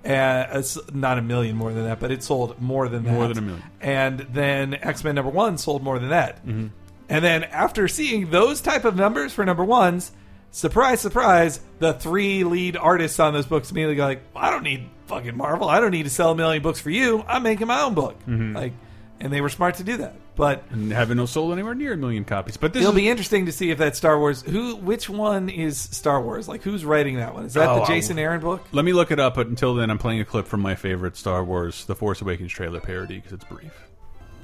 Uh, 0.06 0.58
it's 0.58 0.78
not 0.92 1.18
a 1.18 1.22
million 1.22 1.56
more 1.56 1.72
than 1.72 1.84
that, 1.84 1.98
but 1.98 2.10
it 2.10 2.22
sold 2.22 2.60
more 2.60 2.88
than 2.88 3.04
that. 3.04 3.12
More 3.12 3.28
than 3.28 3.38
a 3.38 3.42
million. 3.42 3.62
And 3.80 4.20
then 4.20 4.74
X 4.74 5.02
Men 5.02 5.16
number 5.16 5.30
one 5.30 5.58
sold 5.58 5.82
more 5.82 5.98
than 5.98 6.10
that. 6.10 6.46
Mm-hmm. 6.46 6.68
And 7.08 7.24
then 7.24 7.44
after 7.44 7.88
seeing 7.88 8.30
those 8.30 8.60
type 8.60 8.84
of 8.84 8.96
numbers 8.96 9.32
for 9.32 9.44
number 9.44 9.64
ones, 9.64 10.12
surprise, 10.50 11.00
surprise, 11.00 11.60
the 11.78 11.92
three 11.92 12.44
lead 12.44 12.76
artists 12.76 13.18
on 13.20 13.32
those 13.32 13.46
books 13.46 13.70
immediately 13.70 13.96
go 13.96 14.04
like, 14.04 14.22
I 14.34 14.50
don't 14.50 14.62
need 14.64 14.88
fucking 15.06 15.36
Marvel. 15.36 15.68
I 15.68 15.80
don't 15.80 15.90
need 15.90 16.04
to 16.04 16.10
sell 16.10 16.32
a 16.32 16.36
million 16.36 16.62
books 16.62 16.80
for 16.80 16.90
you. 16.90 17.24
I'm 17.26 17.42
making 17.42 17.66
my 17.66 17.82
own 17.82 17.94
book. 17.94 18.18
Mm-hmm. 18.20 18.56
Like, 18.56 18.72
and 19.20 19.32
they 19.32 19.40
were 19.40 19.48
smart 19.48 19.76
to 19.76 19.84
do 19.84 19.96
that. 19.98 20.14
But 20.36 20.64
And 20.70 20.92
haven't 20.92 21.26
sold 21.28 21.54
anywhere 21.54 21.74
near 21.74 21.94
a 21.94 21.96
million 21.96 22.24
copies. 22.26 22.58
But 22.58 22.74
this 22.74 22.82
it'll 22.82 22.92
is, 22.92 22.96
be 22.96 23.08
interesting 23.08 23.46
to 23.46 23.52
see 23.52 23.70
if 23.70 23.78
that 23.78 23.96
Star 23.96 24.18
Wars. 24.18 24.42
Who? 24.42 24.76
Which 24.76 25.08
one 25.08 25.48
is 25.48 25.78
Star 25.78 26.20
Wars? 26.20 26.46
Like, 26.46 26.62
who's 26.62 26.84
writing 26.84 27.16
that 27.16 27.32
one? 27.34 27.46
Is 27.46 27.54
that 27.54 27.70
Oh, 27.70 27.76
the 27.76 27.80
I'll- 27.80 27.86
Jason 27.86 28.18
Aaron 28.18 28.42
book? 28.42 28.62
Let 28.72 28.84
me 28.84 28.92
look 28.92 29.10
it 29.10 29.18
up. 29.18 29.34
But 29.36 29.46
until 29.46 29.74
then, 29.74 29.90
I'm 29.90 29.96
playing 29.98 30.20
a 30.20 30.26
clip 30.26 30.46
from 30.46 30.60
my 30.60 30.74
favorite 30.74 31.16
Star 31.16 31.42
Wars: 31.42 31.86
The 31.86 31.94
Force 31.96 32.20
Awakens 32.20 32.52
trailer 32.52 32.80
parody 32.80 33.16
because 33.16 33.32
it's 33.32 33.44
brief. 33.44 33.72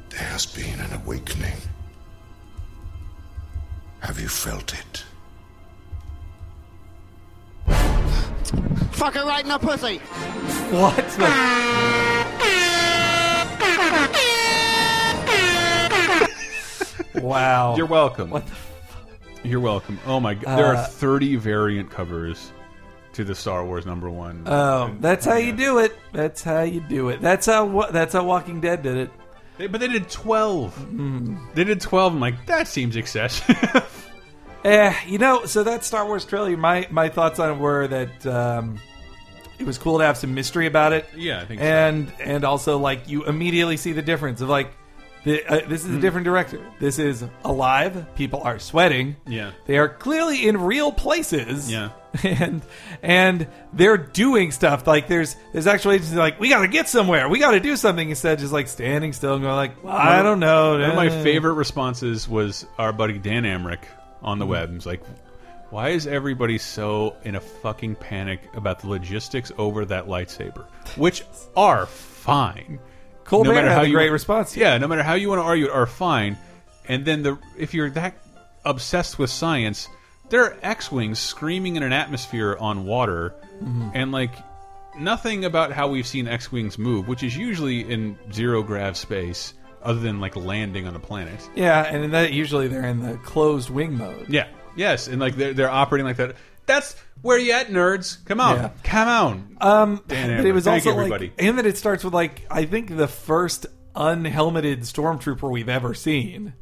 There 0.09 0.21
has 0.21 0.47
been 0.47 0.81
an 0.81 0.95
awakening. 0.95 1.53
Have 4.01 4.19
you 4.19 4.29
felt 4.29 4.73
it? 4.75 5.05
Fuck 8.93 9.15
her 9.15 9.25
right 9.27 9.45
in 9.45 9.51
the 9.51 9.59
pussy. 9.59 9.99
What? 10.71 10.97
the- 10.97 11.63
wow. 17.23 17.77
You're 17.77 17.87
welcome. 17.87 18.31
What 18.31 18.45
the 18.47 19.49
You're 19.49 19.61
welcome. 19.61 19.99
Oh 20.07 20.21
my 20.21 20.35
god, 20.35 20.59
there 20.59 20.67
Uh, 20.75 20.83
are 20.83 20.85
30 20.87 21.37
variant 21.37 21.91
covers 21.91 22.53
to 23.15 23.25
the 23.25 23.35
Star 23.35 23.65
Wars 23.65 23.85
number 23.87 24.09
one. 24.11 24.45
Oh, 24.47 24.95
that's 25.01 25.25
how 25.27 25.37
you 25.37 25.53
do 25.53 25.79
it. 25.79 25.97
That's 26.13 26.43
how 26.43 26.63
you 26.63 26.81
do 26.81 27.09
it. 27.11 27.21
That's 27.21 27.47
how. 27.47 27.89
That's 27.91 28.13
how 28.15 28.25
Walking 28.25 28.61
Dead 28.61 28.83
did 28.83 28.97
it. 28.97 29.11
They- 29.59 29.67
but 29.67 29.81
they 29.81 29.89
did 29.89 30.09
12. 30.09 30.75
Hmm. 30.75 31.37
They 31.55 31.65
did 31.65 31.81
12. 31.81 32.15
I'm 32.15 32.21
like, 32.21 32.47
that 32.47 32.69
seems 32.69 32.97
excessive. 32.97 33.89
Eh, 34.65 34.95
you 35.09 35.19
know, 35.19 35.45
so 35.45 35.65
that 35.65 35.83
Star 35.83 36.07
Wars 36.07 36.25
trailer. 36.25 36.57
My 36.57 36.87
my 36.89 37.09
thoughts 37.09 37.41
on 37.41 37.51
it 37.51 37.59
were 37.59 37.89
that 37.89 38.25
um, 38.27 38.79
it 39.59 39.67
was 39.67 39.77
cool 39.77 39.99
to 39.99 40.05
have 40.05 40.17
some 40.17 40.35
mystery 40.35 40.67
about 40.69 40.93
it. 40.93 41.05
Yeah, 41.17 41.41
I 41.41 41.47
think 41.47 41.61
so. 41.61 41.67
and 41.67 42.13
and 42.21 42.45
also 42.45 42.79
like 42.79 43.09
you 43.09 43.25
immediately 43.25 43.77
see 43.77 43.91
the 43.91 44.03
difference 44.03 44.41
of 44.41 44.49
like. 44.49 44.73
The, 45.25 45.45
uh, 45.47 45.69
this 45.69 45.83
is 45.85 45.91
Hmm. 45.91 45.99
a 45.99 46.01
different 46.01 46.25
director. 46.25 46.59
This 46.81 46.99
is 46.99 47.25
alive. 47.45 48.07
People 48.17 48.41
are 48.43 48.59
sweating. 48.59 49.17
Yeah. 49.27 49.53
they 49.67 49.79
are 49.79 49.89
clearly 49.89 50.49
in 50.49 50.57
real 50.57 50.91
places. 50.91 51.71
Yeah. 51.71 51.91
and 52.25 52.61
and 53.03 53.47
they're 53.73 53.97
doing 53.97 54.51
stuff 54.51 54.87
like 54.87 55.09
there's 55.09 55.35
there's 55.53 55.67
actually 55.67 55.99
like 56.01 56.39
we 56.41 56.49
got 56.49 56.61
to 56.63 56.69
get 56.69 56.89
somewhere. 56.89 57.29
We 57.29 57.39
got 57.39 57.53
to 57.53 57.61
do 57.61 57.77
something 57.77 58.11
instead 58.11 58.35
of 58.35 58.41
just 58.41 58.53
like 58.53 58.69
standing 58.69 59.13
still 59.13 59.35
and 59.35 59.43
going 59.43 59.55
like 59.57 59.73
I 59.87 60.23
don't 60.23 60.41
know. 60.41 60.73
One 60.73 60.83
of 60.83 60.97
my 60.97 61.07
Eh. 61.07 61.23
favorite 61.23 61.55
responses 61.55 62.29
was 62.29 62.67
our 62.77 62.93
buddy 62.93 63.19
Dan 63.19 63.45
Amrich 63.45 63.85
on 64.23 64.39
the 64.39 64.47
web. 64.47 64.73
He's 64.73 64.85
like, 64.87 65.03
why 65.71 65.91
is 65.91 66.07
everybody 66.07 66.59
so 66.59 67.17
in 67.25 67.35
a 67.37 67.41
fucking 67.41 67.95
panic 67.95 68.41
about 68.55 68.81
the 68.81 68.89
logistics 68.89 69.51
over 69.57 69.85
that 69.87 70.07
lightsaber? 70.07 70.65
Which 70.97 71.25
are 71.57 71.87
fine. 71.87 72.79
Colbert 73.39 73.55
matter 73.55 73.69
had 73.69 73.77
how 73.77 73.83
a 73.83 73.87
you, 73.87 73.95
great 73.95 74.11
response. 74.11 74.57
Yeah, 74.57 74.79
no 74.79 74.89
matter 74.89 75.03
how 75.03 75.15
you 75.15 75.29
want 75.29 75.41
to 75.41 75.45
argue 75.45 75.67
it, 75.67 75.73
are 75.73 75.87
fine. 75.87 76.37
And 76.89 77.05
then 77.05 77.23
the 77.23 77.39
if 77.59 77.75
you're 77.75 77.91
that 77.91 78.15
obsessed 78.65 79.19
with 79.19 79.31
science, 79.31 79.89
there 80.31 80.45
are 80.45 80.57
X-wings 80.63 81.19
screaming 81.19 81.77
in 81.77 81.83
an 81.83 81.93
atmosphere 81.93 82.57
on 82.59 82.85
water, 82.85 83.35
Mm-hmm. 83.63 83.91
and 83.95 84.11
like 84.13 84.35
nothing 84.99 85.45
about 85.45 85.71
how 85.73 85.87
we've 85.89 86.07
seen 86.07 86.27
X-wings 86.27 86.79
move, 86.79 87.07
which 87.07 87.23
is 87.23 87.37
usually 87.37 87.81
in 87.81 88.19
zero 88.33 88.63
grav 88.63 88.97
space, 88.97 89.55
other 89.83 90.01
than 90.01 90.19
like 90.21 90.35
landing 90.35 90.87
on 90.89 90.97
a 90.97 90.99
planet. 90.99 91.39
Yeah, 91.55 91.83
and 91.85 92.03
in 92.05 92.11
that 92.11 92.33
usually 92.33 92.67
they're 92.67 92.85
in 92.85 93.01
the 93.01 93.17
closed 93.19 93.71
wing 93.71 93.97
mode. 93.97 94.29
Yeah. 94.29 94.49
Yes, 94.75 95.07
and 95.07 95.21
like 95.21 95.37
they're 95.37 95.53
they're 95.55 95.71
operating 95.71 96.07
like 96.07 96.17
that. 96.17 96.35
That's 96.67 96.97
where 97.23 97.37
are 97.37 97.41
you 97.41 97.53
at, 97.53 97.69
nerds? 97.69 98.25
Come 98.27 98.41
on, 98.41 98.57
Yeah. 98.57 98.71
come 98.85 99.09
on. 99.09 99.57
Um, 99.61 100.03
Dan 100.09 100.29
but 100.29 100.37
Amber, 100.39 100.49
it 100.49 100.53
was 100.53 100.65
thank 100.65 100.85
also 100.87 100.99
everybody. 100.99 101.27
like, 101.29 101.43
and 101.43 101.59
that 101.59 101.67
it 101.67 101.77
starts 101.79 102.05
with 102.05 102.13
like 102.15 102.47
I 102.51 102.65
think 102.67 102.97
the 102.97 103.09
first 103.09 103.67
unhelmeted 103.97 104.81
stormtrooper 104.81 105.51
we've 105.51 105.69
ever 105.69 105.95
seen, 105.95 106.55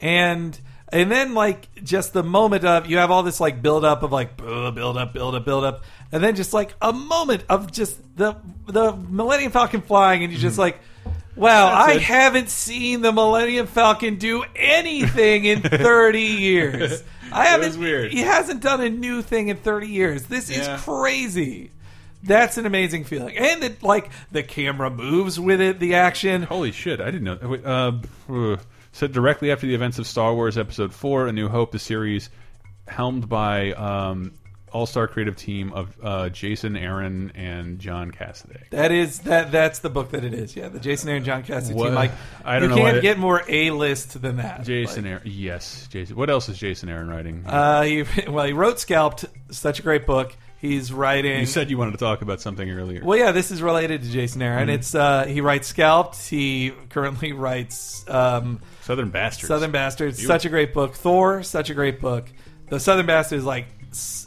and 0.00 0.58
and 0.92 1.10
then 1.10 1.34
like 1.34 1.68
just 1.84 2.12
the 2.12 2.22
moment 2.22 2.64
of 2.64 2.86
you 2.90 2.96
have 2.98 3.10
all 3.10 3.22
this 3.22 3.40
like 3.40 3.62
build 3.62 3.84
up 3.84 4.02
of 4.02 4.12
like 4.12 4.36
build 4.36 4.96
up, 4.96 5.12
build 5.14 5.34
up, 5.34 5.44
build 5.44 5.64
up, 5.64 5.84
and 6.12 6.22
then 6.22 6.34
just 6.34 6.52
like 6.52 6.74
a 6.82 6.92
moment 6.92 7.44
of 7.48 7.70
just 7.70 7.98
the 8.16 8.36
the 8.66 8.92
Millennium 8.92 9.52
Falcon 9.52 9.82
flying, 9.82 10.22
and 10.24 10.32
you're 10.32 10.40
just 10.40 10.58
like. 10.58 10.78
Wow, 11.36 11.70
Mm-hmm. 11.70 11.90
I 11.90 11.92
haven't 11.98 12.50
seen 12.50 13.00
the 13.00 13.12
Millennium 13.12 13.66
Falcon 13.66 14.16
do 14.16 14.44
anything 14.56 15.44
in 15.46 15.62
30 15.62 16.20
years. 16.20 17.02
I 17.32 17.46
haven't. 17.46 17.68
was 17.68 17.78
weird. 17.78 18.12
He 18.12 18.20
hasn't 18.20 18.60
done 18.62 18.80
a 18.80 18.88
new 18.90 19.22
thing 19.22 19.48
in 19.48 19.56
30 19.56 19.86
years. 19.88 20.24
This 20.24 20.50
Yeah. 20.50 20.74
is 20.76 20.82
crazy. 20.82 21.70
That's 22.22 22.58
an 22.58 22.66
amazing 22.66 23.04
feeling, 23.04 23.36
and 23.38 23.64
it 23.64 23.82
like 23.82 24.10
the 24.30 24.42
camera 24.42 24.90
moves 24.90 25.40
with 25.40 25.60
it. 25.60 25.78
The 25.80 25.94
action. 25.94 26.42
Holy 26.42 26.70
shit! 26.70 27.00
I 27.00 27.06
didn't 27.06 27.24
know. 27.24 27.38
Wait, 27.42 27.64
Uh, 27.64 27.92
uh, 28.30 28.56
said 28.92 29.12
directly 29.12 29.50
after 29.50 29.66
the 29.66 29.74
events 29.74 29.98
of 29.98 30.06
Star 30.06 30.34
Wars 30.34 30.58
Episode 30.58 30.92
Four: 30.92 31.28
A 31.28 31.32
New 31.32 31.48
Hope, 31.48 31.72
the 31.72 31.78
series 31.78 32.28
helmed 32.86 33.26
by 33.28 33.72
um, 33.72 34.32
all-star 34.72 35.08
creative 35.08 35.36
team 35.36 35.72
of 35.72 35.94
uh, 36.02 36.28
Jason 36.28 36.76
Aaron 36.76 37.32
and 37.34 37.78
John 37.78 38.10
Cassaday. 38.10 38.68
That 38.70 38.92
is 38.92 39.20
that. 39.20 39.50
That's 39.52 39.80
the 39.80 39.90
book 39.90 40.10
that 40.10 40.24
it 40.24 40.34
is. 40.34 40.54
Yeah, 40.56 40.68
the 40.68 40.80
Jason 40.80 41.08
Aaron 41.08 41.24
John 41.24 41.42
Cassaday 41.42 41.74
What- 41.74 41.86
team. 41.86 41.94
Like 41.94 42.12
I 42.44 42.58
don't 42.58 42.70
know. 42.70 42.76
you 42.76 42.82
know 42.82 42.84
can't 42.86 42.94
what 42.96 42.98
it- 42.98 43.02
get 43.02 43.18
more 43.18 43.42
a 43.48 43.70
list 43.70 44.20
than 44.20 44.36
that. 44.36 44.64
Jason 44.64 45.06
Aaron, 45.06 45.22
yes, 45.24 45.86
Jason. 45.90 46.16
What 46.16 46.30
else 46.30 46.48
is 46.48 46.58
Jason 46.58 46.88
Aaron 46.88 47.08
writing? 47.08 47.44
Uh, 47.46 47.82
he, 47.82 48.04
well, 48.28 48.46
he 48.46 48.52
wrote 48.52 48.78
Scalped, 48.80 49.24
such 49.50 49.78
a 49.80 49.82
great 49.82 50.06
book. 50.06 50.34
He's 50.60 50.92
writing. 50.92 51.40
you 51.40 51.46
said 51.46 51.70
you 51.70 51.78
wanted 51.78 51.92
to 51.92 51.96
talk 51.96 52.20
about 52.20 52.42
something 52.42 52.70
earlier. 52.70 53.02
Well, 53.02 53.18
yeah, 53.18 53.32
this 53.32 53.50
is 53.50 53.62
related 53.62 54.02
to 54.02 54.10
Jason 54.10 54.42
Aaron. 54.42 54.64
Mm-hmm. 54.68 54.74
It's 54.74 54.94
uh, 54.94 55.24
he 55.24 55.40
writes 55.40 55.68
Scalped. 55.68 56.18
He 56.28 56.72
currently 56.90 57.32
writes 57.34 58.04
um, 58.08 58.60
Southern 58.82 59.08
Bastards. 59.08 59.48
Southern 59.48 59.70
Bastards. 59.70 60.22
Such 60.22 60.44
a 60.44 60.50
great 60.50 60.74
book. 60.74 60.94
Thor. 60.96 61.42
Such 61.42 61.70
a 61.70 61.74
great 61.74 61.98
book. 61.98 62.26
The 62.68 62.78
Southern 62.78 63.06
Bastards, 63.06 63.42
like, 63.44 63.66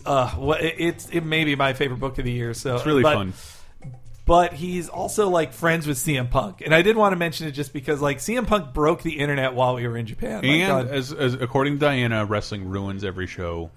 uh, 0.06 0.30
what 0.32 0.64
it, 0.64 0.76
it's 0.78 1.10
it 1.10 1.22
may 1.22 1.44
be 1.44 1.56
my 1.56 1.74
favorite 1.74 2.00
book 2.00 2.18
of 2.20 2.26
the 2.26 2.32
year. 2.32 2.54
So 2.54 2.76
It's 2.76 2.86
really 2.86 3.04
but, 3.04 3.16
fun. 3.16 3.34
But 4.26 4.54
he's 4.54 4.88
also 4.88 5.30
like 5.30 5.52
friends 5.52 5.86
with 5.86 5.98
CM 5.98 6.30
Punk, 6.30 6.62
and 6.62 6.74
I 6.74 6.82
did 6.82 6.96
want 6.96 7.12
to 7.12 7.18
mention 7.18 7.46
it 7.48 7.52
just 7.52 7.74
because 7.74 8.02
like 8.02 8.20
CM 8.20 8.48
Punk 8.48 8.74
broke 8.74 9.02
the 9.02 9.20
internet 9.20 9.54
while 9.54 9.76
we 9.76 9.86
were 9.86 9.98
in 9.98 10.06
Japan. 10.06 10.36
Like, 10.36 10.46
And 10.46 10.90
as, 10.90 11.12
as 11.12 11.34
according 11.34 11.74
to 11.74 11.80
Diana, 11.80 12.24
wrestling 12.26 12.70
ruins 12.70 13.04
every 13.04 13.28
show. 13.28 13.70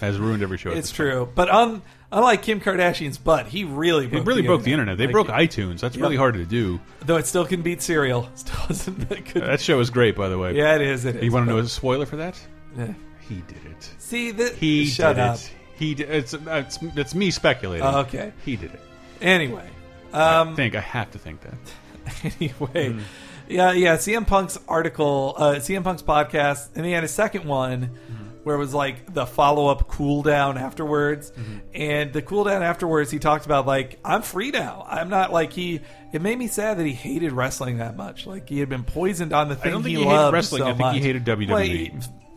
Has 0.00 0.18
ruined 0.18 0.42
every 0.42 0.58
show. 0.58 0.70
it's 0.72 0.90
true. 0.90 1.30
But 1.32 1.48
un, 1.48 1.80
unlike 2.10 2.42
Kim 2.42 2.60
Kardashian's 2.60 3.18
butt, 3.18 3.46
he 3.46 3.62
really 3.62 4.08
broke 4.08 4.26
really 4.26 4.42
the 4.42 4.48
broke 4.48 4.64
the 4.64 4.72
internet. 4.72 4.98
They 4.98 5.06
Like, 5.06 5.12
broke 5.12 5.28
iTunes. 5.28 5.78
That's 5.78 5.96
really 5.96 6.16
hard 6.16 6.34
to 6.34 6.44
do. 6.44 6.80
Though 7.02 7.16
it 7.16 7.26
still 7.26 7.46
can 7.46 7.62
beat 7.62 7.80
Serial. 7.80 8.28
Still 8.34 8.66
isn't 8.70 9.34
that 9.34 9.60
show 9.60 9.78
is 9.78 9.90
great, 9.90 10.16
by 10.16 10.28
the 10.28 10.38
way. 10.38 10.56
Yeah, 10.56 10.74
it 10.74 10.82
is. 10.82 11.04
It 11.04 11.16
is. 11.16 11.22
You 11.22 11.30
want 11.30 11.46
to 11.46 11.52
know 11.52 11.58
a 11.58 11.68
spoiler 11.68 12.06
for 12.06 12.16
that? 12.16 12.40
Yeah. 12.76 12.94
He 13.28 13.36
did 13.48 13.64
it. 13.70 13.90
See, 13.98 14.30
the, 14.30 14.50
He 14.50 14.86
shut 14.86 15.16
did 15.16 15.22
up. 15.22 15.36
it. 15.36 15.52
He 15.76 15.94
did. 15.94 16.10
It's, 16.10 16.34
it's 16.34 16.78
it's 16.96 17.14
me 17.14 17.30
speculating. 17.30 17.86
Oh, 17.86 18.00
okay. 18.00 18.32
He 18.44 18.56
did 18.56 18.72
it. 18.74 18.80
Anyway, 19.20 19.68
I 20.12 20.36
um, 20.40 20.54
think 20.56 20.74
I 20.74 20.80
have 20.80 21.10
to 21.12 21.18
think 21.18 21.40
that. 21.40 22.34
anyway, 22.40 22.92
Hmm. 22.92 23.00
yeah, 23.48 23.72
yeah. 23.72 23.96
CM 23.96 24.26
Punk's 24.26 24.58
article, 24.68 25.34
uh, 25.36 25.54
CM 25.56 25.82
Punk's 25.82 26.02
podcast, 26.02 26.68
and 26.76 26.84
he 26.86 26.92
had 26.92 27.02
a 27.04 27.08
second 27.08 27.44
one 27.46 27.84
Hmm. 27.84 28.24
where 28.44 28.54
it 28.54 28.58
was 28.58 28.74
like 28.74 29.12
the 29.14 29.26
follow 29.26 29.66
up 29.68 29.88
cool 29.88 30.22
down 30.22 30.58
afterwards, 30.58 31.30
Hmm. 31.30 31.58
and 31.74 32.12
the 32.12 32.22
cool 32.22 32.44
down 32.44 32.62
afterwards, 32.62 33.10
he 33.10 33.18
talked 33.18 33.46
about 33.46 33.66
like 33.66 33.98
I'm 34.04 34.22
free 34.22 34.50
now. 34.50 34.84
I'm 34.88 35.08
not 35.08 35.32
like 35.32 35.52
he. 35.52 35.80
It 36.12 36.22
made 36.22 36.38
me 36.38 36.46
sad 36.46 36.78
that 36.78 36.86
he 36.86 36.92
hated 36.92 37.32
wrestling 37.32 37.78
that 37.78 37.96
much. 37.96 38.26
Like 38.26 38.48
he 38.48 38.60
had 38.60 38.68
been 38.68 38.84
poisoned 38.84 39.32
on 39.32 39.48
the 39.48 39.56
thing 39.56 39.68
I 39.68 39.72
don't 39.72 39.82
think 39.82 39.96
he, 39.96 40.02
he 40.02 40.08
hated 40.08 40.16
loved 40.16 40.34
wrestling. 40.34 40.62
so 40.62 40.68
I 40.68 40.74
think 40.74 40.92
he 40.92 41.00
hated 41.00 41.24
WWE. 41.24 41.48
Well, 41.48 41.58
he- 41.62 41.92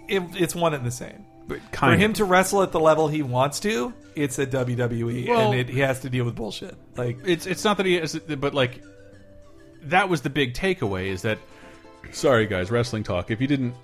it, 0.08 0.24
it's 0.36 0.56
one 0.56 0.74
and 0.74 0.86
the 0.86 0.92
same. 0.92 1.26
But 1.48 1.62
For 1.62 1.70
kind 1.72 2.02
him 2.02 2.14
to 2.14 2.26
wrestle 2.26 2.62
at 2.62 2.72
the 2.72 2.80
level 2.80 3.08
he 3.08 3.24
wants 3.24 3.60
to, 3.62 3.94
it's 4.16 4.38
at 4.40 4.52
WWE, 4.52 5.28
Well- 5.30 5.52
and 5.52 5.60
it, 5.60 5.70
he 5.70 5.80
has 5.80 6.02
to 6.02 6.10
deal 6.10 6.26
with 6.26 6.36
bullshit. 6.36 6.76
Like 6.96 7.20
it's 7.26 7.46
it's 7.46 7.64
not 7.64 7.78
that 7.78 7.86
he 7.86 7.96
is, 7.98 8.20
but 8.20 8.54
like 8.54 8.84
that 9.84 10.10
was 10.10 10.22
the 10.22 10.30
big 10.30 10.54
takeaway 10.54 11.08
is 11.08 11.22
that. 11.22 11.40
Sorry, 12.12 12.46
guys, 12.48 12.72
wrestling 12.72 13.04
talk. 13.04 13.32
If 13.32 13.42
you 13.42 13.48
didn't 13.48 13.76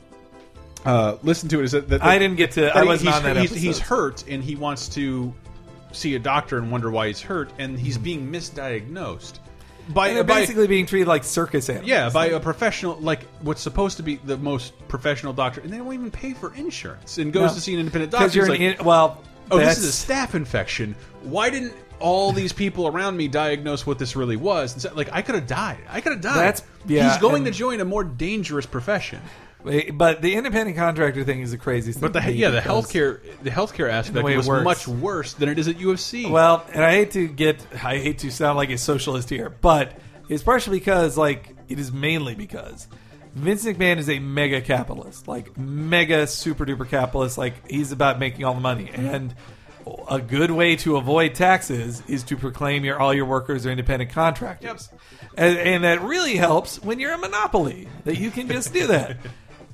uh, 0.86 1.18
listen 1.24 1.50
to 1.50 1.60
it, 1.60 1.66
is 1.66 1.72
that, 1.74 1.90
that 1.90 2.04
I 2.04 2.18
didn't 2.20 2.38
get 2.38 2.52
to. 2.52 2.62
that 2.62 2.76
I 2.76 2.84
wasn't 2.84 3.14
on 3.14 3.24
that 3.24 3.38
he's, 3.38 3.52
episode. 3.52 3.66
he's 3.66 3.80
hurt 3.80 4.24
and 4.30 4.44
he 4.44 4.56
wants 4.56 4.90
to 4.90 5.34
see 5.92 6.16
a 6.16 6.20
doctor 6.20 6.58
and 6.58 6.72
wonder 6.72 6.90
why 6.90 7.08
he's 7.08 7.22
hurt, 7.22 7.52
and 7.60 7.80
he's 7.80 7.98
being 7.98 8.32
misdiagnosed 8.32 9.40
by 9.90 10.08
And 10.10 10.18
they're 10.18 10.24
by 10.24 10.42
basically 10.42 10.68
being 10.68 10.86
treated 10.86 11.08
like 11.08 11.24
circus 11.24 11.70
animals. 11.70 11.90
yeah 11.90 12.10
by 12.10 12.28
a 12.28 12.40
professional 12.40 12.96
like 13.00 13.24
what's 13.42 13.62
supposed 13.62 13.98
to 13.98 14.04
be 14.04 14.16
the 14.24 14.38
most 14.38 14.74
professional 14.88 15.34
doctor, 15.34 15.62
and 15.62 15.72
they 15.72 15.78
don't 15.78 15.94
even 15.94 16.12
pay 16.12 16.34
for 16.34 16.54
insurance 16.56 17.18
and 17.18 17.34
goes 17.34 17.50
No. 17.52 17.56
to 17.56 17.62
see 17.62 17.74
an 17.74 17.80
independent 17.80 18.12
doctor. 18.12 18.36
you're 18.36 18.46
an 18.46 18.52
like, 18.52 18.60
in, 18.62 18.86
well. 18.86 19.22
oh, 19.52 19.58
this 19.60 19.78
is 19.78 20.04
a 20.04 20.08
staph 20.14 20.36
infection. 20.36 20.96
Why 21.24 21.50
didn't 21.50 21.74
all 22.00 22.32
these 22.32 22.52
people 22.54 22.88
around 22.88 23.16
me 23.18 23.28
diagnose 23.28 23.86
what 23.86 23.98
this 24.00 24.16
really 24.16 24.36
was? 24.36 24.74
And 24.74 24.82
so, 24.82 24.94
like, 24.94 25.10
I 25.14 25.22
could 25.22 25.36
have 25.36 25.48
died. 25.48 25.80
I 25.90 26.02
could 26.02 26.12
have 26.14 26.22
died. 26.22 26.36
That's- 26.38 26.64
yeah, 26.86 27.10
He's 27.12 27.22
going 27.22 27.38
and- 27.38 27.46
to 27.46 27.52
join 27.52 27.80
a 27.80 27.86
more 27.86 28.04
dangerous 28.04 28.66
profession. 28.66 29.20
But 29.94 30.22
the 30.22 30.36
independent 30.36 30.78
contractor 30.78 31.24
thing 31.24 31.42
is 31.42 31.52
the 31.52 31.58
craziest. 31.58 32.02
But 32.02 32.14
the 32.14 32.22
thing 32.22 32.36
yeah, 32.38 32.50
the 32.50 32.62
because- 32.62 32.86
healthcare 32.86 33.20
the 33.44 33.50
healthcare 33.50 33.90
aspect 33.90 34.24
way 34.24 34.34
it 34.34 34.38
was 34.38 34.48
works. 34.48 34.64
much 34.64 34.88
worse 34.88 35.34
than 35.34 35.50
it 35.50 35.58
is 35.60 35.68
at 35.68 35.78
UFC. 35.78 36.30
Well, 36.30 36.66
and 36.74 36.84
I 36.84 36.92
hate 36.92 37.12
to 37.12 37.28
get, 37.28 37.66
I 37.74 37.98
hate 37.98 38.20
to 38.20 38.32
sound 38.32 38.58
like 38.58 38.70
a 38.70 38.78
socialist 38.78 39.30
here, 39.30 39.50
but 39.50 39.98
it's 40.30 40.44
partially 40.44 40.80
because, 40.80 41.18
like, 41.18 41.56
it 41.70 41.80
is 41.80 41.92
mainly 41.92 42.36
because 42.36 42.88
Vince 43.36 43.66
McMahon 43.66 43.98
is 43.98 44.10
a 44.10 44.20
mega 44.20 44.62
capitalist, 44.62 45.28
like 45.28 45.58
mega 45.58 46.28
super 46.28 46.66
duper 46.66 46.88
capitalist. 46.88 47.38
Like 47.38 47.68
he's 47.70 47.92
about 47.92 48.20
making 48.20 48.46
all 48.46 48.54
the 48.54 48.60
money, 48.62 48.92
and 48.94 49.34
a 50.10 50.22
good 50.22 50.52
way 50.52 50.76
to 50.78 50.96
avoid 50.98 51.36
taxes 51.36 52.04
is 52.08 52.24
to 52.24 52.38
proclaim 52.38 52.86
your 52.86 53.00
all 53.00 53.14
your 53.14 53.26
workers 53.26 53.66
are 53.66 53.72
independent 53.72 54.12
contractors, 54.12 54.90
and, 55.36 55.58
and 55.58 55.84
that 55.84 56.02
really 56.02 56.36
helps 56.36 56.82
when 56.84 57.00
you're 57.00 57.12
a 57.14 57.18
monopoly 57.18 57.88
that 58.06 58.18
you 58.18 58.30
can 58.30 58.48
just 58.48 58.72
do 58.74 58.88
that. 58.88 59.18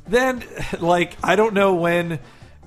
then, 0.10 0.44
like, 0.80 1.18
I 1.24 1.36
don't 1.36 1.54
know 1.54 1.76
when 1.76 2.20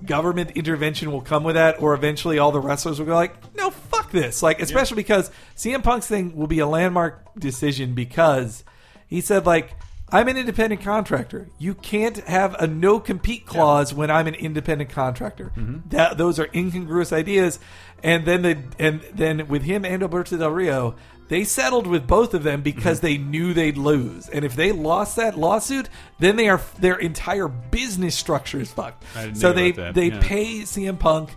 government 0.05 0.53
intervention 0.53 1.13
will 1.13 1.21
come 1.21 1.45
with 1.45 1.55
that, 1.55 1.81
or 1.81 1.95
eventually 1.95 2.39
all 2.39 2.53
the 2.53 2.61
wrestlers 2.61 2.99
will 2.99 3.07
go 3.07 3.15
like, 3.15 3.55
"No, 3.55 3.71
fuck 3.71 4.11
this!" 4.11 4.43
Like, 4.43 4.61
especially 4.61 4.97
because 4.97 5.31
CM 5.57 5.83
Punk's 5.83 6.07
thing 6.07 6.37
will 6.37 6.49
be 6.49 6.59
a 6.59 6.67
landmark 6.67 7.39
decision 7.39 7.95
because 7.95 8.65
he 9.07 9.21
said 9.21 9.47
like. 9.47 9.75
I'm 10.15 10.29
an 10.29 10.37
independent 10.37 10.83
contractor. 10.83 11.49
You 11.59 11.73
can't 11.73 12.19
have 12.29 12.55
a 12.57 12.67
no 12.67 13.01
compete 13.01 13.47
clause 13.47 13.95
when 13.95 14.11
I'm 14.11 14.27
an 14.27 14.35
independent 14.35 14.91
contractor. 14.91 15.53
Mm-hmm. 15.57 15.89
That 15.89 16.19
those 16.19 16.39
are 16.39 16.51
incongruous 16.53 17.15
ideas. 17.15 17.59
And 18.03 18.27
then 18.27 18.43
the 18.43 18.59
and 18.79 19.01
then 19.15 19.49
with 19.49 19.63
him 19.63 19.87
and 19.87 20.03
Alberto 20.03 20.37
Del 20.37 20.51
Rio, 20.51 20.97
they 21.33 21.45
settled 21.45 21.87
with 21.87 22.07
both 22.07 22.35
of 22.35 22.43
them 22.43 22.61
because 22.61 22.99
mm-hmm. 22.99 23.07
they 23.07 23.17
knew 23.17 23.55
they'd 23.55 23.79
lose. 23.79 24.29
And 24.29 24.45
if 24.45 24.55
they 24.55 24.71
lost 24.71 25.17
that 25.17 25.39
lawsuit, 25.39 25.89
then 26.19 26.37
they 26.37 26.51
are 26.51 26.61
their 26.79 26.97
entire 26.97 27.49
business 27.49 28.15
structure 28.15 28.61
is 28.61 28.71
fucked. 28.71 29.03
I 29.17 29.25
didn't 29.25 29.39
So 29.39 29.49
know 29.49 29.55
they 29.55 29.71
about 29.71 29.83
that, 29.83 29.95
they 29.95 30.09
yeah. 30.09 30.21
pay 30.21 30.45
CM 30.61 30.99
Punk 30.99 31.31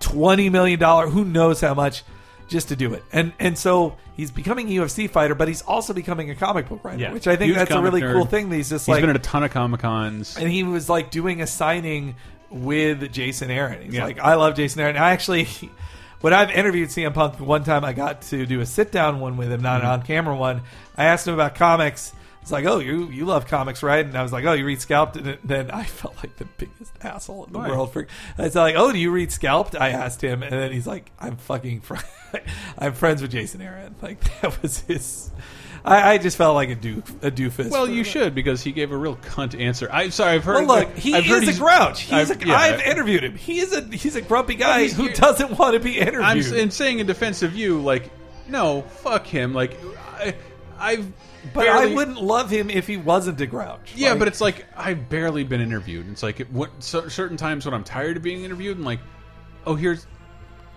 twenty 0.00 0.50
million 0.50 0.80
dollar, 0.80 1.06
who 1.08 1.24
knows 1.24 1.60
how 1.60 1.74
much, 1.74 2.02
just 2.48 2.68
to 2.70 2.76
do 2.76 2.92
it. 2.92 3.04
And 3.12 3.32
and 3.38 3.56
so 3.56 3.96
he's 4.16 4.32
becoming 4.32 4.66
a 4.68 4.82
UFC 4.82 5.08
fighter, 5.08 5.36
but 5.36 5.46
he's 5.46 5.62
also 5.62 5.94
becoming 5.94 6.30
a 6.30 6.34
comic 6.34 6.68
book 6.68 6.82
writer, 6.82 6.98
Yeah. 7.00 7.12
which 7.12 7.28
I 7.28 7.36
think 7.36 7.50
Huge 7.50 7.58
that's 7.58 7.70
a 7.70 7.74
comic 7.74 7.92
really 7.92 8.02
nerd. 8.02 8.14
cool 8.14 8.26
thing. 8.26 8.48
That 8.48 8.56
he's 8.56 8.70
just 8.70 8.86
he's 8.86 8.94
like 8.94 9.00
been 9.00 9.10
at 9.10 9.16
a 9.16 9.20
ton 9.20 9.44
of 9.44 9.52
comic 9.52 9.78
cons. 9.78 10.36
and 10.38 10.50
he 10.50 10.64
was 10.64 10.88
like 10.88 11.12
doing 11.12 11.40
a 11.40 11.46
signing 11.46 12.16
with 12.50 13.12
Jason 13.12 13.48
Aaron. 13.48 13.80
He's 13.82 13.94
Yeah. 13.94 14.04
like, 14.06 14.18
I 14.18 14.34
love 14.34 14.56
Jason 14.56 14.80
Aaron. 14.80 14.96
I 14.96 15.12
actually, 15.12 15.46
when 16.20 16.32
I've 16.34 16.50
interviewed 16.50 16.88
CM 16.90 17.14
Punk, 17.14 17.40
one 17.40 17.64
time 17.64 17.84
I 17.84 17.92
got 17.92 18.22
to 18.22 18.46
do 18.46 18.60
a 18.60 18.66
sit 18.66 18.92
down 18.92 19.20
one 19.20 19.36
with 19.36 19.50
him, 19.52 19.62
not 19.62 19.78
Mm-hmm. 19.82 19.86
an 19.86 20.00
on 20.00 20.02
camera 20.06 20.36
one. 20.36 20.62
I 20.96 21.04
asked 21.06 21.26
him 21.26 21.34
about 21.34 21.54
comics. 21.54 22.12
It's 22.42 22.50
like, 22.50 22.64
oh, 22.64 22.78
you 22.78 23.08
you 23.10 23.26
love 23.26 23.46
comics, 23.46 23.82
right? 23.82 24.04
And 24.04 24.16
I 24.16 24.22
was 24.22 24.32
like, 24.32 24.46
oh, 24.46 24.52
you 24.54 24.64
read 24.64 24.80
Scalped, 24.80 25.16
and 25.16 25.36
then 25.44 25.70
I 25.70 25.84
felt 26.00 26.16
like 26.16 26.36
the 26.36 26.46
biggest 26.46 26.92
asshole 27.02 27.44
in 27.44 27.52
the 27.52 27.58
world. 27.58 27.92
For 27.92 28.06
I 28.38 28.42
was 28.44 28.54
like, 28.54 28.76
oh, 28.76 28.90
do 28.92 28.98
you 28.98 29.10
read 29.10 29.30
Scalped? 29.30 29.74
I 29.76 29.90
asked 29.90 30.22
him, 30.22 30.42
and 30.42 30.50
then 30.52 30.72
he's 30.72 30.86
like, 30.86 31.10
I'm 31.18 31.36
fucking, 31.36 31.82
fr- 31.82 31.96
I'm 32.78 32.94
friends 32.94 33.20
with 33.20 33.30
Jason 33.30 33.60
Aaron. 33.60 33.94
Like 34.00 34.20
that 34.40 34.60
was 34.62 34.80
his. 34.80 35.30
I, 35.84 36.12
I 36.12 36.18
just 36.18 36.36
felt 36.36 36.54
like 36.54 36.68
a 36.70 36.76
doof, 36.76 37.08
a 37.22 37.30
doofus. 37.30 37.70
Well, 37.70 37.88
you 37.88 38.04
should 38.04 38.34
because 38.34 38.62
he 38.62 38.72
gave 38.72 38.92
a 38.92 38.96
real 38.96 39.16
cunt 39.16 39.58
answer. 39.58 39.88
I'm 39.90 40.10
sorry, 40.10 40.32
I've 40.34 40.44
heard. 40.44 40.66
Well, 40.66 40.80
look, 40.80 40.96
he 40.96 41.14
I've 41.14 41.24
heard 41.24 41.42
is 41.42 41.48
a 41.48 41.52
he's- 41.52 41.58
grouch. 41.58 42.00
He's 42.02 42.30
I've- 42.30 42.44
a, 42.44 42.48
yeah, 42.48 42.56
I've 42.56 42.80
interviewed 42.80 43.24
him. 43.24 43.34
He 43.36 43.60
is 43.60 43.72
a 43.72 43.82
he's 43.82 44.16
a 44.16 44.20
grumpy 44.20 44.54
guy 44.56 44.88
who 44.88 45.08
doesn't 45.10 45.58
want 45.58 45.74
to 45.74 45.80
be 45.80 45.98
interviewed. 45.98 46.54
I'm 46.54 46.70
saying 46.70 46.98
in 46.98 47.06
defense 47.06 47.42
of 47.42 47.54
you, 47.54 47.80
like, 47.80 48.10
no, 48.48 48.82
fuck 48.82 49.26
him. 49.26 49.54
Like, 49.54 49.76
I, 50.18 50.34
I've. 50.78 51.06
but 51.54 51.64
barely- 51.64 51.92
I 51.92 51.94
wouldn't 51.94 52.20
love 52.20 52.50
him 52.50 52.68
if 52.68 52.86
he 52.86 52.96
wasn't 52.98 53.40
a 53.40 53.46
grouch. 53.46 53.92
Yeah, 53.96 54.10
Like, 54.10 54.18
but 54.18 54.28
it's 54.28 54.40
like 54.40 54.66
I've 54.76 55.08
barely 55.08 55.44
been 55.44 55.60
interviewed. 55.62 56.10
It's 56.10 56.22
like 56.22 56.40
it, 56.40 56.52
what, 56.52 56.70
so, 56.80 57.08
certain 57.08 57.36
times 57.38 57.64
when 57.64 57.72
I'm 57.74 57.84
tired 57.84 58.18
of 58.18 58.22
being 58.22 58.44
interviewed, 58.44 58.76
and 58.76 58.84
like, 58.84 59.00
oh, 59.66 59.74
here's, 59.76 60.06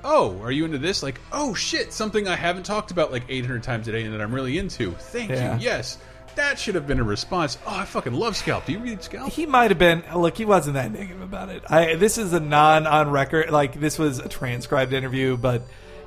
oh, 0.04 0.40
are 0.42 0.52
you 0.52 0.66
into 0.66 0.78
this? 0.78 1.02
Like, 1.04 1.20
oh 1.32 1.54
shit, 1.54 1.94
something 1.94 2.28
I 2.28 2.36
haven't 2.36 2.64
talked 2.64 2.92
about 2.92 3.12
like 3.12 3.24
800 3.30 3.64
times 3.64 3.88
a 3.88 3.92
day 3.92 4.04
and 4.04 4.14
that 4.14 4.22
I'm 4.22 4.34
really 4.34 4.58
into. 4.58 4.92
Thank 4.92 5.32
Yeah. 5.32 5.56
you. 5.58 5.64
Yes, 5.64 5.98
that 6.36 6.58
should 6.58 6.76
have 6.76 6.88
been 6.88 7.00
a 7.00 7.04
response. 7.04 7.58
Oh, 7.66 7.76
I 7.78 7.86
fucking 7.86 8.14
love 8.14 8.36
Scalp. 8.36 8.66
Do 8.66 8.72
you 8.74 8.80
read 8.80 9.04
Scalp? 9.04 9.32
he 9.32 9.46
might 9.46 9.72
have 9.72 9.78
been. 9.80 10.04
Look, 10.16 10.38
he 10.38 10.46
wasn't 10.46 10.74
that 10.76 10.92
negative 10.92 11.22
about 11.22 11.50
it. 11.50 11.64
I 11.70 11.96
this 11.96 12.18
is 12.18 12.34
a 12.34 12.40
non 12.40 12.88
on 12.88 13.12
record. 13.12 13.50
Like 13.52 13.80
this 13.80 13.98
was 14.00 14.20
a 14.20 14.28
transcribed 14.30 14.94
interview, 14.94 15.38
but 15.38 15.62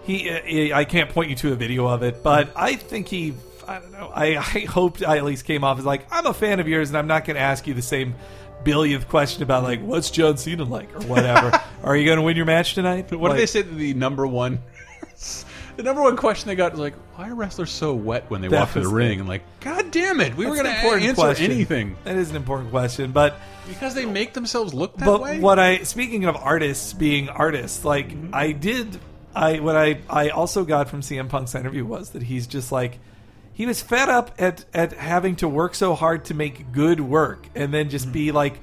he. 0.04 0.72
I 0.72 0.84
can't 0.84 1.10
point 1.10 1.30
you 1.30 1.36
to 1.36 1.52
a 1.52 1.56
video 1.56 1.86
of 1.86 2.02
it, 2.02 2.22
but 2.22 2.50
I 2.56 2.74
think 2.74 3.08
he. 3.08 3.34
I 3.68 3.80
don't 3.80 3.90
know. 3.92 4.12
I, 4.14 4.36
I 4.36 4.60
hoped 4.60 5.02
I 5.04 5.16
at 5.16 5.24
least 5.24 5.44
came 5.44 5.64
off 5.64 5.78
as 5.80 5.84
like 5.84 6.06
I'm 6.12 6.26
a 6.26 6.34
fan 6.34 6.60
of 6.60 6.68
yours, 6.68 6.88
and 6.90 6.96
I'm 6.98 7.08
not 7.08 7.24
going 7.24 7.34
to 7.34 7.40
ask 7.42 7.66
you 7.66 7.74
the 7.74 7.82
same 7.82 8.14
billionth 8.66 9.08
question 9.08 9.42
about 9.42 9.62
like 9.62 9.80
what's 9.80 10.10
John 10.10 10.36
Cena 10.36 10.64
like 10.64 10.94
or 10.94 11.06
whatever. 11.06 11.58
Are 11.82 11.96
you 11.96 12.04
going 12.04 12.16
to 12.18 12.22
win 12.22 12.36
your 12.36 12.44
match 12.46 12.74
tonight? 12.74 13.10
What 13.12 13.30
Like, 13.30 13.38
did 13.38 13.42
they 13.42 13.46
say? 13.46 13.62
The 13.62 13.94
number 13.94 14.26
one, 14.26 14.58
the 15.76 15.82
number 15.82 16.02
one 16.02 16.16
question 16.16 16.48
they 16.48 16.54
got 16.56 16.72
was 16.72 16.80
like, 16.80 16.94
why 17.14 17.28
are 17.30 17.34
wrestlers 17.34 17.70
so 17.70 17.94
wet 17.94 18.28
when 18.30 18.40
they 18.40 18.48
walk 18.48 18.72
to 18.72 18.80
the 18.80 18.88
ring? 18.88 19.20
And 19.20 19.28
like, 19.28 19.42
god 19.60 19.90
damn 19.90 20.20
it, 20.20 20.36
we 20.36 20.46
were 20.46 20.54
going 20.54 20.66
to 20.66 20.70
answer 20.72 21.14
question. 21.14 21.50
anything 21.50 21.96
That 22.04 22.16
is 22.16 22.30
an 22.30 22.36
important 22.36 22.70
question, 22.70 23.12
but 23.12 23.36
because 23.68 23.94
they 23.94 24.04
make 24.06 24.32
themselves 24.34 24.74
look 24.74 24.96
that 24.98 25.04
but 25.06 25.20
way. 25.20 25.40
what 25.40 25.58
I 25.58 25.78
speaking 25.84 26.24
of 26.24 26.36
artists 26.36 26.92
being 26.92 27.28
artists, 27.28 27.84
like 27.84 28.08
Mm-hmm. 28.08 28.34
I 28.34 28.52
did, 28.52 28.98
I 29.34 29.60
what 29.60 29.76
I 29.76 29.98
I 30.10 30.28
also 30.30 30.64
got 30.64 30.88
from 30.88 31.00
CM 31.02 31.28
Punk's 31.28 31.54
interview 31.54 31.84
was 31.84 32.10
that 32.10 32.22
he's 32.22 32.46
just 32.46 32.72
like 32.72 32.98
he 33.56 33.64
was 33.66 33.80
fed 33.82 34.08
up 34.08 34.30
at 34.38 34.64
at 34.74 34.92
having 34.92 35.34
to 35.36 35.48
work 35.48 35.74
so 35.74 35.94
hard 35.94 36.26
to 36.26 36.34
make 36.34 36.70
good 36.72 37.00
work 37.00 37.46
and 37.54 37.72
then 37.74 37.86
Mm-hmm. 37.86 37.90
just 37.90 38.12
be 38.12 38.30
like 38.32 38.60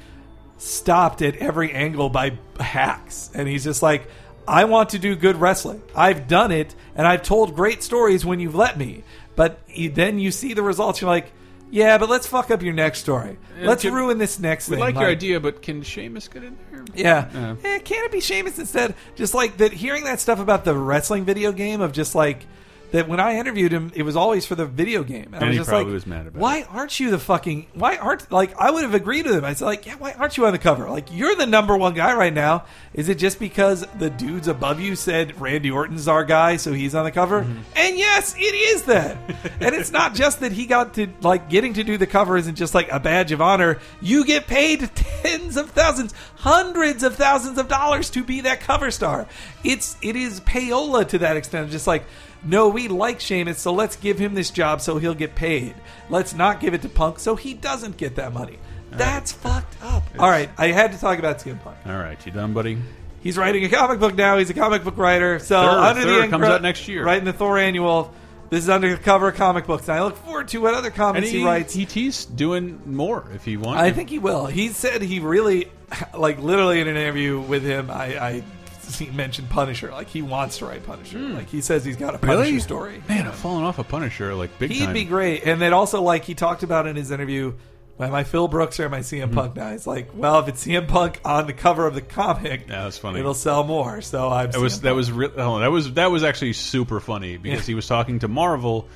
stopped 0.58 1.22
at 1.22 1.36
every 1.38 1.72
angle 1.74 2.10
by 2.10 2.38
hacks, 2.60 3.30
and 3.34 3.48
he's 3.48 3.64
just 3.64 3.82
like. 3.82 4.08
I 4.46 4.66
want 4.66 4.90
to 4.90 5.00
do 5.00 5.16
good 5.16 5.38
wrestling. 5.38 5.82
I've 5.96 6.28
done 6.28 6.52
it, 6.52 6.76
and 6.96 7.08
I've 7.08 7.24
told 7.24 7.56
great 7.56 7.82
stories 7.82 8.26
when 8.26 8.42
you've 8.42 8.56
let 8.56 8.78
me. 8.78 9.06
But 9.38 9.58
you- 9.70 9.90
then 9.90 10.20
you 10.20 10.32
see 10.32 10.54
the 10.54 10.62
results. 10.62 11.00
You're 11.00 11.10
like, 11.10 11.32
yeah, 11.72 11.98
but 11.98 12.10
let's 12.10 12.28
fuck 12.28 12.52
up 12.52 12.62
your 12.62 12.74
next 12.74 13.00
story. 13.00 13.38
Let's 13.62 13.84
can- 13.84 13.94
ruin 13.94 14.18
this 14.18 14.40
next 14.40 14.68
we 14.68 14.76
thing. 14.76 14.82
like 14.82 14.96
your 14.96 15.08
idea, 15.08 15.40
but 15.40 15.62
can 15.62 15.82
Sheamus 15.82 16.28
get 16.28 16.44
in 16.44 16.58
there? 16.74 16.84
Yeah. 16.94 17.30
Yeah. 17.34 17.56
Eh, 17.64 17.80
can't 17.80 18.06
it 18.06 18.12
be 18.12 18.20
Sheamus 18.20 18.60
instead? 18.60 18.96
Just 19.16 19.34
like 19.34 19.56
that, 19.60 19.72
hearing 19.72 20.04
that 20.04 20.20
stuff 20.20 20.40
about 20.42 20.66
the 20.66 20.76
wrestling 20.76 21.24
video 21.24 21.54
game 21.54 21.80
of 21.80 21.94
just 21.94 22.14
like 22.14 22.46
that 22.94 23.10
when 23.10 23.20
I 23.20 23.38
interviewed 23.38 23.72
him, 23.72 23.92
it 23.96 24.04
was 24.04 24.16
always 24.16 24.46
for 24.46 24.54
the 24.54 24.68
video 24.68 25.04
game. 25.04 25.34
And, 25.34 25.44
I 25.44 25.48
was 25.48 25.54
he 25.54 25.58
just 25.58 25.70
probably 25.70 25.86
like, 25.86 25.94
was 25.94 26.06
mad 26.06 26.28
about 26.28 26.40
why 26.40 26.62
aren't 26.70 27.00
you 27.00 27.10
the 27.10 27.18
fucking? 27.18 27.66
Why 27.74 27.98
aren't 27.98 28.32
like 28.32 28.56
I 28.56 28.70
would 28.70 28.84
have 28.84 28.94
agreed 28.94 29.26
with 29.26 29.36
him? 29.36 29.44
I 29.44 29.54
said 29.54 29.66
like, 29.66 29.88
yeah, 29.88 29.96
why 29.96 30.12
aren't 30.14 30.38
you 30.38 30.46
on 30.46 30.54
the 30.54 30.60
cover? 30.60 30.88
Like 30.88 31.08
you're 31.12 31.36
the 31.36 31.48
number 31.48 31.76
one 31.76 31.96
guy 31.96 32.14
right 32.14 32.34
now. 32.34 32.66
Is 32.94 33.10
it 33.10 33.18
just 33.18 33.40
because 33.40 33.84
the 33.98 34.12
dudes 34.12 34.48
above 34.48 34.80
you 34.80 34.96
said 34.96 35.42
Randy 35.42 35.72
Orton's 35.72 36.08
our 36.08 36.24
guy, 36.24 36.58
so 36.58 36.72
he's 36.72 36.94
on 36.94 37.04
the 37.04 37.12
cover? 37.12 37.42
Mm-hmm. 37.42 37.62
And 37.76 37.98
yes, 37.98 38.36
it 38.38 38.54
is 38.54 38.84
that. 38.84 39.18
and 39.60 39.74
it's 39.74 39.92
not 39.92 40.14
just 40.14 40.42
that 40.42 40.52
he 40.52 40.68
got 40.68 40.94
to 40.94 41.08
like 41.22 41.50
getting 41.50 41.74
to 41.74 41.84
do 41.84 41.98
the 41.98 42.06
cover 42.06 42.38
isn't 42.38 42.56
just 42.56 42.76
like 42.76 42.92
a 42.92 43.00
badge 43.00 43.32
of 43.32 43.42
honor. 43.42 43.80
You 44.02 44.24
get 44.24 44.46
paid 44.46 44.88
tens 44.94 45.58
of 45.58 45.72
thousands, 45.72 46.14
hundreds 46.36 47.02
of 47.02 47.16
thousands 47.16 47.58
of 47.58 47.68
dollars 47.68 48.12
to 48.12 48.24
be 48.24 48.42
that 48.42 48.62
cover 48.62 48.92
star. 48.92 49.28
It's 49.64 49.98
it 50.04 50.16
is 50.16 50.42
payola 50.42 51.08
to 51.08 51.18
that 51.18 51.38
extent. 51.38 51.72
Just 51.72 51.88
like 51.88 52.04
no, 52.46 52.70
we 52.70 52.88
like 52.88 53.20
Sheamus, 53.20 53.60
so 53.60 53.74
let's 53.74 53.96
give 53.96 54.20
him 54.20 54.34
this 54.34 54.50
job 54.50 54.82
so 54.82 54.98
he'll 54.98 55.14
get 55.14 55.36
paid. 55.36 55.76
Let's 56.10 56.34
not 56.34 56.60
give 56.60 56.74
it 56.74 56.82
to 56.82 56.90
Punk 56.90 57.20
so 57.20 57.36
he 57.36 57.54
doesn't 57.54 57.98
get 57.98 58.16
that 58.16 58.34
money. 58.34 58.60
That's 58.92 59.32
fucked 59.32 59.82
up. 59.82 60.04
All 60.20 60.30
right, 60.30 60.50
I 60.58 60.68
had 60.68 60.92
to 60.92 61.00
talk 61.00 61.20
about 61.20 61.40
CM 61.40 61.62
Punk. 61.64 61.78
All 61.86 61.98
right, 61.98 62.24
you 62.26 62.32
done, 62.32 62.54
buddy? 62.54 62.78
He's 63.22 63.38
writing 63.38 63.64
a 63.64 63.70
comic 63.70 64.00
book 64.00 64.16
now. 64.16 64.38
He's 64.38 64.50
a 64.50 64.54
comic 64.54 64.84
book 64.84 64.98
writer. 64.98 65.40
So 65.40 65.58
under 65.60 66.06
the 66.06 66.28
comes 66.28 66.44
out 66.44 66.62
next 66.62 66.88
year. 66.88 67.06
right 67.06 67.18
in 67.18 67.26
the 67.26 67.34
Thor 67.34 67.58
annual. 67.58 68.14
This 68.50 68.66
is 68.66 68.70
under 68.70 68.96
the 68.96 69.02
cover 69.02 69.30
of 69.30 69.36
comic 69.36 69.66
books, 69.66 69.88
and 69.88 69.98
I 69.98 70.04
look 70.04 70.16
forward 70.18 70.50
to 70.50 70.60
what 70.60 70.76
other 70.76 70.92
comics 70.92 71.30
he, 71.30 71.40
he, 71.40 71.44
writes. 71.44 71.74
he 71.74 71.88
teased 71.88 72.36
doing 72.36 72.82
more 72.86 73.26
if 73.34 73.44
he 73.44 73.58
wants. 73.58 73.82
I 73.82 73.92
think 73.92 74.12
he 74.12 74.20
will. 74.20 74.46
He 74.46 74.68
said 74.70 75.02
he 75.02 75.20
really, 75.20 75.72
like, 76.16 76.38
literally 76.38 76.80
in 76.80 76.88
an 76.88 76.96
interview 76.96 77.40
with 77.40 77.64
him, 77.64 77.90
I, 77.90 78.06
I 78.24 78.44
he 79.00 79.08
mentioned 79.12 79.50
Punisher. 79.50 79.92
Like, 79.92 80.08
he 80.10 80.22
wants 80.22 80.58
to 80.60 80.66
write 80.66 80.86
Punisher. 80.86 81.20
Like, 81.20 81.50
he 81.50 81.62
says 81.62 81.84
he's 81.86 81.96
got 81.98 82.16
a 82.16 82.18
Punisher 82.18 82.40
really 82.42 82.60
story. 82.60 83.04
Man, 83.10 83.28
I've 83.28 83.36
fallen 83.36 83.64
off 83.64 83.80
a 83.80 83.84
Punisher 83.84 84.34
like 84.36 84.58
big 84.60 84.72
He'd 84.72 84.86
time. 84.86 84.94
be 84.94 85.06
great. 85.06 85.44
And 85.46 85.62
then 85.62 85.74
also, 85.74 86.02
like, 86.02 86.24
he 86.26 86.36
talked 86.36 86.64
about 86.64 86.88
in 86.88 86.96
his 86.96 87.12
interview, 87.12 87.54
am 88.00 88.14
I 88.14 88.24
Phil 88.24 88.48
Brooks 88.48 88.80
or 88.80 88.86
am 88.86 88.94
I 88.94 89.00
CM 89.00 89.26
Mm-hmm. 89.26 89.34
Punk 89.36 89.56
now? 89.56 89.70
It's 89.70 89.88
like, 89.88 90.10
well, 90.14 90.40
if 90.40 90.48
it's 90.48 90.66
CM 90.66 90.88
Punk 90.88 91.20
on 91.24 91.48
the 91.48 91.54
cover 91.54 91.86
of 91.88 91.96
the 91.96 92.02
comic, 92.02 92.62
Yeah, 92.68 92.84
that's 92.84 92.98
funny. 92.98 93.20
it'll 93.20 93.34
sell 93.34 93.64
more. 93.64 94.02
So 94.02 94.30
I'm 94.30 94.52
That 94.52 94.60
was 94.62 94.82
that 94.82 94.96
was 94.96 95.12
re- 95.12 95.30
oh, 95.38 95.60
that 95.60 95.72
was 95.72 95.94
that 95.94 96.12
was 96.12 96.24
actually 96.24 96.54
super 96.54 97.00
funny 97.00 97.38
because 97.38 97.66
he 97.66 97.76
was 97.76 97.88
talking 97.88 98.20
to 98.20 98.28
Marvel, 98.28 98.88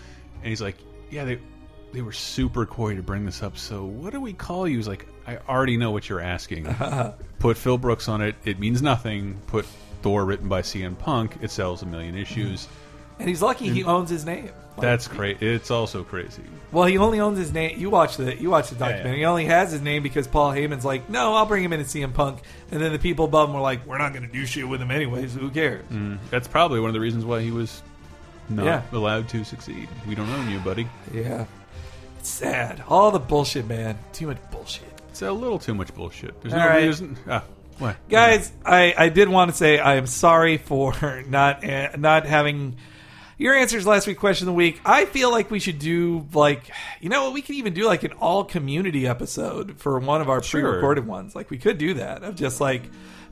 and 0.41 0.45
he's 0.49 0.61
like, 0.61 0.77
"Yeah, 1.09 1.23
they 1.25 1.39
they 1.93 2.01
were 2.01 2.11
super 2.11 2.65
coy 2.65 2.95
to 2.95 3.01
bring 3.03 3.23
this 3.25 3.41
up. 3.43 3.57
So 3.57 3.85
what 3.85 4.11
do 4.13 4.19
we 4.19 4.33
call 4.33 4.67
you?" 4.67 4.75
He's 4.77 4.87
like, 4.87 5.07
"I 5.27 5.37
already 5.49 5.77
know 5.77 5.91
what 5.91 6.07
you're 6.09 6.21
asking. 6.21 6.65
Put 7.39 7.57
Phil 7.57 7.77
Brooks 7.77 8.07
on 8.07 8.21
it. 8.21 8.35
It 8.45 8.59
means 8.59 8.81
nothing. 8.81 9.39
Put 9.47 9.65
Thor 10.01 10.25
written 10.25 10.47
by 10.47 10.61
CM 10.61 10.97
Punk. 10.97 11.35
It 11.41 11.51
sells 11.51 11.81
a 11.81 11.85
million 11.85 12.15
issues. 12.15 12.67
And 13.19 13.27
he's 13.27 13.41
lucky 13.41 13.69
he 13.69 13.83
owns 13.83 14.09
his 14.09 14.25
name. 14.25 14.51
Like, 14.77 14.81
That's 14.83 15.07
crazy. 15.07 15.39
It's 15.43 15.71
also 15.71 16.03
crazy. 16.03 16.43
well, 16.71 16.85
he 16.85 16.99
only 16.99 17.19
owns 17.19 17.39
his 17.39 17.51
name. 17.51 17.79
You 17.79 17.89
watch 17.89 18.15
the 18.17 18.35
you 18.39 18.51
watch 18.51 18.69
the 18.69 18.75
documentary. 18.75 19.11
yeah. 19.13 19.17
He 19.17 19.25
only 19.25 19.45
has 19.45 19.71
his 19.71 19.81
name 19.81 20.03
because 20.03 20.27
Paul 20.27 20.51
Heyman's 20.51 20.85
like, 20.85 21.09
no, 21.09 21.33
I'll 21.33 21.47
bring 21.47 21.63
him 21.63 21.73
in 21.73 21.79
as 21.79 21.87
CM 21.87 22.13
Punk, 22.13 22.39
and 22.69 22.79
then 22.79 22.91
the 22.93 22.99
people 22.99 23.25
above 23.25 23.49
him 23.49 23.55
were 23.55 23.61
like, 23.61 23.83
we're 23.87 23.97
not 23.97 24.13
going 24.13 24.23
to 24.25 24.31
do 24.31 24.45
shit 24.45 24.67
with 24.69 24.79
him 24.79 24.91
anyways. 24.91 25.33
Who 25.33 25.49
cares? 25.49 25.83
Mm. 25.91 26.19
That's 26.29 26.47
probably 26.47 26.79
one 26.79 26.89
of 26.89 26.93
the 26.93 26.99
reasons 26.99 27.25
why 27.25 27.41
he 27.41 27.49
was 27.49 27.81
not 28.49 28.65
Yeah. 28.65 28.81
allowed 28.91 29.27
to 29.29 29.43
succeed. 29.43 29.89
We 30.07 30.13
don't 30.13 30.29
own 30.29 30.47
you, 30.51 30.59
buddy. 30.59 30.87
Yeah, 31.11 31.45
it's 32.19 32.29
sad. 32.29 32.83
All 32.87 33.09
the 33.09 33.17
bullshit, 33.19 33.65
man. 33.67 33.97
Too 34.13 34.27
much 34.27 34.37
bullshit. 34.51 34.85
It's 35.17 35.23
a 35.23 35.31
little 35.31 35.57
too 35.57 35.73
much 35.73 35.93
bullshit. 35.95 36.39
There's 36.41 36.53
All 36.53 36.59
no 36.59 36.67
right. 36.67 36.85
reason. 36.85 37.17
Ah, 37.27 37.43
what? 37.79 37.95
guys 38.07 38.51
I, 38.63 38.93
I 38.97 39.09
did 39.09 39.29
want 39.29 39.51
to 39.51 39.57
say 39.57 39.77
i 39.79 39.95
am 39.97 40.05
sorry 40.07 40.57
for 40.57 40.93
not 41.27 41.63
uh, 41.63 41.89
not 41.97 42.25
having 42.25 42.75
your 43.37 43.53
answers 43.55 43.85
last 43.85 44.07
week 44.07 44.17
question 44.17 44.47
of 44.47 44.53
the 44.53 44.57
week 44.57 44.81
i 44.83 45.05
feel 45.05 45.29
like 45.29 45.51
we 45.51 45.59
should 45.59 45.77
do 45.77 46.25
like 46.33 46.71
you 47.01 47.09
know 47.09 47.25
what 47.25 47.33
we 47.33 47.41
could 47.43 47.53
even 47.53 47.75
do 47.75 47.85
like 47.85 48.01
an 48.03 48.13
all 48.13 48.43
community 48.43 49.05
episode 49.07 49.77
for 49.79 49.99
one 49.99 50.21
of 50.21 50.29
our 50.29 50.41
Sure. 50.41 50.61
pre-recorded 50.61 51.05
ones 51.05 51.35
like 51.35 51.51
we 51.51 51.59
could 51.59 51.77
do 51.77 51.93
that 51.95 52.23
of 52.23 52.33
just 52.35 52.59
like 52.59 52.81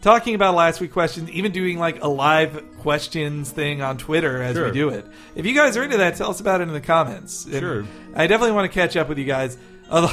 talking 0.02 0.36
about 0.36 0.54
last 0.54 0.80
week 0.80 0.92
questions 0.94 1.28
even 1.32 1.52
doing 1.52 1.80
like 1.80 2.04
a 2.04 2.08
live 2.08 2.64
questions 2.82 3.50
thing 3.50 3.82
on 3.82 3.98
twitter 3.98 4.44
as 4.44 4.56
Sure. 4.56 4.66
we 4.66 4.72
do 4.72 4.90
it 4.90 5.08
if 5.36 5.48
you 5.48 5.56
guys 5.56 5.76
are 5.76 5.84
into 5.84 5.98
that 5.98 6.18
tell 6.18 6.30
us 6.30 6.40
about 6.40 6.62
it 6.62 6.68
in 6.68 6.74
the 6.74 6.82
comments 6.82 7.46
And 7.46 7.56
Sure. 7.56 7.86
i 8.16 8.28
definitely 8.28 8.52
want 8.54 8.72
to 8.72 8.80
catch 8.80 8.96
up 8.96 9.10
with 9.10 9.18
you 9.18 9.26
guys 9.26 9.58
Although, 9.88 10.12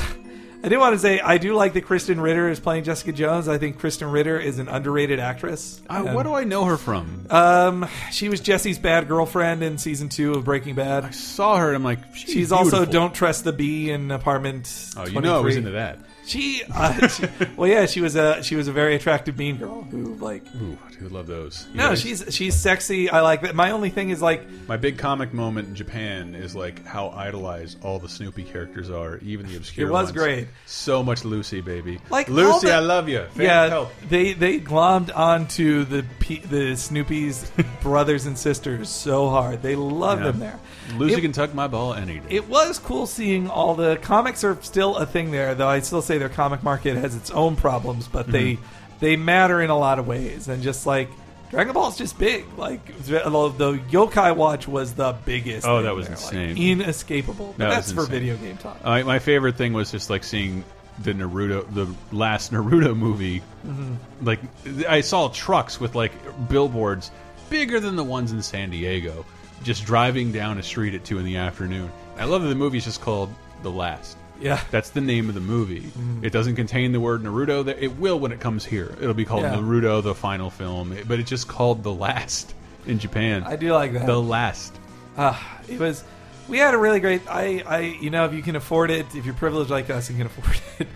I 0.64 0.68
did 0.68 0.78
want 0.78 0.94
to 0.94 0.98
say 0.98 1.18
I 1.20 1.38
do 1.38 1.54
like 1.54 1.72
that 1.72 1.84
Krysten 1.86 2.22
Ritter 2.22 2.48
is 2.48 2.60
playing 2.60 2.84
Jessica 2.84 3.12
Jones. 3.12 3.48
I 3.48 3.58
think 3.58 3.80
Krysten 3.80 4.12
Ritter 4.12 4.38
is 4.38 4.58
an 4.60 4.68
underrated 4.68 5.18
actress. 5.18 5.82
Uh, 5.90 6.04
And, 6.06 6.14
what 6.14 6.22
do 6.22 6.34
I 6.34 6.44
know 6.44 6.64
her 6.66 6.76
from? 6.76 7.26
um, 7.30 7.86
she 8.12 8.28
was 8.28 8.40
Jesse's 8.40 8.78
bad 8.78 9.08
girlfriend 9.08 9.62
in 9.62 9.76
season 9.78 10.08
two 10.08 10.34
of 10.34 10.44
Breaking 10.44 10.74
Bad. 10.76 11.04
I 11.04 11.10
saw 11.10 11.56
her 11.58 11.66
and 11.68 11.76
I'm 11.76 11.82
like, 11.84 12.14
she's, 12.14 12.30
She's 12.32 12.52
also. 12.52 12.84
Don't 12.84 13.12
Trust 13.14 13.42
the 13.44 13.52
Bee 13.52 13.90
in 13.90 14.10
Apartment. 14.10 14.90
Oh, 14.96 15.06
you 15.06 15.20
know 15.20 15.38
I 15.38 15.40
was 15.40 15.54
23. 15.54 15.56
into 15.56 15.70
that. 15.72 15.98
She, 16.32 16.62
uh, 16.74 17.08
she, 17.08 17.26
well, 17.56 17.68
yeah, 17.68 17.86
she 17.86 18.00
was 18.00 18.16
a 18.16 18.42
she 18.42 18.56
was 18.56 18.68
a 18.68 18.72
very 18.72 18.94
attractive 18.94 19.36
mean 19.38 19.56
girl 19.58 19.82
who 19.82 20.14
like. 20.14 20.42
Ooh, 20.60 20.78
I 20.86 20.92
do 20.92 21.08
love 21.08 21.26
those. 21.26 21.66
You 21.72 21.76
No, 21.78 21.88
guys- 21.90 22.00
she's 22.00 22.24
she's 22.30 22.54
sexy. 22.54 23.10
I 23.10 23.20
like 23.20 23.42
that. 23.42 23.54
My 23.54 23.70
only 23.72 23.90
thing 23.90 24.10
is 24.10 24.22
like 24.22 24.42
my 24.68 24.76
big 24.76 24.98
comic 24.98 25.32
moment 25.34 25.68
in 25.68 25.74
Japan 25.74 26.34
is 26.34 26.54
like 26.56 26.84
how 26.86 27.10
idolized 27.10 27.84
all 27.84 27.98
the 27.98 28.08
Snoopy 28.08 28.44
characters 28.44 28.88
are, 28.90 29.18
even 29.18 29.46
the 29.46 29.56
obscure. 29.56 29.88
It 29.88 29.90
was 29.92 30.06
ones. 30.06 30.12
great. 30.12 30.48
So 30.66 31.02
much 31.02 31.24
Lucy, 31.24 31.60
baby. 31.60 32.00
Like, 32.10 32.28
all 32.28 32.34
Lucy, 32.36 32.68
the- 32.68 32.74
I 32.74 32.78
love 32.78 33.08
you. 33.08 33.24
Fan 33.34 33.44
yeah, 33.46 33.68
help. 33.68 33.92
they 34.08 34.32
they 34.32 34.58
glommed 34.60 35.14
onto 35.14 35.84
the 35.84 36.04
P, 36.18 36.38
the 36.38 36.76
Snoopy's 36.76 37.50
brothers 37.82 38.26
and 38.26 38.38
sisters 38.38 38.88
so 38.88 39.28
hard. 39.28 39.62
They 39.62 39.76
love 39.76 40.20
them 40.20 40.38
there. 40.38 40.58
Lucy 40.96 41.16
It- 41.16 41.20
can 41.20 41.32
tuck 41.32 41.54
my 41.54 41.68
ball 41.68 41.94
any 41.94 42.18
day. 42.20 42.26
it 42.30 42.48
was 42.48 42.78
cool 42.78 43.06
seeing 43.06 43.48
all 43.48 43.74
the 43.74 43.96
comics 44.02 44.44
are 44.44 44.56
still 44.62 44.96
a 44.96 45.06
thing 45.06 45.30
there 45.30 45.54
though 45.54 45.68
i 45.68 45.80
still 45.80 46.02
say 46.02 46.18
their 46.22 46.28
comic 46.28 46.62
market 46.62 46.96
has 46.96 47.14
its 47.16 47.30
own 47.30 47.56
problems 47.56 48.06
but 48.08 48.26
they 48.30 48.52
Mm-hmm. 48.54 48.64
they 49.00 49.16
matter 49.16 49.60
in 49.60 49.70
a 49.70 49.78
lot 49.78 49.98
of 49.98 50.06
ways 50.06 50.46
and 50.48 50.62
just 50.62 50.86
like 50.86 51.08
Dragon 51.50 51.74
Ball's 51.74 51.98
just 51.98 52.18
big. 52.18 52.46
Like 52.56 52.86
the 53.04 53.18
the 53.58 53.72
Yokai 53.90 54.34
Watch 54.34 54.66
was 54.66 54.94
the 54.94 55.14
biggest. 55.26 55.66
Oh, 55.66 55.82
that 55.82 55.94
was 55.94 56.06
there, 56.06 56.16
like, 56.16 56.24
insane. 56.48 56.56
inescapable. 56.56 57.48
But 57.58 57.58
That 57.58 57.70
that's 57.74 57.92
for 57.92 58.06
video 58.06 58.36
game 58.38 58.56
talk. 58.56 58.78
Uh, 58.82 59.02
my 59.02 59.18
favorite 59.18 59.56
thing 59.56 59.74
was 59.74 59.90
just 59.90 60.08
like 60.08 60.24
seeing 60.24 60.64
the 61.02 61.12
Naruto, 61.12 61.66
the 61.74 61.92
last 62.10 62.52
Naruto 62.54 62.96
movie. 62.96 63.40
Mm-hmm. 63.66 63.94
Like 64.22 64.40
I 64.88 65.02
saw 65.02 65.28
trucks 65.28 65.78
with 65.78 65.94
like 65.94 66.12
billboards 66.48 67.10
bigger 67.50 67.80
than 67.80 67.96
the 67.96 68.04
ones 68.04 68.32
in 68.32 68.40
San 68.40 68.70
Diego, 68.70 69.26
just 69.62 69.84
driving 69.84 70.32
down 70.32 70.56
a 70.56 70.62
street 70.62 70.94
at 70.94 71.04
two 71.04 71.18
in 71.18 71.24
the 71.26 71.36
afternoon. 71.36 71.90
I 72.16 72.24
love 72.24 72.40
that 72.42 72.48
the 72.48 72.54
movie's 72.54 72.84
just 72.86 73.02
called 73.02 73.28
The 73.62 73.70
Last. 73.70 74.16
Yeah. 74.42 74.60
That's 74.70 74.90
the 74.90 75.00
name 75.00 75.28
of 75.28 75.34
the 75.34 75.40
movie. 75.40 75.80
Mm-hmm. 75.80 76.24
It 76.24 76.32
doesn't 76.32 76.56
contain 76.56 76.92
the 76.92 77.00
word 77.00 77.22
Naruto. 77.22 77.66
It 77.68 77.96
will 77.98 78.18
when 78.18 78.32
it 78.32 78.40
comes 78.40 78.64
here. 78.64 78.94
It'll 79.00 79.14
be 79.14 79.24
called 79.24 79.42
Yeah. 79.42 79.54
Naruto, 79.54 80.02
the 80.02 80.14
final 80.14 80.50
film. 80.50 80.96
But 81.06 81.20
it's 81.20 81.30
just 81.30 81.48
called 81.48 81.82
The 81.82 81.92
Last 81.92 82.54
in 82.86 82.98
Japan. 82.98 83.44
I 83.44 83.56
do 83.56 83.72
like 83.72 83.92
that. 83.92 84.06
The 84.06 84.20
Last. 84.20 84.78
Ah, 85.16 85.60
it 85.68 85.78
was. 85.78 86.04
We 86.48 86.58
had 86.58 86.74
a 86.74 86.78
really 86.78 87.00
great. 87.00 87.22
I, 87.28 87.62
I, 87.66 87.78
you 87.80 88.10
know, 88.10 88.24
if 88.24 88.34
you 88.34 88.42
can 88.42 88.56
afford 88.56 88.90
it, 88.90 89.06
if 89.14 89.24
you're 89.24 89.34
privileged 89.34 89.70
like 89.70 89.88
us 89.90 90.08
and 90.08 90.18
can 90.18 90.26
afford 90.26 90.60
it, 90.80 90.88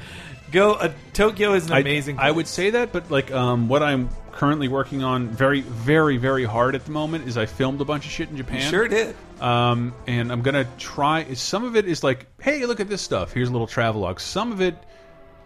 go. 0.51 0.73
Uh, 0.73 0.93
Tokyo 1.13 1.53
is 1.55 1.71
an 1.71 1.77
amazing. 1.77 2.19
I, 2.19 2.25
place. 2.25 2.37
would 2.37 2.49
say 2.49 2.71
that, 2.71 2.93
but 2.93 3.11
like 3.11 3.31
um, 3.31 3.69
what 3.69 3.83
I'm 3.83 4.09
currently 4.37 4.69
working 4.69 5.03
on 5.03 5.29
very, 5.29 5.63
very, 5.63 6.19
very 6.19 6.45
hard 6.45 6.75
at 6.75 6.85
the 6.85 6.91
moment 6.91 7.27
is 7.27 7.39
I 7.39 7.47
filmed 7.47 7.81
a 7.81 7.87
bunch 7.87 8.05
of 8.05 8.13
shit 8.13 8.29
in 8.29 8.37
Japan. 8.37 8.61
sure 8.61 8.87
did. 8.87 9.17
Um, 9.41 9.95
and 10.07 10.31
I'm 10.31 10.43
gonna 10.43 10.67
try. 10.77 11.33
Some 11.33 11.65
of 11.65 11.75
it 11.75 11.87
is 11.87 12.05
like, 12.05 12.27
hey, 12.41 12.67
look 12.67 12.79
at 12.79 12.89
this 12.89 13.01
stuff. 13.01 13.33
Here's 13.33 13.49
a 13.49 13.53
little 13.53 13.67
travelogue. 13.67 14.21
Some 14.21 14.53
of 14.53 14.61
it, 14.61 14.77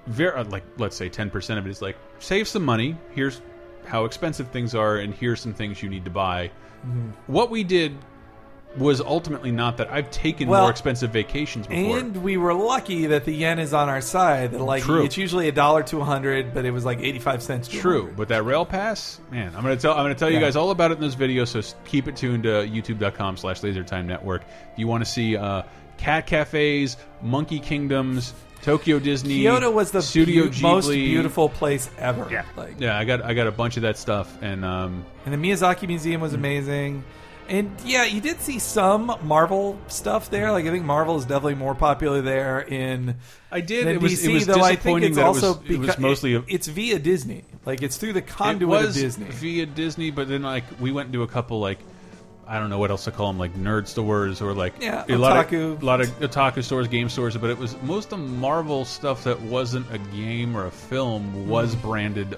very 0.06 0.36
uh, 0.36 0.44
like, 0.44 0.64
let's 0.76 0.96
say 0.96 1.08
10% 1.08 1.56
of 1.56 1.66
it 1.66 1.70
is 1.70 1.80
like, 1.80 1.96
save 2.18 2.48
some 2.48 2.64
money. 2.64 2.96
Here's 3.14 3.40
how 3.86 4.06
expensive 4.06 4.48
things 4.48 4.74
are, 4.74 4.96
and 4.96 5.14
here's 5.14 5.40
some 5.40 5.54
things 5.54 5.82
you 5.82 5.88
need 5.88 6.04
to 6.04 6.10
buy. 6.10 6.50
Mm-hmm. 6.84 7.10
What 7.28 7.50
we 7.50 7.62
did 7.62 7.96
was 8.78 9.00
ultimately 9.00 9.50
not 9.50 9.78
that. 9.78 9.90
I've 9.90 10.10
taken 10.12 10.48
Well, 10.48 10.62
more 10.62 10.70
expensive 10.70 11.10
vacations 11.10 11.66
before. 11.66 11.98
And 11.98 12.22
we 12.22 12.36
were 12.36 12.54
lucky 12.54 13.06
that 13.06 13.24
the 13.24 13.32
yen 13.32 13.58
is 13.58 13.74
on 13.74 13.88
our 13.88 14.00
side. 14.00 14.52
That 14.52 14.60
like 14.62 14.84
True. 14.84 15.04
it's 15.04 15.16
usually 15.16 15.48
a 15.48 15.52
dollar 15.52 15.82
to 15.84 16.00
a 16.00 16.04
hundred, 16.04 16.54
but 16.54 16.64
it 16.64 16.70
was 16.70 16.84
like 16.84 17.00
eighty 17.00 17.18
five 17.18 17.42
cents. 17.42 17.66
To 17.68 17.78
True, 17.78 18.00
100. 18.02 18.16
but 18.16 18.28
that 18.28 18.44
rail 18.44 18.64
pass, 18.64 19.20
man, 19.30 19.48
I'm 19.56 19.62
gonna 19.62 19.76
tell 19.76 19.92
I'm 19.92 20.04
gonna 20.04 20.14
tell 20.14 20.30
you 20.30 20.38
guys 20.38 20.54
all 20.54 20.70
about 20.70 20.92
it 20.92 20.94
in 20.94 21.00
this 21.00 21.14
video. 21.14 21.44
So 21.44 21.60
keep 21.84 22.06
it 22.06 22.16
tuned 22.16 22.44
to 22.44 22.48
YouTube.com/slash 22.66 23.60
LaserTime 23.60 24.04
Network. 24.06 24.42
If 24.72 24.78
you 24.78 24.86
want 24.86 25.04
to 25.04 25.10
see 25.10 25.36
uh, 25.36 25.62
cat 25.98 26.26
cafes, 26.26 26.96
monkey 27.22 27.58
kingdoms, 27.58 28.34
Tokyo 28.62 28.98
Disney, 29.00 29.34
Kyoto 29.40 29.70
was 29.72 29.90
the 29.90 30.00
Studio 30.02 30.44
beau- 30.48 30.74
most 30.74 30.90
beautiful 30.90 31.48
place 31.48 31.90
ever. 31.98 32.28
Yeah, 32.30 32.44
like, 32.56 32.78
yeah, 32.78 32.96
I 32.98 33.04
got 33.04 33.22
I 33.24 33.34
got 33.34 33.46
a 33.48 33.52
bunch 33.52 33.76
of 33.78 33.82
that 33.82 33.96
stuff, 33.98 34.32
and 34.42 34.64
um, 34.64 35.04
And 35.26 35.34
the 35.34 35.38
Miyazaki 35.38 35.88
Museum 35.88 36.20
Mm. 36.20 36.22
was 36.22 36.34
amazing. 36.34 37.04
And 37.50 37.70
yeah, 37.84 38.04
you 38.04 38.20
did 38.20 38.40
see 38.40 38.58
some 38.60 39.12
Marvel 39.24 39.76
stuff 39.88 40.30
there. 40.30 40.52
Like 40.52 40.66
I 40.66 40.70
think 40.70 40.84
Marvel 40.84 41.16
is 41.16 41.24
definitely 41.24 41.56
more 41.56 41.74
popular 41.74 42.22
there 42.22 42.60
in 42.60 43.16
I 43.50 43.60
did. 43.60 43.86
It 43.88 44.00
was 44.00 44.12
DC, 44.12 44.24
it 44.28 44.32
was 44.32 44.46
though 44.46 44.54
I 44.62 44.76
think 44.76 45.00
disappointing 45.00 45.08
it's 45.10 45.16
that 45.16 45.22
it 45.22 45.26
also 45.26 45.48
was, 45.60 45.70
it 45.70 45.78
was 45.78 45.78
because 45.80 45.98
mostly 45.98 46.34
a, 46.36 46.44
it's 46.46 46.68
via 46.68 46.98
Disney. 47.00 47.44
Like 47.66 47.82
it's 47.82 47.96
through 47.96 48.12
the 48.14 48.20
it 48.20 48.26
conduit 48.28 48.84
of 48.84 48.94
Disney. 48.94 49.26
via 49.26 49.66
Disney, 49.66 50.10
but 50.12 50.28
then 50.28 50.42
like 50.42 50.64
we 50.80 50.92
went 50.92 51.06
into 51.08 51.22
a 51.22 51.28
couple 51.28 51.60
like. 51.60 51.78
I 52.46 52.58
don't 52.58 52.68
know 52.68 52.80
what 52.80 52.90
else 52.90 53.04
to 53.04 53.12
call 53.12 53.28
them, 53.28 53.38
like 53.38 53.54
nerd 53.54 53.86
stores 53.86 54.42
or 54.42 54.52
like 54.54 54.74
Yeah, 54.80 55.04
a 55.08 55.14
lot 55.16 55.52
of 55.54 55.82
a 55.82 55.86
lot 55.86 56.00
of 56.00 56.08
otaku 56.18 56.64
stores, 56.64 56.88
game 56.88 57.08
stores. 57.08 57.36
But 57.36 57.50
it 57.50 57.58
was 57.58 57.80
most 57.82 58.12
of 58.12 58.18
the 58.18 58.26
Marvel 58.26 58.84
stuff 58.84 59.22
that 59.22 59.40
wasn't 59.42 59.86
a 59.94 59.98
game 59.98 60.56
or 60.56 60.66
a 60.66 60.70
film 60.72 61.48
was 61.48 61.76
Mm-hmm. 61.76 61.88
branded 61.88 62.36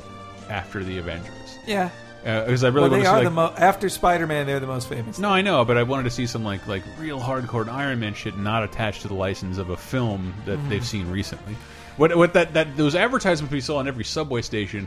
after 0.51 0.84
the 0.84 0.98
Avengers. 0.98 1.59
yeah. 1.66 1.89
Because 2.23 2.62
I 2.65 2.69
really 2.69 2.82
Well, 2.82 2.90
want 2.90 3.03
they 3.03 3.03
to 3.03 3.09
are 3.11 3.19
see 3.19 3.24
the 3.24 3.31
like, 3.31 3.61
after 3.61 3.89
Spider-Man. 3.89 4.47
They're 4.47 4.61
the 4.61 4.66
most 4.66 4.89
famous. 4.89 5.19
no, 5.19 5.28
I 5.31 5.43
know, 5.43 5.65
but 5.65 5.77
I 5.77 5.82
wanted 5.82 6.05
to 6.05 6.11
see 6.11 6.27
some 6.27 6.44
like 6.44 6.66
like 6.66 6.82
real 6.99 7.19
hardcore 7.20 7.69
Iron 7.69 7.99
Man 8.01 8.15
shit 8.15 8.36
not 8.39 8.62
attached 8.62 9.03
to 9.03 9.09
the 9.09 9.15
license 9.15 9.59
of 9.59 9.70
a 9.70 9.77
film 9.77 10.32
that 10.47 10.59
Mm-hmm. 10.59 10.69
they've 10.69 10.86
seen 10.86 11.11
recently. 11.11 11.57
What 11.97 12.16
what 12.16 12.32
that 12.35 12.55
that 12.55 12.77
those 12.77 12.94
advertisements 12.94 13.53
we 13.53 13.61
saw 13.61 13.78
on 13.78 13.89
every 13.89 14.05
subway 14.05 14.43
station, 14.43 14.86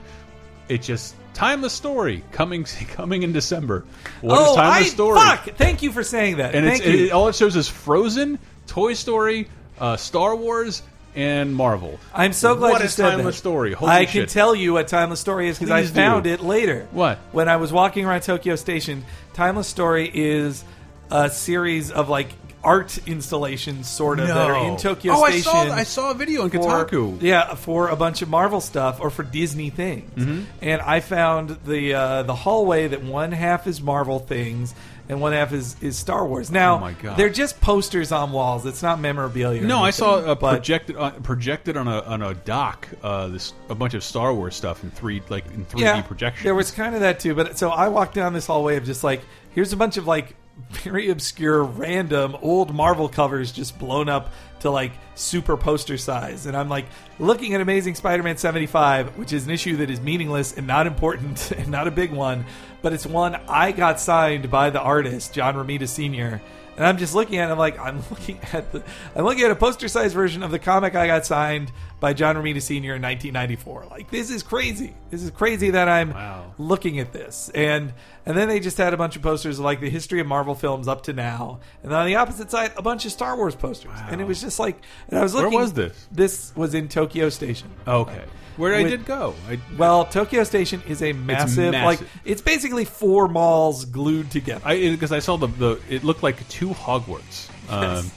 It's 0.70 0.88
just 0.88 1.16
timeless 1.34 1.74
story 1.74 2.24
coming 2.32 2.64
coming 2.94 3.24
in 3.24 3.34
December. 3.34 3.86
What 4.22 4.42
is 4.42 4.48
oh, 4.50 4.56
timeless 4.56 4.88
I, 4.92 4.94
story? 4.94 5.20
fuck! 5.20 5.44
Thank 5.58 5.84
you 5.84 5.92
for 5.92 6.04
saying 6.04 6.38
that. 6.38 6.56
And 6.56 6.66
it's, 6.66 6.80
Thank 6.82 6.96
you. 6.96 7.06
it, 7.08 7.12
all 7.12 7.28
it 7.28 7.36
shows 7.36 7.56
is 7.56 7.68
Frozen, 7.68 8.40
Toy 8.66 8.94
Story, 8.94 9.48
uh, 9.80 9.98
Star 9.98 10.36
Wars, 10.36 10.82
and 11.16 11.56
Marvel. 11.56 12.00
I'm 12.14 12.34
so 12.34 12.56
glad 12.56 12.72
What 12.72 12.82
you 12.82 12.88
a 12.88 12.90
said 12.90 13.10
timeless 13.12 13.36
that. 13.36 13.40
story. 13.40 13.74
Holy 13.74 13.92
I 13.92 14.06
shit. 14.06 14.12
can 14.12 14.28
tell 14.28 14.54
you 14.54 14.74
what 14.74 14.88
Timeless 14.88 15.20
Story 15.20 15.48
is 15.50 15.58
because 15.58 15.72
I 15.72 15.82
Please 15.82 15.92
do. 15.92 15.96
found 15.96 16.26
it 16.28 16.42
later. 16.42 16.88
What? 16.92 17.18
When 17.32 17.48
I 17.48 17.56
was 17.56 17.72
walking 17.72 18.06
around 18.06 18.22
Tokyo 18.22 18.56
Station, 18.56 19.06
Timeless 19.34 19.68
Story 19.68 20.10
is 20.14 20.64
a 21.12 21.30
series 21.30 21.92
of 21.92 22.10
like 22.10 22.30
art 22.64 22.98
installations, 23.08 23.88
sort 23.88 24.20
of, 24.20 24.28
that 24.28 24.38
are 24.50 24.68
in 24.68 24.76
Tokyo 24.78 25.14
oh, 25.16 25.26
Station. 25.30 25.52
I 25.52 25.68
saw 25.68 25.74
I 25.76 25.84
saw 25.84 26.12
a 26.12 26.14
video 26.16 26.44
on 26.44 26.50
for- 26.50 26.58
Kotaku. 26.86 27.22
yeah, 27.22 27.54
for 27.56 27.90
a 27.90 27.96
bunch 27.96 28.22
of 28.24 28.30
Marvel 28.30 28.60
stuff 28.60 29.00
or 29.00 29.10
for 29.12 29.24
Disney 29.24 29.70
things. 29.70 30.12
Mm-hmm. 30.16 30.42
And 30.64 30.82
I 30.82 31.00
found 31.00 31.58
the 31.66 31.94
uh, 31.94 32.24
the 32.24 32.36
hallway 32.36 32.88
that 32.88 33.04
one 33.04 33.32
half 33.32 33.68
is 33.68 33.82
Marvel 33.82 34.20
things 34.20 34.74
and 35.08 35.22
one 35.22 35.34
half 35.34 35.54
is, 35.54 35.76
is 35.82 35.98
Star 35.98 36.26
Wars. 36.26 36.50
Now, 36.52 36.76
Oh 36.76 36.80
my 36.80 36.94
God. 36.94 37.18
they're 37.18 37.30
just 37.30 37.62
posters 37.62 38.12
on 38.12 38.32
walls. 38.32 38.66
It's 38.66 38.82
not 38.82 39.00
memorabilia. 39.00 39.62
or 39.62 39.66
No, 39.66 39.84
I 39.84 39.92
saw 39.92 40.16
uh, 40.16 40.36
but- 40.36 40.52
projected 40.56 40.96
on, 40.98 41.22
projected 41.22 41.78
on 41.78 41.88
a 41.88 42.02
on 42.02 42.22
a 42.22 42.34
dock. 42.34 42.88
Uh, 43.04 43.28
this 43.28 43.54
a 43.70 43.76
bunch 43.76 43.94
of 43.94 44.04
Star 44.04 44.34
Wars 44.34 44.56
stuff 44.56 44.84
in 44.84 44.92
three 44.92 45.22
like 45.30 45.46
in 45.54 45.66
three 45.66 45.84
D 45.84 46.02
projection. 46.02 46.44
There 46.44 46.56
was 46.56 46.72
kind 46.72 46.96
of 46.96 47.02
that 47.02 47.20
too, 47.20 47.36
but 47.36 47.58
so 47.58 47.70
I 47.70 47.88
walked 47.90 48.14
down 48.16 48.34
this 48.34 48.48
hallway 48.48 48.78
of 48.78 48.86
just 48.86 49.04
like 49.04 49.22
here's 49.52 49.74
a 49.74 49.78
bunch 49.78 49.98
of 49.98 50.08
like 50.08 50.36
very 50.70 51.10
obscure, 51.10 51.64
random 51.64 52.36
old 52.42 52.74
Marvel 52.74 53.10
covers 53.10 53.52
just 53.52 53.78
blown 53.78 54.10
up 54.10 54.32
to 54.62 54.70
like 54.70 54.94
super 55.16 55.58
poster 55.58 55.98
size, 55.98 56.46
and 56.46 56.56
I'm 56.56 56.70
like 56.70 56.86
looking 57.20 57.54
at 57.54 57.62
Amazing 57.62 57.96
Spider-Man 57.96 58.38
75, 58.38 59.18
which 59.18 59.34
is 59.34 59.46
an 59.46 59.52
issue 59.52 59.78
that 59.78 59.90
is 59.90 60.00
meaningless 60.00 60.54
and 60.54 60.66
not 60.66 60.88
important 60.88 61.52
and 61.58 61.68
not 61.68 61.88
a 61.88 61.92
big 61.92 62.12
one, 62.12 62.46
but 62.82 62.94
it's 62.94 63.06
one 63.06 63.36
I 63.48 63.72
got 63.72 64.00
signed 64.00 64.50
by 64.50 64.70
the 64.70 64.82
artist 64.82 65.34
John 65.34 65.56
Romita 65.56 65.88
Sr. 65.88 66.42
And 66.78 66.86
I'm 66.86 66.98
just 66.98 67.16
looking 67.16 67.38
at 67.38 67.50
it, 67.50 67.54
I'm 67.54 67.58
like, 67.58 67.80
I'm 67.80 67.98
looking 68.10 68.40
at 68.54 68.72
the 68.72 68.84
I'm 69.16 69.24
looking 69.24 69.44
at 69.44 69.52
a 69.52 69.56
poster 69.56 69.88
size 69.88 70.14
version 70.14 70.44
of 70.44 70.52
the 70.52 70.60
comic 70.60 70.94
I 70.96 71.08
got 71.08 71.26
signed 71.26 71.72
by 72.02 72.14
John 72.14 72.36
Romita 72.36 72.62
Sr. 72.62 72.96
in 72.96 73.02
1994. 73.02 73.86
Like 73.90 74.12
this 74.12 74.30
is 74.30 74.44
crazy. 74.44 74.94
This 75.10 75.24
is 75.24 75.32
crazy 75.32 75.70
that 75.72 75.88
I'm 75.88 76.12
Wow. 76.12 76.54
looking 76.58 77.00
at 77.00 77.14
this. 77.14 77.50
And 77.56 77.94
and 78.26 78.36
then 78.38 78.48
they 78.50 78.60
just 78.60 78.78
had 78.78 78.94
a 78.94 78.98
bunch 78.98 79.16
of 79.16 79.22
posters 79.22 79.60
of 79.60 79.66
like 79.66 79.80
the 79.80 79.90
history 79.90 80.20
of 80.20 80.28
Marvel 80.28 80.56
films 80.56 80.88
up 80.88 81.04
to 81.04 81.14
now. 81.14 81.60
And 81.84 81.92
then 81.92 82.00
on 82.00 82.06
the 82.08 82.16
opposite 82.16 82.52
side, 82.52 82.72
a 82.76 82.82
bunch 82.82 83.06
of 83.06 83.12
Star 83.12 83.38
Wars 83.38 83.56
posters. 83.56 83.92
And 84.10 84.20
it 84.20 84.26
was 84.28 84.42
just 84.42 84.60
like 84.60 84.82
and 85.08 85.18
I 85.18 85.24
was 85.24 85.34
Where 85.34 85.44
looking 85.44 85.60
was 85.60 85.74
this? 85.74 86.08
This 86.12 86.52
was 86.56 86.74
in 86.74 86.90
Tokyo 86.90 87.30
Station. 87.30 87.70
okay. 87.88 88.24
Where 88.58 88.72
did 88.72 88.80
I 88.80 88.84
With- 88.84 88.92
did 88.92 89.06
go. 89.06 89.36
I, 89.50 89.60
Well, 89.78 90.06
Tokyo 90.06 90.44
Station 90.44 90.82
is 90.88 91.02
a 91.02 91.14
massive, 91.14 91.74
like 91.74 92.00
massive. 92.02 92.22
it's 92.24 92.42
basically 92.42 92.86
four 92.86 93.28
malls 93.28 93.86
glued 93.86 94.32
together. 94.32 94.64
Because 94.70 95.12
I 95.12 95.20
saw 95.20 95.38
the 95.38 95.48
the 95.48 95.80
it 95.90 96.04
looked 96.04 96.24
like 96.24 96.48
two 96.50 96.70
Hogwarts. 96.70 97.50
Um, 97.70 98.10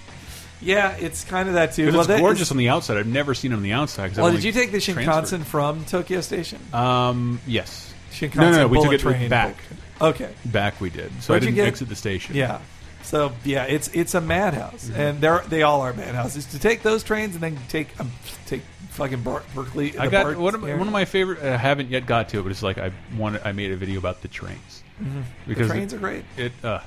yeah, 0.60 0.93
it's 0.97 1.24
kind 1.24 1.48
of 1.48 1.55
that 1.55 1.73
too. 1.74 1.86
Well, 1.90 2.01
it's 2.01 2.09
that 2.09 2.20
gorgeous 2.20 2.43
is- 2.48 2.51
on 2.51 2.56
the 2.56 2.69
outside. 2.69 2.97
I've 2.98 3.06
never 3.06 3.35
seen 3.35 3.52
it 3.52 3.56
on 3.56 3.62
the 3.62 3.73
outside. 3.73 4.16
well, 4.16 4.32
did 4.32 4.44
you 4.44 4.52
take 4.52 4.73
the 4.73 4.78
Shinkansen 4.78 5.05
transferred. 5.05 5.47
from 5.47 5.85
Tokyo 5.85 6.20
Station? 6.20 6.59
Um, 6.73 7.40
yes. 7.47 7.93
Shinkansen 8.12 8.36
No, 8.36 8.51
no, 8.51 8.56
no, 8.59 8.69
we 8.69 8.81
took 8.82 8.93
it 8.93 9.01
train 9.01 9.28
back. 9.28 9.56
Okay. 10.01 10.31
Back 10.44 10.81
we 10.81 10.90
did. 10.90 11.10
So 11.23 11.32
Where'd 11.32 11.43
I 11.43 11.47
didn't 11.47 11.66
exit 11.66 11.89
the 11.89 11.97
station. 11.97 12.35
Yeah. 12.36 12.60
So 13.02 13.32
yeah, 13.44 13.65
it's 13.65 13.89
it's 13.89 14.15
a 14.15 14.20
madhouse, 14.20 14.90
and 14.94 15.20
they're 15.20 15.43
they 15.48 15.62
all 15.62 15.81
are 15.81 15.93
madhouses. 15.94 16.44
To 16.47 16.59
take 16.59 16.82
those 16.82 17.02
trains 17.02 17.35
and 17.35 17.43
then 17.43 17.56
take 17.69 17.89
um, 17.98 18.10
take 18.47 18.62
fucking 18.99 19.23
Ber- 19.23 19.43
Berkeley. 19.55 19.97
I 19.99 20.09
got 20.09 20.37
one 20.37 20.55
of, 20.55 20.61
my- 20.61 20.75
one 20.75 20.87
of 20.87 20.93
my 20.93 21.05
favorite. 21.07 21.43
I 21.43 21.57
haven't 21.57 21.89
yet 21.91 22.05
got 22.07 22.29
to 22.31 22.41
it, 22.41 22.43
but 22.43 22.51
it's 22.53 22.62
like 22.62 22.77
I 22.79 22.93
wanted. 23.16 23.43
I 23.47 23.53
made 23.53 23.70
a 23.73 23.77
video 23.77 23.99
about 23.99 24.20
the 24.23 24.29
trains 24.29 24.83
the 24.99 25.05
because 25.47 25.69
trains 25.69 25.93
it, 25.93 25.97
are 25.97 26.01
great. 26.01 26.25
It 26.37 26.53
uh, 26.65 26.81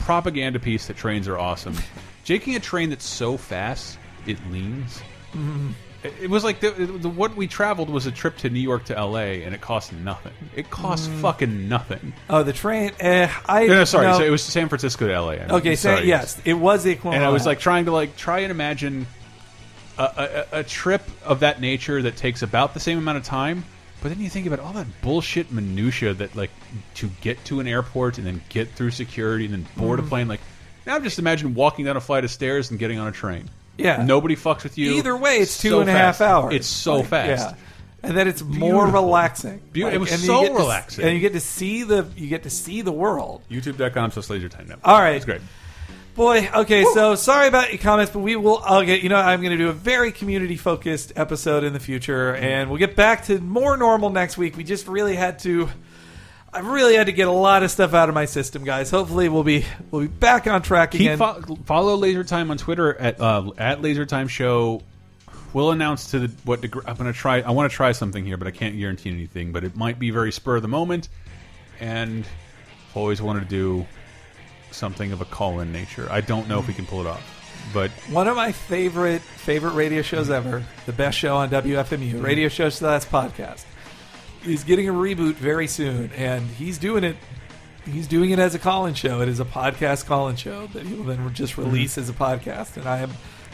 propaganda 0.00 0.58
piece 0.58 0.86
that 0.88 0.96
trains 0.96 1.28
are 1.28 1.38
awesome. 1.38 1.74
Taking 2.24 2.56
a 2.56 2.60
train 2.60 2.90
that's 2.90 3.04
so 3.06 3.36
fast 3.36 3.98
it 4.26 4.38
leans. 4.50 5.00
Mm-hmm. 5.32 5.70
It, 6.02 6.12
it 6.22 6.30
was 6.30 6.42
like 6.44 6.60
the, 6.60 6.70
the 6.70 7.08
what 7.08 7.36
we 7.36 7.46
traveled 7.46 7.88
was 7.90 8.06
a 8.06 8.10
trip 8.10 8.36
to 8.38 8.50
New 8.50 8.60
York 8.60 8.84
to 8.86 8.96
L.A. 8.98 9.44
and 9.44 9.54
it 9.54 9.60
cost 9.60 9.92
nothing. 9.92 10.32
It 10.56 10.70
cost 10.70 11.10
Mm. 11.10 11.20
fucking 11.20 11.68
nothing. 11.68 12.12
Oh, 12.28 12.42
the 12.42 12.52
train. 12.52 12.92
Eh, 13.00 13.30
I 13.46 13.66
No, 13.66 13.74
no, 13.74 13.84
sorry. 13.84 14.06
no. 14.06 14.18
So 14.18 14.24
it 14.24 14.30
was 14.30 14.42
San 14.42 14.68
Francisco 14.68 15.06
to 15.06 15.12
L.A. 15.14 15.34
I 15.36 15.38
mean, 15.40 15.50
okay. 15.52 15.76
So, 15.76 15.94
sorry. 15.94 16.06
yes, 16.08 16.40
it 16.44 16.54
was 16.54 16.82
the 16.84 16.90
equivalent. 16.92 17.16
and 17.16 17.24
I 17.24 17.28
was 17.30 17.46
like 17.46 17.58
trying 17.60 17.84
to 17.86 17.92
like 17.92 18.16
try 18.16 18.40
and 18.40 18.50
imagine 18.50 19.06
a, 19.98 20.46
a, 20.52 20.58
a 20.60 20.62
trip 20.64 21.02
of 21.24 21.40
that 21.40 21.60
nature 21.60 22.02
that 22.02 22.16
takes 22.16 22.42
about 22.42 22.74
the 22.74 22.80
same 22.80 22.98
amount 22.98 23.18
of 23.18 23.24
time. 23.24 23.64
But 24.02 24.10
then 24.10 24.20
you 24.20 24.28
think 24.28 24.46
about 24.46 24.60
all 24.60 24.72
that 24.74 24.86
bullshit 25.00 25.50
minutia 25.50 26.12
that 26.14 26.36
like 26.36 26.50
to 26.96 27.08
get 27.22 27.42
to 27.46 27.60
an 27.60 27.66
airport 27.66 28.18
and 28.18 28.26
then 28.26 28.42
get 28.50 28.70
through 28.72 28.90
security 28.90 29.46
and 29.46 29.54
then 29.54 29.66
board 29.76 29.98
Mm. 30.00 30.04
a 30.04 30.08
plane. 30.08 30.28
Like 30.28 30.40
now, 30.86 30.98
just 30.98 31.18
imagine 31.18 31.54
walking 31.54 31.86
down 31.86 31.96
a 31.96 32.00
flight 32.00 32.24
of 32.24 32.30
stairs 32.30 32.70
and 32.70 32.78
getting 32.78 32.98
on 32.98 33.08
a 33.08 33.12
train. 33.12 33.48
Yeah. 33.78 34.04
nobody 34.04 34.36
fucks 34.36 34.62
with 34.62 34.76
you. 34.78 34.92
Either 34.94 35.16
way, 35.16 35.38
it's 35.38 35.58
two 35.58 35.70
So 35.70 35.80
and 35.80 35.88
a 35.88 35.92
half 35.92 36.20
hours. 36.20 36.54
It's 36.54 36.66
so 36.66 36.96
Like, 36.98 37.06
fast. 37.06 37.50
Yeah. 37.56 38.08
and 38.08 38.16
then 38.16 38.28
it's 38.28 38.42
more 38.42 38.84
Beautiful. 38.84 39.02
relaxing. 39.06 39.62
Beau- 39.72 39.88
it 39.88 39.98
was 39.98 40.12
and 40.12 40.20
you 40.20 40.26
so 40.26 40.42
get 40.42 40.48
to 40.52 40.54
relaxing. 40.58 41.04
and 41.06 41.14
you 41.14 41.20
get 41.20 41.32
to 41.32 41.40
see 41.40 41.82
the 41.82 42.06
you 42.16 42.28
get 42.28 42.42
to 42.42 42.50
see 42.50 42.82
the 42.82 42.92
world. 42.92 43.40
YouTube.com 43.50 44.10
slash 44.10 44.28
Laser 44.28 44.48
Time 44.50 44.68
Network. 44.68 44.86
All 44.86 45.00
right. 45.00 45.16
It's 45.16 45.24
great. 45.24 45.40
Boy, 46.14 46.48
okay, 46.54 46.84
so 46.84 47.16
sorry 47.16 47.48
about 47.48 47.70
your 47.72 47.82
comments, 47.82 48.12
but 48.12 48.20
we 48.20 48.36
will. 48.36 48.58
I'll 48.64 48.84
get. 48.84 49.02
You 49.02 49.08
know, 49.08 49.16
I'm 49.16 49.40
going 49.40 49.50
to 49.50 49.56
do 49.58 49.68
a 49.68 49.72
very 49.72 50.12
community 50.12 50.56
focused 50.56 51.12
episode 51.16 51.64
in 51.64 51.72
the 51.72 51.80
future, 51.80 52.36
and 52.36 52.70
we'll 52.70 52.78
get 52.78 52.94
back 52.94 53.24
to 53.24 53.40
more 53.40 53.76
normal 53.76 54.10
next 54.10 54.38
week. 54.38 54.56
We 54.56 54.62
just 54.62 54.86
really 54.86 55.16
had 55.16 55.40
to. 55.40 55.68
I 56.52 56.60
really 56.60 56.94
had 56.94 57.06
to 57.06 57.12
get 57.12 57.26
a 57.26 57.32
lot 57.32 57.64
of 57.64 57.70
stuff 57.72 57.94
out 57.94 58.08
of 58.08 58.14
my 58.14 58.26
system, 58.26 58.62
guys. 58.62 58.92
Hopefully, 58.92 59.28
we'll 59.28 59.42
be 59.42 59.64
we'll 59.90 60.02
be 60.02 60.06
back 60.06 60.46
on 60.46 60.62
track 60.62 60.92
Keep 60.92 61.00
again. 61.00 61.18
fo- 61.18 61.56
follow 61.64 61.96
Laser 61.96 62.22
Time 62.22 62.52
on 62.52 62.58
Twitter 62.58 62.94
at 62.94 63.20
uh, 63.20 63.50
at 63.58 63.82
Laser 63.82 64.06
Time 64.06 64.28
Show. 64.28 64.82
We'll 65.52 65.72
announce 65.72 66.12
to 66.12 66.20
the 66.20 66.28
what 66.44 66.60
degree 66.60 66.82
I'm 66.86 66.94
going 66.94 67.12
to 67.12 67.18
try. 67.18 67.40
I 67.40 67.50
want 67.50 67.68
to 67.68 67.74
try 67.76 67.90
something 67.90 68.24
here, 68.24 68.36
but 68.36 68.46
I 68.46 68.52
can't 68.52 68.78
guarantee 68.78 69.10
anything. 69.10 69.50
But 69.50 69.64
it 69.64 69.74
might 69.74 69.98
be 69.98 70.10
very 70.10 70.30
spur 70.30 70.54
of 70.54 70.62
the 70.62 70.68
moment, 70.68 71.08
and 71.80 72.24
always 72.94 73.20
wanted 73.20 73.40
to 73.40 73.46
do 73.46 73.86
something 74.74 75.12
of 75.12 75.20
a 75.20 75.24
call-in 75.24 75.72
nature. 75.72 76.06
I 76.10 76.20
don't 76.20 76.48
know 76.48 76.58
if 76.58 76.68
we 76.68 76.74
can 76.74 76.86
pull 76.86 77.00
it 77.00 77.06
off, 77.06 77.70
but 77.72 77.90
One 78.10 78.28
of 78.28 78.36
my 78.36 78.52
favorite 78.52 79.22
favorite 79.22 79.72
radio 79.72 80.02
shows 80.02 80.28
mm-hmm. 80.28 80.48
ever, 80.48 80.64
the 80.86 80.92
best 80.92 81.18
show 81.18 81.36
on 81.36 81.50
WFMU, 81.50 82.12
mm-hmm. 82.12 82.22
Radio 82.22 82.48
Show 82.48 82.68
Slash 82.68 83.04
Podcast. 83.06 83.64
He's 84.42 84.64
getting 84.64 84.88
a 84.88 84.92
reboot 84.92 85.34
very 85.34 85.66
soon, 85.66 86.10
and 86.12 86.46
he's 86.46 86.78
doing 86.78 87.04
it. 87.04 87.16
He's 87.86 88.06
doing 88.06 88.30
it 88.30 88.38
as 88.38 88.54
a 88.54 88.58
call-in 88.58 88.94
show. 88.94 89.20
It 89.20 89.28
is 89.28 89.40
a 89.40 89.44
podcast 89.44 90.06
call-in 90.06 90.36
show 90.36 90.66
that 90.68 90.86
he 90.86 90.94
will 90.94 91.04
then 91.04 91.32
just 91.34 91.54
mm-hmm. 91.54 91.70
release 91.70 91.98
as 91.98 92.08
a 92.08 92.14
podcast, 92.14 92.76
and 92.76 92.86
I 92.86 92.98
am, 92.98 93.10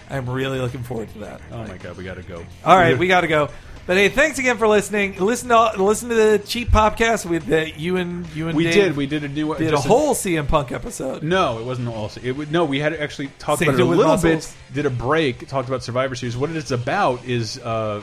I 0.09 0.17
am 0.17 0.29
really 0.29 0.59
looking 0.59 0.83
forward 0.83 1.09
to 1.11 1.19
that. 1.21 1.41
oh 1.53 1.65
my 1.67 1.77
god, 1.77 1.97
we 1.97 2.05
got 2.05 2.15
to 2.15 2.23
go. 2.23 2.45
All 2.65 2.77
right, 2.77 2.97
we 2.97 3.07
got 3.17 3.23
to 3.23 3.29
go. 3.29 3.51
But 3.91 3.97
hey, 3.97 4.09
thanks 4.09 4.39
again 4.39 4.57
for 4.57 4.69
listening. 4.69 5.17
Listen 5.17 5.49
to 5.49 5.83
listen 5.83 6.11
to 6.11 6.15
the 6.15 6.39
cheap 6.39 6.69
podcast 6.69 7.29
with 7.29 7.47
the, 7.47 7.73
you 7.77 7.97
and 7.97 8.25
you 8.37 8.47
and 8.47 8.57
we 8.57 8.63
Dave 8.63 8.75
did. 8.75 8.97
We 8.97 9.07
did 9.07 9.25
a 9.25 9.29
new 9.29 9.53
did 9.57 9.67
a 9.67 9.71
just 9.73 9.85
whole 9.85 10.15
CM 10.15 10.47
Punk 10.47 10.71
episode. 10.71 11.25
No, 11.25 11.59
it 11.59 11.65
wasn't 11.65 11.89
all. 11.89 12.09
It 12.23 12.37
would 12.37 12.53
no. 12.53 12.65
We 12.65 12.79
had 12.79 12.95
actually 12.95 13.33
talked 13.41 13.59
Saved 13.59 13.71
about 13.71 13.81
it 13.81 13.83
it 13.83 13.87
a 13.87 13.89
with 13.89 13.99
little 13.99 14.13
muscles. 14.13 14.55
bit. 14.69 14.75
Did 14.75 14.87
a 14.87 14.91
break. 14.91 15.49
Talked 15.49 15.67
about 15.67 15.83
Survivor 15.83 16.15
Series. 16.15 16.37
What 16.37 16.51
it's 16.51 16.71
about 16.71 17.25
is 17.25 17.59
uh, 17.59 18.01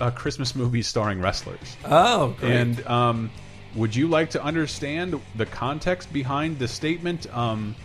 a 0.00 0.10
Christmas 0.10 0.56
movie 0.56 0.82
starring 0.82 1.20
wrestlers. 1.20 1.76
Oh, 1.84 2.34
great. 2.40 2.56
And 2.56 2.86
um, 2.88 3.30
would 3.76 3.94
you 3.94 4.08
like 4.08 4.30
to 4.30 4.42
understand 4.42 5.20
the 5.36 5.46
context 5.46 6.12
behind 6.12 6.58
the 6.58 6.66
statement? 6.66 7.32
Um, 7.32 7.76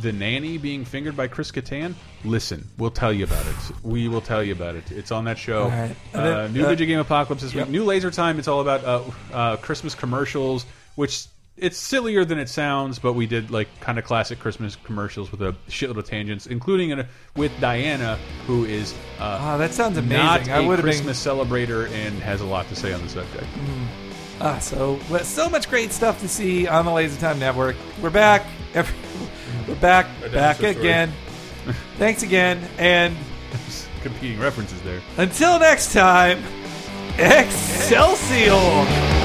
the 0.00 0.12
nanny 0.12 0.58
being 0.58 0.84
fingered 0.84 1.16
by 1.16 1.28
Chris 1.28 1.50
Kattan. 1.50 1.94
Listen, 2.24 2.66
we'll 2.78 2.90
tell 2.90 3.12
you 3.12 3.24
about 3.24 3.46
it. 3.46 3.54
We 3.82 4.08
will 4.08 4.20
tell 4.20 4.42
you 4.42 4.52
about 4.52 4.74
it. 4.74 4.90
It's 4.90 5.12
on 5.12 5.24
that 5.24 5.38
show. 5.38 5.68
Right. 5.68 5.96
Uh, 6.14 6.48
new 6.48 6.64
uh, 6.64 6.68
video 6.68 6.86
game 6.86 6.98
apocalypse 6.98 7.42
this 7.42 7.54
yep. 7.54 7.66
week. 7.66 7.72
New 7.72 7.84
Laser 7.84 8.10
Time. 8.10 8.38
It's 8.38 8.48
all 8.48 8.60
about 8.60 8.84
uh, 8.84 9.02
uh, 9.32 9.56
Christmas 9.58 9.94
commercials, 9.94 10.66
which 10.94 11.26
it's 11.56 11.76
sillier 11.76 12.24
than 12.24 12.38
it 12.38 12.48
sounds, 12.48 12.98
but 12.98 13.12
we 13.12 13.26
did 13.26 13.50
like 13.50 13.68
kind 13.80 13.98
of 13.98 14.04
classic 14.04 14.40
Christmas 14.40 14.76
commercials 14.76 15.30
with 15.30 15.40
a 15.42 15.54
shitload 15.68 15.98
of 15.98 16.06
tangents, 16.06 16.46
including 16.46 16.92
a, 16.92 17.08
with 17.36 17.52
Diana, 17.60 18.18
who 18.46 18.64
is 18.64 18.92
uh, 19.20 19.38
Oh, 19.40 19.58
that 19.58 19.72
sounds 19.72 19.96
amazing. 19.96 20.24
not 20.24 20.48
I 20.48 20.58
a 20.58 20.66
would 20.66 20.78
have 20.78 20.84
been 20.84 21.04
Christmas 21.04 21.24
celebrator 21.24 21.88
and 21.90 22.18
has 22.20 22.40
a 22.40 22.46
lot 22.46 22.68
to 22.68 22.76
say 22.76 22.92
on 22.92 23.02
the 23.02 23.08
subject. 23.08 23.46
Ah, 24.40 24.58
so 24.58 24.98
so 25.22 25.48
much 25.48 25.70
great 25.70 25.92
stuff 25.92 26.20
to 26.20 26.28
see 26.28 26.66
on 26.66 26.84
the 26.84 26.92
Laser 26.92 27.18
Time 27.20 27.38
Network. 27.38 27.76
We're 28.02 28.10
back. 28.10 28.44
Every, 28.74 28.94
we're 29.68 29.76
back, 29.76 30.06
back 30.32 30.60
again. 30.62 31.12
Thanks 31.96 32.22
again, 32.22 32.60
and 32.78 33.16
Competing 34.02 34.38
references 34.40 34.80
there. 34.82 35.00
until 35.16 35.58
next 35.58 35.92
time, 35.92 36.42
Excelsior. 37.16 39.23